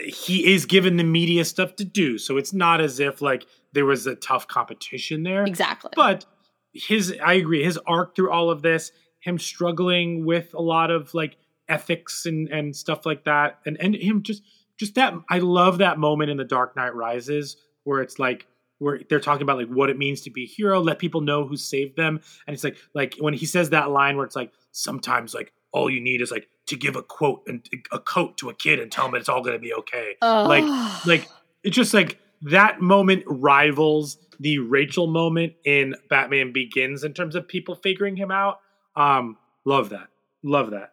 He 0.07 0.53
is 0.53 0.65
given 0.67 0.97
the 0.97 1.05
media 1.05 1.45
stuff 1.45 1.77
to 1.77 1.85
do, 1.85 2.17
so 2.19 2.37
it's 2.37 2.53
not 2.53 2.81
as 2.81 3.01
if 3.01 3.21
like 3.21 3.47
there 3.73 3.85
was 3.85 4.07
a 4.07 4.15
tough 4.15 4.49
competition 4.49 5.25
there. 5.25 5.45
Exactly. 5.45 5.91
But 5.95 6.25
his, 6.73 7.15
I 7.23 7.35
agree, 7.35 7.63
his 7.63 7.79
arc 7.87 8.17
through 8.17 8.31
all 8.31 8.51
of 8.51 8.63
this, 8.63 8.93
him 9.21 9.39
struggling 9.39 10.25
with 10.25 10.55
a 10.55 10.63
lot 10.63 10.91
of 10.91 11.13
like 11.13 11.37
ethics 11.69 12.25
and 12.27 12.49
and 12.49 12.75
stuff 12.75 13.05
like 13.05 13.25
that, 13.25 13.59
and 13.67 13.77
and 13.79 13.95
him 13.95 14.23
just 14.23 14.43
just 14.79 14.95
that. 14.95 15.15
I 15.29 15.39
love 15.39 15.79
that 15.79 15.99
moment 15.99 16.31
in 16.31 16.39
The 16.39 16.45
Dark 16.45 16.77
Knight 16.77 16.95
Rises 16.95 17.57
where 17.85 18.01
it's 18.01 18.19
like 18.19 18.47
where 18.79 19.01
they're 19.09 19.21
talking 19.21 19.43
about 19.43 19.59
like 19.59 19.69
what 19.69 19.89
it 19.89 19.97
means 19.97 20.23
to 20.23 20.31
be 20.31 20.45
a 20.45 20.47
hero, 20.47 20.81
let 20.81 20.99
people 20.99 21.21
know 21.21 21.47
who 21.47 21.57
saved 21.57 21.97
them, 21.97 22.21
and 22.47 22.55
it's 22.55 22.65
like 22.65 22.77
like 22.95 23.17
when 23.19 23.35
he 23.35 23.47
says 23.47 23.71
that 23.71 23.91
line 23.91 24.17
where 24.17 24.27
it's 24.27 24.37
like 24.37 24.53
sometimes 24.73 25.35
like 25.35 25.53
all 25.73 25.89
you 25.89 26.01
need 26.01 26.21
is 26.21 26.31
like 26.31 26.49
to 26.67 26.77
give 26.77 26.97
a 26.97 27.03
quote 27.03 27.43
and 27.47 27.69
a 27.93 27.99
coat 27.99 28.37
to 28.39 28.49
a 28.49 28.55
kid 28.55 28.81
and 28.81 28.91
tell 28.91 29.07
him 29.07 29.15
it's 29.15 29.29
all 29.29 29.43
going 29.43 29.55
to 29.55 29.59
be 29.61 29.75
okay. 29.75 30.17
Oh. 30.23 30.45
Like 30.49 30.65
like 31.07 31.29
it's 31.63 31.77
just 31.77 31.93
like 31.95 32.19
that 32.43 32.81
moment 32.81 33.25
rivals 33.27 34.19
the 34.41 34.59
Rachel 34.59 35.07
moment 35.07 35.55
in 35.65 35.95
Batman 36.11 36.53
Begins 36.53 37.05
in 37.05 37.13
terms 37.15 37.35
of 37.35 37.47
people 37.47 37.75
figuring 37.77 38.17
him 38.17 38.31
out. 38.31 38.59
Um, 38.97 39.37
love 39.65 39.91
that. 39.91 40.09
Love 40.43 40.71
that. 40.73 40.93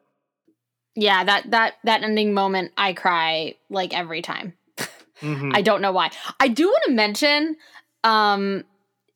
yeah, 0.95 1.23
that 1.23 1.49
that 1.51 1.73
that 1.83 2.03
ending 2.03 2.33
moment 2.33 2.71
I 2.77 2.93
cry 2.93 3.55
like 3.69 3.93
every 3.97 4.21
time. 4.21 4.53
Mhm. 5.21 5.51
I 5.55 5.61
don't 5.61 5.81
know 5.81 5.91
why. 5.91 6.11
I 6.39 6.47
do 6.47 6.67
want 6.67 6.83
to 6.85 6.91
mention 6.91 7.55
um 8.03 8.63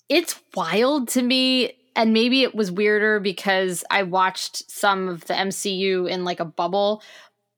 it's 0.09 0.39
wild 0.55 1.07
to 1.09 1.21
me 1.21 1.73
and 1.95 2.13
maybe 2.13 2.43
it 2.43 2.53
was 2.55 2.71
weirder 2.71 3.19
because 3.19 3.83
I 3.89 4.03
watched 4.03 4.69
some 4.69 5.07
of 5.07 5.25
the 5.25 5.33
MCU 5.33 6.05
in 6.09 6.23
like 6.25 6.39
a 6.39 6.45
bubble, 6.45 7.01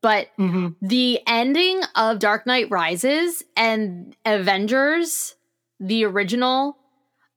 but 0.01 0.29
Mhm. 0.37 0.75
the 0.81 1.19
ending 1.27 1.81
of 1.95 2.19
Dark 2.19 2.45
Knight 2.45 2.69
Rises 2.69 3.43
and 3.55 4.15
Avengers, 4.25 5.35
the 5.79 6.05
original, 6.05 6.77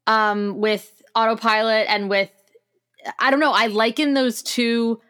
um, 0.06 0.58
with 0.58 1.02
autopilot 1.14 1.86
and 1.88 2.08
with 2.10 2.30
I 3.18 3.30
don't 3.30 3.40
know, 3.40 3.52
I 3.52 3.68
liken 3.68 4.12
those 4.12 4.42
two 4.42 5.00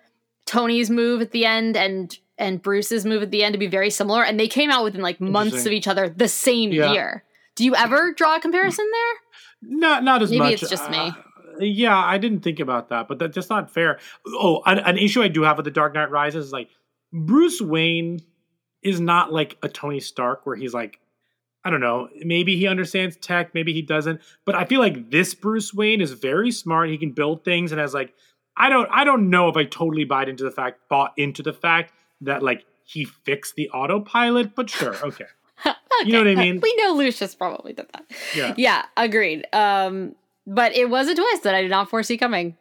Tony's 0.46 0.90
move 0.90 1.20
at 1.20 1.32
the 1.32 1.44
end 1.44 1.76
and 1.76 2.16
and 2.38 2.62
Bruce's 2.62 3.04
move 3.04 3.22
at 3.22 3.30
the 3.32 3.42
end 3.44 3.52
to 3.52 3.58
be 3.58 3.66
very 3.66 3.90
similar, 3.90 4.24
and 4.24 4.38
they 4.40 4.48
came 4.48 4.70
out 4.70 4.84
within 4.84 5.02
like 5.02 5.20
months 5.20 5.66
of 5.66 5.72
each 5.72 5.86
other 5.88 6.08
the 6.08 6.28
same 6.28 6.70
Yeah. 6.72 6.92
year. 6.92 7.24
Do 7.56 7.64
you 7.64 7.74
ever 7.74 8.12
draw 8.14 8.36
a 8.36 8.40
comparison 8.40 8.86
there? 8.90 9.14
Not 9.78 10.04
not 10.04 10.22
as 10.22 10.30
Maybe 10.30 10.38
much. 10.38 10.46
Maybe 10.46 10.54
it's 10.62 10.70
just 10.70 10.88
me. 10.88 11.12
Yeah, 11.60 11.96
I 11.96 12.18
didn't 12.18 12.40
think 12.40 12.60
about 12.60 12.88
that, 12.88 13.08
but 13.08 13.18
that, 13.18 13.34
that's 13.34 13.50
not 13.50 13.70
fair. 13.70 13.98
Oh, 14.26 14.62
an, 14.66 14.78
an 14.78 14.98
issue 14.98 15.22
I 15.22 15.28
do 15.28 15.42
have 15.42 15.56
with 15.56 15.64
the 15.64 15.70
Dark 15.70 15.94
Knight 15.94 16.10
Rises 16.10 16.46
is 16.46 16.52
like 16.52 16.68
Bruce 17.12 17.60
Wayne 17.60 18.20
is 18.82 19.00
not 19.00 19.32
like 19.32 19.58
a 19.62 19.68
Tony 19.68 20.00
Stark 20.00 20.46
where 20.46 20.56
he's 20.56 20.74
like, 20.74 20.98
I 21.64 21.70
don't 21.70 21.80
know, 21.80 22.08
maybe 22.16 22.56
he 22.56 22.66
understands 22.66 23.16
tech, 23.16 23.54
maybe 23.54 23.72
he 23.74 23.82
doesn't, 23.82 24.20
but 24.46 24.54
I 24.54 24.64
feel 24.64 24.80
like 24.80 25.10
this 25.10 25.34
Bruce 25.34 25.74
Wayne 25.74 26.00
is 26.00 26.12
very 26.12 26.50
smart. 26.50 26.88
He 26.88 26.96
can 26.96 27.12
build 27.12 27.44
things 27.44 27.72
and 27.72 27.80
has 27.80 27.92
like, 27.92 28.14
I 28.56 28.70
don't, 28.70 28.88
I 28.90 29.04
don't 29.04 29.28
know 29.28 29.48
if 29.48 29.56
I 29.56 29.64
totally 29.64 30.04
buy 30.04 30.24
into 30.24 30.44
the 30.44 30.50
fact, 30.50 30.88
bought 30.88 31.12
into 31.18 31.42
the 31.42 31.52
fact 31.52 31.92
that 32.22 32.42
like 32.42 32.64
he 32.84 33.04
fixed 33.04 33.56
the 33.56 33.68
autopilot, 33.70 34.54
but 34.54 34.70
sure, 34.70 34.96
okay. 35.04 35.26
You 36.04 36.12
know 36.12 36.18
what 36.20 36.28
I 36.28 36.34
mean? 36.34 36.60
We 36.60 36.74
know 36.76 36.94
Lucius 36.94 37.34
probably 37.34 37.74
did 37.74 37.86
that. 37.92 38.04
Yeah. 38.34 38.54
Yeah, 38.56 38.84
agreed. 38.96 39.46
Um, 39.52 40.14
but 40.50 40.74
it 40.74 40.90
was 40.90 41.08
a 41.08 41.14
twist 41.14 41.44
that 41.44 41.54
I 41.54 41.62
did 41.62 41.70
not 41.70 41.88
foresee 41.88 42.18
coming. 42.18 42.56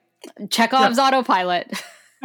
Chekhov's 0.49 0.99
autopilot. 0.99 1.71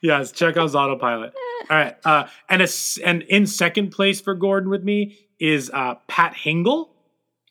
yes, 0.00 0.32
Chekhov's 0.32 0.74
autopilot. 0.74 1.34
All 1.70 1.76
right, 1.76 1.96
uh, 2.04 2.26
and 2.48 2.62
a 2.62 2.68
and 3.04 3.22
in 3.22 3.46
second 3.46 3.90
place 3.90 4.20
for 4.20 4.34
Gordon 4.34 4.70
with 4.70 4.82
me 4.82 5.18
is 5.38 5.70
uh, 5.72 5.96
Pat 6.06 6.34
Hingle, 6.34 6.88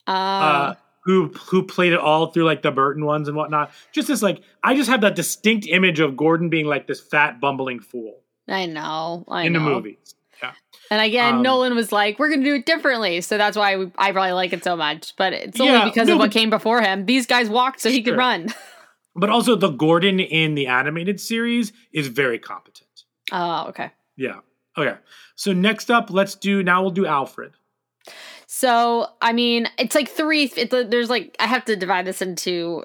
Uh, 0.07 0.11
uh, 0.11 0.73
who 1.03 1.27
who 1.27 1.63
played 1.63 1.93
it 1.93 1.99
all 1.99 2.31
through 2.31 2.45
like 2.45 2.63
the 2.63 2.71
Burton 2.71 3.05
ones 3.05 3.27
and 3.27 3.37
whatnot. 3.37 3.71
Just 3.91 4.07
this 4.07 4.21
like, 4.21 4.41
I 4.63 4.75
just 4.75 4.89
have 4.89 5.01
that 5.01 5.15
distinct 5.15 5.67
image 5.67 5.99
of 5.99 6.17
Gordon 6.17 6.49
being 6.49 6.65
like 6.65 6.87
this 6.87 6.99
fat 6.99 7.39
bumbling 7.39 7.79
fool 7.79 8.21
I 8.47 8.65
know. 8.65 9.23
I 9.27 9.43
in 9.43 9.53
know. 9.53 9.59
the 9.59 9.65
movies. 9.65 10.15
Yeah, 10.41 10.53
And 10.91 11.01
again, 11.01 11.35
Um, 11.35 11.41
Nolan 11.41 11.75
was 11.75 11.91
like, 11.91 12.19
"We're 12.19 12.29
going 12.29 12.41
to 12.41 12.45
do 12.45 12.55
it 12.55 12.65
differently," 12.65 13.21
so 13.21 13.37
that's 13.37 13.57
why 13.57 13.75
we, 13.77 13.91
I 13.97 14.11
probably 14.11 14.33
like 14.33 14.53
it 14.53 14.63
so 14.63 14.75
much. 14.75 15.15
But 15.17 15.33
it's 15.33 15.59
Yeah, 15.59 15.79
only 15.79 15.91
because 15.91 16.07
no, 16.07 16.13
of 16.13 16.19
what 16.19 16.31
came 16.31 16.49
before 16.49 16.81
him. 16.81 17.05
These 17.05 17.25
guys 17.25 17.49
walked 17.49 17.81
so 17.81 17.89
he 17.89 18.01
could 18.03 18.17
run. 18.17 18.53
but 19.15 19.29
also 19.29 19.55
the 19.55 19.69
Gordon 19.69 20.19
in 20.19 20.55
the 20.55 20.67
animated 20.67 21.19
series 21.19 21.73
is 21.91 22.07
very 22.07 22.39
competent. 22.39 22.87
Oh, 23.31 23.67
okay. 23.69 23.91
Yeah. 24.15 24.39
Okay. 24.77 24.95
So 25.35 25.53
next 25.53 25.89
up, 25.91 26.09
let's 26.09 26.35
do 26.35 26.63
now. 26.63 26.81
We'll 26.81 26.91
do 26.91 27.05
Alfred. 27.05 27.53
So 28.45 29.07
I 29.21 29.33
mean, 29.33 29.67
it's 29.77 29.95
like 29.95 30.09
three. 30.09 30.51
It's 30.55 30.71
there's 30.71 31.09
like 31.09 31.35
I 31.39 31.47
have 31.47 31.65
to 31.65 31.75
divide 31.75 32.05
this 32.05 32.21
into. 32.21 32.83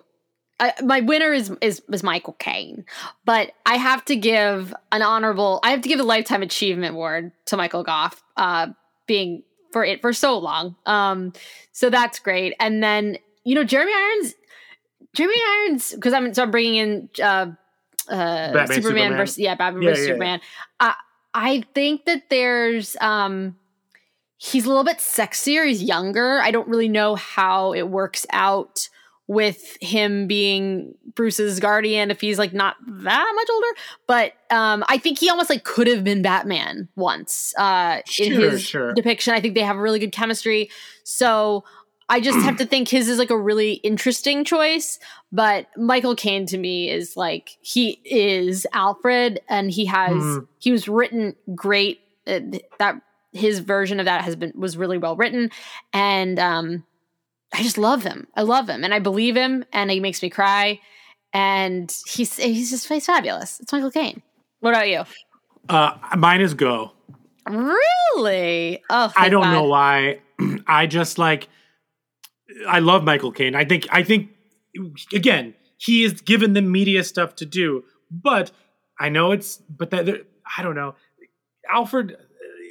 I, 0.63 0.73
my 0.85 1.01
winner 1.01 1.33
is, 1.33 1.51
is 1.61 1.83
is 1.91 2.05
Michael 2.05 2.35
Caine, 2.35 2.85
but 3.25 3.51
I 3.67 3.77
have 3.79 4.05
to 4.05 4.15
give 4.17 4.73
an 4.93 5.03
honorable. 5.03 5.59
I 5.65 5.73
have 5.73 5.81
to 5.83 5.89
give 5.89 5.99
a 5.99 6.05
lifetime 6.05 6.41
achievement 6.43 6.95
award 6.95 7.33
to 7.47 7.57
Michael 7.57 7.83
Gough, 7.83 8.23
uh, 8.37 8.69
being 9.09 9.43
for 9.73 9.85
it 9.85 10.01
for 10.01 10.13
so 10.13 10.39
long. 10.39 10.77
Um, 10.87 11.33
so 11.73 11.91
that's 11.91 12.21
great. 12.21 12.55
And 12.61 12.81
then 12.81 13.19
you 13.43 13.57
know 13.57 13.65
Jeremy 13.65 13.93
Irons, 13.93 14.35
Jeremy 15.15 15.35
Irons, 15.67 15.93
because 15.95 16.13
I'm 16.13 16.33
so 16.33 16.45
I'm 16.45 16.53
bringing 16.53 16.77
in 16.77 17.09
uh, 17.21 17.47
uh, 18.09 18.53
Batman, 18.53 18.67
Superman, 18.69 18.83
Superman. 18.83 19.17
versus 19.17 19.39
yeah 19.41 19.55
Batman 19.57 19.83
Yeah, 19.83 19.91
versus 19.91 20.05
yeah, 20.07 20.13
yeah. 20.13 20.15
Superman. 20.15 20.41
I 20.79 20.95
I 21.35 21.65
think 21.75 22.05
that 22.05 22.31
there's 22.31 22.97
um 23.01 23.57
he's 24.37 24.65
a 24.65 24.69
little 24.69 24.85
bit 24.85 24.99
sexier. 24.99 25.67
He's 25.67 25.83
younger. 25.83 26.41
I 26.41 26.53
don't 26.53 26.69
really 26.69 26.89
know 26.89 27.17
how 27.17 27.73
it 27.73 27.89
works 27.89 28.27
out 28.31 28.89
with 29.29 29.77
him 29.81 30.27
being 30.27 30.95
Bruce's 31.15 31.61
guardian 31.61 32.11
if 32.11 32.21
he's 32.21 32.39
like 32.39 32.53
not 32.53 32.77
that 32.87 33.33
much 33.35 33.49
older. 33.51 33.67
But 34.07 34.33
um, 34.51 34.85
I 34.89 34.99
think 34.99 35.19
he 35.19 35.31
almost 35.31 35.49
like 35.51 35.65
could 35.65 35.87
have 35.87 36.05
been 36.05 36.23
Batman 36.23 36.89
once 36.97 37.55
uh, 37.57 38.01
in 38.19 38.33
his 38.33 38.63
sure. 38.63 38.93
depiction. 38.95 39.33
I 39.35 39.41
think 39.41 39.55
they 39.55 39.63
have 39.63 39.77
really 39.77 39.99
good 39.99 40.13
chemistry. 40.13 40.71
So 41.05 41.65
I 42.09 42.21
just 42.21 42.39
have 42.41 42.57
to 42.59 42.67
think 42.67 42.89
his 42.89 43.09
is 43.09 43.19
like 43.19 43.31
a 43.31 43.39
really 43.39 43.75
interesting 43.75 44.45
choice. 44.45 44.99
But 45.31 45.69
Michael 45.79 46.15
Caine 46.15 46.45
to 46.47 46.59
me 46.59 46.91
is 46.91 47.17
like 47.17 47.57
he 47.63 48.01
is 48.05 48.67
Alfred, 48.75 49.41
and 49.49 49.71
he 49.71 49.87
has 49.87 50.13
Mhm. 50.13 50.47
he 50.59 50.73
was 50.73 50.89
written 50.89 51.35
great. 51.55 52.01
Uh, 52.27 52.41
that 52.79 53.01
his 53.33 53.61
version 53.61 53.99
of 53.99 54.05
that 54.05 54.23
has 54.25 54.37
been 54.37 54.53
was 54.55 54.77
really 54.77 54.99
well 54.99 55.17
written, 55.17 55.51
and 55.95 56.39
um, 56.39 56.85
I 57.55 57.63
just 57.63 57.79
love 57.79 58.03
him. 58.03 58.27
I 58.35 58.43
love 58.43 58.69
him, 58.69 58.85
and 58.85 58.95
I 58.95 58.99
believe 58.99 59.37
him, 59.37 59.65
and 59.73 59.91
he 59.91 60.01
makes 60.01 60.23
me 60.23 60.31
cry. 60.31 60.81
And 61.35 61.95
he's 62.07 62.37
he's 62.37 62.71
just 62.71 62.89
he's 62.89 63.07
fabulous. 63.07 63.61
It's 63.61 63.73
Michael 63.73 63.91
Caine. 63.91 64.23
What 64.61 64.71
about 64.71 64.89
you? 64.89 65.05
Uh, 65.69 65.97
mine 66.17 66.41
is 66.41 66.55
Gough. 66.55 66.93
Really? 67.49 68.83
Oh, 68.91 69.13
I 69.17 69.29
don't 69.29 69.43
God. 69.43 69.53
know 69.53 69.65
why. 69.65 70.21
I 70.67 70.87
just 70.87 71.19
like 71.19 71.49
I 72.69 72.81
love 72.81 73.05
Michael 73.05 73.33
Caine. 73.33 73.55
I 73.55 73.65
think 73.65 73.87
I 73.91 74.03
think 74.03 74.31
again, 75.15 75.55
he 75.79 76.05
is 76.05 76.21
given 76.21 76.53
the 76.53 76.63
media 76.63 77.05
stuff 77.05 77.35
to 77.37 77.47
do, 77.47 77.85
but 78.11 78.51
I 78.99 79.09
know 79.09 79.33
it's 79.33 79.57
but 79.57 79.91
that 79.91 80.09
I 80.57 80.63
don't 80.63 80.75
know. 80.75 80.95
Alfred 81.71 82.17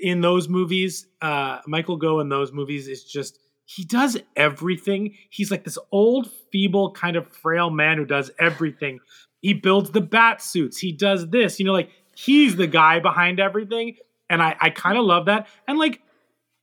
in 0.01 0.21
those 0.21 0.47
movies, 0.47 1.07
uh 1.21 1.59
Michael 1.67 1.97
Gough 1.97 2.21
in 2.21 2.29
those 2.29 2.51
movies 2.51 2.87
is 2.87 3.03
just 3.03 3.39
he 3.75 3.85
does 3.85 4.17
everything. 4.35 5.15
He's 5.29 5.49
like 5.49 5.63
this 5.63 5.77
old, 5.93 6.29
feeble, 6.51 6.91
kind 6.91 7.15
of 7.15 7.25
frail 7.27 7.69
man 7.69 7.97
who 7.97 8.05
does 8.05 8.29
everything. 8.37 8.99
He 9.39 9.53
builds 9.53 9.91
the 9.91 10.01
bat 10.01 10.41
suits. 10.41 10.77
He 10.77 10.91
does 10.91 11.29
this. 11.29 11.57
You 11.57 11.65
know, 11.65 11.71
like 11.71 11.89
he's 12.13 12.57
the 12.57 12.67
guy 12.67 12.99
behind 12.99 13.39
everything. 13.39 13.95
And 14.29 14.41
I, 14.41 14.57
I 14.59 14.69
kind 14.71 14.97
of 14.97 15.05
love 15.05 15.27
that. 15.27 15.47
And 15.69 15.79
like, 15.79 16.01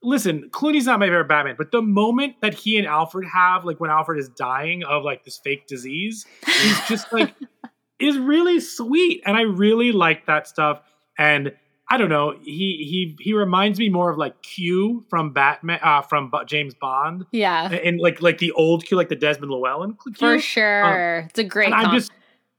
listen, 0.02 0.50
Clooney's 0.50 0.84
not 0.84 1.00
my 1.00 1.06
favorite 1.06 1.28
Batman, 1.28 1.54
but 1.56 1.72
the 1.72 1.80
moment 1.80 2.34
that 2.42 2.52
he 2.52 2.76
and 2.76 2.86
Alfred 2.86 3.26
have, 3.32 3.64
like 3.64 3.80
when 3.80 3.90
Alfred 3.90 4.18
is 4.18 4.28
dying 4.28 4.84
of 4.84 5.02
like 5.02 5.24
this 5.24 5.38
fake 5.38 5.66
disease, 5.66 6.26
he's 6.44 6.80
just 6.88 7.10
like 7.10 7.34
is 7.98 8.18
really 8.18 8.60
sweet. 8.60 9.22
And 9.24 9.34
I 9.34 9.42
really 9.42 9.92
like 9.92 10.26
that 10.26 10.46
stuff. 10.46 10.82
And 11.16 11.52
I 11.90 11.96
don't 11.96 12.10
know, 12.10 12.34
he 12.42 12.84
he 12.84 13.16
he 13.18 13.32
reminds 13.32 13.78
me 13.78 13.88
more 13.88 14.10
of 14.10 14.18
like 14.18 14.42
Q 14.42 15.04
from 15.08 15.32
Batman 15.32 15.80
uh 15.82 16.02
from 16.02 16.30
James 16.46 16.74
Bond. 16.74 17.24
Yeah, 17.32 17.72
And 17.72 17.98
like 17.98 18.20
like 18.20 18.38
the 18.38 18.52
old 18.52 18.84
Q, 18.84 18.96
like 18.96 19.08
the 19.08 19.16
Desmond 19.16 19.50
Llewellyn 19.50 19.94
Q. 19.94 20.14
for 20.14 20.38
sure. 20.38 21.26
it's 21.28 21.38
a 21.38 21.44
great. 21.44 21.72
I'm 21.72 21.94
just 21.94 22.12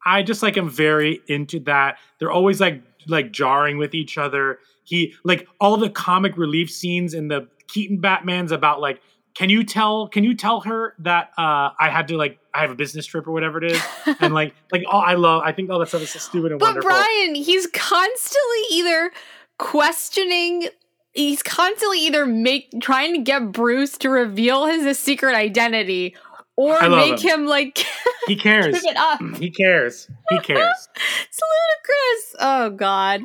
I 0.05 0.23
just 0.23 0.41
like 0.41 0.57
am 0.57 0.69
very 0.69 1.21
into 1.27 1.59
that. 1.61 1.97
They're 2.17 2.31
always 2.31 2.59
like 2.59 2.81
like 3.07 3.31
jarring 3.31 3.77
with 3.77 3.93
each 3.93 4.17
other. 4.17 4.59
He 4.83 5.13
like 5.23 5.47
all 5.59 5.77
the 5.77 5.89
comic 5.89 6.37
relief 6.37 6.71
scenes 6.71 7.13
in 7.13 7.27
the 7.27 7.47
Keaton 7.67 7.99
Batman's 7.99 8.51
about 8.51 8.81
like 8.81 9.01
can 9.39 9.49
you 9.49 9.63
tell 9.63 10.09
can 10.09 10.25
you 10.25 10.35
tell 10.35 10.59
her 10.59 10.95
that 10.99 11.29
uh 11.37 11.71
I 11.79 11.89
had 11.89 12.09
to 12.09 12.17
like 12.17 12.39
I 12.53 12.59
have 12.59 12.71
a 12.71 12.75
business 12.75 13.05
trip 13.05 13.25
or 13.25 13.31
whatever 13.31 13.63
it 13.63 13.71
is 13.71 13.81
and 14.19 14.33
like 14.33 14.53
like 14.73 14.83
oh 14.91 14.97
I 14.97 15.13
love 15.13 15.43
I 15.45 15.53
think 15.53 15.69
all 15.69 15.79
that 15.79 15.87
stuff 15.87 16.01
is 16.01 16.09
so 16.09 16.19
stupid 16.19 16.51
and 16.51 16.59
But 16.59 16.67
wonderful. 16.67 16.89
Brian, 16.89 17.35
he's 17.35 17.65
constantly 17.67 18.63
either 18.71 19.11
questioning 19.57 20.67
he's 21.13 21.41
constantly 21.41 21.99
either 21.99 22.25
make 22.25 22.69
trying 22.81 23.13
to 23.13 23.21
get 23.21 23.53
Bruce 23.53 23.97
to 23.99 24.09
reveal 24.09 24.65
his 24.65 24.99
secret 24.99 25.35
identity 25.35 26.17
or 26.57 26.77
make 26.89 27.21
him. 27.21 27.43
him, 27.43 27.45
like 27.45 27.77
he 28.27 28.35
cares. 28.35 28.73
give 28.73 28.83
it 28.83 28.97
up. 28.97 29.21
He 29.37 29.51
cares. 29.51 30.09
He 30.31 30.39
cares. 30.43 30.89
It's 31.29 31.39
ludicrous. 31.39 32.35
Oh 32.41 32.69
god. 32.71 33.21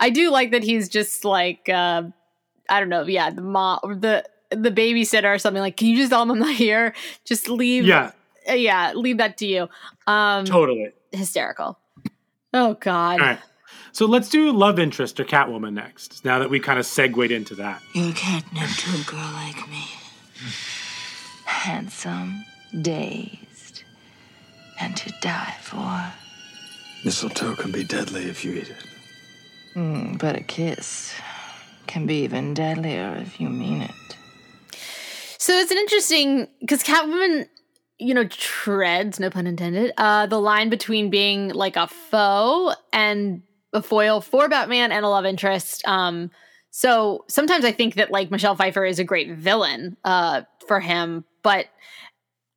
I 0.00 0.08
do 0.08 0.30
like 0.30 0.52
that 0.52 0.62
he's 0.62 0.88
just 0.88 1.26
like 1.26 1.68
uh 1.68 2.04
I 2.70 2.80
don't 2.80 2.88
know, 2.88 3.02
yeah, 3.02 3.28
the 3.28 3.42
mom 3.42 3.80
or 3.82 3.94
the 3.94 4.24
the 4.50 4.70
babysitter 4.70 5.34
or 5.34 5.38
something 5.38 5.62
like, 5.62 5.76
can 5.76 5.88
you 5.88 5.96
just 5.96 6.10
tell 6.10 6.22
him 6.22 6.30
I'm 6.30 6.38
not 6.38 6.54
here? 6.54 6.94
Just 7.24 7.48
leave 7.48 7.84
yeah, 7.84 8.12
uh, 8.48 8.52
yeah, 8.52 8.92
leave 8.94 9.18
that 9.18 9.38
to 9.38 9.46
you. 9.46 9.68
Um 10.06 10.44
totally. 10.44 10.92
hysterical. 11.12 11.78
Oh 12.52 12.74
god. 12.74 13.20
All 13.20 13.26
right. 13.26 13.38
So 13.92 14.06
let's 14.06 14.28
do 14.28 14.52
love 14.52 14.78
interest 14.78 15.18
or 15.18 15.24
Catwoman 15.24 15.72
next. 15.72 16.24
Now 16.24 16.38
that 16.38 16.50
we 16.50 16.60
kind 16.60 16.78
of 16.78 16.86
segued 16.86 17.32
into 17.32 17.54
that. 17.56 17.82
You 17.94 18.12
can't 18.12 18.44
catnip 18.44 18.70
to 18.70 19.00
a 19.00 19.04
girl 19.04 19.32
like 19.32 19.68
me. 19.68 19.84
Handsome, 21.44 22.44
dazed, 22.80 23.84
and 24.80 24.96
to 24.96 25.12
die 25.20 25.56
for. 25.60 26.12
Mistletoe 27.04 27.56
can 27.56 27.72
be 27.72 27.82
deadly 27.82 28.24
if 28.24 28.44
you 28.44 28.52
eat 28.52 28.70
it. 28.70 28.84
Mm, 29.74 30.18
but 30.18 30.36
a 30.36 30.42
kiss 30.42 31.14
can 31.86 32.06
be 32.06 32.22
even 32.22 32.54
deadlier 32.54 33.16
if 33.20 33.40
you 33.40 33.48
mean 33.48 33.82
it. 33.82 33.90
So 35.40 35.56
it's 35.56 35.70
an 35.70 35.78
interesting 35.78 36.48
because 36.60 36.82
Catwoman, 36.82 37.48
you 37.98 38.12
know, 38.12 38.26
treads, 38.26 39.18
no 39.18 39.30
pun 39.30 39.46
intended, 39.46 39.90
uh, 39.96 40.26
the 40.26 40.38
line 40.38 40.68
between 40.68 41.08
being 41.08 41.48
like 41.48 41.76
a 41.76 41.86
foe 41.86 42.74
and 42.92 43.40
a 43.72 43.80
foil 43.80 44.20
for 44.20 44.50
Batman 44.50 44.92
and 44.92 45.02
a 45.02 45.08
love 45.08 45.24
interest. 45.24 45.82
Um, 45.88 46.30
so 46.68 47.24
sometimes 47.26 47.64
I 47.64 47.72
think 47.72 47.94
that 47.94 48.10
like 48.10 48.30
Michelle 48.30 48.54
Pfeiffer 48.54 48.84
is 48.84 48.98
a 48.98 49.04
great 49.04 49.34
villain 49.34 49.96
uh, 50.04 50.42
for 50.68 50.78
him, 50.78 51.24
but 51.42 51.68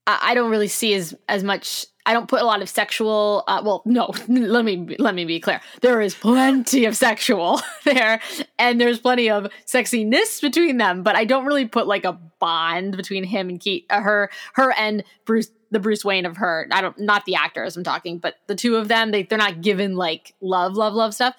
I, 0.05 0.33
don't 0.33 0.51
really 0.51 0.67
see 0.67 0.93
as 0.93 1.15
as 1.29 1.43
much. 1.43 1.85
I 2.05 2.11
don't 2.11 2.27
put 2.27 2.41
a 2.41 2.45
lot 2.45 2.61
of 2.61 2.67
sexual. 2.67 3.43
Uh, 3.47 3.61
well, 3.63 3.81
no. 3.85 4.13
Let 4.27 4.65
me 4.65 4.95
let 4.99 5.15
me 5.15 5.25
be 5.25 5.39
clear. 5.39 5.61
There 5.81 6.01
is 6.01 6.13
plenty 6.13 6.85
of 6.85 6.97
sexual 6.97 7.61
there, 7.85 8.19
and 8.59 8.81
there's 8.81 8.99
plenty 8.99 9.29
of 9.29 9.47
sexiness 9.65 10.41
between 10.41 10.77
them. 10.77 11.03
But 11.03 11.15
I 11.15 11.25
don't 11.25 11.45
really 11.45 11.65
put 11.65 11.87
like 11.87 12.03
a 12.03 12.13
bond 12.39 12.97
between 12.97 13.23
him 13.23 13.49
and 13.49 13.59
Kate, 13.59 13.85
uh, 13.89 14.01
her, 14.01 14.29
her 14.55 14.73
and 14.73 15.03
Bruce, 15.25 15.49
the 15.71 15.79
Bruce 15.79 16.03
Wayne 16.03 16.25
of 16.25 16.37
her. 16.37 16.67
I 16.71 16.81
don't, 16.81 16.99
not 16.99 17.25
the 17.25 17.35
actors 17.35 17.77
I'm 17.77 17.83
talking, 17.83 18.17
but 18.17 18.35
the 18.47 18.55
two 18.55 18.75
of 18.75 18.89
them. 18.89 19.11
They 19.11 19.23
they're 19.23 19.37
not 19.37 19.61
given 19.61 19.95
like 19.95 20.33
love, 20.41 20.73
love, 20.73 20.93
love 20.93 21.13
stuff. 21.13 21.35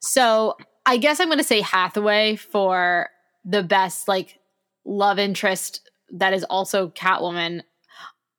So 0.00 0.56
I 0.84 0.96
guess 0.96 1.20
I'm 1.20 1.28
going 1.28 1.38
to 1.38 1.44
say 1.44 1.60
Hathaway 1.60 2.34
for 2.36 3.10
the 3.44 3.62
best 3.62 4.08
like 4.08 4.38
love 4.84 5.18
interest 5.18 5.88
that 6.10 6.32
is 6.32 6.44
also 6.44 6.88
Catwoman. 6.90 7.62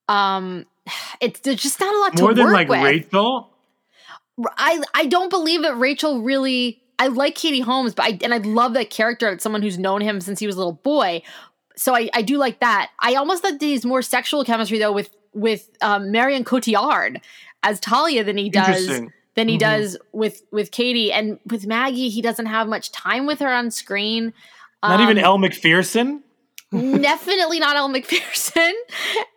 Um, 0.10 0.66
it's 1.22 1.40
there's 1.42 1.62
just 1.62 1.80
not 1.80 1.94
a 1.94 2.00
lot 2.00 2.20
More 2.20 2.30
to 2.30 2.36
than 2.36 2.52
like 2.52 2.68
with. 2.68 2.82
Rachel. 2.84 3.54
I 4.58 4.82
I 4.94 5.06
don't 5.06 5.30
believe 5.30 5.62
that 5.62 5.78
Rachel 5.78 6.22
really. 6.22 6.82
I 6.98 7.08
like 7.08 7.36
Katie 7.36 7.62
Holmes, 7.62 7.94
but 7.94 8.06
I 8.06 8.20
and 8.24 8.34
I 8.34 8.38
love 8.40 8.74
that 8.74 8.90
character 8.90 9.38
someone 9.40 9.62
who's 9.62 9.78
known 9.78 10.02
him 10.02 10.20
since 10.20 10.40
he 10.40 10.48
was 10.48 10.56
a 10.56 10.60
little 10.60 10.74
boy. 10.74 11.22
So 11.78 11.96
I 11.96 12.10
I 12.14 12.22
do 12.22 12.38
like 12.38 12.60
that. 12.60 12.90
I 13.00 13.16
almost 13.16 13.42
thought 13.44 13.54
he's 13.62 13.86
more 13.86 14.02
sexual 14.02 14.44
chemistry 14.44 14.80
though 14.80 14.92
with 14.92 15.10
with 15.34 15.70
um, 15.82 16.12
Marion 16.12 16.44
Cotillard 16.44 17.22
as 17.64 17.80
Talia 17.80 18.24
than 18.24 18.38
he 18.38 18.50
does 18.50 18.88
than 19.36 19.48
he 19.48 19.56
Mhm. 19.56 19.60
does 19.60 19.98
with 20.12 20.42
with 20.52 20.72
Katie 20.72 21.12
and 21.12 21.40
with 21.46 21.68
Maggie. 21.68 22.10
He 22.10 22.22
doesn't 22.22 22.48
have 22.48 22.68
much 22.68 22.92
time 22.92 23.26
with 23.26 23.40
her 23.40 23.54
on 23.54 23.72
screen. 23.72 24.34
Not 24.84 25.00
even 25.02 25.18
Um, 25.20 25.24
Elle 25.24 25.38
Macpherson. 25.38 26.24
Definitely 26.72 27.60
not 27.60 27.76
Elle 27.76 27.90
Macpherson, 27.90 28.76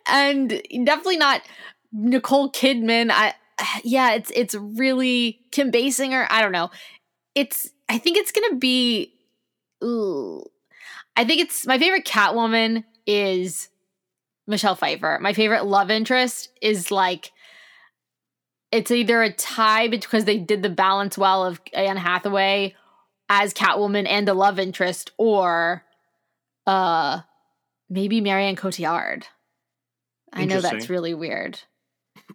and 0.07 0.61
definitely 0.83 1.17
not 1.17 1.41
Nicole 1.91 2.51
Kidman. 2.51 3.09
I 3.11 3.33
yeah, 3.83 4.11
it's 4.13 4.31
it's 4.35 4.53
really 4.55 5.39
Kim 5.51 5.71
Basinger. 5.71 6.27
I 6.29 6.41
don't 6.41 6.51
know. 6.51 6.69
It's 7.33 7.71
I 7.89 7.97
think 7.97 8.17
it's 8.17 8.31
gonna 8.31 8.55
be. 8.55 9.13
Ooh, 9.83 10.43
I 11.17 11.25
think 11.25 11.41
it's 11.41 11.65
my 11.65 11.79
favorite 11.79 12.05
Catwoman 12.05 12.83
is 13.07 13.69
Michelle 14.45 14.75
Pfeiffer. 14.75 15.17
My 15.19 15.33
favorite 15.33 15.65
love 15.65 15.89
interest 15.89 16.49
is 16.61 16.91
like. 16.91 17.31
It's 18.71 18.89
either 18.89 19.21
a 19.21 19.31
tie 19.31 19.87
because 19.87 20.25
they 20.25 20.39
did 20.39 20.63
the 20.63 20.69
balance 20.69 21.15
well 21.15 21.45
of 21.45 21.61
Anne 21.73 21.97
Hathaway 21.97 22.75
as 23.29 23.53
Catwoman 23.53 24.07
and 24.07 24.27
a 24.27 24.33
love 24.33 24.57
interest, 24.57 25.11
or 25.17 25.83
uh 26.65 27.21
maybe 27.89 28.21
Marion 28.21 28.55
Cotillard. 28.55 29.23
I 30.31 30.45
know 30.45 30.61
that's 30.61 30.89
really 30.89 31.13
weird. 31.13 31.59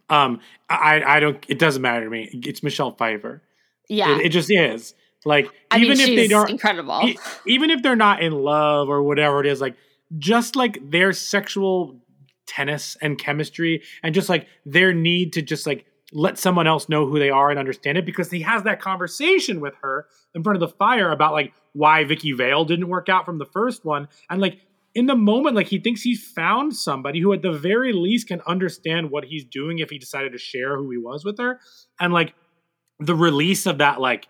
Um, 0.09 0.41
I 0.69 1.03
I 1.05 1.21
don't. 1.21 1.45
It 1.49 1.59
doesn't 1.59 1.83
matter 1.83 2.05
to 2.05 2.11
me. 2.11 2.31
It's 2.33 2.63
Michelle 2.63 2.93
Pfeiffer. 2.93 3.43
Yeah. 3.89 4.19
It, 4.19 4.27
it 4.27 4.29
just 4.31 4.51
is. 4.51 4.95
Like 5.25 5.51
I 5.71 5.79
even 5.79 5.99
mean, 5.99 6.09
if 6.09 6.17
they 6.17 6.29
don't, 6.29 6.49
incredible. 6.49 7.01
e- 7.05 7.19
even 7.47 7.71
if 7.71 7.83
they're 7.83 7.97
not 7.97 8.23
in 8.23 8.33
love 8.33 8.89
or 8.89 9.03
whatever 9.03 9.41
it 9.41 9.47
is, 9.47 9.61
like 9.61 9.77
just 10.17 10.57
like 10.57 10.79
their 10.91 11.13
sexual 11.13 12.01
tennis 12.47 12.97
and 13.03 13.19
chemistry, 13.19 13.83
and 14.03 14.15
just 14.15 14.29
like 14.29 14.47
their 14.65 14.95
need 14.95 15.33
to 15.33 15.43
just 15.43 15.67
like 15.67 15.87
let 16.13 16.39
someone 16.39 16.67
else 16.67 16.89
know 16.89 17.07
who 17.07 17.19
they 17.19 17.31
are 17.31 17.51
and 17.51 17.59
understand 17.59 17.99
it, 17.99 18.07
because 18.07 18.31
he 18.31 18.41
has 18.41 18.63
that 18.63 18.81
conversation 18.81 19.61
with 19.61 19.75
her 19.83 20.07
in 20.35 20.43
front 20.43 20.57
of 20.57 20.61
the 20.61 20.75
fire 20.77 21.11
about 21.11 21.33
like 21.33 21.53
why 21.73 22.05
Vicki 22.05 22.33
Vale 22.33 22.65
didn't 22.65 22.89
work 22.89 23.09
out 23.09 23.27
from 23.27 23.39
the 23.39 23.45
first 23.45 23.85
one, 23.85 24.09
and 24.31 24.41
like 24.41 24.59
in 24.95 25.07
the 25.07 25.15
moment, 25.15 25.55
like 25.55 25.69
he 25.69 25.79
thinks 25.79 26.01
he's 26.01 26.25
found 26.25 26.75
somebody 26.75 27.21
who, 27.21 27.33
at 27.33 27.43
the 27.43 27.53
very 27.53 27.93
least, 27.93 28.27
can 28.27 28.41
understand 28.47 29.11
what 29.11 29.25
he's 29.25 29.45
doing 29.45 29.79
if 29.79 29.91
he 29.91 29.99
decided 29.99 30.33
to 30.33 30.39
share 30.39 30.77
who 30.77 30.91
he 30.91 30.97
was 30.97 31.25
with 31.25 31.39
her, 31.39 31.61
and 32.01 32.13
like 32.13 32.35
the 32.99 33.15
release 33.15 33.67
of 33.67 33.79
that, 33.79 34.01
like 34.01 34.27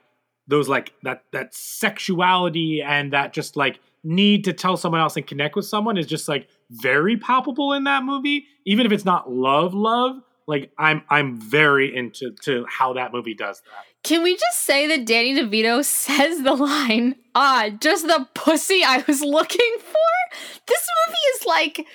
those, 0.49 0.69
like 0.69 0.93
that 1.05 1.23
that 1.33 1.55
sexuality 1.55 2.83
and 2.83 3.13
that 3.13 3.33
just 3.33 3.57
like 3.57 3.79
need 4.03 4.45
to 4.45 4.53
tell 4.53 4.77
someone 4.77 5.01
else 5.01 5.17
and 5.17 5.27
connect 5.27 5.57
with 5.57 5.65
someone 5.65 5.97
is 5.97 6.07
just 6.07 6.29
like 6.29 6.49
very 6.71 7.17
palpable 7.17 7.73
in 7.73 7.85
that 7.85 8.03
movie, 8.03 8.47
even 8.67 8.85
if 8.85 8.93
it's 8.93 9.05
not 9.05 9.31
love, 9.31 9.75
love. 9.75 10.21
Like 10.49 10.73
I'm, 10.79 11.03
I'm 11.09 11.37
very 11.37 11.95
into 11.95 12.33
to 12.43 12.65
how 12.69 12.95
that 12.95 13.12
movie 13.12 13.35
does 13.35 13.61
that. 13.61 13.85
Can 14.03 14.23
we 14.23 14.35
just 14.35 14.61
say 14.61 14.87
that 14.89 15.07
Danny 15.07 15.35
DeVito 15.35 15.85
says 15.85 16.43
the 16.43 16.55
line, 16.55 17.15
ah, 17.35 17.69
just 17.81 18.07
the 18.07 18.27
pussy 18.35 18.83
I 18.85 19.05
was 19.07 19.20
looking 19.23 19.77
for? 19.79 20.39
This 20.66 20.89
movie 21.07 21.19
is 21.37 21.47
like, 21.47 21.87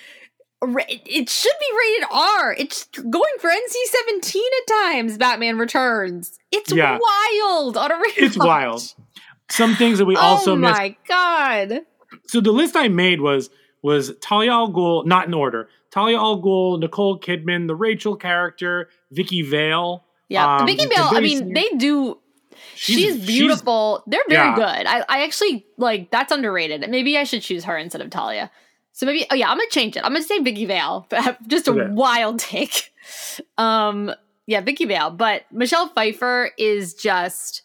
it 1.12 1.30
should 1.30 1.52
be 1.60 1.78
rated 1.78 2.08
R. 2.12 2.54
It's 2.58 2.86
going 2.98 3.34
for 3.40 3.50
NC 3.50 3.74
17 4.08 4.44
at 4.62 4.74
times, 4.94 5.18
Batman 5.18 5.58
Returns. 5.58 6.38
It's 6.52 6.72
Yeah. 6.72 7.00
wild 7.02 7.76
on 7.76 7.92
a 7.92 7.96
rewatch. 7.96 8.14
It's 8.18 8.38
wild. 8.38 8.94
Some 9.50 9.76
things 9.76 9.98
that 10.00 10.06
we 10.06 10.16
also 10.16 10.56
missed. 10.56 10.80
oh 10.80 10.84
missed. 10.84 10.98
my 10.98 10.98
God. 11.08 11.82
So 12.28 12.40
the 12.40 12.52
list 12.52 12.76
I 12.78 12.88
made 12.88 13.20
was 13.22 13.50
was 13.82 14.14
Talia 14.22 14.52
al 14.52 14.72
Ghul, 14.72 15.06
not 15.06 15.28
in 15.28 15.34
order. 15.34 15.68
Talia 15.94 16.18
al 16.18 16.42
Ghul, 16.42 16.80
Nicole 16.80 17.20
Kidman, 17.20 17.68
the 17.68 17.76
Rachel 17.76 18.16
character, 18.16 18.90
Vicki 19.12 19.44
Vale. 19.44 20.04
Yeah, 20.28 20.58
um, 20.58 20.66
Vicki 20.66 20.88
Vale. 20.88 21.10
I 21.12 21.20
mean, 21.20 21.54
they 21.54 21.70
do. 21.78 22.18
She's, 22.74 22.98
she's- 22.98 23.26
beautiful. 23.28 24.04
They're 24.08 24.24
very 24.28 24.48
yeah. 24.50 24.56
good. 24.56 24.88
I, 24.88 25.06
I 25.08 25.24
actually 25.24 25.68
like 25.78 26.10
that's 26.10 26.32
underrated. 26.32 26.90
Maybe 26.90 27.16
I 27.16 27.26
should 27.26 27.44
choose 27.44 27.66
her 27.66 27.78
instead 27.78 28.02
of 28.02 28.10
Talia. 28.10 28.50
So 28.94 29.06
maybe 29.06 29.28
oh 29.30 29.36
yeah, 29.36 29.50
I'm 29.52 29.58
gonna 29.58 29.70
change 29.70 29.96
it. 29.96 30.04
I'm 30.04 30.14
gonna 30.14 30.24
say 30.24 30.40
Vicki 30.40 30.66
Vale. 30.66 31.08
Just 31.48 31.68
a 31.68 31.90
wild 31.92 32.40
take. 32.40 32.92
Um, 33.60 34.12
yeah, 34.48 34.62
Vicki 34.62 34.86
Vale. 34.86 35.12
But 35.12 35.44
Michelle 35.52 35.90
Pfeiffer 35.90 36.52
is 36.58 36.96
just 36.96 37.62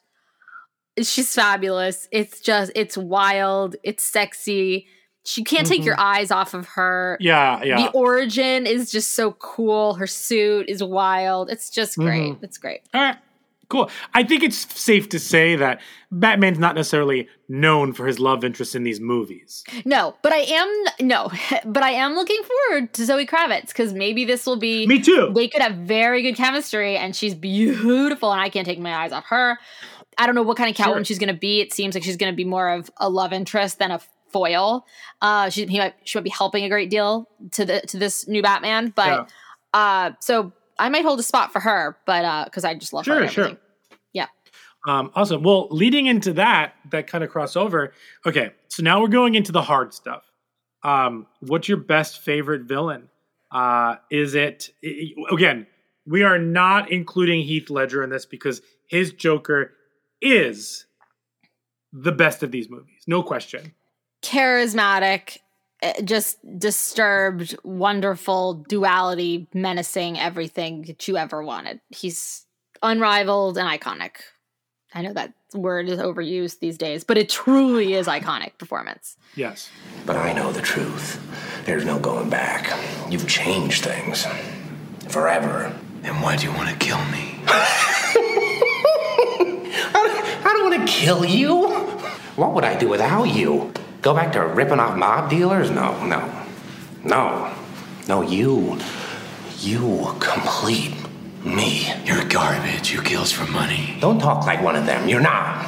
she's 0.98 1.34
fabulous. 1.34 2.09
It's 2.12 2.40
just 2.40 2.72
it's 2.74 2.98
wild. 2.98 3.76
It's 3.82 4.05
sexy. 4.05 4.86
She 5.28 5.44
can't 5.44 5.66
take 5.66 5.82
Mhm. 5.82 5.86
your 5.86 6.00
eyes 6.00 6.30
off 6.30 6.55
of 6.55 6.66
her. 6.68 7.18
Yeah, 7.20 7.62
yeah. 7.62 7.76
The 7.82 7.90
origin 7.90 8.66
is 8.66 8.90
just 8.90 9.12
so 9.14 9.32
cool. 9.32 9.94
Her 9.94 10.06
suit 10.06 10.68
is 10.68 10.82
wild. 10.82 11.50
It's 11.50 11.68
just 11.70 11.96
great. 11.96 12.32
Mhm. 12.32 12.42
It's 12.44 12.56
great. 12.56 12.80
All 12.94 13.00
right. 13.02 13.16
Cool. 13.68 13.90
I 14.14 14.22
think 14.22 14.42
it's 14.42 14.56
safe 14.80 15.10
to 15.10 15.18
say 15.18 15.55
that 15.56 15.82
Batman's 16.10 16.59
not 16.59 16.74
necessarily 16.74 17.28
known 17.50 17.92
for 17.92 18.06
his 18.06 18.18
love 18.18 18.42
interest 18.42 18.74
in 18.74 18.82
these 18.82 18.98
movies. 18.98 19.62
No, 19.84 20.14
but 20.22 20.32
I 20.32 20.38
am 20.38 20.84
no, 21.06 21.30
but 21.66 21.82
I 21.82 21.90
am 21.90 22.14
looking 22.14 22.40
forward 22.70 22.94
to 22.94 23.05
Zoe 23.05 23.26
Kravitz 23.26 23.68
because 23.68 23.92
maybe 23.92 24.24
this 24.24 24.46
will 24.46 24.56
be. 24.56 24.86
Me 24.86 24.98
too. 24.98 25.30
They 25.34 25.48
could 25.48 25.60
have 25.60 25.74
very 25.74 26.22
good 26.22 26.36
chemistry, 26.36 26.96
and 26.96 27.14
she's 27.14 27.34
beautiful, 27.34 28.32
and 28.32 28.40
I 28.40 28.48
can't 28.48 28.64
take 28.66 28.78
my 28.78 28.94
eyes 28.94 29.12
off 29.12 29.26
her. 29.26 29.59
I 30.16 30.24
don't 30.24 30.34
know 30.34 30.42
what 30.42 30.56
kind 30.56 30.70
of 30.70 30.74
Catwoman 30.76 30.94
Sure. 30.96 31.05
she's 31.05 31.18
going 31.18 31.28
to 31.34 31.38
be. 31.38 31.60
It 31.60 31.72
seems 31.74 31.94
like 31.94 32.02
she's 32.05 32.16
going 32.16 32.32
to 32.32 32.36
be 32.36 32.44
more 32.46 32.70
of 32.70 32.90
a 32.96 33.10
love 33.10 33.34
interest 33.34 33.78
than 33.78 33.90
a 33.90 34.00
foil. 34.30 34.86
Uh, 35.20 35.50
she 35.50 35.66
he 35.66 35.78
might 35.78 35.94
she 36.05 36.18
might 36.18 36.24
be 36.24 36.30
helping 36.30 36.64
a 36.64 36.68
great 36.68 36.90
deal 36.90 37.28
to 37.52 37.64
the 37.64 37.80
to 37.82 37.98
this 37.98 38.26
new 38.28 38.42
Batman, 38.42 38.92
but 38.94 39.30
uh, 39.74 40.12
so 40.20 40.52
I 40.78 40.88
might 40.88 41.05
hold 41.05 41.20
a 41.20 41.22
spot 41.22 41.52
for 41.52 41.60
her, 41.60 41.96
but 42.06 42.24
uh, 42.24 42.44
because 42.44 42.64
I 42.64 42.74
just 42.74 42.92
love 42.92 43.06
her. 43.06 43.28
Sure, 43.28 43.48
sure. 43.48 43.59
Yeah. 44.12 44.26
Um, 44.86 45.10
awesome. 45.14 45.42
Well, 45.42 45.68
leading 45.70 46.06
into 46.06 46.32
that, 46.34 46.74
that 46.90 47.06
kind 47.06 47.24
of 47.24 47.30
crossover. 47.30 47.90
Okay, 48.24 48.50
so 48.68 48.82
now 48.82 49.00
we're 49.00 49.09
going 49.09 49.34
into 49.34 49.52
the 49.52 49.62
hard 49.62 49.92
stuff. 49.92 50.24
Um, 50.84 51.26
what's 51.40 51.68
your 51.68 51.78
best 51.78 52.22
favorite 52.22 52.62
villain? 52.62 53.09
Uh, 53.50 53.96
is 54.10 54.34
it 54.34 54.70
again? 55.30 55.66
We 56.06 56.22
are 56.22 56.38
not 56.38 56.90
including 56.90 57.42
Heath 57.42 57.68
Ledger 57.68 58.02
in 58.02 58.09
this 58.09 58.24
because 58.24 58.62
his 58.86 59.12
Joker 59.12 59.72
is 60.22 60.86
the 61.92 62.12
best 62.12 62.42
of 62.42 62.50
these 62.50 62.70
movies, 62.70 63.02
no 63.06 63.22
question. 63.22 63.74
Charismatic, 64.23 65.39
eh, 65.82 66.03
just 66.03 66.39
disturbed, 66.59 67.57
wonderful 67.65 68.55
duality, 68.69 69.49
menacing 69.55 70.19
everything 70.19 70.82
that 70.82 71.09
you 71.09 71.16
ever 71.16 71.43
wanted. 71.43 71.81
He's 71.90 72.47
unrivaled 72.82 73.59
and 73.59 73.69
iconic. 73.69 74.16
I 74.95 75.03
know 75.03 75.12
that 75.12 75.35
word 75.55 75.89
is 75.89 75.99
overused 75.99 76.61
these 76.61 76.78
days, 76.78 77.05
but 77.05 77.19
it 77.19 77.28
truly 77.28 77.95
is 77.95 78.07
iconic 78.07 78.57
performance. 78.59 79.16
Yes. 79.35 79.69
But 80.07 80.16
I 80.16 80.32
know 80.32 80.53
the 80.53 80.62
truth. 80.62 81.20
There's 81.65 81.85
no 81.85 81.99
going 81.99 82.31
back. 82.31 82.73
You've 83.11 83.28
changed 83.28 83.85
things. 83.85 84.27
Forever. 85.09 85.74
Then 86.03 86.20
why 86.23 86.36
do 86.36 86.47
you 86.47 86.53
want 86.53 86.70
to 86.70 86.77
kill 86.77 87.03
me? 87.07 87.40
I 89.90 90.53
don't 90.55 90.70
want 90.70 90.86
to 90.86 90.93
kill 90.93 91.24
you. 91.24 91.69
What 92.36 92.55
would 92.55 92.65
I 92.65 92.77
do 92.78 92.89
without 92.89 93.24
you? 93.24 93.73
Go 94.00 94.14
back 94.14 94.32
to 94.32 94.46
ripping 94.46 94.78
off 94.78 94.96
mob 94.96 95.28
dealers? 95.28 95.70
No, 95.70 96.04
no. 96.04 96.46
No. 97.04 97.52
No, 98.06 98.22
you. 98.22 98.78
You 99.58 100.14
complete 100.20 100.94
me. 101.44 101.92
You're 102.04 102.24
garbage. 102.26 102.92
You 102.92 103.02
kills 103.02 103.32
for 103.32 103.50
money. 103.50 103.96
Don't 104.00 104.20
talk 104.20 104.46
like 104.46 104.62
one 104.62 104.76
of 104.76 104.86
them. 104.86 105.08
You're 105.08 105.20
not. 105.20 105.66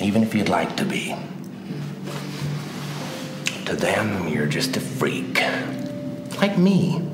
Even 0.00 0.22
if 0.22 0.34
you'd 0.34 0.48
like 0.48 0.76
to 0.76 0.84
be. 0.84 1.14
To 3.66 3.76
them, 3.76 4.28
you're 4.28 4.46
just 4.46 4.76
a 4.76 4.80
freak. 4.80 5.40
Like 6.40 6.58
me. 6.58 7.08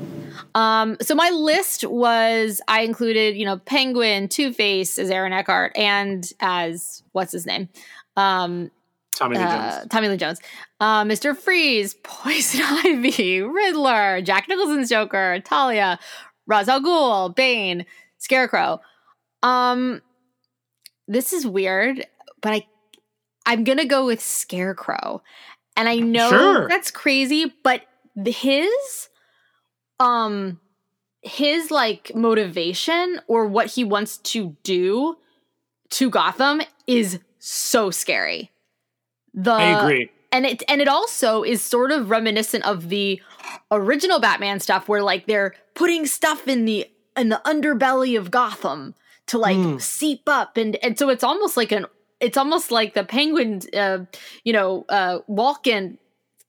Um, 0.55 0.97
so 1.01 1.13
my 1.13 1.29
list 1.29 1.85
was 1.85 2.61
I 2.67 2.81
included, 2.81 3.37
you 3.37 3.45
know, 3.45 3.57
Penguin, 3.57 4.27
Two 4.27 4.51
Face 4.51 4.97
as 4.97 5.11
Aaron 5.11 5.31
Eckhart, 5.31 5.77
and 5.77 6.29
as 6.39 7.03
what's 7.11 7.31
his 7.31 7.45
name? 7.45 7.69
Um, 8.17 8.71
Tommy 9.15 9.37
Lee 9.37 9.43
uh, 9.43 9.71
Jones. 9.79 9.87
Tommy 9.89 10.07
Lee 10.09 10.17
Jones, 10.17 10.39
uh, 10.79 11.03
Mr. 11.03 11.35
Freeze, 11.35 11.93
Poison 12.03 12.61
Ivy, 12.63 13.41
Riddler, 13.41 14.21
Jack 14.21 14.47
Nicholson's 14.47 14.89
Joker, 14.89 15.41
Talia, 15.43 15.99
Ra's 16.47 16.69
al 16.69 16.81
Ghul, 16.81 17.35
Bane, 17.35 17.85
Scarecrow. 18.17 18.79
Um, 19.43 20.01
this 21.07 21.33
is 21.33 21.45
weird, 21.45 22.05
but 22.41 22.53
I, 22.53 22.67
I'm 23.45 23.63
gonna 23.63 23.85
go 23.85 24.05
with 24.05 24.21
Scarecrow, 24.21 25.21
and 25.75 25.89
I 25.89 25.97
know 25.97 26.29
Sure. 26.29 26.67
that's 26.69 26.91
crazy, 26.91 27.53
but 27.63 27.81
his, 28.25 29.09
um, 29.99 30.59
his 31.21 31.71
like 31.71 32.11
motivation 32.15 33.19
or 33.27 33.45
what 33.47 33.67
he 33.67 33.83
wants 33.83 34.17
to 34.19 34.55
do 34.63 35.17
to 35.91 36.09
Gotham 36.09 36.61
is 36.87 37.19
so 37.39 37.91
scary. 37.91 38.51
The 39.43 39.51
I 39.53 39.81
agree. 39.83 40.11
and 40.31 40.45
it 40.45 40.63
and 40.67 40.81
it 40.81 40.87
also 40.87 41.43
is 41.43 41.61
sort 41.61 41.91
of 41.91 42.09
reminiscent 42.09 42.65
of 42.65 42.89
the 42.89 43.21
original 43.71 44.19
Batman 44.19 44.59
stuff 44.59 44.87
where 44.89 45.01
like 45.03 45.27
they're 45.27 45.53
putting 45.75 46.05
stuff 46.05 46.47
in 46.47 46.65
the 46.65 46.87
in 47.15 47.29
the 47.29 47.41
underbelly 47.45 48.17
of 48.17 48.31
Gotham 48.31 48.95
to 49.27 49.37
like 49.37 49.57
Mm. 49.57 49.81
seep 49.81 50.23
up. 50.27 50.57
And 50.57 50.75
and 50.83 50.97
so 50.97 51.09
it's 51.09 51.23
almost 51.23 51.55
like 51.57 51.71
an 51.71 51.85
it's 52.19 52.37
almost 52.37 52.69
like 52.71 52.93
the 52.95 53.03
penguin 53.05 53.61
uh 53.73 53.99
you 54.43 54.51
know 54.53 54.85
uh 54.89 55.19
walk-in 55.27 55.97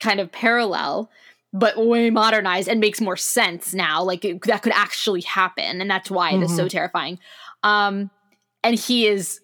kind 0.01 0.19
of 0.19 0.33
parallel 0.33 1.11
but 1.53 1.77
way 1.85 2.11
modernized 2.11 2.69
and 2.69 2.81
makes 2.81 3.01
more 3.01 3.17
sense 3.17 3.75
now. 3.75 4.03
Like 4.03 4.25
it, 4.25 4.43
that 4.43 4.63
could 4.63 4.73
actually 4.75 5.21
happen. 5.23 5.81
And 5.81 5.91
that's 5.91 6.11
why 6.11 6.33
it 6.33 6.43
is 6.43 6.55
so 6.57 6.69
terrifying. 6.69 7.19
Um 7.63 8.11
and 8.65 8.79
he 8.79 9.07
is 9.07 9.41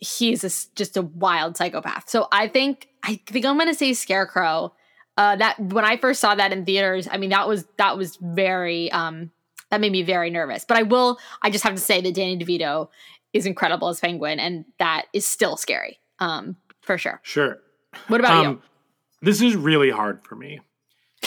he 0.00 0.32
is 0.32 0.44
a 0.44 0.74
just 0.74 0.96
a 0.96 1.02
wild 1.02 1.56
psychopath. 1.56 2.08
So 2.08 2.26
I 2.32 2.48
think 2.48 2.88
I 3.02 3.20
think 3.26 3.44
I'm 3.44 3.58
gonna 3.58 3.74
say 3.74 3.92
Scarecrow. 3.92 4.74
Uh, 5.16 5.36
that 5.36 5.60
when 5.60 5.84
I 5.84 5.98
first 5.98 6.20
saw 6.20 6.34
that 6.34 6.52
in 6.52 6.64
theaters, 6.64 7.06
I 7.10 7.18
mean 7.18 7.30
that 7.30 7.46
was 7.46 7.66
that 7.76 7.96
was 7.96 8.16
very 8.16 8.90
um 8.92 9.30
that 9.70 9.80
made 9.80 9.92
me 9.92 10.02
very 10.02 10.30
nervous. 10.30 10.64
But 10.64 10.78
I 10.78 10.82
will 10.82 11.18
I 11.42 11.50
just 11.50 11.64
have 11.64 11.74
to 11.74 11.80
say 11.80 12.00
that 12.00 12.14
Danny 12.14 12.38
DeVito 12.38 12.88
is 13.32 13.46
incredible 13.46 13.88
as 13.88 14.00
Penguin, 14.00 14.40
and 14.40 14.64
that 14.78 15.06
is 15.12 15.26
still 15.26 15.56
scary. 15.56 15.98
Um, 16.18 16.56
for 16.80 16.98
sure. 16.98 17.20
Sure. 17.22 17.58
What 18.08 18.20
about 18.20 18.42
you? 18.42 18.48
Um, 18.48 18.62
This 19.22 19.42
is 19.42 19.56
really 19.56 19.90
hard 19.90 20.24
for 20.24 20.34
me 20.34 20.60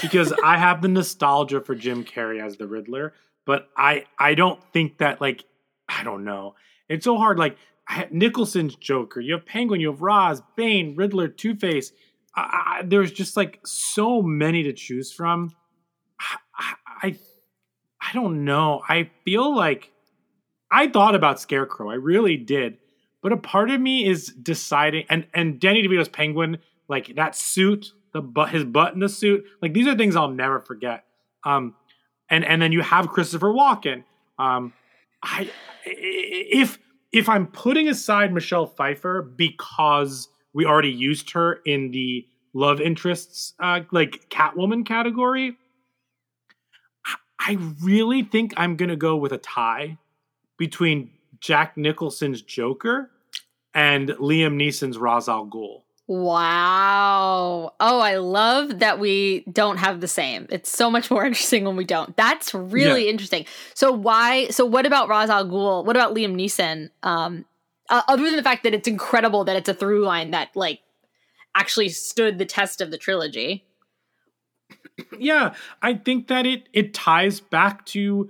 because 0.02 0.34
I 0.44 0.58
have 0.58 0.82
the 0.82 0.88
nostalgia 0.88 1.62
for 1.62 1.76
Jim 1.76 2.04
Carrey 2.04 2.44
as 2.44 2.58
the 2.58 2.68
Riddler, 2.68 3.14
but 3.46 3.70
I 3.78 4.06
I 4.18 4.34
don't 4.34 4.62
think 4.72 4.98
that 4.98 5.22
like 5.22 5.44
I 5.88 6.04
don't 6.04 6.24
know. 6.24 6.56
It's 6.90 7.04
so 7.06 7.18
hard. 7.18 7.38
Like 7.38 7.58
Nicholson's 8.12 8.76
Joker, 8.76 9.20
you 9.20 9.34
have 9.34 9.46
Penguin, 9.46 9.82
you 9.82 9.92
have 9.92 10.02
Ra's, 10.02 10.42
Bane, 10.56 10.96
Riddler, 10.96 11.28
Two 11.28 11.56
Face. 11.56 11.92
There's 12.84 13.12
just 13.12 13.38
like 13.38 13.60
so 13.66 14.22
many 14.22 14.64
to 14.64 14.74
choose 14.74 15.12
from. 15.12 15.56
I, 16.20 16.38
I 16.56 16.74
I 17.04 17.18
I 18.02 18.14
don't 18.14 18.46
know. 18.46 18.82
I 18.88 19.10
feel 19.26 19.56
like 19.56 19.92
I 20.72 20.88
thought 20.88 21.16
about 21.16 21.40
Scarecrow. 21.40 21.90
I 21.90 21.96
really 21.96 22.38
did. 22.38 22.78
But 23.22 23.32
a 23.32 23.38
part 23.38 23.70
of 23.70 23.80
me 23.80 24.06
is 24.06 24.28
deciding 24.28 25.06
and 25.10 25.28
and 25.34 25.60
Danny 25.60 25.82
DeVito's 25.84 26.10
Penguin, 26.10 26.58
like 26.88 27.16
that 27.16 27.36
suit, 27.36 27.94
the 28.12 28.22
butt, 28.22 28.50
his 28.50 28.66
butt 28.66 28.94
in 28.94 29.00
the 29.00 29.10
suit. 29.10 29.46
Like 29.62 29.74
these 29.74 29.88
are 29.88 29.96
things 29.96 30.16
I'll 30.16 30.30
never 30.30 30.60
forget. 30.60 31.06
Um, 31.46 31.76
and 32.30 32.44
and 32.44 32.62
then 32.62 32.72
you 32.72 32.82
have 32.82 33.08
Christopher 33.10 33.48
Walken. 33.48 34.04
Um, 34.38 34.74
I 35.22 35.50
if 35.86 36.80
if 37.14 37.30
I'm 37.30 37.48
putting 37.48 37.88
aside 37.88 38.34
Michelle 38.34 38.66
Pfeiffer 38.66 39.22
because 39.22 40.28
we 40.54 40.66
already 40.66 40.92
used 40.92 41.32
her 41.32 41.60
in 41.66 41.92
the 41.92 42.26
love 42.54 42.82
interests 42.82 43.54
uh, 43.60 43.82
like 43.92 44.30
Catwoman 44.30 44.86
category, 44.86 45.56
I 47.40 47.58
really 47.82 48.24
think 48.24 48.54
I'm 48.58 48.76
gonna 48.76 48.96
go 48.96 49.16
with 49.16 49.32
a 49.32 49.38
tie 49.38 49.98
between 50.58 51.12
Jack 51.40 51.78
Nicholson's 51.78 52.42
Joker 52.42 53.12
and 53.74 54.10
Liam 54.10 54.56
Neeson's 54.56 54.98
Ra's 54.98 55.30
al 55.30 55.46
Ghul. 55.48 55.83
Wow. 56.08 57.74
Oh, 57.80 58.00
I 58.00 58.18
love 58.18 58.80
that 58.80 59.00
we 59.00 59.46
don't 59.52 59.78
have 59.78 60.02
the 60.02 60.08
same. 60.08 60.48
It's 60.50 60.70
so 60.70 60.90
much 60.92 61.10
more 61.10 61.26
interesting 61.28 61.66
when 61.66 61.76
we 61.76 61.86
don't. 61.86 62.16
That's 62.18 62.54
really 62.54 63.06
Yeah. 63.06 63.12
interesting. 63.12 63.46
So 63.74 63.92
why 63.92 64.48
so 64.50 64.66
what 64.66 64.86
about 64.86 65.10
Ra's 65.10 65.30
al 65.30 65.46
Ghul? 65.46 65.86
What 65.86 65.96
about 65.96 66.14
Liam 66.14 66.36
Neeson? 66.36 66.90
Um 67.04 67.46
uh, 67.90 68.02
other 68.08 68.24
than 68.24 68.36
the 68.38 68.44
fact 68.44 68.64
that 68.64 68.74
it's 68.74 68.88
incredible 68.88 69.44
that 69.44 69.56
it's 69.56 69.70
a 69.70 69.74
through 69.74 70.06
line 70.06 70.32
that 70.32 70.50
like 70.56 70.80
actually 71.56 71.90
stood 71.90 72.38
the 72.38 72.46
test 72.46 72.82
of 72.82 72.92
the 72.92 72.98
trilogy. 72.98 73.66
yeah, 75.18 75.56
I 75.82 75.96
think 75.96 76.28
that 76.28 76.46
it 76.46 76.70
it 76.74 76.94
ties 76.94 77.40
back 77.40 77.86
to 77.88 78.30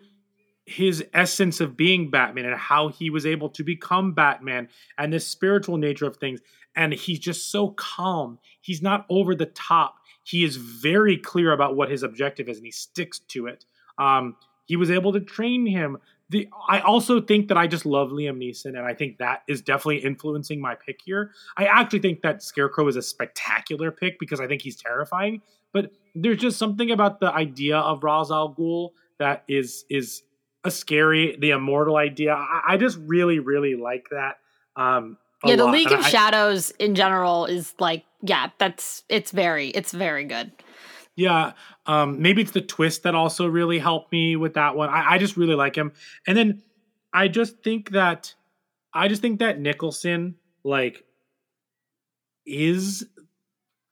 his 0.66 1.04
essence 1.14 1.60
of 1.60 1.76
being 1.76 2.10
Batman 2.10 2.46
and 2.46 2.56
how 2.56 2.88
he 2.88 3.10
was 3.10 3.26
able 3.26 3.50
to 3.50 3.64
become 3.64 4.14
Batman 4.14 4.70
and 4.98 5.12
the 5.12 5.20
spiritual 5.20 5.78
nature 5.78 6.06
of 6.06 6.16
things. 6.18 6.40
And 6.76 6.94
he's 6.94 7.20
just 7.20 7.52
so 7.52 7.70
calm. 7.70 8.40
He's 8.62 8.82
not 8.82 9.06
over 9.10 9.36
the 9.36 9.46
top. 9.46 9.96
He 10.24 10.44
is 10.44 10.56
very 10.56 11.18
clear 11.18 11.52
about 11.52 11.76
what 11.76 11.90
his 11.90 12.04
objective 12.04 12.48
is 12.48 12.58
and 12.58 12.66
he 12.66 12.72
sticks 12.72 13.20
to 13.20 13.48
it. 13.48 13.66
Um, 13.98 14.36
he 14.66 14.76
was 14.76 14.90
able 14.90 15.14
to 15.14 15.20
train 15.20 15.66
him. 15.66 15.98
The, 16.30 16.48
I 16.68 16.80
also 16.80 17.22
think 17.22 17.50
that 17.50 17.58
I 17.58 17.68
just 17.68 17.86
love 17.86 18.10
Liam 18.10 18.38
Neeson, 18.38 18.70
and 18.70 18.80
I 18.80 18.94
think 18.94 19.18
that 19.18 19.44
is 19.48 19.62
definitely 19.62 19.98
influencing 19.98 20.60
my 20.62 20.74
pick 20.74 21.02
here. 21.04 21.32
I 21.58 21.66
actually 21.66 22.00
think 22.00 22.22
that 22.22 22.42
Scarecrow 22.42 22.88
is 22.88 22.96
a 22.96 23.02
spectacular 23.02 23.92
pick 23.92 24.18
because 24.20 24.40
I 24.40 24.48
think 24.48 24.62
he's 24.62 24.78
terrifying. 24.78 25.42
But 25.74 25.92
there's 26.16 26.40
just 26.40 26.58
something 26.58 26.92
about 26.92 27.20
the 27.20 27.32
idea 27.32 27.78
of 27.78 28.04
Ra's 28.04 28.32
al 28.32 28.54
Ghul 28.56 28.92
that 29.20 29.44
is 29.48 29.86
is 29.90 30.24
a 30.64 30.72
scary, 30.72 31.36
the 31.40 31.52
immortal 31.52 31.98
idea. 31.98 32.34
I, 32.34 32.62
I 32.70 32.78
just 32.78 32.98
really, 33.00 33.40
really 33.40 33.76
like 33.76 34.08
that. 34.12 34.38
Um, 34.76 35.18
yeah, 35.50 35.56
the 35.56 35.66
lot. 35.66 35.74
League 35.74 35.92
And 35.92 36.00
of 36.00 36.06
I- 36.06 36.10
Shadows 36.10 36.72
in 36.72 36.96
general 36.96 37.46
is 37.46 37.74
like 37.80 38.04
yeah, 38.22 38.50
that's 38.58 39.04
it's 39.10 39.32
very 39.32 39.70
it's 39.70 39.92
very 39.92 40.24
good. 40.26 40.52
Yeah, 41.16 41.54
um, 41.86 42.22
maybe 42.22 42.42
it's 42.42 42.52
the 42.52 42.62
twist 42.62 43.04
that 43.04 43.14
also 43.14 43.48
really 43.48 43.78
helped 43.78 44.12
me 44.12 44.36
with 44.36 44.56
that 44.56 44.76
one. 44.76 44.90
I, 44.90 45.14
I 45.14 45.18
just 45.20 45.38
really 45.38 45.56
like 45.56 45.76
him, 45.76 45.92
and 46.26 46.36
then 46.38 46.62
I 47.14 47.28
just 47.28 47.62
think 47.64 47.92
that 47.92 48.34
I 48.94 49.08
just 49.08 49.22
think 49.22 49.40
that 49.40 49.60
Nicholson 49.60 50.36
like 50.64 51.04
is 52.46 53.06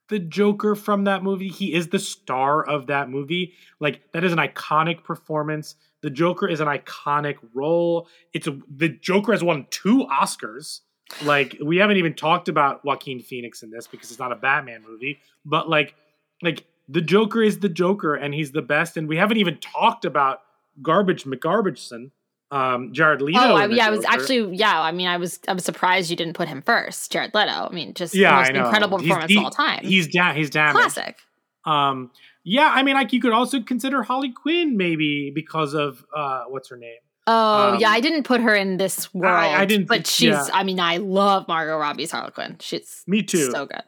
the 0.10 0.20
Joker 0.20 0.76
from 0.76 1.06
that 1.06 1.24
movie. 1.24 1.48
He 1.50 1.74
is 1.74 1.88
the 1.90 2.00
star 2.00 2.66
of 2.66 2.88
that 2.88 3.10
movie. 3.10 3.54
Like 3.80 4.12
that 4.14 4.24
is 4.24 4.34
an 4.34 4.40
iconic 4.40 5.04
performance. 5.04 5.76
The 6.02 6.10
Joker 6.10 6.48
is 6.48 6.60
an 6.60 6.68
iconic 6.68 7.36
role. 7.54 8.08
It's 8.34 8.48
a, 8.48 8.58
the 8.70 8.90
Joker 8.90 9.32
has 9.32 9.44
won 9.44 9.68
two 9.70 10.06
Oscars. 10.12 10.82
Like 11.24 11.58
we 11.64 11.78
haven't 11.78 11.98
even 11.98 12.14
talked 12.14 12.48
about 12.50 12.84
Joaquin 12.86 13.20
Phoenix 13.20 13.64
in 13.64 13.70
this 13.72 13.88
because 13.88 14.10
it's 14.12 14.20
not 14.20 14.32
a 14.32 14.36
Batman 14.36 14.84
movie, 14.88 15.20
but 15.46 15.70
like 15.70 15.96
like 16.42 16.66
the 16.90 17.02
Joker 17.02 17.42
is 17.44 17.60
the 17.60 17.70
Joker 17.70 18.16
and 18.16 18.34
he's 18.34 18.52
the 18.52 18.62
best 18.62 18.98
and 18.98 19.08
we 19.08 19.18
haven't 19.18 19.38
even 19.38 19.58
talked 19.58 20.06
about 20.06 20.42
Garbage 20.82 21.26
McGarbageson, 21.26 22.12
um 22.50 22.94
Jared 22.94 23.22
Leto. 23.22 23.40
oh, 23.40 23.56
I, 23.56 23.66
yeah, 23.68 23.88
I 23.88 23.90
was 23.92 24.04
actually 24.06 24.56
yeah. 24.56 24.82
I 24.82 24.92
mean, 24.92 25.08
I 25.08 25.18
was 25.18 25.40
I 25.48 25.54
was 25.54 25.64
surprised 25.64 26.10
you 26.10 26.16
didn't 26.16 26.34
put 26.34 26.48
him 26.48 26.62
first, 26.62 27.12
Jared 27.12 27.34
Leto. 27.34 27.52
I 27.52 27.70
mean, 27.72 27.94
just 27.94 28.16
yeah, 28.16 28.32
the 28.32 28.54
most 28.54 28.66
incredible 28.66 28.98
He's- 28.98 29.08
performance 29.10 29.32
he- 29.32 29.38
of 29.38 29.44
all 29.44 29.52
time. 29.52 29.80
He's 29.84 30.08
down. 30.08 30.36
He's 30.36 30.50
damaged. 30.50 30.78
Classic. 30.78 31.18
Um, 31.66 32.12
yeah, 32.44 32.72
I 32.74 32.82
mean, 32.84 32.96
like 32.96 33.14
you 33.14 33.22
could 33.22 33.34
also 33.34 33.62
consider 33.62 34.02
Harley 34.02 34.32
Quinn 34.32 34.76
maybe 34.76 35.32
because 35.34 35.74
of 35.76 36.04
uh, 36.16 36.46
what's 36.48 36.70
her 36.70 36.78
name? 36.78 36.98
Oh 37.28 37.74
Um, 37.74 37.80
yeah, 37.80 37.90
I 37.90 38.00
didn't 38.00 38.24
put 38.24 38.42
her 38.42 38.56
in 38.56 38.78
this 38.78 39.14
world. 39.14 39.34
I 39.36 39.66
didn't 39.66 39.88
but 39.88 40.08
she's. 40.08 40.30
yeah. 40.30 40.48
I 40.54 40.64
mean, 40.64 40.80
I 40.80 40.98
love 40.98 41.48
Margot 41.48 41.78
Robbie's 41.78 42.12
Harley 42.12 42.32
Quinn. 42.32 42.58
She's 42.60 43.04
Me 43.08 43.22
too. 43.24 43.52
so 43.52 43.66
good. 43.68 43.84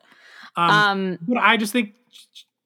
Um, 0.55 0.69
Um, 0.69 1.19
but 1.27 1.37
I 1.37 1.57
just 1.57 1.73
think 1.73 1.93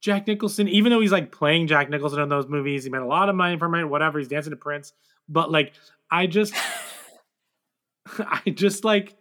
Jack 0.02 0.28
Nicholson, 0.28 0.68
even 0.68 0.92
though 0.92 1.00
he's 1.00 1.12
like 1.12 1.32
playing 1.32 1.68
Jack 1.68 1.90
Nicholson 1.90 2.20
in 2.20 2.28
those 2.30 2.48
movies, 2.48 2.84
he 2.84 2.90
made 2.90 3.02
a 3.02 3.06
lot 3.06 3.30
of 3.30 3.36
money 3.36 3.58
from 3.58 3.74
it. 3.76 3.86
Whatever, 3.86 4.20
he's 4.20 4.28
dancing 4.28 4.52
to 4.52 4.58
Prince. 4.58 4.92
But 5.30 5.52
like, 5.52 5.74
I 6.12 6.28
just, 6.28 6.54
I 8.20 8.42
just 8.54 8.84
like, 8.84 9.16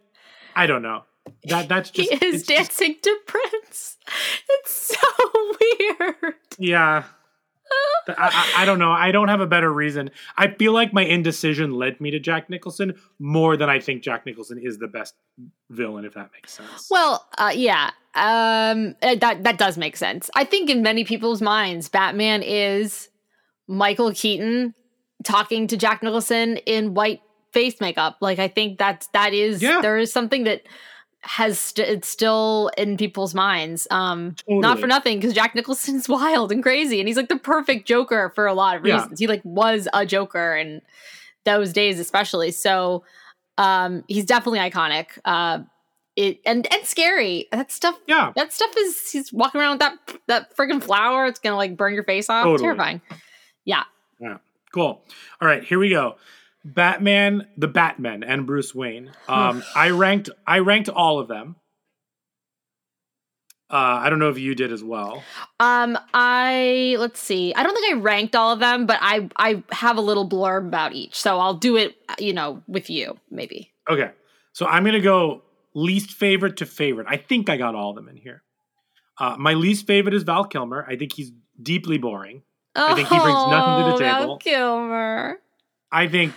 I 0.54 0.66
don't 0.66 0.82
know. 0.82 1.04
That 1.44 1.68
that's 1.68 1.90
just 1.90 2.08
he 2.10 2.14
is 2.26 2.34
it's 2.36 2.46
just- 2.46 2.48
dancing 2.78 2.96
to 3.02 3.16
Prince. 3.26 3.96
It's 4.48 4.72
so 4.96 5.54
weird. 6.00 6.34
Yeah. 6.58 7.04
I, 8.08 8.14
I, 8.18 8.62
I 8.62 8.64
don't 8.64 8.78
know. 8.78 8.92
I 8.92 9.10
don't 9.10 9.28
have 9.28 9.40
a 9.40 9.46
better 9.46 9.72
reason. 9.72 10.10
I 10.36 10.48
feel 10.48 10.72
like 10.72 10.92
my 10.92 11.02
indecision 11.02 11.72
led 11.72 12.00
me 12.00 12.10
to 12.12 12.20
Jack 12.20 12.48
Nicholson 12.48 12.94
more 13.18 13.56
than 13.56 13.68
I 13.68 13.80
think 13.80 14.02
Jack 14.02 14.24
Nicholson 14.26 14.58
is 14.62 14.78
the 14.78 14.86
best 14.86 15.14
villain, 15.70 16.04
if 16.04 16.14
that 16.14 16.30
makes 16.32 16.52
sense. 16.52 16.86
Well, 16.90 17.26
uh, 17.36 17.52
yeah, 17.54 17.90
um, 18.14 18.94
uh, 19.02 19.16
that 19.16 19.42
that 19.44 19.58
does 19.58 19.76
make 19.76 19.96
sense. 19.96 20.30
I 20.36 20.44
think 20.44 20.70
in 20.70 20.82
many 20.82 21.04
people's 21.04 21.42
minds, 21.42 21.88
Batman 21.88 22.42
is 22.42 23.08
Michael 23.66 24.12
Keaton 24.12 24.74
talking 25.24 25.66
to 25.66 25.76
Jack 25.76 26.02
Nicholson 26.04 26.58
in 26.58 26.94
white 26.94 27.20
face 27.52 27.80
makeup. 27.80 28.18
Like 28.20 28.38
I 28.38 28.46
think 28.48 28.78
that's 28.78 29.08
that 29.08 29.34
is 29.34 29.60
Yeah. 29.62 29.80
there 29.82 29.98
is 29.98 30.12
something 30.12 30.44
that 30.44 30.62
has 31.26 31.58
st- 31.58 31.88
it's 31.88 32.08
still 32.08 32.70
in 32.78 32.96
people's 32.96 33.34
minds. 33.34 33.86
Um, 33.90 34.36
not 34.48 34.78
for 34.78 34.86
nothing 34.86 35.18
because 35.18 35.34
Jack 35.34 35.54
Nicholson's 35.54 36.08
wild 36.08 36.52
and 36.52 36.62
crazy, 36.62 37.00
and 37.00 37.08
he's 37.08 37.16
like 37.16 37.28
the 37.28 37.36
perfect 37.36 37.86
Joker 37.86 38.32
for 38.34 38.46
a 38.46 38.54
lot 38.54 38.76
of 38.76 38.86
Yeah. 38.86 38.94
reasons. 39.00 39.18
He 39.18 39.26
like 39.26 39.42
was 39.44 39.88
a 39.92 40.06
Joker 40.06 40.56
in 40.56 40.80
those 41.44 41.72
days, 41.72 41.98
especially. 42.00 42.50
So 42.52 43.04
um, 43.58 44.04
he's 44.08 44.24
definitely 44.24 44.58
iconic. 44.60 45.18
Uh, 45.24 45.60
it 46.14 46.40
and 46.46 46.66
and 46.72 46.84
scary. 46.86 47.46
That 47.52 47.70
stuff. 47.70 47.98
Yeah. 48.06 48.32
That 48.36 48.52
stuff 48.52 48.70
is. 48.78 49.10
He's 49.10 49.32
walking 49.32 49.60
around 49.60 49.72
with 49.72 49.80
that 49.80 49.98
that 50.28 50.56
freaking 50.56 50.82
flower. 50.82 51.26
It's 51.26 51.38
gonna 51.40 51.56
like 51.56 51.76
burn 51.76 51.92
your 51.94 52.04
face 52.04 52.30
off. 52.30 52.44
Totally. 52.44 52.62
Terrifying. 52.62 53.00
Yeah. 53.64 53.82
Yeah. 54.20 54.38
Cool. 54.72 55.02
All 55.40 55.48
right, 55.48 55.62
here 55.64 55.78
we 55.78 55.88
go. 55.90 56.16
Batman, 56.74 57.46
the 57.56 57.68
Batman, 57.68 58.22
and 58.24 58.46
Bruce 58.46 58.74
Wayne. 58.74 59.10
Um, 59.28 59.62
I 59.74 59.90
ranked. 59.90 60.30
I 60.46 60.58
ranked 60.58 60.88
all 60.88 61.18
of 61.18 61.28
them. 61.28 61.56
Uh, 63.68 63.98
I 64.00 64.10
don't 64.10 64.20
know 64.20 64.28
if 64.28 64.38
you 64.38 64.54
did 64.54 64.72
as 64.72 64.82
well. 64.82 65.24
Um. 65.58 65.98
I 66.14 66.96
let's 67.00 67.20
see. 67.20 67.52
I 67.54 67.62
don't 67.64 67.74
think 67.74 67.96
I 67.96 67.98
ranked 68.00 68.36
all 68.36 68.52
of 68.52 68.60
them, 68.60 68.86
but 68.86 68.98
I 69.00 69.28
I 69.36 69.62
have 69.72 69.96
a 69.96 70.00
little 70.00 70.28
blurb 70.28 70.66
about 70.68 70.92
each. 70.92 71.16
So 71.16 71.40
I'll 71.40 71.54
do 71.54 71.76
it. 71.76 71.96
You 72.18 72.32
know, 72.32 72.62
with 72.68 72.90
you 72.90 73.18
maybe. 73.30 73.72
Okay, 73.90 74.10
so 74.52 74.66
I'm 74.66 74.84
gonna 74.84 75.00
go 75.00 75.42
least 75.74 76.10
favorite 76.12 76.56
to 76.58 76.66
favorite. 76.66 77.06
I 77.10 77.16
think 77.16 77.48
I 77.50 77.56
got 77.56 77.74
all 77.74 77.90
of 77.90 77.96
them 77.96 78.08
in 78.08 78.16
here. 78.16 78.42
Uh, 79.18 79.36
my 79.38 79.54
least 79.54 79.86
favorite 79.86 80.14
is 80.14 80.22
Val 80.22 80.44
Kilmer. 80.44 80.84
I 80.88 80.96
think 80.96 81.12
he's 81.12 81.32
deeply 81.60 81.98
boring. 81.98 82.42
I 82.76 82.94
think 82.94 83.08
he 83.08 83.18
brings 83.18 83.46
nothing 83.48 83.84
to 83.84 83.88
the 83.88 83.94
Oh, 83.94 83.98
Val. 83.98 84.36
Kilmer. 84.38 85.38
I 85.90 86.06
think 86.08 86.34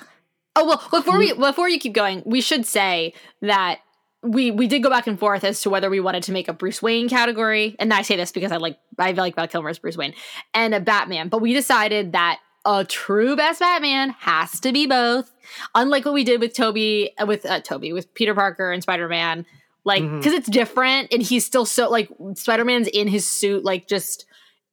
Oh 0.56 0.66
well, 0.66 0.84
before 0.92 1.18
we 1.18 1.34
before 1.34 1.70
you 1.70 1.80
keep 1.80 1.94
going, 1.94 2.24
we 2.26 2.42
should 2.42 2.66
say 2.66 3.14
that 3.42 3.80
we 4.22 4.52
we 4.52 4.68
did 4.68 4.84
go 4.84 4.90
back 4.90 5.08
and 5.08 5.18
forth 5.18 5.44
as 5.44 5.62
to 5.62 5.70
whether 5.70 5.90
we 5.90 6.00
wanted 6.00 6.24
to 6.24 6.32
make 6.32 6.48
a 6.48 6.54
Bruce 6.54 6.82
Wayne 6.82 7.08
category, 7.08 7.76
and 7.80 7.94
I 7.94 8.02
say 8.02 8.16
this 8.16 8.32
because 8.32 8.52
I 8.52 8.58
like 8.58 8.78
I 8.98 9.12
like 9.12 9.36
Val 9.36 9.48
Kilmer 9.48 9.70
as 9.70 9.80
Bruce 9.80 9.98
Wayne 9.98 10.14
and 10.54 10.74
a 10.74 10.80
Batman, 10.80 11.30
but 11.30 11.42
we 11.42 11.54
decided 11.54 12.14
that 12.14 12.40
a 12.66 12.84
true 12.84 13.36
best 13.36 13.60
Batman 13.60 14.10
has 14.20 14.60
to 14.60 14.74
be 14.74 14.86
both. 14.86 15.32
Unlike 15.76 16.06
what 16.06 16.14
we 16.14 16.24
did 16.24 16.42
with 16.42 16.54
Tobey 16.54 17.12
with 17.26 17.46
uh, 17.46 17.62
Tobey 17.62 17.94
with 17.94 18.14
Peter 18.14 18.36
Parker 18.36 18.72
and 18.72 18.84
Spider 18.84 19.08
Man, 19.08 19.46
like 19.84 20.04
because 20.04 20.34
it's 20.34 20.50
different, 20.50 21.14
and 21.14 21.22
he's 21.22 21.46
still 21.46 21.66
so 21.66 21.90
like 21.90 22.10
Spider 22.36 22.66
Man's 22.66 22.88
in 22.88 23.08
his 23.08 23.30
suit, 23.30 23.64
like 23.64 23.88
just 23.88 24.26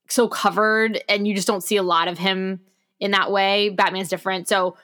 so 0.09 0.29
covered, 0.29 1.03
and 1.09 1.27
you 1.29 1.35
just 1.35 1.47
don't 1.47 1.63
see 1.63 1.77
a 1.77 1.83
lot 1.83 2.09
of 2.09 2.19
him 2.19 2.61
in 2.99 3.13
that 3.13 3.31
way. 3.31 3.69
Batman's 3.69 4.09
different, 4.09 4.49
so 4.49 4.77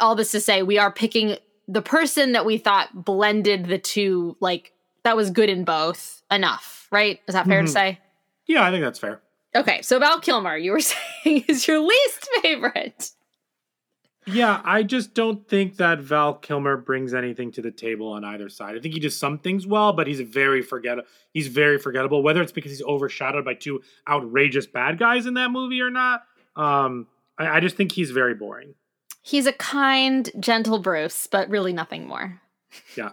all 0.00 0.14
this 0.14 0.30
to 0.32 0.40
say 0.40 0.62
we 0.62 0.78
are 0.78 0.92
picking 0.92 1.36
the 1.68 1.82
person 1.82 2.32
that 2.32 2.44
we 2.46 2.58
thought 2.58 3.04
blended 3.04 3.66
the 3.66 3.78
two 3.78 4.36
like 4.40 4.72
that 5.04 5.16
was 5.16 5.30
good 5.30 5.48
in 5.50 5.64
both 5.64 6.22
enough 6.30 6.86
right 6.90 7.20
is 7.28 7.34
that 7.34 7.46
fair 7.46 7.62
to 7.62 7.68
Mhm. 7.68 7.72
say 7.72 7.98
yeah, 8.46 8.64
I 8.64 8.70
think 8.70 8.84
that's 8.84 8.98
fair. 8.98 9.20
okay 9.54 9.82
so 9.82 9.98
val 9.98 10.20
kilmer 10.20 10.56
you 10.56 10.72
were 10.72 10.80
saying 11.24 11.44
is 11.48 11.66
your 11.66 11.80
least 11.80 12.28
favorite 12.42 13.10
Yeah, 14.28 14.60
I 14.64 14.82
just 14.82 15.14
don't 15.14 15.46
think 15.48 15.76
that 15.76 16.00
Val 16.00 16.34
Kilmer 16.34 16.76
brings 16.76 17.14
anything 17.14 17.52
to 17.52 17.62
the 17.62 17.70
table 17.70 18.08
on 18.08 18.24
either 18.24 18.48
side. 18.48 18.76
I 18.76 18.80
think 18.80 18.92
he 18.94 18.98
does 18.98 19.16
some 19.16 19.38
things 19.38 19.68
well, 19.68 19.92
but 19.92 20.08
he's 20.08 20.18
very 20.20 20.62
forget 20.62 20.98
he's 21.32 21.46
very 21.46 21.78
forgettable. 21.78 22.24
Whether 22.24 22.42
it's 22.42 22.50
because 22.50 22.72
he's 22.72 22.82
overshadowed 22.82 23.44
by 23.44 23.54
two 23.54 23.82
outrageous 24.08 24.66
bad 24.66 24.98
guys 24.98 25.26
in 25.26 25.34
that 25.34 25.52
movie 25.52 25.80
or 25.80 25.90
not, 25.90 26.24
um, 26.56 27.06
I, 27.38 27.58
I 27.58 27.60
just 27.60 27.76
think 27.76 27.92
he's 27.92 28.10
very 28.10 28.34
boring. 28.34 28.74
He's 29.26 29.46
a 29.46 29.52
kind, 29.52 30.30
gentle 30.38 30.78
Bruce, 30.78 31.26
but 31.26 31.50
really 31.50 31.72
nothing 31.72 32.06
more. 32.06 32.40
Yeah. 32.96 33.10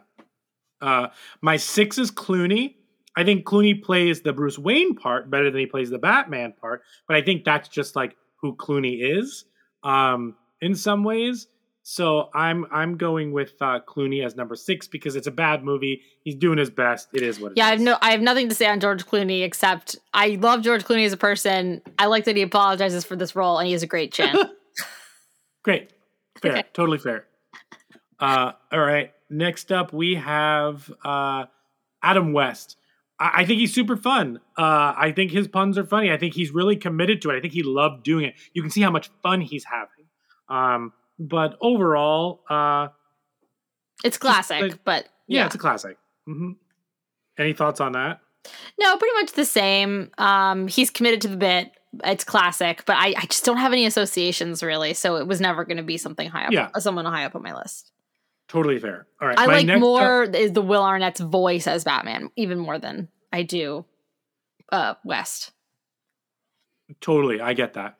Uh, 0.80 1.08
my 1.42 1.58
six 1.58 1.98
is 1.98 2.12
Clooney. 2.12 2.76
I 3.18 3.24
think 3.24 3.46
Clooney 3.46 3.82
plays 3.82 4.22
the 4.22 4.32
Bruce 4.32 4.60
Wayne 4.60 4.94
part 4.94 5.32
better 5.32 5.50
than 5.50 5.60
he 5.60 5.66
plays 5.66 5.90
the 5.90 5.98
Batman 5.98 6.54
part, 6.62 6.84
but 7.08 7.18
I 7.18 7.24
think 7.24 7.44
that's 7.46 7.68
just 7.68 7.96
like 7.96 8.16
who 8.36 8.56
Clooney 8.56 9.18
is 9.18 9.46
um, 9.84 10.36
in 10.62 10.76
some 10.76 11.04
ways. 11.04 11.48
So 11.82 12.30
I'm 12.36 12.68
I'm 12.72 12.96
going 12.96 13.32
with 13.32 13.54
uh, 13.60 13.80
Clooney 13.88 14.24
as 14.24 14.36
number 14.36 14.56
six 14.56 14.88
because 14.88 15.16
it's 15.16 15.26
a 15.26 15.32
bad 15.32 15.64
movie. 15.64 16.04
He's 16.24 16.36
doing 16.36 16.60
his 16.60 16.70
best. 16.70 17.08
It 17.14 17.24
is 17.24 17.40
what 17.40 17.54
it 17.54 17.58
yeah, 17.58 17.66
is. 17.66 17.68
I 17.70 17.72
have 17.72 17.82
no 17.82 17.98
I 18.04 18.12
have 18.12 18.22
nothing 18.22 18.50
to 18.50 18.56
say 18.56 18.68
on 18.68 18.80
George 18.80 19.04
Clooney 19.08 19.44
except 19.44 19.96
I 20.14 20.38
love 20.40 20.62
George 20.62 20.84
Clooney 20.84 21.08
as 21.08 21.14
a 21.14 21.18
person. 21.18 21.82
I 21.98 22.06
like 22.06 22.26
that 22.26 22.36
he 22.36 22.44
apologizes 22.44 23.04
for 23.04 23.16
this 23.16 23.36
role 23.36 23.58
and 23.58 23.66
he 23.66 23.74
has 23.74 23.82
a 23.82 23.88
great 23.88 24.14
chin. 24.14 24.36
Great. 25.64 25.93
Fair. 26.52 26.64
Totally 26.74 26.98
fair. 26.98 27.26
Uh, 28.20 28.52
all 28.72 28.80
right. 28.80 29.12
Next 29.30 29.72
up, 29.72 29.92
we 29.94 30.16
have 30.16 30.92
uh, 31.04 31.46
Adam 32.04 32.34
West. 32.34 32.78
I-, 33.20 33.32
I 33.42 33.46
think 33.46 33.60
he's 33.60 33.74
super 33.74 33.98
fun. 33.98 34.40
Uh, 34.58 34.94
I 34.96 35.12
think 35.16 35.32
his 35.32 35.48
puns 35.48 35.78
are 35.78 35.86
funny. 35.86 36.12
I 36.12 36.18
think 36.18 36.34
he's 36.34 36.52
really 36.52 36.76
committed 36.76 37.22
to 37.24 37.32
it. 37.32 37.38
I 37.38 37.42
think 37.42 37.54
he 37.54 37.64
loved 37.64 38.04
doing 38.04 38.26
it. 38.26 38.36
You 38.54 38.62
can 38.62 38.72
see 38.72 38.82
how 38.82 38.92
much 38.92 39.10
fun 39.22 39.42
he's 39.42 39.66
having. 39.66 40.06
Um, 40.50 40.94
but 41.20 41.58
overall, 41.62 42.44
uh, 42.50 42.90
it's 44.04 44.18
classic, 44.18 44.62
like- 44.62 44.84
but 44.84 45.06
yeah, 45.28 45.40
yeah. 45.42 45.46
it's 45.48 45.56
a 45.56 45.60
classic. 45.60 45.98
hmm 46.26 46.52
Any 47.38 47.54
thoughts 47.54 47.80
on 47.82 47.94
that? 47.94 48.20
No, 48.80 48.98
pretty 48.98 49.16
much 49.22 49.32
the 49.34 49.46
same. 49.46 50.12
Um, 50.18 50.68
he's 50.68 50.90
committed 50.90 51.22
to 51.22 51.28
the 51.30 51.38
bit. 51.38 51.72
It's 52.04 52.24
classic, 52.24 52.84
but 52.86 52.96
I, 52.96 53.14
I 53.18 53.26
just 53.28 53.46
don't 53.46 53.58
have 53.58 53.72
any 53.72 53.86
associations 53.86 54.64
really, 54.64 54.94
so 54.94 55.18
it 55.18 55.28
was 55.28 55.40
never 55.40 55.64
going 55.66 55.78
to 55.78 55.84
be 55.84 55.98
something 55.98 56.28
high 56.30 56.46
up, 56.46 56.52
Yeah. 56.52 56.70
someone 56.80 57.06
high 57.06 57.26
up 57.26 57.36
on 57.36 57.44
my 57.44 57.54
list. 57.56 57.92
Totally 58.48 58.80
fair. 58.80 59.08
All 59.22 59.28
right. 59.28 59.38
I 59.40 59.46
my 59.48 59.54
like 59.54 59.70
up- 59.70 59.80
more 59.80 60.24
is 60.24 60.52
the 60.54 60.62
Will 60.62 60.82
Arnett's 60.84 61.20
voice 61.20 61.68
as 61.68 61.84
Batman, 61.84 62.30
even 62.36 62.58
more 62.60 62.80
than 62.80 63.10
I 63.32 63.44
do 63.44 63.86
uh, 64.72 64.96
West. 65.04 65.52
Totally, 67.00 67.42
I 67.42 67.54
get 67.54 67.74
that. 67.74 67.98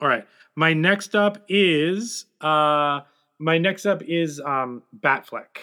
All 0.00 0.08
right. 0.08 0.26
My 0.56 0.72
next 0.72 1.14
up 1.14 1.44
is 1.48 2.26
uh 2.40 3.00
my 3.38 3.58
next 3.58 3.86
up 3.86 4.02
is 4.02 4.40
um 4.40 4.82
Batfleck. 4.98 5.56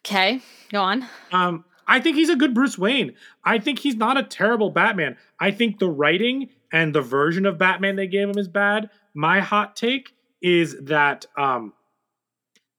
Okay, 0.00 0.40
go 0.70 0.80
on. 0.80 1.06
Um 1.32 1.64
I 1.88 2.00
think 2.00 2.16
he's 2.16 2.28
a 2.28 2.36
good 2.36 2.54
Bruce 2.54 2.78
Wayne. 2.78 3.14
I 3.42 3.58
think 3.58 3.78
he's 3.78 3.96
not 3.96 4.18
a 4.18 4.22
terrible 4.22 4.70
Batman. 4.70 5.16
I 5.40 5.50
think 5.50 5.78
the 5.78 5.88
writing 5.88 6.50
and 6.70 6.94
the 6.94 7.00
version 7.00 7.46
of 7.46 7.56
Batman 7.58 7.96
they 7.96 8.06
gave 8.06 8.28
him 8.28 8.38
is 8.38 8.46
bad. 8.46 8.90
My 9.14 9.40
hot 9.40 9.74
take 9.74 10.14
is 10.42 10.76
that 10.82 11.26
um 11.36 11.72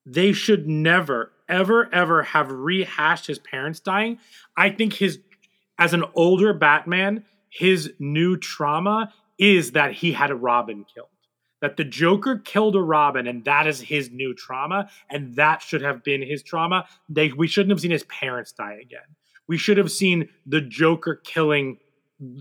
they 0.06 0.32
should 0.32 0.68
never 0.68 1.32
ever 1.50 1.94
ever 1.94 2.24
have 2.24 2.52
rehashed 2.52 3.26
his 3.28 3.40
parents 3.40 3.80
dying. 3.80 4.20
I 4.56 4.70
think 4.70 4.94
his 4.94 5.20
as 5.80 5.94
an 5.94 6.04
older 6.14 6.54
Batman, 6.54 7.26
his 7.50 7.94
new 8.00 8.38
trauma 8.38 9.12
is 9.40 9.72
that 9.72 9.94
he 9.94 10.12
had 10.12 10.30
a 10.30 10.36
Robin 10.36 10.86
killed. 10.94 11.08
That 11.62 11.76
the 11.76 11.84
Joker 11.84 12.38
killed 12.38 12.76
a 12.76 12.82
Robin, 12.82 13.28
and 13.28 13.44
that 13.44 13.68
is 13.68 13.82
his 13.82 14.10
new 14.12 14.34
trauma, 14.34 14.90
and 15.10 15.36
that 15.36 15.62
should 15.62 15.82
have 15.82 16.04
been 16.04 16.22
his 16.22 16.42
trauma. 16.42 16.86
They 17.10 17.32
we 17.32 17.48
shouldn't 17.48 17.72
have 17.72 17.82
seen 17.82 17.92
his 17.92 18.04
parents 18.04 18.54
die 18.54 18.80
again. 18.82 19.16
We 19.48 19.58
should 19.58 19.78
have 19.78 19.92
seen 19.92 20.30
the 20.46 20.62
Joker 20.62 21.16
killing 21.16 21.80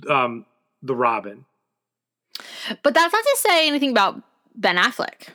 um, 0.09 0.47
the 0.83 0.95
Robin. 0.95 1.47
But 2.83 2.95
that's 2.95 3.13
not 3.13 3.25
to 3.25 3.37
say 3.41 3.67
anything 3.67 3.91
about 3.91 4.23
Ben 4.55 4.77
Affleck. 4.77 5.29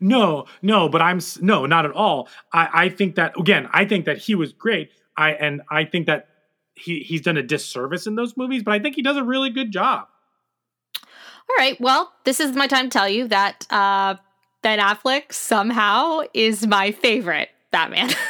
No, 0.00 0.46
no, 0.62 0.88
but 0.88 1.00
I'm 1.00 1.20
no, 1.40 1.66
not 1.66 1.84
at 1.84 1.92
all. 1.92 2.28
I, 2.52 2.68
I 2.72 2.88
think 2.88 3.14
that 3.14 3.38
again, 3.38 3.68
I 3.72 3.84
think 3.84 4.06
that 4.06 4.18
he 4.18 4.34
was 4.34 4.52
great. 4.52 4.90
I 5.16 5.32
and 5.32 5.62
I 5.70 5.84
think 5.84 6.06
that 6.06 6.28
he 6.74 7.00
he's 7.00 7.22
done 7.22 7.36
a 7.36 7.42
disservice 7.42 8.06
in 8.06 8.14
those 8.14 8.36
movies, 8.36 8.62
but 8.62 8.74
I 8.74 8.78
think 8.78 8.96
he 8.96 9.02
does 9.02 9.16
a 9.16 9.24
really 9.24 9.50
good 9.50 9.70
job. 9.70 10.08
All 11.50 11.56
right, 11.58 11.80
well, 11.80 12.12
this 12.24 12.40
is 12.40 12.52
my 12.54 12.66
time 12.66 12.86
to 12.86 12.90
tell 12.90 13.08
you 13.08 13.28
that 13.28 13.66
uh, 13.70 14.16
Ben 14.62 14.78
Affleck 14.78 15.32
somehow 15.32 16.20
is 16.34 16.66
my 16.66 16.92
favorite 16.92 17.50
Batman. 17.70 18.10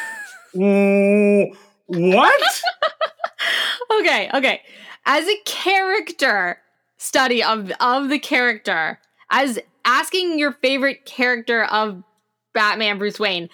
Mm, 0.54 1.54
what? 1.86 2.62
okay, 4.00 4.30
okay. 4.32 4.62
As 5.04 5.26
a 5.28 5.36
character 5.44 6.58
study 6.96 7.42
of 7.42 7.70
of 7.80 8.08
the 8.08 8.18
character, 8.18 8.98
as 9.30 9.58
asking 9.84 10.38
your 10.38 10.52
favorite 10.52 11.04
character 11.04 11.64
of 11.64 12.02
Batman 12.54 12.96
Bruce 12.98 13.20
Wayne, 13.20 13.50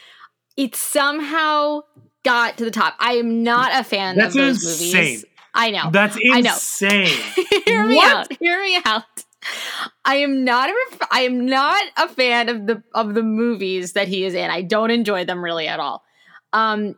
it 0.56 0.76
somehow 0.76 1.80
got 2.24 2.56
to 2.58 2.64
the 2.64 2.70
top. 2.70 2.94
I 3.00 3.14
am 3.14 3.42
not 3.42 3.72
a 3.78 3.82
fan 3.82 4.16
That's 4.16 4.36
of 4.36 4.40
those 4.40 4.64
insane. 4.64 4.94
movies. 5.02 5.24
I 5.52 5.70
know. 5.72 5.90
That's 5.90 6.16
I 6.32 6.40
know. 6.42 6.52
insane. 6.54 7.06
Hear 7.66 7.86
me 7.86 7.96
What? 7.96 8.16
out. 8.32 8.38
Hear 8.38 8.62
me 8.62 8.78
out. 8.84 9.02
I 10.04 10.16
am 10.16 10.44
not 10.44 10.68
a 10.68 10.74
ref- 10.90 11.08
I 11.10 11.20
am 11.22 11.46
not 11.46 11.82
a 11.96 12.08
fan 12.08 12.48
of 12.48 12.66
the 12.66 12.82
of 12.94 13.14
the 13.14 13.22
movies 13.22 13.92
that 13.92 14.08
he 14.08 14.24
is 14.24 14.34
in. 14.34 14.50
I 14.50 14.62
don't 14.62 14.90
enjoy 14.90 15.24
them 15.24 15.42
really 15.42 15.66
at 15.66 15.80
all. 15.80 16.04
Um 16.52 16.96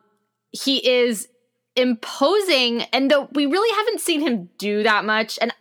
he 0.51 0.87
is 0.89 1.29
imposing 1.77 2.83
and 2.93 3.11
though 3.11 3.29
we 3.33 3.47
really 3.47 3.75
haven't 3.77 4.01
seen 4.01 4.21
him 4.21 4.49
do 4.59 4.83
that 4.83 5.05
much 5.05 5.39
and 5.41 5.53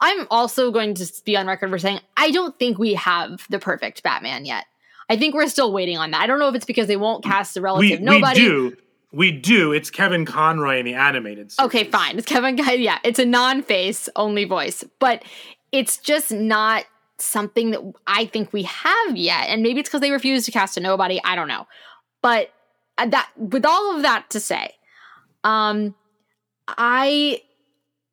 I'm 0.00 0.26
also 0.30 0.70
going 0.70 0.94
to 0.94 1.12
be 1.24 1.36
on 1.36 1.46
record 1.46 1.70
for 1.70 1.78
saying 1.78 2.00
I 2.16 2.30
don't 2.30 2.58
think 2.58 2.78
we 2.78 2.94
have 2.94 3.44
the 3.50 3.58
perfect 3.58 4.02
Batman 4.02 4.44
yet. 4.44 4.66
I 5.10 5.16
think 5.16 5.34
we're 5.34 5.48
still 5.48 5.72
waiting 5.72 5.98
on 5.98 6.12
that. 6.12 6.22
I 6.22 6.26
don't 6.26 6.38
know 6.38 6.48
if 6.48 6.54
it's 6.54 6.64
because 6.64 6.86
they 6.86 6.96
won't 6.96 7.24
cast 7.24 7.56
we, 7.56 7.62
relative 7.62 8.00
we 8.00 8.04
nobody. 8.04 8.40
do. 8.40 8.76
We 9.12 9.30
do. 9.30 9.72
It's 9.72 9.90
Kevin 9.90 10.24
Conroy 10.24 10.78
in 10.78 10.86
the 10.86 10.94
animated 10.94 11.52
series. 11.52 11.66
Okay, 11.66 11.84
fine. 11.84 12.18
It's 12.18 12.26
Kevin. 12.26 12.56
Yeah, 12.58 12.98
it's 13.04 13.18
a 13.18 13.24
non-face 13.24 14.08
only 14.16 14.44
voice, 14.44 14.82
but 14.98 15.22
it's 15.70 15.98
just 15.98 16.32
not 16.32 16.84
something 17.24 17.70
that 17.70 17.80
I 18.06 18.26
think 18.26 18.52
we 18.52 18.64
have 18.64 19.16
yet. 19.16 19.48
And 19.48 19.62
maybe 19.62 19.80
it's 19.80 19.88
because 19.88 20.00
they 20.00 20.10
refuse 20.10 20.44
to 20.46 20.52
cast 20.52 20.76
a 20.76 20.80
nobody. 20.80 21.20
I 21.24 21.34
don't 21.36 21.48
know. 21.48 21.66
But 22.22 22.50
uh, 22.98 23.06
that, 23.06 23.30
with 23.36 23.64
all 23.66 23.96
of 23.96 24.02
that 24.02 24.30
to 24.30 24.40
say, 24.40 24.74
um, 25.42 25.94
I 26.68 27.42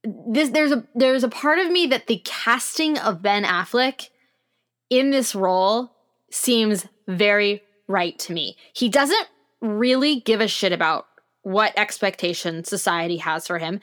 this 0.03 0.49
there's 0.49 0.71
a 0.71 0.85
there's 0.95 1.23
a 1.23 1.29
part 1.29 1.59
of 1.59 1.71
me 1.71 1.87
that 1.87 2.07
the 2.07 2.21
casting 2.25 2.97
of 2.97 3.21
Ben 3.21 3.43
Affleck 3.43 4.09
in 4.89 5.11
this 5.11 5.35
role 5.35 5.91
seems 6.31 6.87
very 7.07 7.61
right 7.87 8.17
to 8.19 8.33
me. 8.33 8.57
He 8.73 8.89
doesn't 8.89 9.27
really 9.61 10.19
give 10.21 10.41
a 10.41 10.47
shit 10.47 10.73
about 10.73 11.05
what 11.43 11.73
expectation 11.77 12.63
society 12.63 13.17
has 13.17 13.47
for 13.47 13.57
him. 13.57 13.79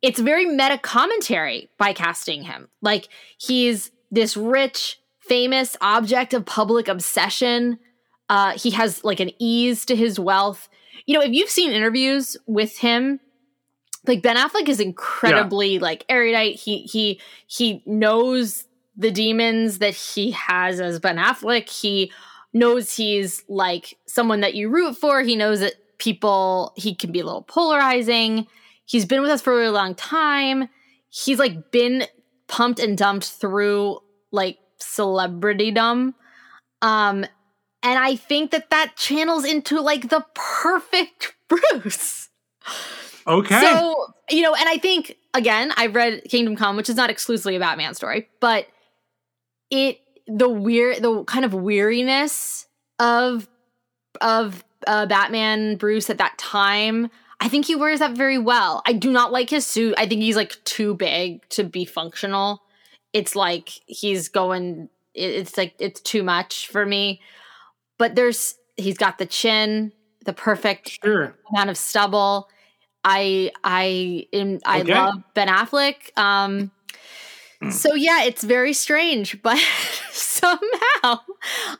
It's 0.00 0.20
very 0.20 0.46
meta 0.46 0.78
commentary 0.78 1.68
by 1.78 1.92
casting 1.92 2.42
him. 2.42 2.68
Like 2.80 3.08
he's 3.36 3.90
this 4.10 4.36
rich, 4.36 5.00
famous 5.20 5.76
object 5.80 6.34
of 6.34 6.46
public 6.46 6.88
obsession. 6.88 7.78
Uh, 8.28 8.58
he 8.58 8.70
has 8.70 9.04
like 9.04 9.20
an 9.20 9.30
ease 9.38 9.84
to 9.86 9.96
his 9.96 10.18
wealth. 10.18 10.68
You 11.06 11.14
know, 11.14 11.24
if 11.24 11.32
you've 11.32 11.50
seen 11.50 11.72
interviews 11.72 12.36
with 12.46 12.78
him, 12.78 13.20
like 14.06 14.22
Ben 14.22 14.36
Affleck 14.36 14.68
is 14.68 14.80
incredibly 14.80 15.78
like 15.78 16.04
erudite. 16.08 16.56
He 16.56 16.82
he 16.82 17.20
he 17.46 17.82
knows 17.86 18.64
the 18.96 19.10
demons 19.10 19.78
that 19.78 19.94
he 19.94 20.32
has 20.32 20.80
as 20.80 20.98
Ben 20.98 21.16
Affleck. 21.16 21.68
He 21.68 22.12
knows 22.52 22.96
he's 22.96 23.44
like 23.48 23.96
someone 24.06 24.40
that 24.40 24.54
you 24.54 24.68
root 24.68 24.96
for. 24.96 25.22
He 25.22 25.36
knows 25.36 25.60
that 25.60 25.74
people 25.98 26.72
he 26.76 26.94
can 26.94 27.12
be 27.12 27.20
a 27.20 27.24
little 27.24 27.42
polarizing. 27.42 28.46
He's 28.84 29.04
been 29.04 29.20
with 29.20 29.30
us 29.30 29.42
for 29.42 29.52
a 29.52 29.56
really 29.56 29.72
long 29.72 29.94
time. 29.94 30.68
He's 31.10 31.38
like 31.38 31.70
been 31.70 32.06
pumped 32.48 32.80
and 32.80 32.96
dumped 32.96 33.26
through 33.26 34.00
like 34.32 34.58
celebritydom. 34.80 36.14
Um 36.82 37.26
and 37.82 37.98
I 37.98 38.16
think 38.16 38.50
that 38.50 38.70
that 38.70 38.96
channels 38.96 39.44
into 39.44 39.80
like 39.80 40.08
the 40.08 40.24
perfect 40.34 41.34
Bruce. 41.48 42.28
Okay. 43.26 43.60
So, 43.60 44.06
you 44.30 44.42
know, 44.42 44.54
and 44.54 44.68
I 44.68 44.78
think 44.78 45.16
again, 45.34 45.72
I've 45.76 45.94
read 45.94 46.24
Kingdom 46.28 46.56
Come, 46.56 46.76
which 46.76 46.88
is 46.88 46.96
not 46.96 47.10
exclusively 47.10 47.56
a 47.56 47.60
Batman 47.60 47.94
story, 47.94 48.28
but 48.40 48.66
it 49.70 50.00
the 50.26 50.48
weird 50.48 51.02
the 51.02 51.24
kind 51.24 51.44
of 51.44 51.54
weariness 51.54 52.66
of 52.98 53.48
of 54.20 54.64
uh, 54.86 55.06
Batman 55.06 55.76
Bruce 55.76 56.10
at 56.10 56.18
that 56.18 56.36
time, 56.38 57.10
I 57.40 57.48
think 57.48 57.66
he 57.66 57.76
wears 57.76 58.00
that 58.00 58.16
very 58.16 58.38
well. 58.38 58.82
I 58.86 58.92
do 58.92 59.10
not 59.12 59.30
like 59.32 59.50
his 59.50 59.66
suit. 59.66 59.94
I 59.96 60.06
think 60.06 60.22
he's 60.22 60.36
like 60.36 60.56
too 60.64 60.94
big 60.94 61.48
to 61.50 61.64
be 61.64 61.84
functional. 61.84 62.62
It's 63.12 63.36
like 63.36 63.70
he's 63.86 64.28
going 64.28 64.88
it's 65.14 65.56
like 65.56 65.74
it's 65.78 66.00
too 66.00 66.22
much 66.22 66.68
for 66.68 66.84
me. 66.84 67.20
But 67.96 68.14
there's 68.14 68.56
he's 68.76 68.98
got 68.98 69.18
the 69.18 69.26
chin, 69.26 69.92
the 70.24 70.32
perfect 70.32 70.98
Sure. 71.04 71.34
amount 71.52 71.70
of 71.70 71.76
stubble. 71.76 72.48
I 73.04 73.52
I 73.64 74.26
am 74.32 74.58
I 74.66 74.80
Okay. 74.80 74.94
love 74.94 75.14
Ben 75.34 75.48
Affleck. 75.48 76.16
Um 76.18 76.70
so 77.70 77.94
yeah, 77.94 78.22
it's 78.24 78.42
very 78.44 78.72
strange, 78.72 79.40
but 79.42 79.58
somehow 80.12 81.20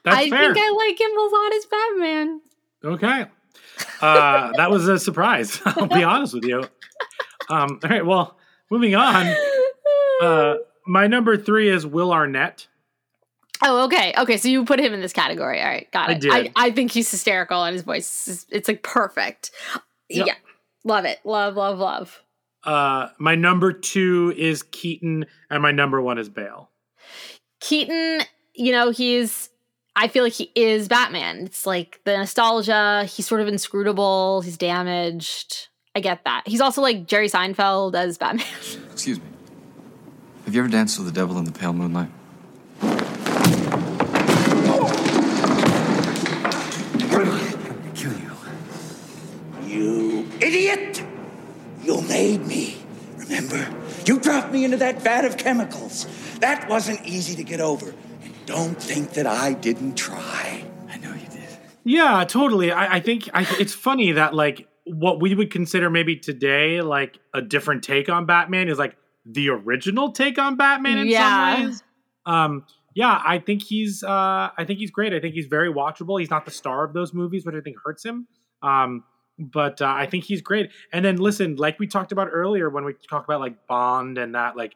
That's 0.04 0.16
I 0.16 0.30
fair. 0.30 0.54
think 0.54 0.56
I 0.58 0.70
like 0.88 1.00
him 1.00 1.10
a 1.16 1.22
lot 1.22 1.52
as 1.54 1.66
Batman. 1.66 2.40
Okay. 2.84 3.26
Uh, 4.00 4.52
that 4.56 4.70
was 4.70 4.88
a 4.88 4.98
surprise. 4.98 5.60
I'll 5.64 5.86
be 5.86 6.04
honest 6.04 6.34
with 6.34 6.44
you. 6.44 6.64
Um, 7.50 7.80
all 7.82 7.90
right. 7.90 8.04
Well, 8.04 8.38
moving 8.70 8.94
on. 8.94 9.34
Uh, 10.20 10.56
my 10.84 11.06
number 11.06 11.36
three 11.36 11.68
is 11.70 11.86
Will 11.86 12.12
Arnett. 12.12 12.66
Oh, 13.62 13.84
okay. 13.84 14.12
Okay, 14.18 14.36
so 14.36 14.48
you 14.48 14.64
put 14.64 14.80
him 14.80 14.92
in 14.92 15.00
this 15.00 15.12
category. 15.12 15.60
All 15.60 15.68
right, 15.68 15.88
got 15.92 16.10
I 16.10 16.12
it. 16.14 16.20
did. 16.20 16.32
I, 16.32 16.52
I 16.56 16.70
think 16.72 16.90
he's 16.90 17.08
hysterical 17.08 17.62
and 17.62 17.72
his 17.72 17.82
voice 17.82 18.26
is 18.26 18.46
it's 18.50 18.66
like 18.66 18.82
perfect. 18.82 19.52
Yep. 20.08 20.26
Yeah. 20.26 20.34
Love 20.84 21.04
it. 21.04 21.20
Love, 21.24 21.56
love, 21.56 21.78
love. 21.78 22.22
Uh, 22.64 23.08
my 23.18 23.34
number 23.34 23.72
two 23.72 24.34
is 24.36 24.62
Keaton, 24.64 25.26
and 25.50 25.62
my 25.62 25.70
number 25.70 26.02
one 26.02 26.18
is 26.18 26.28
Bale. 26.28 26.70
Keaton, 27.60 28.22
you 28.54 28.72
know, 28.72 28.90
he's 28.90 29.50
I 30.00 30.06
feel 30.06 30.22
like 30.22 30.32
he 30.32 30.52
is 30.54 30.86
Batman. 30.86 31.38
It's 31.38 31.66
like 31.66 32.00
the 32.04 32.16
nostalgia, 32.16 33.04
he's 33.04 33.26
sort 33.26 33.40
of 33.40 33.48
inscrutable, 33.48 34.42
he's 34.42 34.56
damaged. 34.56 35.66
I 35.92 35.98
get 35.98 36.22
that. 36.22 36.44
He's 36.46 36.60
also 36.60 36.80
like 36.80 37.08
Jerry 37.08 37.28
Seinfeld 37.28 37.96
as 37.96 38.16
Batman. 38.16 38.46
Excuse 38.92 39.18
me. 39.18 39.26
Have 40.44 40.54
you 40.54 40.60
ever 40.60 40.70
danced 40.70 40.98
with 40.98 41.08
the 41.08 41.12
devil 41.12 41.36
in 41.36 41.46
the 41.46 41.50
pale 41.50 41.72
moonlight? 41.72 42.10
Kill 47.96 48.12
you. 48.12 48.30
You 49.66 50.28
idiot! 50.40 51.02
You 51.82 52.02
made 52.02 52.46
me. 52.46 52.76
Remember? 53.16 53.68
You 54.04 54.20
dropped 54.20 54.52
me 54.52 54.64
into 54.64 54.76
that 54.76 55.02
vat 55.02 55.24
of 55.24 55.36
chemicals. 55.36 56.06
That 56.38 56.68
wasn't 56.68 57.04
easy 57.04 57.34
to 57.34 57.42
get 57.42 57.60
over. 57.60 57.92
And 58.48 58.56
don't 58.56 58.82
think 58.82 59.10
that 59.12 59.26
I 59.26 59.52
didn't 59.52 59.94
try. 59.96 60.64
I 60.88 60.96
know 60.98 61.12
you 61.14 61.26
did. 61.30 61.58
Yeah, 61.84 62.24
totally. 62.24 62.72
I, 62.72 62.96
I 62.96 63.00
think 63.00 63.28
I, 63.34 63.46
it's 63.58 63.74
funny 63.74 64.12
that 64.12 64.34
like 64.34 64.66
what 64.86 65.20
we 65.20 65.34
would 65.34 65.50
consider 65.50 65.90
maybe 65.90 66.16
today 66.16 66.80
like 66.80 67.18
a 67.34 67.42
different 67.42 67.82
take 67.84 68.08
on 68.08 68.26
Batman 68.26 68.68
is 68.68 68.78
like 68.78 68.96
the 69.26 69.50
original 69.50 70.12
take 70.12 70.38
on 70.38 70.56
Batman 70.56 70.98
in 70.98 71.08
Yeah. 71.08 71.56
some 71.56 71.66
ways. 71.66 71.82
Um, 72.26 72.64
yeah, 72.94 73.20
I 73.24 73.38
think 73.38 73.62
he's 73.62 74.02
uh, 74.02 74.08
I 74.56 74.64
think 74.66 74.78
he's 74.80 74.90
great. 74.90 75.12
I 75.12 75.20
think 75.20 75.34
he's 75.34 75.46
very 75.46 75.72
watchable. 75.72 76.18
He's 76.18 76.30
not 76.30 76.44
the 76.44 76.50
star 76.50 76.84
of 76.84 76.94
those 76.94 77.12
movies, 77.14 77.44
which 77.46 77.54
I 77.54 77.60
think 77.60 77.76
hurts 77.84 78.04
him. 78.04 78.26
Um, 78.62 79.04
but 79.38 79.80
uh, 79.80 79.86
I 79.86 80.06
think 80.06 80.24
he's 80.24 80.40
great. 80.42 80.70
And 80.92 81.04
then 81.04 81.16
listen, 81.16 81.56
like 81.56 81.78
we 81.78 81.86
talked 81.86 82.10
about 82.10 82.28
earlier 82.32 82.68
when 82.70 82.84
we 82.84 82.94
talked 83.08 83.28
about 83.28 83.40
like 83.40 83.66
Bond 83.68 84.18
and 84.18 84.34
that, 84.34 84.56
like 84.56 84.74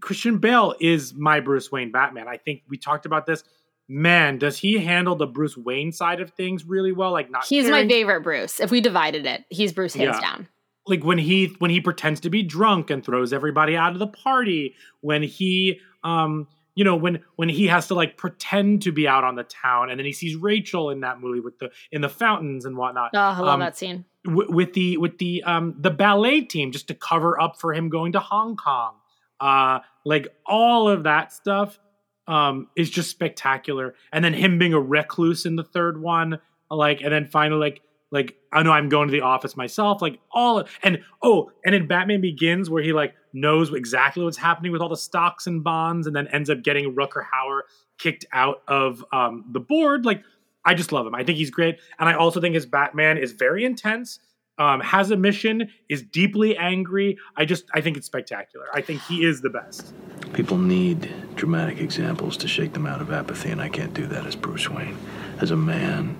Christian 0.00 0.38
Bale 0.38 0.74
is 0.80 1.14
my 1.14 1.40
Bruce 1.40 1.70
Wayne 1.72 1.90
Batman. 1.92 2.28
I 2.28 2.36
think 2.36 2.62
we 2.68 2.76
talked 2.78 3.06
about 3.06 3.26
this. 3.26 3.44
Man, 3.88 4.38
does 4.38 4.56
he 4.56 4.78
handle 4.78 5.14
the 5.14 5.26
Bruce 5.26 5.56
Wayne 5.56 5.92
side 5.92 6.20
of 6.20 6.30
things 6.30 6.64
really 6.64 6.92
well? 6.92 7.12
Like 7.12 7.30
not 7.30 7.44
he's 7.44 7.68
my 7.68 7.86
favorite 7.86 8.22
Bruce. 8.22 8.58
If 8.60 8.70
we 8.70 8.80
divided 8.80 9.26
it, 9.26 9.44
he's 9.50 9.72
Bruce 9.72 9.94
hands 9.94 10.16
Yeah. 10.16 10.20
down. 10.20 10.48
like 10.86 11.02
when 11.04 11.18
he 11.18 11.46
when 11.58 11.70
he 11.70 11.80
pretends 11.80 12.20
to 12.20 12.30
be 12.30 12.42
drunk 12.42 12.90
and 12.90 13.04
throws 13.04 13.32
everybody 13.32 13.76
out 13.76 13.92
of 13.92 13.98
the 13.98 14.06
party 14.06 14.74
when 15.00 15.22
he 15.22 15.80
um 16.02 16.46
you 16.74 16.84
know 16.84 16.94
when 16.96 17.20
when 17.36 17.48
he 17.48 17.66
has 17.68 17.86
to 17.88 17.94
like 17.94 18.16
pretend 18.18 18.82
to 18.82 18.92
be 18.92 19.06
out 19.08 19.24
on 19.24 19.34
the 19.34 19.44
town 19.44 19.88
and 19.90 19.98
then 19.98 20.04
he 20.04 20.12
sees 20.12 20.36
rachel 20.36 20.90
in 20.90 21.00
that 21.00 21.20
movie 21.20 21.40
with 21.40 21.58
the 21.58 21.70
in 21.90 22.00
the 22.02 22.08
fountains 22.08 22.64
and 22.66 22.76
whatnot 22.76 23.10
Oh, 23.14 23.18
I 23.18 23.38
love 23.38 23.48
Um, 23.54 23.60
that 23.60 23.78
scene. 23.78 24.04
w- 24.26 24.50
with 24.52 24.74
the 24.74 24.98
with 24.98 25.16
the 25.18 25.42
um 25.44 25.74
the 25.78 25.90
ballet 25.90 26.40
team 26.42 26.70
just 26.72 26.88
to 26.88 26.94
cover 26.94 27.40
up 27.40 27.58
for 27.58 27.72
him 27.72 27.88
going 27.88 28.12
to 28.12 28.20
hong 28.20 28.56
kong 28.56 28.94
uh 29.40 29.80
like 30.04 30.28
all 30.46 30.88
of 30.88 31.04
that 31.04 31.32
stuff 31.32 31.78
um 32.26 32.68
is 32.76 32.88
just 32.90 33.10
spectacular 33.10 33.94
and 34.12 34.24
then 34.24 34.32
him 34.32 34.58
being 34.58 34.72
a 34.72 34.80
recluse 34.80 35.44
in 35.44 35.56
the 35.56 35.64
third 35.64 36.00
one 36.00 36.38
like 36.70 37.00
and 37.02 37.12
then 37.12 37.26
finally 37.26 37.58
like 37.58 37.82
like 38.14 38.36
I 38.52 38.62
know 38.62 38.70
I'm 38.70 38.88
going 38.88 39.08
to 39.08 39.12
the 39.12 39.22
office 39.22 39.56
myself, 39.56 40.00
like 40.00 40.20
all 40.30 40.64
and 40.84 41.02
oh, 41.20 41.50
and 41.64 41.74
in 41.74 41.88
Batman 41.88 42.20
Begins 42.20 42.70
where 42.70 42.82
he 42.82 42.92
like 42.92 43.12
knows 43.32 43.74
exactly 43.74 44.22
what's 44.22 44.36
happening 44.36 44.70
with 44.70 44.80
all 44.80 44.88
the 44.88 44.96
stocks 44.96 45.48
and 45.48 45.64
bonds, 45.64 46.06
and 46.06 46.14
then 46.14 46.28
ends 46.28 46.48
up 46.48 46.62
getting 46.62 46.94
Rutger 46.94 47.24
Hauer 47.24 47.62
kicked 47.98 48.24
out 48.32 48.62
of 48.68 49.04
um, 49.12 49.44
the 49.50 49.58
board. 49.58 50.06
Like 50.06 50.22
I 50.64 50.74
just 50.74 50.92
love 50.92 51.08
him. 51.08 51.14
I 51.16 51.24
think 51.24 51.38
he's 51.38 51.50
great, 51.50 51.80
and 51.98 52.08
I 52.08 52.14
also 52.14 52.40
think 52.40 52.54
his 52.54 52.66
Batman 52.66 53.18
is 53.18 53.32
very 53.32 53.64
intense. 53.64 54.20
Um, 54.56 54.80
has 54.82 55.10
a 55.10 55.16
mission, 55.16 55.68
is 55.88 56.02
deeply 56.02 56.56
angry. 56.56 57.18
I 57.36 57.44
just 57.44 57.64
I 57.74 57.80
think 57.80 57.96
it's 57.96 58.06
spectacular. 58.06 58.66
I 58.72 58.82
think 58.82 59.02
he 59.02 59.24
is 59.24 59.40
the 59.40 59.50
best. 59.50 59.92
People 60.32 60.58
need 60.58 61.12
dramatic 61.34 61.80
examples 61.80 62.36
to 62.36 62.46
shake 62.48 62.72
them 62.72 62.86
out 62.86 63.00
of 63.00 63.12
apathy, 63.12 63.50
and 63.50 63.60
I 63.60 63.68
can't 63.68 63.92
do 63.92 64.06
that 64.06 64.24
as 64.26 64.36
Bruce 64.36 64.70
Wayne. 64.70 64.96
As 65.40 65.50
a 65.50 65.56
man, 65.56 66.16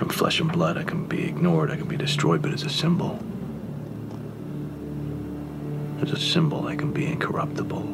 I'm 0.00 0.08
flesh 0.08 0.40
and 0.40 0.50
blood. 0.50 0.76
I 0.76 0.82
can 0.82 1.06
be 1.06 1.24
ignored, 1.28 1.70
I 1.70 1.76
can 1.76 1.86
be 1.86 1.96
destroyed, 1.96 2.42
but 2.42 2.52
as 2.52 2.64
a 2.64 2.68
symbol, 2.68 3.20
as 6.02 6.10
a 6.12 6.18
symbol, 6.18 6.66
I 6.66 6.74
can 6.74 6.92
be 6.92 7.06
incorruptible. 7.06 7.84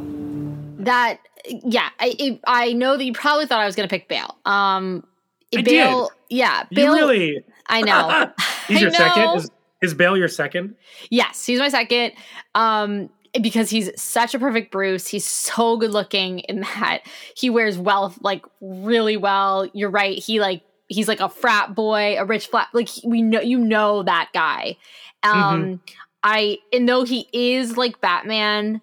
That 0.78 1.20
yeah, 1.46 1.90
I 2.00 2.38
I 2.46 2.64
I 2.68 2.72
know 2.72 2.96
that 2.96 3.04
you 3.04 3.12
probably 3.12 3.44
thought 3.46 3.60
I 3.60 3.66
was 3.66 3.76
gonna 3.76 3.88
pick 3.88 4.08
Bale. 4.08 4.36
Um 4.46 5.06
I 5.54 5.60
Bale, 5.62 6.08
did. 6.08 6.38
yeah, 6.38 6.64
You 6.70 6.94
really? 6.94 7.44
I 7.66 7.82
know. 7.82 8.30
He's 8.66 8.78
I 8.78 8.80
your 8.80 8.90
second. 8.90 9.36
Is, 9.36 9.50
is 9.82 9.94
Bale 9.94 10.16
your 10.16 10.28
second? 10.28 10.74
Yes, 11.10 11.44
he's 11.44 11.58
my 11.58 11.68
second. 11.68 12.12
Um, 12.54 13.10
because 13.40 13.68
he's 13.70 13.90
such 14.00 14.34
a 14.34 14.38
perfect 14.38 14.70
Bruce. 14.70 15.08
He's 15.08 15.26
so 15.26 15.76
good 15.76 15.90
looking 15.90 16.40
in 16.40 16.60
that 16.60 17.00
he 17.36 17.50
wears 17.50 17.76
well, 17.76 18.14
like 18.20 18.44
really 18.60 19.16
well. 19.16 19.68
You're 19.72 19.90
right. 19.90 20.16
He 20.16 20.40
like 20.40 20.62
he's 20.88 21.08
like 21.08 21.20
a 21.20 21.28
frat 21.28 21.74
boy, 21.74 22.16
a 22.18 22.24
rich 22.24 22.48
frat. 22.48 22.68
Like 22.72 22.88
we 23.04 23.22
know, 23.22 23.40
you 23.40 23.58
know 23.58 24.02
that 24.04 24.30
guy. 24.32 24.76
Um, 25.22 25.80
I 26.22 26.58
and 26.72 26.88
though 26.88 27.04
he 27.04 27.28
is 27.32 27.76
like 27.76 28.00
Batman 28.00 28.80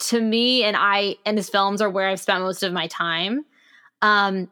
to 0.00 0.20
me, 0.20 0.64
and 0.64 0.76
I 0.78 1.16
and 1.26 1.36
his 1.36 1.50
films 1.50 1.82
are 1.82 1.90
where 1.90 2.08
I've 2.08 2.20
spent 2.20 2.42
most 2.42 2.62
of 2.62 2.72
my 2.72 2.86
time. 2.86 3.44
Um, 4.02 4.48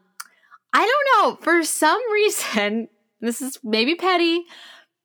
I 0.73 0.85
don't 0.85 1.25
know 1.25 1.43
for 1.43 1.63
some 1.65 2.01
reason. 2.13 2.89
This 3.21 3.43
is 3.43 3.59
maybe 3.65 3.95
petty, 3.95 4.45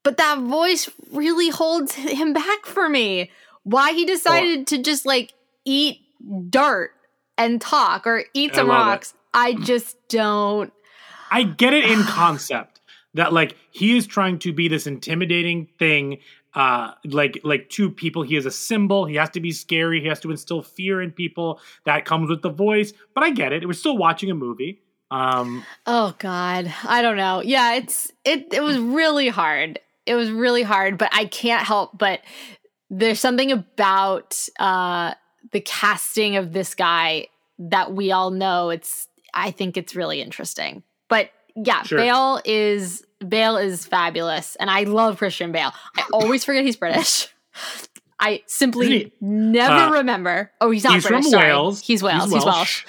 but 0.03 0.17
that 0.17 0.39
voice 0.39 0.89
really 1.11 1.49
holds 1.49 1.93
him 1.95 2.33
back 2.33 2.65
for 2.65 2.89
me. 2.89 3.31
Why 3.63 3.93
he 3.93 4.05
decided 4.05 4.67
to 4.67 4.81
just 4.81 5.05
like 5.05 5.33
eat 5.65 5.99
dirt 6.49 6.91
and 7.37 7.59
talk 7.59 8.05
or 8.05 8.25
eat 8.33 8.51
I 8.53 8.55
some 8.55 8.69
it. 8.69 8.73
rocks, 8.73 9.13
I 9.33 9.53
just 9.53 9.97
don't. 10.09 10.71
I 11.31 11.43
get 11.43 11.73
it 11.73 11.85
in 11.85 12.03
concept 12.03 12.81
that 13.13 13.33
like 13.33 13.55
he 13.71 13.97
is 13.97 14.05
trying 14.05 14.39
to 14.39 14.53
be 14.53 14.67
this 14.67 14.87
intimidating 14.87 15.67
thing 15.79 16.19
uh 16.55 16.91
like 17.05 17.39
like 17.43 17.67
to 17.69 17.89
people 17.89 18.21
he 18.21 18.35
is 18.35 18.45
a 18.45 18.51
symbol 18.51 19.05
he 19.05 19.15
has 19.15 19.29
to 19.31 19.39
be 19.39 19.51
scary 19.51 19.99
he 19.99 20.07
has 20.07 20.19
to 20.19 20.29
instill 20.29 20.61
fear 20.61 21.01
in 21.01 21.11
people 21.11 21.59
that 21.85 22.05
comes 22.05 22.29
with 22.29 22.43
the 22.43 22.49
voice 22.49 22.93
but 23.15 23.23
i 23.23 23.31
get 23.31 23.51
it 23.51 23.65
we're 23.65 23.73
still 23.73 23.97
watching 23.97 24.29
a 24.29 24.35
movie 24.35 24.79
um 25.13 25.63
Oh 25.85 26.15
God, 26.19 26.73
I 26.85 27.01
don't 27.01 27.17
know. 27.17 27.41
Yeah, 27.43 27.75
it's 27.75 28.11
it. 28.25 28.53
It 28.53 28.61
was 28.63 28.77
really 28.79 29.29
hard. 29.29 29.79
It 30.05 30.15
was 30.15 30.31
really 30.31 30.63
hard, 30.63 30.97
but 30.97 31.09
I 31.13 31.25
can't 31.25 31.65
help 31.65 31.97
but 31.97 32.21
there's 32.89 33.19
something 33.19 33.51
about 33.51 34.37
uh 34.59 35.13
the 35.51 35.61
casting 35.61 36.35
of 36.35 36.51
this 36.53 36.73
guy 36.75 37.27
that 37.59 37.93
we 37.93 38.11
all 38.11 38.31
know. 38.31 38.69
It's 38.69 39.07
I 39.33 39.51
think 39.51 39.77
it's 39.77 39.95
really 39.95 40.21
interesting. 40.21 40.83
But 41.09 41.29
yeah, 41.55 41.83
Sure. 41.83 41.99
Bale 41.99 42.41
is 42.45 43.03
Bale 43.27 43.57
is 43.57 43.85
fabulous, 43.85 44.55
and 44.57 44.69
I 44.69 44.83
love 44.83 45.17
Christian 45.17 45.51
Bale. 45.51 45.71
I 45.97 46.03
always 46.11 46.43
forget 46.43 46.65
he's 46.65 46.75
British. 46.75 47.27
I 48.19 48.41
simply 48.47 49.11
never 49.21 49.73
Uh, 49.73 49.91
remember. 49.91 50.51
Oh, 50.61 50.71
he's 50.71 50.83
not 50.83 50.93
he's 50.93 51.03
from 51.03 51.13
British. 51.15 51.31
sorry. 51.31 51.47
Wales. 51.49 51.81
He's 51.81 52.01
Wales. 52.01 52.23
He's 52.25 52.33
He's 52.33 52.45
Welsh. 52.45 52.85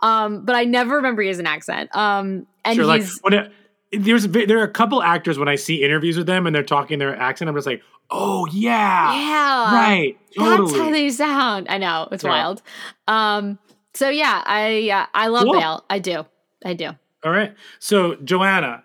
Um, 0.00 0.44
but 0.44 0.54
I 0.54 0.64
never 0.64 0.96
remember 0.96 1.22
he 1.22 1.28
has 1.28 1.38
an 1.38 1.46
accent. 1.46 1.94
Um, 1.94 2.46
and 2.64 2.76
sure 2.76 2.84
like 2.86 3.02
when 3.22 3.32
it, 3.34 3.52
there's 3.92 4.24
a, 4.24 4.28
there 4.28 4.58
are 4.60 4.64
a 4.64 4.70
couple 4.70 5.02
actors 5.02 5.38
when 5.38 5.48
i 5.48 5.54
see 5.54 5.82
interviews 5.82 6.18
with 6.18 6.26
them 6.26 6.46
and 6.46 6.54
they're 6.54 6.62
talking 6.62 6.98
their 6.98 7.16
accent 7.16 7.48
i'm 7.48 7.54
just 7.54 7.66
like 7.66 7.80
oh 8.10 8.46
yeah 8.52 9.14
yeah, 9.14 9.74
right 9.74 10.18
totally 10.36 10.66
That's 10.72 10.78
how 10.78 10.90
they 10.90 11.08
sound. 11.10 11.66
I 11.70 11.78
know 11.78 12.08
it's 12.12 12.22
Yeah. 12.22 12.30
wild. 12.30 12.62
Um, 13.06 13.58
so 13.94 14.08
yeah, 14.10 14.42
I 14.46 14.90
uh, 14.90 15.06
I 15.14 15.28
love 15.28 15.44
Cool. 15.44 15.54
Bale. 15.54 15.84
I 15.88 15.98
do. 15.98 16.26
I 16.64 16.74
do. 16.74 16.90
All 17.24 17.32
right. 17.32 17.54
So, 17.80 18.14
Joanna, 18.16 18.84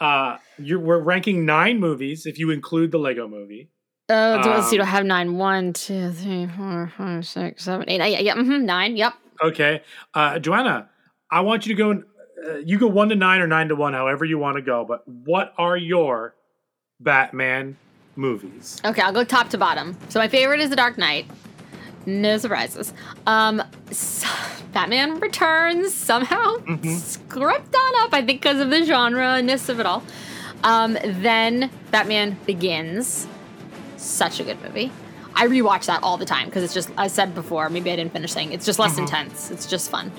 uh, 0.00 0.36
you're, 0.58 0.78
we're 0.78 1.00
ranking 1.00 1.44
nine 1.44 1.78
movies 1.80 2.24
if 2.26 2.38
you 2.38 2.50
include 2.50 2.92
the 2.92 2.98
Lego 2.98 3.26
movie. 3.28 3.68
Uh, 4.08 4.42
so 4.42 4.50
let's 4.50 4.70
see. 4.70 4.76
Do 4.76 4.82
I 4.82 4.86
Um, 4.86 4.90
have 4.90 5.04
nine? 5.04 5.36
One, 5.38 5.72
two, 5.72 6.10
three, 6.12 6.46
four, 6.56 6.90
five, 6.96 7.26
six, 7.26 7.64
seven, 7.64 7.88
eight. 7.90 7.98
nine. 7.98 8.12
Yeah, 8.12 8.20
yeah, 8.20 8.34
mhm, 8.36 8.62
nine. 8.62 8.96
Yep. 8.96 9.12
Okay, 9.42 9.82
uh, 10.14 10.38
Joanna, 10.38 10.88
I 11.30 11.40
want 11.40 11.66
you 11.66 11.74
to 11.74 11.82
go. 11.82 12.02
Uh, 12.48 12.56
you 12.58 12.78
go 12.78 12.86
one 12.86 13.08
to 13.08 13.14
nine 13.14 13.40
or 13.40 13.46
nine 13.46 13.68
to 13.68 13.76
one, 13.76 13.92
however 13.94 14.24
you 14.24 14.38
want 14.38 14.56
to 14.56 14.62
go. 14.62 14.84
But 14.84 15.06
what 15.08 15.54
are 15.58 15.76
your 15.76 16.34
Batman 17.00 17.76
movies? 18.14 18.80
Okay, 18.84 19.02
I'll 19.02 19.12
go 19.12 19.24
top 19.24 19.48
to 19.50 19.58
bottom. 19.58 19.96
So 20.08 20.18
my 20.20 20.28
favorite 20.28 20.60
is 20.60 20.70
The 20.70 20.76
Dark 20.76 20.98
Knight. 20.98 21.26
No 22.04 22.38
surprises. 22.38 22.92
Um, 23.26 23.62
s- 23.90 24.24
Batman 24.72 25.18
Returns 25.18 25.92
somehow 25.94 26.56
script 26.98 27.74
on 27.74 28.04
up. 28.04 28.12
I 28.14 28.22
think 28.24 28.40
because 28.42 28.60
of 28.60 28.70
the 28.70 28.84
genre-ness 28.84 29.68
of 29.68 29.80
it 29.80 29.86
all. 29.86 30.02
Um, 30.62 30.96
then 31.04 31.70
Batman 31.90 32.38
Begins. 32.46 33.26
Such 33.96 34.40
a 34.40 34.44
good 34.44 34.60
movie. 34.62 34.92
I 35.36 35.46
rewatch 35.46 35.86
that 35.86 36.02
all 36.02 36.16
the 36.16 36.24
time 36.24 36.46
because 36.46 36.62
it's 36.64 36.74
just 36.74 36.90
I 36.96 37.06
said 37.08 37.34
before. 37.34 37.68
Maybe 37.68 37.90
I 37.90 37.96
didn't 37.96 38.12
finish 38.12 38.32
saying 38.32 38.52
it's 38.52 38.64
just 38.66 38.78
less 38.78 38.94
Mhm. 38.94 39.00
intense. 39.00 39.50
It's 39.50 39.66
just 39.66 39.90
fun. 39.90 40.10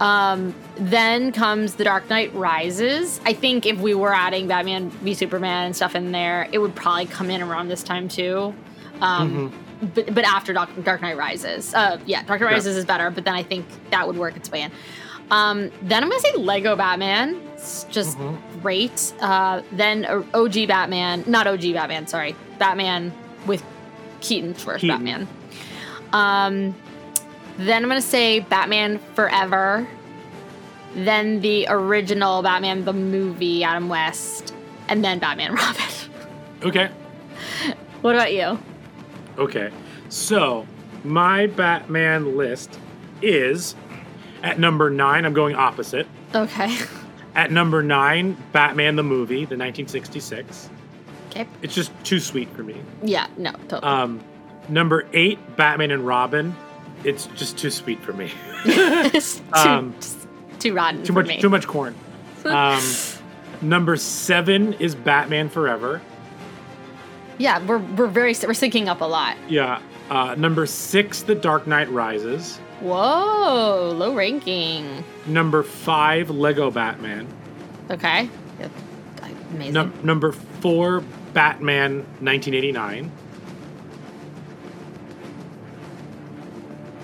Um, 0.00 0.54
then 0.76 1.32
comes 1.32 1.74
The 1.74 1.84
Dark 1.84 2.08
Knight 2.10 2.34
Rises. 2.34 3.20
I 3.24 3.32
think 3.32 3.64
if 3.64 3.78
we 3.78 3.94
were 3.94 4.12
adding 4.14 4.46
Batman 4.46 4.90
v 4.90 5.14
Superman 5.14 5.66
and 5.66 5.76
stuff 5.76 5.94
in 5.94 6.12
there, 6.12 6.48
it 6.52 6.58
would 6.58 6.74
probably 6.74 7.06
come 7.06 7.30
in 7.30 7.42
around 7.42 7.68
this 7.68 7.82
time 7.82 8.08
too. 8.08 8.54
Um, 9.00 9.52
but, 9.94 10.14
but 10.14 10.24
after 10.24 10.52
Dark, 10.52 10.68
Dark 10.84 11.00
Knight 11.02 11.16
Rises. 11.16 11.74
Uh, 11.74 11.98
yeah, 12.06 12.22
Dark 12.24 12.40
Knight 12.40 12.48
Yeah. 12.50 12.54
Rises 12.56 12.76
is 12.76 12.84
better, 12.84 13.10
but 13.10 13.24
then 13.24 13.34
I 13.34 13.42
think 13.42 13.66
that 13.90 14.06
would 14.06 14.16
work 14.18 14.36
its 14.36 14.50
way 14.50 14.62
in. 14.62 14.70
Um, 15.30 15.70
then 15.82 16.02
I'm 16.02 16.08
gonna 16.08 16.20
say 16.20 16.34
Lego 16.36 16.76
Batman. 16.76 17.40
It's 17.54 17.84
just 17.90 18.16
great. 18.62 19.12
Uh, 19.20 19.62
then 19.72 20.06
OG 20.34 20.66
Batman, 20.66 21.24
not 21.26 21.46
OG 21.46 21.72
Batman, 21.72 22.06
sorry, 22.06 22.36
Batman 22.58 23.12
with 23.46 23.62
Keaton's 24.20 24.62
first 24.62 24.80
Keaton. 24.80 25.04
Batman. 25.04 25.28
Um, 26.12 26.74
then 27.58 27.82
I'm 27.82 27.88
gonna 27.88 28.00
say 28.00 28.40
Batman 28.40 28.98
Forever. 29.14 29.86
Then 30.94 31.40
the 31.40 31.66
original 31.68 32.42
Batman 32.42 32.84
the 32.84 32.92
movie, 32.92 33.64
Adam 33.64 33.88
West, 33.88 34.54
and 34.88 35.04
then 35.04 35.18
Batman 35.18 35.54
Robin. 35.54 35.82
Okay. 36.62 36.90
what 38.00 38.14
about 38.14 38.32
you? 38.32 38.58
Okay. 39.38 39.70
So, 40.08 40.66
my 41.04 41.46
Batman 41.48 42.36
list 42.36 42.78
is 43.20 43.74
at 44.42 44.58
number 44.58 44.90
nine, 44.90 45.24
I'm 45.24 45.34
going 45.34 45.54
opposite. 45.56 46.06
Okay. 46.34 46.76
At 47.34 47.50
number 47.50 47.82
nine, 47.82 48.34
Batman 48.52 48.96
the 48.96 49.02
movie, 49.02 49.44
the 49.44 49.58
1966. 49.58 50.70
Okay. 51.40 51.48
It's 51.62 51.74
just 51.74 51.92
too 52.04 52.18
sweet 52.20 52.48
for 52.50 52.62
me. 52.62 52.80
Yeah, 53.02 53.26
no, 53.36 53.52
totally. 53.68 53.82
Um, 53.82 54.20
number 54.68 55.06
eight, 55.12 55.38
Batman 55.56 55.90
and 55.90 56.06
Robin. 56.06 56.54
It's 57.04 57.26
just 57.36 57.58
too 57.58 57.70
sweet 57.70 58.00
for 58.00 58.12
me. 58.12 58.30
It's 58.66 59.36
too, 59.38 59.44
um, 59.52 59.94
too 60.58 60.74
rotten 60.74 61.00
too 61.02 61.12
for 61.12 61.20
much, 61.20 61.28
me. 61.28 61.40
too 61.40 61.50
much 61.50 61.66
corn. 61.66 61.94
Um, 62.44 62.82
number 63.60 63.96
seven 63.96 64.72
is 64.74 64.94
Batman 64.94 65.48
Forever. 65.48 66.00
Yeah, 67.38 67.64
we're 67.66 67.78
we're 67.78 68.06
very 68.06 68.30
we're 68.32 68.54
syncing 68.54 68.86
up 68.86 69.02
a 69.02 69.04
lot. 69.04 69.36
Yeah. 69.48 69.80
Uh, 70.08 70.34
number 70.38 70.66
six, 70.66 71.22
The 71.22 71.34
Dark 71.34 71.66
Knight 71.66 71.90
Rises. 71.90 72.56
Whoa, 72.80 73.92
low 73.96 74.14
ranking. 74.14 75.04
Number 75.26 75.62
five, 75.62 76.30
Lego 76.30 76.70
Batman. 76.70 77.26
Okay. 77.90 78.30
Amazing. 79.52 79.74
Num- 79.74 79.94
number 80.02 80.32
four, 80.32 81.02
Batman 81.36 81.96
1989. 82.20 83.10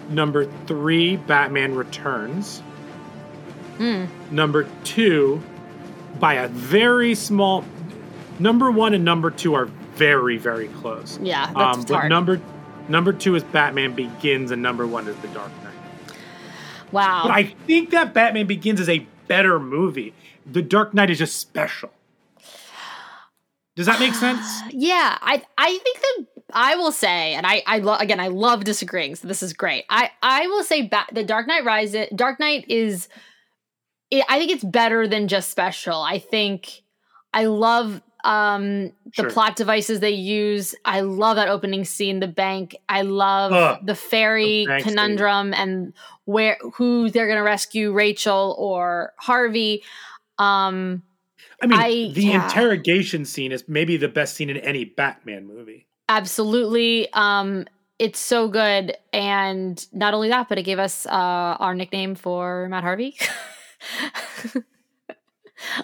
Number 0.08 0.46
three, 0.66 1.16
Batman 1.16 1.74
Returns. 1.74 2.60
Hmm. 3.76 4.06
Number 4.30 4.66
two, 4.84 5.42
by 6.18 6.34
a 6.34 6.48
very 6.48 7.14
small. 7.14 7.62
Number 8.38 8.70
one 8.70 8.94
and 8.94 9.04
number 9.04 9.30
two 9.30 9.52
are 9.52 9.66
very, 9.96 10.38
very 10.38 10.68
close. 10.68 11.18
Yeah, 11.20 11.52
that's 11.54 11.76
Um, 11.78 11.82
but 11.84 11.94
hard. 11.94 12.08
number 12.08 12.40
number 12.88 13.12
two 13.12 13.34
is 13.34 13.44
Batman 13.44 13.92
Begins, 13.94 14.50
and 14.50 14.62
number 14.62 14.86
one 14.86 15.08
is 15.08 15.16
The 15.16 15.28
Dark 15.28 15.50
Knight. 15.62 16.16
wow. 16.90 17.20
But 17.24 17.32
I 17.32 17.44
think 17.66 17.90
that 17.90 18.14
Batman 18.14 18.46
Begins 18.46 18.80
is 18.80 18.88
a 18.88 19.06
better 19.28 19.60
movie. 19.60 20.14
The 20.50 20.62
Dark 20.62 20.94
Knight 20.94 21.10
is 21.10 21.18
just 21.18 21.36
special. 21.36 21.90
Does 23.76 23.86
that 23.86 23.98
make 24.00 24.14
sense? 24.14 24.46
yeah, 24.70 25.16
I 25.20 25.42
I 25.58 25.78
think 25.78 26.00
that 26.00 26.26
I 26.52 26.76
will 26.76 26.92
say, 26.92 27.34
and 27.34 27.46
I 27.46 27.62
I 27.66 27.78
lo- 27.78 27.96
again 27.96 28.20
I 28.20 28.28
love 28.28 28.64
disagreeing, 28.64 29.14
so 29.16 29.26
this 29.28 29.42
is 29.42 29.52
great. 29.52 29.84
I 29.88 30.10
I 30.22 30.46
will 30.48 30.64
say 30.64 30.82
ba- 30.88 31.06
the 31.12 31.24
Dark 31.24 31.46
Knight 31.46 31.64
Rises. 31.64 32.08
Dark 32.14 32.38
Knight 32.38 32.66
is, 32.68 33.08
it, 34.10 34.24
I 34.28 34.38
think 34.38 34.50
it's 34.52 34.64
better 34.64 35.08
than 35.08 35.28
just 35.28 35.50
special. 35.50 36.00
I 36.02 36.18
think 36.18 36.82
I 37.32 37.44
love 37.46 38.02
um 38.24 38.92
the 39.16 39.22
Sure. 39.22 39.30
plot 39.30 39.56
devices 39.56 39.98
they 40.00 40.10
use. 40.10 40.74
I 40.84 41.00
love 41.00 41.36
that 41.36 41.48
opening 41.48 41.84
scene, 41.84 42.20
the 42.20 42.28
bank. 42.28 42.76
I 42.88 43.02
love 43.02 43.52
Ugh, 43.52 43.80
the 43.84 43.94
ferry 43.96 44.66
the 44.66 44.78
scene. 44.78 44.88
conundrum 44.90 45.52
and 45.54 45.92
where 46.26 46.56
who 46.74 47.08
they're 47.10 47.26
gonna 47.26 47.42
rescue, 47.42 47.92
Rachel 47.92 48.54
or 48.58 49.12
Harvey. 49.18 49.82
Um, 50.38 51.02
I 51.62 51.66
mean, 51.66 51.78
I- 51.78 52.12
the 52.12 52.22
yeah. 52.24 52.44
interrogation 52.44 53.24
scene 53.24 53.52
is 53.52 53.64
maybe 53.68 53.96
the 53.96 54.08
best 54.08 54.34
scene 54.34 54.50
in 54.50 54.56
any 54.58 54.84
Batman 54.84 55.46
movie. 55.46 55.86
Absolutely. 56.08 57.10
Um, 57.12 57.66
it's 57.98 58.18
so 58.18 58.48
good. 58.48 58.96
And 59.12 59.84
not 59.92 60.12
only 60.14 60.28
that, 60.28 60.48
but 60.48 60.58
it 60.58 60.62
gave 60.64 60.78
us 60.78 61.06
uh, 61.06 61.10
our 61.10 61.74
nickname 61.74 62.14
for 62.16 62.68
Matt 62.68 62.82
Harvey. 62.82 63.16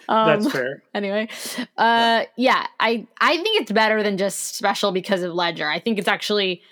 um, 0.09 0.41
That's 0.43 0.51
fair. 0.51 0.83
Anyway, 0.95 1.29
uh, 1.77 2.25
yeah, 2.37 2.67
I 2.81 3.07
I 3.21 3.37
think 3.37 3.61
it's 3.61 3.71
better 3.71 4.03
than 4.03 4.19
just 4.19 4.57
special 4.57 4.91
because 4.91 5.23
of 5.23 5.33
Ledger. 5.33 5.69
I 5.69 5.79
think 5.79 5.99
it's 5.99 6.09
actually, 6.09 6.63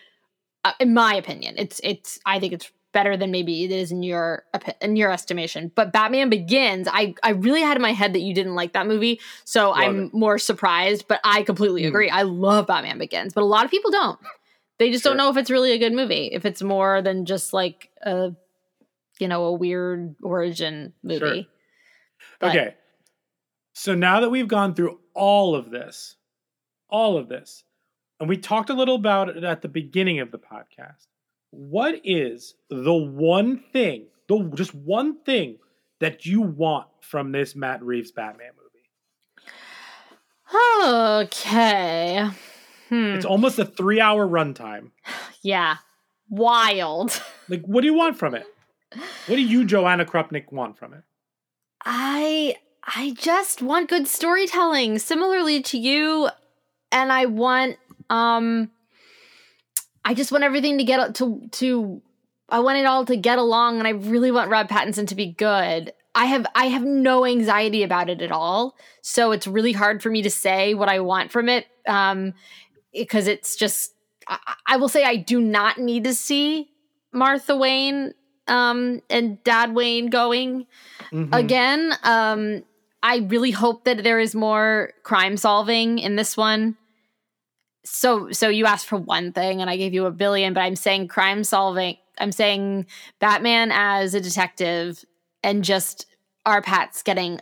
uh, 0.64 0.72
in 0.80 0.94
my 0.94 1.14
opinion, 1.14 1.54
it's 1.58 1.80
it's. 1.84 2.18
I 2.26 2.40
think 2.40 2.52
it's 2.52 2.70
better 2.96 3.14
than 3.16 3.30
maybe 3.30 3.64
it 3.64 3.70
is 3.70 3.92
in 3.92 4.02
your 4.02 4.44
in 4.80 4.96
your 4.96 5.12
estimation. 5.12 5.70
But 5.74 5.92
Batman 5.92 6.30
Begins, 6.30 6.88
I 6.90 7.14
I 7.22 7.30
really 7.32 7.60
had 7.60 7.76
in 7.76 7.82
my 7.82 7.92
head 7.92 8.14
that 8.14 8.20
you 8.20 8.32
didn't 8.34 8.54
like 8.54 8.72
that 8.72 8.86
movie, 8.86 9.20
so 9.44 9.68
Love 9.70 9.78
I'm 9.78 10.04
it. 10.06 10.14
more 10.14 10.38
surprised. 10.38 11.06
But 11.06 11.20
I 11.22 11.42
completely 11.42 11.82
Mm. 11.82 11.88
agree. 11.88 12.08
I 12.10 12.22
love 12.22 12.66
Batman 12.68 12.98
Begins, 12.98 13.34
but 13.34 13.42
a 13.42 13.46
lot 13.56 13.66
of 13.66 13.70
people 13.70 13.90
don't. 13.90 14.18
They 14.78 14.90
just 14.90 15.04
don't 15.04 15.16
know 15.18 15.28
if 15.30 15.36
it's 15.36 15.50
really 15.50 15.72
a 15.72 15.78
good 15.78 15.92
movie. 15.92 16.30
If 16.32 16.44
it's 16.46 16.62
more 16.62 17.02
than 17.02 17.24
just 17.26 17.52
like 17.52 17.90
a, 18.02 18.32
you 19.18 19.28
know, 19.28 19.44
a 19.44 19.52
weird 19.52 20.16
origin 20.22 20.92
movie. 21.02 21.48
But- 22.40 22.48
Okay. 22.50 22.74
So 23.74 23.94
now 23.94 24.20
that 24.20 24.30
we've 24.30 24.48
gone 24.48 24.74
through 24.74 25.00
all 25.14 25.54
of 25.54 25.70
this, 25.70 26.16
all 26.88 27.16
of 27.18 27.28
this, 27.28 27.62
and 28.20 28.28
we 28.28 28.36
talked 28.38 28.70
a 28.70 28.74
little 28.74 28.94
about 28.96 29.28
it 29.28 29.44
at 29.44 29.60
the 29.62 29.68
beginning 29.68 30.20
of 30.20 30.30
the 30.30 30.38
podcast, 30.38 31.06
what 31.50 32.00
is 32.04 32.54
the 32.68 32.94
one 32.94 33.62
thing, 33.72 34.06
the 34.28 34.50
just 34.54 34.74
one 34.74 35.20
thing 35.20 35.58
that 36.00 36.26
you 36.26 36.42
want 36.42 36.88
from 37.00 37.32
this 37.32 37.56
Matt 37.56 37.82
Reeves 37.82 38.12
Batman 38.12 38.50
movie? 38.56 38.66
Okay. 41.24 42.28
Hmm. 42.88 43.14
It's 43.14 43.24
almost 43.24 43.58
a 43.58 43.64
three 43.64 44.00
hour 44.00 44.26
runtime. 44.26 44.90
Yeah. 45.42 45.76
Wild. 46.28 47.22
Like, 47.48 47.62
what 47.64 47.82
do 47.82 47.86
you 47.86 47.94
want 47.94 48.18
from 48.18 48.34
it? 48.34 48.44
What 48.92 49.36
do 49.36 49.40
you, 49.40 49.64
Joanna 49.64 50.04
Krupnik, 50.04 50.50
want 50.50 50.76
from 50.76 50.94
it? 50.94 51.04
I 51.84 52.56
I 52.82 53.14
just 53.16 53.62
want 53.62 53.88
good 53.88 54.08
storytelling 54.08 54.98
similarly 54.98 55.62
to 55.62 55.78
you 55.78 56.28
and 56.90 57.12
I 57.12 57.26
want 57.26 57.76
um 58.10 58.72
I 60.06 60.14
just 60.14 60.30
want 60.32 60.44
everything 60.44 60.78
to 60.78 60.84
get 60.84 61.16
to 61.16 61.42
to 61.52 62.00
I 62.48 62.60
want 62.60 62.78
it 62.78 62.86
all 62.86 63.04
to 63.06 63.16
get 63.16 63.38
along 63.38 63.78
and 63.78 63.86
I 63.88 63.90
really 63.90 64.30
want 64.30 64.50
Rob 64.50 64.68
Pattinson 64.68 65.08
to 65.08 65.14
be 65.16 65.32
good. 65.32 65.92
I 66.14 66.26
have 66.26 66.46
I 66.54 66.66
have 66.66 66.84
no 66.84 67.26
anxiety 67.26 67.82
about 67.82 68.08
it 68.08 68.22
at 68.22 68.30
all. 68.32 68.76
So 69.02 69.32
it's 69.32 69.46
really 69.46 69.72
hard 69.72 70.02
for 70.02 70.08
me 70.08 70.22
to 70.22 70.30
say 70.30 70.72
what 70.74 70.88
I 70.88 71.00
want 71.00 71.30
from 71.32 71.48
it 71.48 71.66
um 71.88 72.32
because 72.92 73.26
it's 73.26 73.56
just 73.56 73.92
I, 74.28 74.38
I 74.66 74.76
will 74.76 74.88
say 74.88 75.04
I 75.04 75.16
do 75.16 75.40
not 75.40 75.78
need 75.78 76.04
to 76.04 76.14
see 76.14 76.70
Martha 77.12 77.56
Wayne 77.56 78.14
um 78.46 79.02
and 79.10 79.42
Dad 79.44 79.74
Wayne 79.74 80.08
going 80.08 80.66
Mhm. 81.12 81.28
again 81.32 81.94
um 82.02 82.62
i 83.02 83.18
really 83.18 83.50
hope 83.52 83.84
that 83.84 84.02
there 84.02 84.18
is 84.18 84.34
more 84.34 84.92
crime 85.04 85.36
solving 85.36 85.98
in 85.98 86.16
this 86.16 86.36
one 86.36 86.76
so 87.86 88.30
so 88.32 88.48
you 88.48 88.66
asked 88.66 88.86
for 88.86 88.96
one 88.98 89.32
thing 89.32 89.60
and 89.60 89.70
i 89.70 89.76
gave 89.76 89.94
you 89.94 90.04
a 90.06 90.10
billion 90.10 90.52
but 90.52 90.60
i'm 90.60 90.74
saying 90.76 91.06
crime 91.08 91.44
solving 91.44 91.96
i'm 92.18 92.32
saying 92.32 92.84
batman 93.20 93.70
as 93.72 94.12
a 94.12 94.20
detective 94.20 95.04
and 95.44 95.62
just 95.64 96.06
our 96.44 96.60
pats 96.60 97.02
getting 97.02 97.40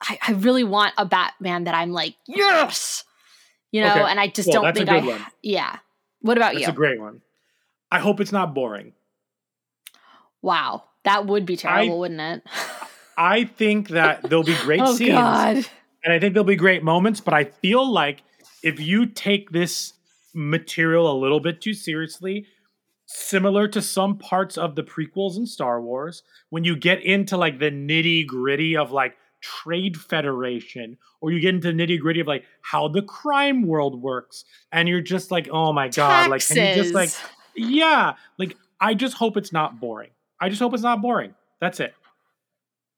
I, 0.00 0.18
I 0.26 0.32
really 0.32 0.64
want 0.64 0.94
a 0.96 1.04
batman 1.04 1.64
that 1.64 1.74
i'm 1.74 1.92
like 1.92 2.14
yes 2.26 3.04
you 3.70 3.82
know 3.82 3.90
Okay. 3.90 4.00
and 4.10 4.18
i 4.18 4.26
just 4.28 4.48
Well, 4.48 4.54
don't 4.62 4.64
that's 4.64 4.80
a 4.80 4.86
think 4.86 5.04
i 5.04 5.06
one. 5.06 5.26
yeah 5.42 5.76
what 6.22 6.36
about 6.38 6.54
That's 6.54 6.62
you 6.62 6.68
It's 6.68 6.72
a 6.72 6.76
great 6.76 6.98
one. 7.00 7.20
I 7.92 8.00
hope 8.00 8.20
it's 8.20 8.32
not 8.32 8.52
boring. 8.54 8.92
Wow, 10.42 10.84
that 11.04 11.26
would 11.26 11.46
be 11.46 11.56
terrible, 11.56 11.94
I- 11.94 11.98
wouldn't 11.98 12.20
it? 12.20 12.42
I 13.16 13.44
think 13.44 13.88
that 13.90 14.22
there'll 14.22 14.44
be 14.44 14.56
great 14.62 14.80
oh 14.80 14.94
scenes. 14.94 15.10
God. 15.12 15.56
and 16.04 16.12
I 16.12 16.20
think 16.20 16.34
there'll 16.34 16.44
be 16.44 16.54
great 16.56 16.84
moments, 16.84 17.20
but 17.20 17.34
I 17.34 17.44
feel 17.44 17.84
like 17.90 18.22
if 18.62 18.80
you 18.80 19.06
take 19.06 19.50
this 19.50 19.94
material 20.34 21.10
a 21.10 21.16
little 21.18 21.40
bit 21.40 21.60
too 21.60 21.74
seriously, 21.74 22.46
similar 23.06 23.66
to 23.68 23.80
some 23.80 24.18
parts 24.18 24.58
of 24.58 24.74
the 24.74 24.82
prequels 24.82 25.36
in 25.36 25.46
Star 25.46 25.80
Wars, 25.80 26.22
when 26.50 26.64
you 26.64 26.76
get 26.76 27.02
into 27.02 27.36
like 27.36 27.58
the 27.58 27.70
nitty 27.70 28.26
gritty 28.26 28.76
of 28.76 28.90
like 28.92 29.16
trade 29.40 29.96
federation, 29.96 30.98
or 31.20 31.30
you 31.30 31.40
get 31.40 31.54
into 31.54 31.72
the 31.72 31.78
nitty 31.78 31.98
gritty 31.98 32.20
of 32.20 32.26
like 32.26 32.44
how 32.62 32.88
the 32.88 33.02
crime 33.02 33.66
world 33.66 34.02
works, 34.02 34.44
and 34.72 34.88
you're 34.88 35.00
just 35.00 35.30
like, 35.30 35.48
oh 35.50 35.72
my 35.72 35.88
god, 35.88 36.30
like 36.30 36.46
can 36.46 36.56
you 36.56 36.82
just 36.82 36.94
like, 36.94 37.10
yeah, 37.56 38.14
like 38.38 38.56
I 38.80 38.94
just 38.94 39.14
hope 39.14 39.36
it's 39.36 39.52
not 39.52 39.80
boring. 39.80 40.10
I 40.40 40.48
just 40.48 40.60
hope 40.60 40.74
it's 40.74 40.82
not 40.82 41.02
boring. 41.02 41.34
That's 41.60 41.80
it. 41.80 41.94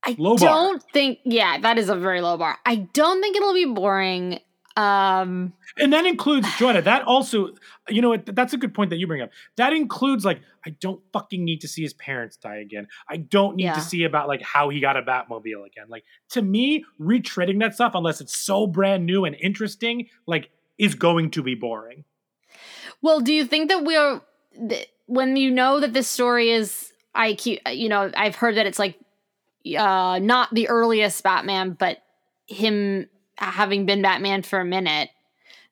I 0.03 0.17
Low 0.19 0.37
bar. 0.37 0.49
don't 0.49 0.83
think. 0.93 1.19
Yeah, 1.25 1.59
that 1.59 1.79
is 1.79 1.89
a 1.89 1.97
very 1.97 2.21
low 2.21 2.37
bar. 2.37 2.57
I 2.65 2.77
don't 2.77 3.21
think 3.21 3.37
it'll 3.37 3.55
be 3.55 3.67
boring. 3.67 4.41
Um, 4.77 5.53
And 5.79 5.93
that 5.93 6.07
includes 6.07 6.47
Joanna. 6.59 6.81
That 6.83 7.03
also, 7.03 7.55
you 7.89 8.01
know, 8.01 8.17
that's 8.17 8.53
a 8.53 8.57
good 8.57 8.73
point 8.73 8.91
that 8.91 8.97
you 8.99 9.07
bring 9.07 9.21
up. 9.21 9.31
That 9.57 9.73
includes 9.73 10.25
like, 10.25 10.41
I 10.65 10.71
don't 10.71 11.01
fucking 11.13 11.45
need 11.45 11.61
to 11.63 11.69
see 11.69 11.83
his 11.83 11.93
parents 11.95 12.37
die 12.37 12.57
again. 12.57 12.87
I 13.09 13.17
don't 13.19 13.57
need 13.57 13.65
Yeah. 13.65 13.75
to 13.75 13.81
see 13.81 14.05
about 14.05 14.29
like 14.29 14.43
how 14.43 14.69
he 14.69 14.81
got 14.81 14.97
a 14.97 15.03
Batmobile 15.03 15.67
again. 15.67 15.87
Like 15.89 16.05
to 16.31 16.43
me, 16.43 16.85
retreading 17.01 17.59
that 17.61 17.75
stuff 17.75 17.93
unless 17.95 18.21
it's 18.21 18.37
so 18.37 18.67
brand 18.67 19.07
new 19.07 19.25
and 19.25 19.35
interesting, 19.41 20.09
like 20.27 20.51
is 20.79 20.95
going 20.95 21.31
to 21.33 21.43
be 21.43 21.55
boring. 21.55 22.05
well, 23.03 23.21
do 23.21 23.33
you 23.33 23.45
think 23.45 23.69
that 23.71 23.85
we're 23.85 24.21
th- 24.69 24.89
when 25.07 25.37
you 25.37 25.51
know 25.51 25.81
that 25.81 25.93
this 25.93 26.09
story 26.09 26.51
is? 26.51 26.93
I 27.15 27.35
keep 27.35 27.61
you 27.69 27.89
know 27.89 28.11
I've 28.17 28.37
heard 28.37 28.55
that 28.57 28.67
it's 28.67 28.79
like 28.79 28.97
uh 29.77 30.21
not 30.23 30.55
the 30.55 30.69
earliest 30.69 31.23
Batman, 31.25 31.73
but 31.73 31.99
him 32.47 33.09
having 33.41 33.87
been 33.87 34.03
Batman 34.03 34.43
for 34.43 34.61
a 34.61 34.65
minute. 34.65 35.11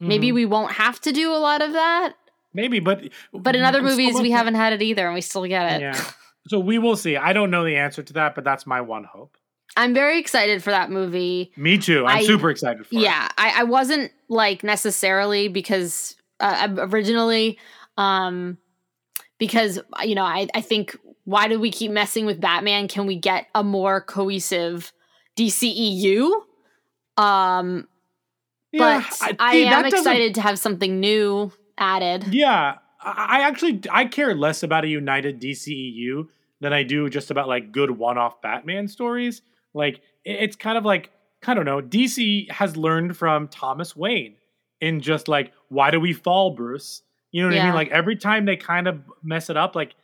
Maybe 0.01 0.31
Mhm. 0.31 0.35
we 0.35 0.47
won't 0.47 0.73
have 0.73 1.01
to 1.03 1.13
do 1.13 1.33
a 1.33 1.39
lot 1.39 1.61
of 1.63 1.73
that. 1.73 2.15
maybe, 2.55 2.81
but 2.81 3.03
But 3.33 3.55
in 3.55 3.63
other 3.63 3.83
movies, 3.83 4.21
we 4.21 4.31
haven't 4.31 4.55
had 4.55 4.73
it 4.73 4.81
either, 4.83 5.05
and 5.07 5.15
we 5.15 5.21
still 5.21 5.47
get 5.47 5.73
it. 5.75 5.81
Yeah. 5.83 6.01
So 6.49 6.59
we 6.59 6.79
will 6.79 6.97
see. 6.97 7.15
I 7.15 7.35
don't 7.35 7.51
know 7.51 7.63
the 7.63 7.77
answer 7.77 8.03
to 8.03 8.13
that, 8.15 8.35
but 8.35 8.43
that's 8.43 8.67
my 8.67 8.81
one 8.81 9.05
hope. 9.05 9.37
I'm 9.77 9.93
very 9.93 10.19
excited 10.19 10.63
for 10.63 10.71
that 10.71 10.91
movie. 10.91 11.53
Me 11.59 11.77
too. 11.77 12.07
I'm 12.07 12.19
I- 12.19 12.23
super 12.25 12.49
excited 12.49 12.87
for 12.87 12.95
it. 12.95 13.01
yeah 13.03 13.29
I, 13.37 13.61
I 13.61 13.65
wasn't 13.65 14.13
like 14.29 14.65
necessarily 14.65 15.49
because 15.49 16.17
uh, 16.41 16.69
originally 16.79 17.59
um 17.99 18.57
because 19.39 19.79
you 20.05 20.15
know 20.15 20.25
I, 20.25 20.49
I 20.55 20.63
think 20.63 20.97
why 21.25 21.49
do 21.49 21.61
we 21.61 21.71
keep 21.71 21.91
messing 21.91 22.25
with 22.25 22.41
batman 22.41 22.89
can 22.89 23.05
we 23.07 23.17
get 23.17 23.49
a 23.55 23.63
more 23.63 24.01
cohesive 24.01 24.91
dceu 25.37 26.31
um 27.19 27.87
Yeah, 28.73 29.01
but 29.01 29.19
I- 29.21 29.37
i, 29.39 29.55
am 29.57 29.85
excited 29.87 30.35
to 30.37 30.41
have 30.41 30.59
something 30.59 31.01
new 31.01 31.53
added 31.77 32.33
Yeah, 32.33 32.79
I 33.01 33.43
actually 33.43 33.81
I 33.91 34.07
care 34.07 34.35
less 34.35 34.63
about 34.63 34.85
a 34.85 34.89
united 34.89 35.41
DCEU 35.41 36.29
than 36.61 36.73
I 36.73 36.83
do 36.83 37.09
just 37.09 37.31
about 37.31 37.47
like 37.49 37.71
good 37.73 37.91
one-off 37.91 38.43
Batman 38.43 38.89
stories. 38.89 39.43
Like 39.75 40.01
it's 40.25 40.57
kind 40.57 40.77
of 40.77 40.85
like 40.85 41.11
I 41.47 41.55
don't 41.55 41.65
know. 41.65 41.81
DC 41.81 42.51
has 42.51 42.77
learned 42.77 43.17
from 43.17 43.47
Thomas 43.49 43.95
Wayne 43.95 44.35
in 44.81 45.01
just 45.01 45.29
like 45.29 45.53
why 45.69 45.91
do 45.91 46.01
we 46.01 46.13
fall, 46.13 46.51
Bruce? 46.51 47.03
You 47.31 47.43
know 47.43 47.49
what 47.49 47.59
I 47.59 47.61
mean? 47.67 47.75
Like 47.75 47.89
every 47.91 48.17
time 48.17 48.45
they 48.47 48.57
kind 48.57 48.89
of 48.89 49.01
mess 49.23 49.51
it 49.51 49.57
up, 49.57 49.77
like 49.77 49.95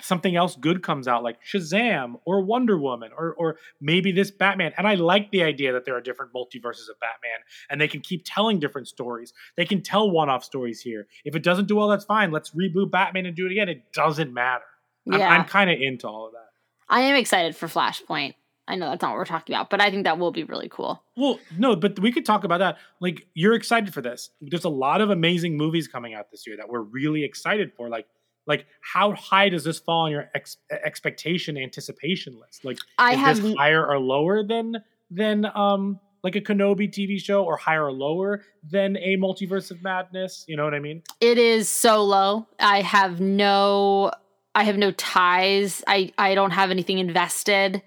something 0.00 0.36
else 0.36 0.56
good 0.56 0.82
comes 0.82 1.08
out, 1.08 1.22
like 1.22 1.38
Shazam 1.44 2.14
or 2.24 2.40
Wonder 2.40 2.78
Woman 2.78 3.10
or 3.16 3.34
or 3.34 3.56
maybe 3.80 4.12
this 4.12 4.30
Batman. 4.30 4.72
And 4.76 4.86
I 4.86 4.94
like 4.94 5.30
the 5.30 5.42
idea 5.42 5.72
that 5.72 5.84
there 5.84 5.96
are 5.96 6.00
different 6.00 6.32
multiverses 6.32 6.88
of 6.88 6.98
Batman 7.00 7.40
and 7.70 7.80
they 7.80 7.88
can 7.88 8.00
keep 8.00 8.22
telling 8.24 8.58
different 8.60 8.88
stories. 8.88 9.32
They 9.56 9.64
can 9.64 9.82
tell 9.82 10.10
one-off 10.10 10.44
stories 10.44 10.80
here. 10.80 11.06
If 11.24 11.34
it 11.36 11.42
doesn't 11.42 11.68
do 11.68 11.76
well, 11.76 11.88
that's 11.88 12.04
fine. 12.04 12.30
Let's 12.30 12.50
reboot 12.50 12.90
Batman 12.90 13.26
and 13.26 13.36
do 13.36 13.46
it 13.46 13.52
again. 13.52 13.68
It 13.68 13.92
doesn't 13.92 14.32
matter. 14.32 14.64
I'm, 15.10 15.18
Yeah. 15.18 15.28
I'm 15.30 15.44
kind 15.44 15.70
of 15.70 15.80
into 15.80 16.06
all 16.06 16.26
of 16.26 16.32
that. 16.32 16.50
i 16.88 17.00
am 17.00 17.16
excited 17.16 17.56
for 17.56 17.66
flashpoint 17.66 18.34
i 18.68 18.76
know 18.76 18.90
that's 18.90 19.02
not 19.02 19.10
what 19.10 19.16
we're 19.16 19.24
talking 19.24 19.52
about 19.54 19.68
but 19.68 19.80
i 19.80 19.90
think 19.90 20.04
that 20.04 20.16
will 20.18 20.30
be 20.30 20.44
really 20.44 20.68
cool 20.68 21.02
Well, 21.16 21.40
no, 21.58 21.74
but 21.76 21.98
we 21.98 22.12
could 22.12 22.24
talk 22.24 22.44
about 22.44 22.58
that. 22.58 22.78
Like, 23.00 23.26
you're 23.34 23.54
excited 23.54 23.92
for 23.92 24.00
this. 24.00 24.30
There's 24.40 24.64
a 24.64 24.70
lot 24.70 25.00
of 25.02 25.10
amazing 25.10 25.56
movies 25.58 25.88
coming 25.88 26.14
out 26.14 26.30
this 26.30 26.46
year 26.46 26.56
that 26.56 26.68
we're 26.70 26.80
really 26.80 27.22
excited 27.24 27.72
for. 27.76 27.88
Like, 27.90 28.06
like 28.46 28.66
how 28.80 29.12
high 29.12 29.48
does 29.48 29.64
this 29.64 29.78
fall 29.78 30.06
on 30.06 30.10
your 30.10 30.30
ex- 30.34 30.56
expectation 30.70 31.56
anticipation 31.56 32.38
list? 32.40 32.64
Like, 32.64 32.78
I 32.98 33.12
is 33.12 33.18
have- 33.18 33.42
this 33.42 33.54
higher 33.56 33.86
or 33.86 33.98
lower 33.98 34.42
than 34.42 34.76
than 35.10 35.46
um 35.54 36.00
like 36.24 36.36
a 36.36 36.40
Kenobi 36.40 36.88
TV 36.88 37.20
show, 37.20 37.44
or 37.44 37.56
higher 37.56 37.86
or 37.86 37.92
lower 37.92 38.44
than 38.70 38.96
a 38.96 39.16
Multiverse 39.16 39.72
of 39.72 39.82
Madness? 39.82 40.44
You 40.46 40.56
know 40.56 40.62
what 40.64 40.72
I 40.74 40.78
mean? 40.78 41.02
it 41.20 41.36
is 41.38 41.68
so 41.68 42.02
low 42.04 42.46
i 42.60 42.80
have 42.80 43.20
no 43.20 44.10
i 44.54 44.62
have 44.64 44.76
no 44.76 44.90
ties 44.92 45.82
i 45.86 46.12
i 46.18 46.34
don't 46.34 46.50
have 46.52 46.70
anything 46.70 46.98
invested 46.98 47.82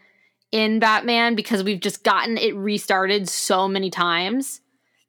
in 0.52 0.80
batman 0.80 1.36
because 1.36 1.64
we've 1.64 1.80
just 1.80 2.04
gotten 2.04 2.38
it 2.38 2.56
restarted 2.56 3.28
so 3.30 3.68
many 3.68 3.90
times 3.90 4.62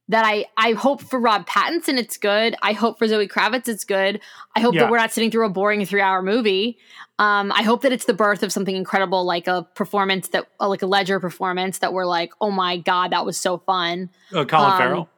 that 0.09 0.25
i 0.25 0.45
i 0.57 0.73
hope 0.73 1.03
for 1.03 1.19
rob 1.19 1.47
pattinson 1.49 1.99
it's 1.99 2.17
good 2.17 2.55
i 2.63 2.73
hope 2.73 2.99
for 2.99 3.09
zoe 3.09 3.27
kravitz 3.27 3.69
it's 3.69 3.85
good 3.85 4.21
i 4.55 4.61
hope 4.61 4.75
Yeah. 4.75 4.83
that 4.83 4.91
we're 4.91 4.99
not 4.99 5.13
sitting 5.13 5.31
through 5.31 5.47
a 5.47 5.51
boring 5.51 5.85
three 5.85 6.01
hour 6.01 6.23
movie 6.23 6.79
um 7.19 7.51
i 7.53 7.63
hope 7.63 7.83
that 7.83 7.93
it's 7.93 8.05
the 8.05 8.15
birth 8.15 8.43
of 8.43 8.53
something 8.53 8.77
incredible 8.77 9.25
like 9.25 9.47
a 9.49 9.65
performance 9.75 10.29
that 10.29 10.47
uh, 10.61 10.69
like 10.69 10.83
a 10.83 10.87
ledger 10.87 11.19
performance 11.21 11.79
that 11.79 11.93
we're 11.93 12.07
like 12.07 12.33
oh 12.41 12.51
my 12.51 12.77
god 12.77 13.13
that 13.13 13.25
was 13.27 13.37
so 13.37 13.59
fun 13.59 14.09
Uh, 14.33 14.45
Colin 14.45 14.71
Um, 14.73 14.79
Farrell. 14.79 15.09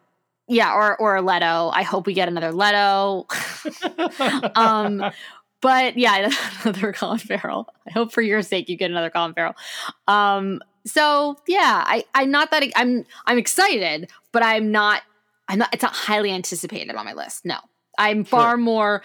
yeah, 0.49 0.73
or 0.73 0.97
or 0.97 1.17
a 1.17 1.23
Leto. 1.23 1.71
I 1.75 1.83
hope 1.83 2.07
we 2.07 2.15
get 2.15 2.27
another 2.29 2.53
Leto. 2.53 3.27
um, 4.55 5.05
but 5.61 5.97
yeah, 5.99 6.31
another 6.65 6.93
Colin 6.93 7.19
Farrell. 7.19 7.69
I 7.87 7.91
hope 7.91 8.13
for 8.13 8.23
your 8.23 8.43
sake 8.43 8.69
you 8.69 8.77
get 8.77 8.91
another 8.91 9.11
Colin 9.11 9.35
Farrell. 9.35 9.55
Um, 10.07 10.61
so 10.87 11.37
yeah, 11.47 11.85
I 11.87 12.05
I'm 12.15 12.31
not 12.31 12.51
that 12.51 12.65
I'm 12.77 13.05
I'm 13.27 13.39
excited, 13.39 14.11
but 14.33 14.43
I'm 14.43 14.71
not 14.73 15.03
I'm 15.49 15.59
not 15.59 15.73
it's 15.73 15.83
not 15.83 15.95
highly 15.95 16.31
anticipated 16.31 16.95
on 16.95 17.05
my 17.05 17.13
list. 17.15 17.45
No. 17.45 17.57
I'm 17.99 18.25
far 18.25 18.57
more 18.57 19.03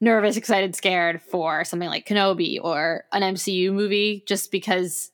nervous, 0.00 0.36
excited, 0.36 0.76
scared 0.76 1.22
for 1.22 1.64
something 1.64 1.88
like 1.88 2.06
Kenobi 2.06 2.58
or 2.62 3.04
an 3.12 3.22
MCU 3.22 3.72
movie 3.72 4.22
just 4.26 4.50
because 4.50 5.10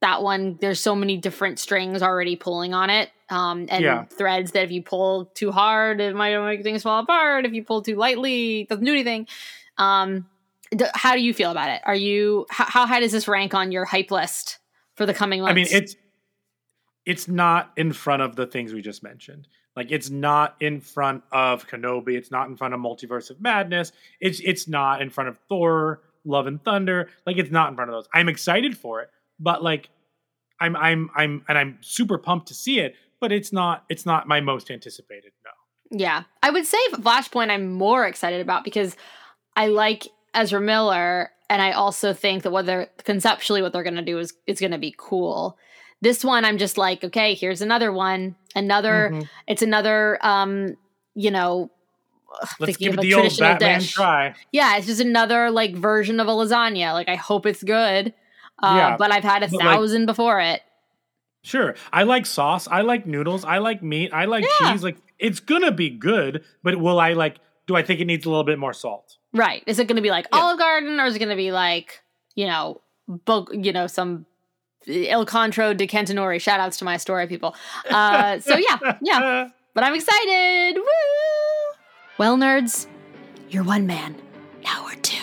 that 0.00 0.22
one 0.22 0.58
there's 0.60 0.78
so 0.80 0.94
many 0.94 1.16
different 1.16 1.58
strings 1.58 2.02
already 2.02 2.36
pulling 2.36 2.72
on 2.72 2.88
it 2.88 3.10
um 3.30 3.66
and 3.68 3.82
Yeah. 3.82 4.04
threads 4.04 4.52
that 4.52 4.62
if 4.62 4.70
you 4.70 4.80
pull 4.80 5.24
too 5.34 5.50
hard 5.50 6.00
it 6.00 6.14
might 6.14 6.38
make 6.44 6.62
things 6.62 6.84
fall 6.84 7.00
apart 7.02 7.44
if 7.46 7.52
you 7.52 7.64
pull 7.64 7.82
too 7.82 7.96
lightly 7.96 8.60
it 8.60 8.68
doesn't 8.68 8.84
do 8.84 8.92
anything 8.92 9.26
um 9.76 10.26
d- 10.70 10.84
how 10.94 11.14
do 11.14 11.20
you 11.20 11.34
feel 11.34 11.50
about 11.50 11.68
it 11.70 11.82
are 11.84 11.96
you 11.96 12.46
how, 12.48 12.64
how 12.66 12.86
high 12.86 13.00
does 13.00 13.10
this 13.10 13.26
rank 13.26 13.54
on 13.54 13.72
your 13.72 13.84
hype 13.84 14.12
list 14.12 14.58
for 14.94 15.04
the 15.04 15.12
coming 15.12 15.40
months 15.40 15.50
I 15.50 15.54
mean, 15.54 15.66
it's 15.68 15.96
it's 17.08 17.26
not 17.26 17.72
in 17.78 17.90
front 17.90 18.20
of 18.20 18.36
the 18.36 18.46
things 18.46 18.74
we 18.74 18.82
just 18.82 19.02
mentioned. 19.02 19.48
Like 19.74 19.90
it's 19.90 20.10
not 20.10 20.56
in 20.60 20.78
front 20.78 21.24
of 21.32 21.66
Kenobi. 21.66 22.10
It's 22.18 22.30
not 22.30 22.48
in 22.48 22.56
front 22.56 22.74
of 22.74 22.80
Multiverse 22.80 23.30
of 23.30 23.40
Madness. 23.40 23.92
It's 24.20 24.40
it's 24.40 24.68
not 24.68 25.00
in 25.00 25.08
front 25.08 25.30
of 25.30 25.38
Thor, 25.48 26.02
Love 26.26 26.46
and 26.46 26.62
Thunder. 26.62 27.08
Like 27.24 27.38
it's 27.38 27.50
not 27.50 27.70
in 27.70 27.76
front 27.76 27.90
of 27.90 27.96
those. 27.96 28.08
I'm 28.12 28.28
excited 28.28 28.76
for 28.76 29.00
it, 29.00 29.08
but 29.40 29.62
like 29.62 29.88
I'm 30.60 30.76
I'm 30.76 31.10
I'm 31.16 31.44
and 31.48 31.56
I'm 31.56 31.78
super 31.80 32.18
pumped 32.18 32.48
to 32.48 32.54
see 32.54 32.78
it. 32.78 32.94
But 33.20 33.32
it's 33.32 33.54
not 33.54 33.84
it's 33.88 34.04
not 34.04 34.28
my 34.28 34.42
most 34.42 34.70
anticipated. 34.70 35.32
No. 35.46 35.98
Yeah. 35.98 36.24
I 36.42 36.50
would 36.50 36.66
say 36.66 36.78
Flashpoint 36.92 37.50
I'm 37.50 37.72
more 37.72 38.06
excited 38.06 38.42
about 38.42 38.64
because 38.64 38.96
I 39.56 39.68
like 39.68 40.08
Ezra 40.34 40.60
Miller 40.60 41.30
and 41.48 41.62
I 41.62 41.72
also 41.72 42.12
think 42.12 42.42
that 42.42 42.50
what 42.50 42.66
they're 42.66 42.90
conceptually 43.04 43.62
what 43.62 43.72
they're 43.72 43.82
gonna 43.82 44.02
do 44.02 44.18
is 44.18 44.34
is 44.46 44.60
gonna 44.60 44.76
be 44.76 44.94
cool. 44.98 45.56
This 46.00 46.24
one 46.24 46.44
I'm 46.44 46.58
just 46.58 46.78
like, 46.78 47.02
okay, 47.04 47.34
here's 47.34 47.60
another 47.62 47.92
one. 47.92 48.36
Another 48.54 49.10
Mhm. 49.12 49.28
it's 49.46 49.62
another 49.62 50.18
um, 50.24 50.76
you 51.14 51.30
know, 51.30 51.70
Let's 52.60 52.76
give 52.76 52.92
it 52.94 52.98
a 52.98 53.02
the 53.02 53.14
old 53.14 53.36
Batman 53.38 53.80
dish. 53.80 53.92
try. 53.94 54.34
Yeah, 54.52 54.76
it's 54.76 54.86
just 54.86 55.00
another 55.00 55.50
like 55.50 55.74
version 55.74 56.20
of 56.20 56.28
a 56.28 56.30
lasagna. 56.30 56.92
Like 56.92 57.08
I 57.08 57.16
hope 57.16 57.46
it's 57.46 57.62
good. 57.62 58.14
Uh, 58.62 58.74
Yeah, 58.76 58.96
but 58.98 59.12
I've 59.12 59.24
had 59.24 59.42
a 59.42 59.48
but, 59.48 59.54
like- 59.58 59.64
thousand 59.64 60.06
before 60.06 60.40
it. 60.40 60.62
Sure. 61.42 61.74
I 61.92 62.02
like 62.02 62.26
sauce. 62.26 62.68
I 62.68 62.82
like 62.82 63.06
noodles. 63.06 63.44
I 63.44 63.58
like 63.58 63.82
meat. 63.82 64.12
I 64.12 64.26
like 64.26 64.44
Yeah. 64.60 64.72
cheese. 64.72 64.82
Like 64.84 64.98
it's 65.18 65.40
gonna 65.40 65.72
be 65.72 65.88
good, 65.90 66.44
but 66.62 66.76
will 66.76 67.00
I 67.00 67.14
like 67.14 67.38
do 67.66 67.76
I 67.76 67.82
think 67.82 68.00
it 68.00 68.06
needs 68.06 68.24
a 68.24 68.30
little 68.30 68.44
bit 68.44 68.58
more 68.58 68.72
salt? 68.72 69.16
Right. 69.34 69.62
Is 69.66 69.78
it 69.78 69.86
going 69.88 69.96
to 69.96 70.02
be 70.02 70.08
like 70.08 70.26
Olive 70.32 70.58
Garden 70.58 70.98
or 71.00 71.04
is 71.04 71.14
it 71.16 71.18
going 71.18 71.28
to 71.28 71.36
be 71.36 71.52
like, 71.52 72.00
you 72.34 72.46
know, 72.46 72.80
book, 73.06 73.50
you 73.52 73.74
know, 73.74 73.86
some 73.86 74.24
Il 74.88 75.24
Contro 75.26 75.74
de 75.74 75.86
Cantonori? 75.86 76.40
Shout 76.40 76.60
outs 76.60 76.78
to 76.78 76.84
my 76.84 76.96
story 76.96 77.26
people. 77.26 77.54
Uh, 77.90 78.38
so 78.40 78.56
yeah, 78.56 78.96
yeah. 79.02 79.48
But 79.74 79.84
I'm 79.84 79.94
excited. 79.94 80.74
Woo! 80.76 80.82
Well, 82.18 82.36
nerds, 82.36 82.88
you're 83.48 83.62
one 83.62 83.86
man. 83.86 84.16
Now 84.64 84.84
we're 84.84 84.96
two. 84.96 85.14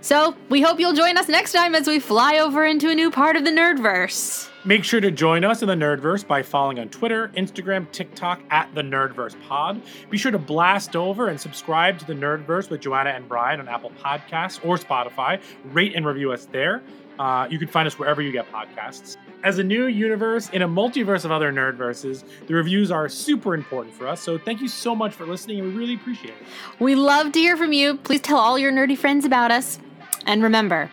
So 0.00 0.12
So 0.12 0.36
we 0.48 0.60
hope 0.60 0.80
you'll 0.80 0.94
join 0.94 1.16
us 1.16 1.28
next 1.28 1.52
time 1.52 1.76
as 1.76 1.86
we 1.86 2.00
fly 2.00 2.38
over 2.38 2.64
into 2.66 2.90
a 2.90 2.94
new 2.94 3.10
part 3.10 3.36
of 3.36 3.44
the 3.44 3.50
Nerdverse. 3.50 4.50
Make 4.64 4.84
sure 4.84 5.00
to 5.00 5.10
join 5.10 5.44
us 5.44 5.62
in 5.62 5.68
the 5.68 5.74
Nerdverse 5.74 6.26
by 6.26 6.42
following 6.42 6.78
on 6.78 6.88
Twitter, 6.88 7.28
Instagram, 7.36 7.90
TikTok 7.92 8.40
at 8.50 8.72
the 8.74 8.82
Nerdverse 8.82 9.34
Pod. 9.48 9.80
Be 10.10 10.18
sure 10.18 10.30
to 10.30 10.38
blast 10.38 10.96
over 10.96 11.28
and 11.28 11.40
subscribe 11.40 11.98
to 12.00 12.04
the 12.04 12.14
Nerdverse 12.14 12.68
with 12.68 12.80
Joanna 12.80 13.10
and 13.10 13.28
Bryan 13.28 13.60
on 13.60 13.68
Apple 13.68 13.90
Podcasts 14.04 14.64
or 14.64 14.76
Spotify. 14.76 15.40
Rate 15.64 15.94
and 15.94 16.04
review 16.04 16.30
us 16.32 16.46
there. 16.46 16.82
Uh, 17.18 17.46
you 17.50 17.58
can 17.58 17.68
find 17.68 17.86
us 17.86 17.98
wherever 17.98 18.22
you 18.22 18.32
get 18.32 18.50
podcasts. 18.50 19.16
As 19.44 19.58
a 19.58 19.62
new 19.62 19.86
universe 19.86 20.48
in 20.50 20.62
a 20.62 20.68
multiverse 20.68 21.24
of 21.24 21.30
other 21.30 21.52
nerdverses, 21.52 22.24
the 22.46 22.54
reviews 22.54 22.90
are 22.90 23.08
super 23.08 23.54
important 23.54 23.94
for 23.94 24.06
us. 24.06 24.20
So 24.20 24.38
thank 24.38 24.60
you 24.60 24.68
so 24.68 24.94
much 24.94 25.12
for 25.14 25.26
listening, 25.26 25.60
and 25.60 25.68
we 25.68 25.74
really 25.74 25.94
appreciate 25.94 26.30
it. 26.30 26.46
We 26.78 26.94
love 26.94 27.32
to 27.32 27.38
hear 27.38 27.56
from 27.56 27.72
you. 27.72 27.96
Please 27.96 28.20
tell 28.20 28.38
all 28.38 28.58
your 28.58 28.72
nerdy 28.72 28.96
friends 28.96 29.24
about 29.24 29.50
us. 29.50 29.78
And 30.26 30.42
remember, 30.42 30.90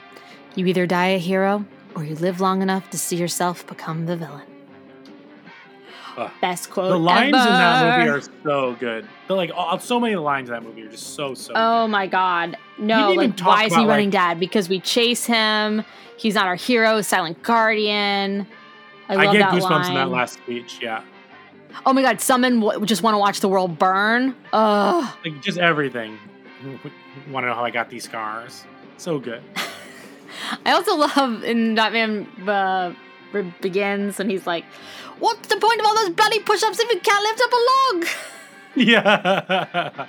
you 0.56 0.66
either 0.66 0.88
die 0.88 1.10
a 1.10 1.20
hero 1.20 1.66
or 1.96 2.04
you 2.04 2.16
live 2.16 2.42
long 2.42 2.62
enough 2.62 2.90
to 2.90 2.98
see 2.98 3.16
yourself 3.16 3.66
become 3.68 4.08
the 4.08 4.18
villain. 4.18 4.49
Ugh. 6.18 6.32
Best 6.42 6.70
quote. 6.70 6.90
the 6.90 6.98
lines 7.00 7.28
in 7.28 7.32
that 7.32 7.98
movie 8.00 8.10
are 8.10 8.22
so 8.44 8.76
good. 8.80 9.08
They're 9.28 9.38
like 9.38 9.52
all, 9.54 9.80
so 9.80 10.00
many 10.00 10.16
lines 10.16 10.50
in 10.50 10.54
that 10.54 10.64
movie 10.64 10.84
are 10.84 10.90
just 10.90 11.16
so 11.16 11.34
so. 11.34 11.54
Oh 11.56 11.88
my 11.88 12.08
god. 12.08 12.58
No, 12.78 13.10
didn't 13.16 13.40
like 13.40 13.48
why 13.48 13.66
is 13.66 13.76
he 13.76 13.86
running 13.86 14.08
like- 14.08 14.14
dad? 14.14 14.40
Because 14.40 14.70
we 14.70 14.80
chase 14.80 15.26
him. 15.26 15.84
He's 16.18 16.36
not 16.36 16.48
our 16.48 16.56
hero, 16.56 17.02
silent 17.02 17.42
guardian. 17.44 18.46
I, 19.08 19.16
I, 19.16 19.34
get 19.34 19.40
that 19.40 19.52
goosebumps 19.54 19.70
line. 19.70 19.88
in 19.90 19.96
that 19.96 20.10
last 20.10 20.34
speech. 20.36 20.80
Yeah, 20.82 21.02
Oh 21.86 21.94
my 21.94 22.02
god, 22.02 22.22
someone 22.22 22.60
w- 22.60 22.86
just 22.86 23.04
want 23.04 23.14
to 23.16 23.18
watch 23.20 23.40
the 23.40 23.50
world 23.50 23.80
burn. 23.80 24.36
Ugh. 24.54 25.18
like 25.24 25.42
just 25.42 25.58
everything. 25.58 26.18
Want 27.32 27.44
to 27.44 27.48
know 27.50 27.54
how 27.56 27.64
I 27.64 27.72
got 27.72 27.90
these 27.90 28.04
scars? 28.04 28.66
So 28.98 29.18
good. 29.18 29.42
I 30.66 30.72
also 30.72 30.96
love 30.96 31.44
in 31.44 31.76
Batman 31.76 32.28
uh, 32.48 32.90
Be- 32.90 32.96
Begins 33.62 34.20
and 34.20 34.30
he's 34.32 34.48
like, 34.48 34.66
"What's 35.20 35.48
the 35.48 35.58
point 35.58 35.80
of 35.80 35.86
all 35.86 35.96
those 35.96 36.10
bloody 36.10 36.40
push-ups 36.40 36.80
if 36.80 36.90
you 36.92 37.00
can't 37.00 37.24
lift 37.24 37.42
up 37.42 37.52
a 37.54 37.62
log?" 37.72 38.08
Yeah. 38.76 40.08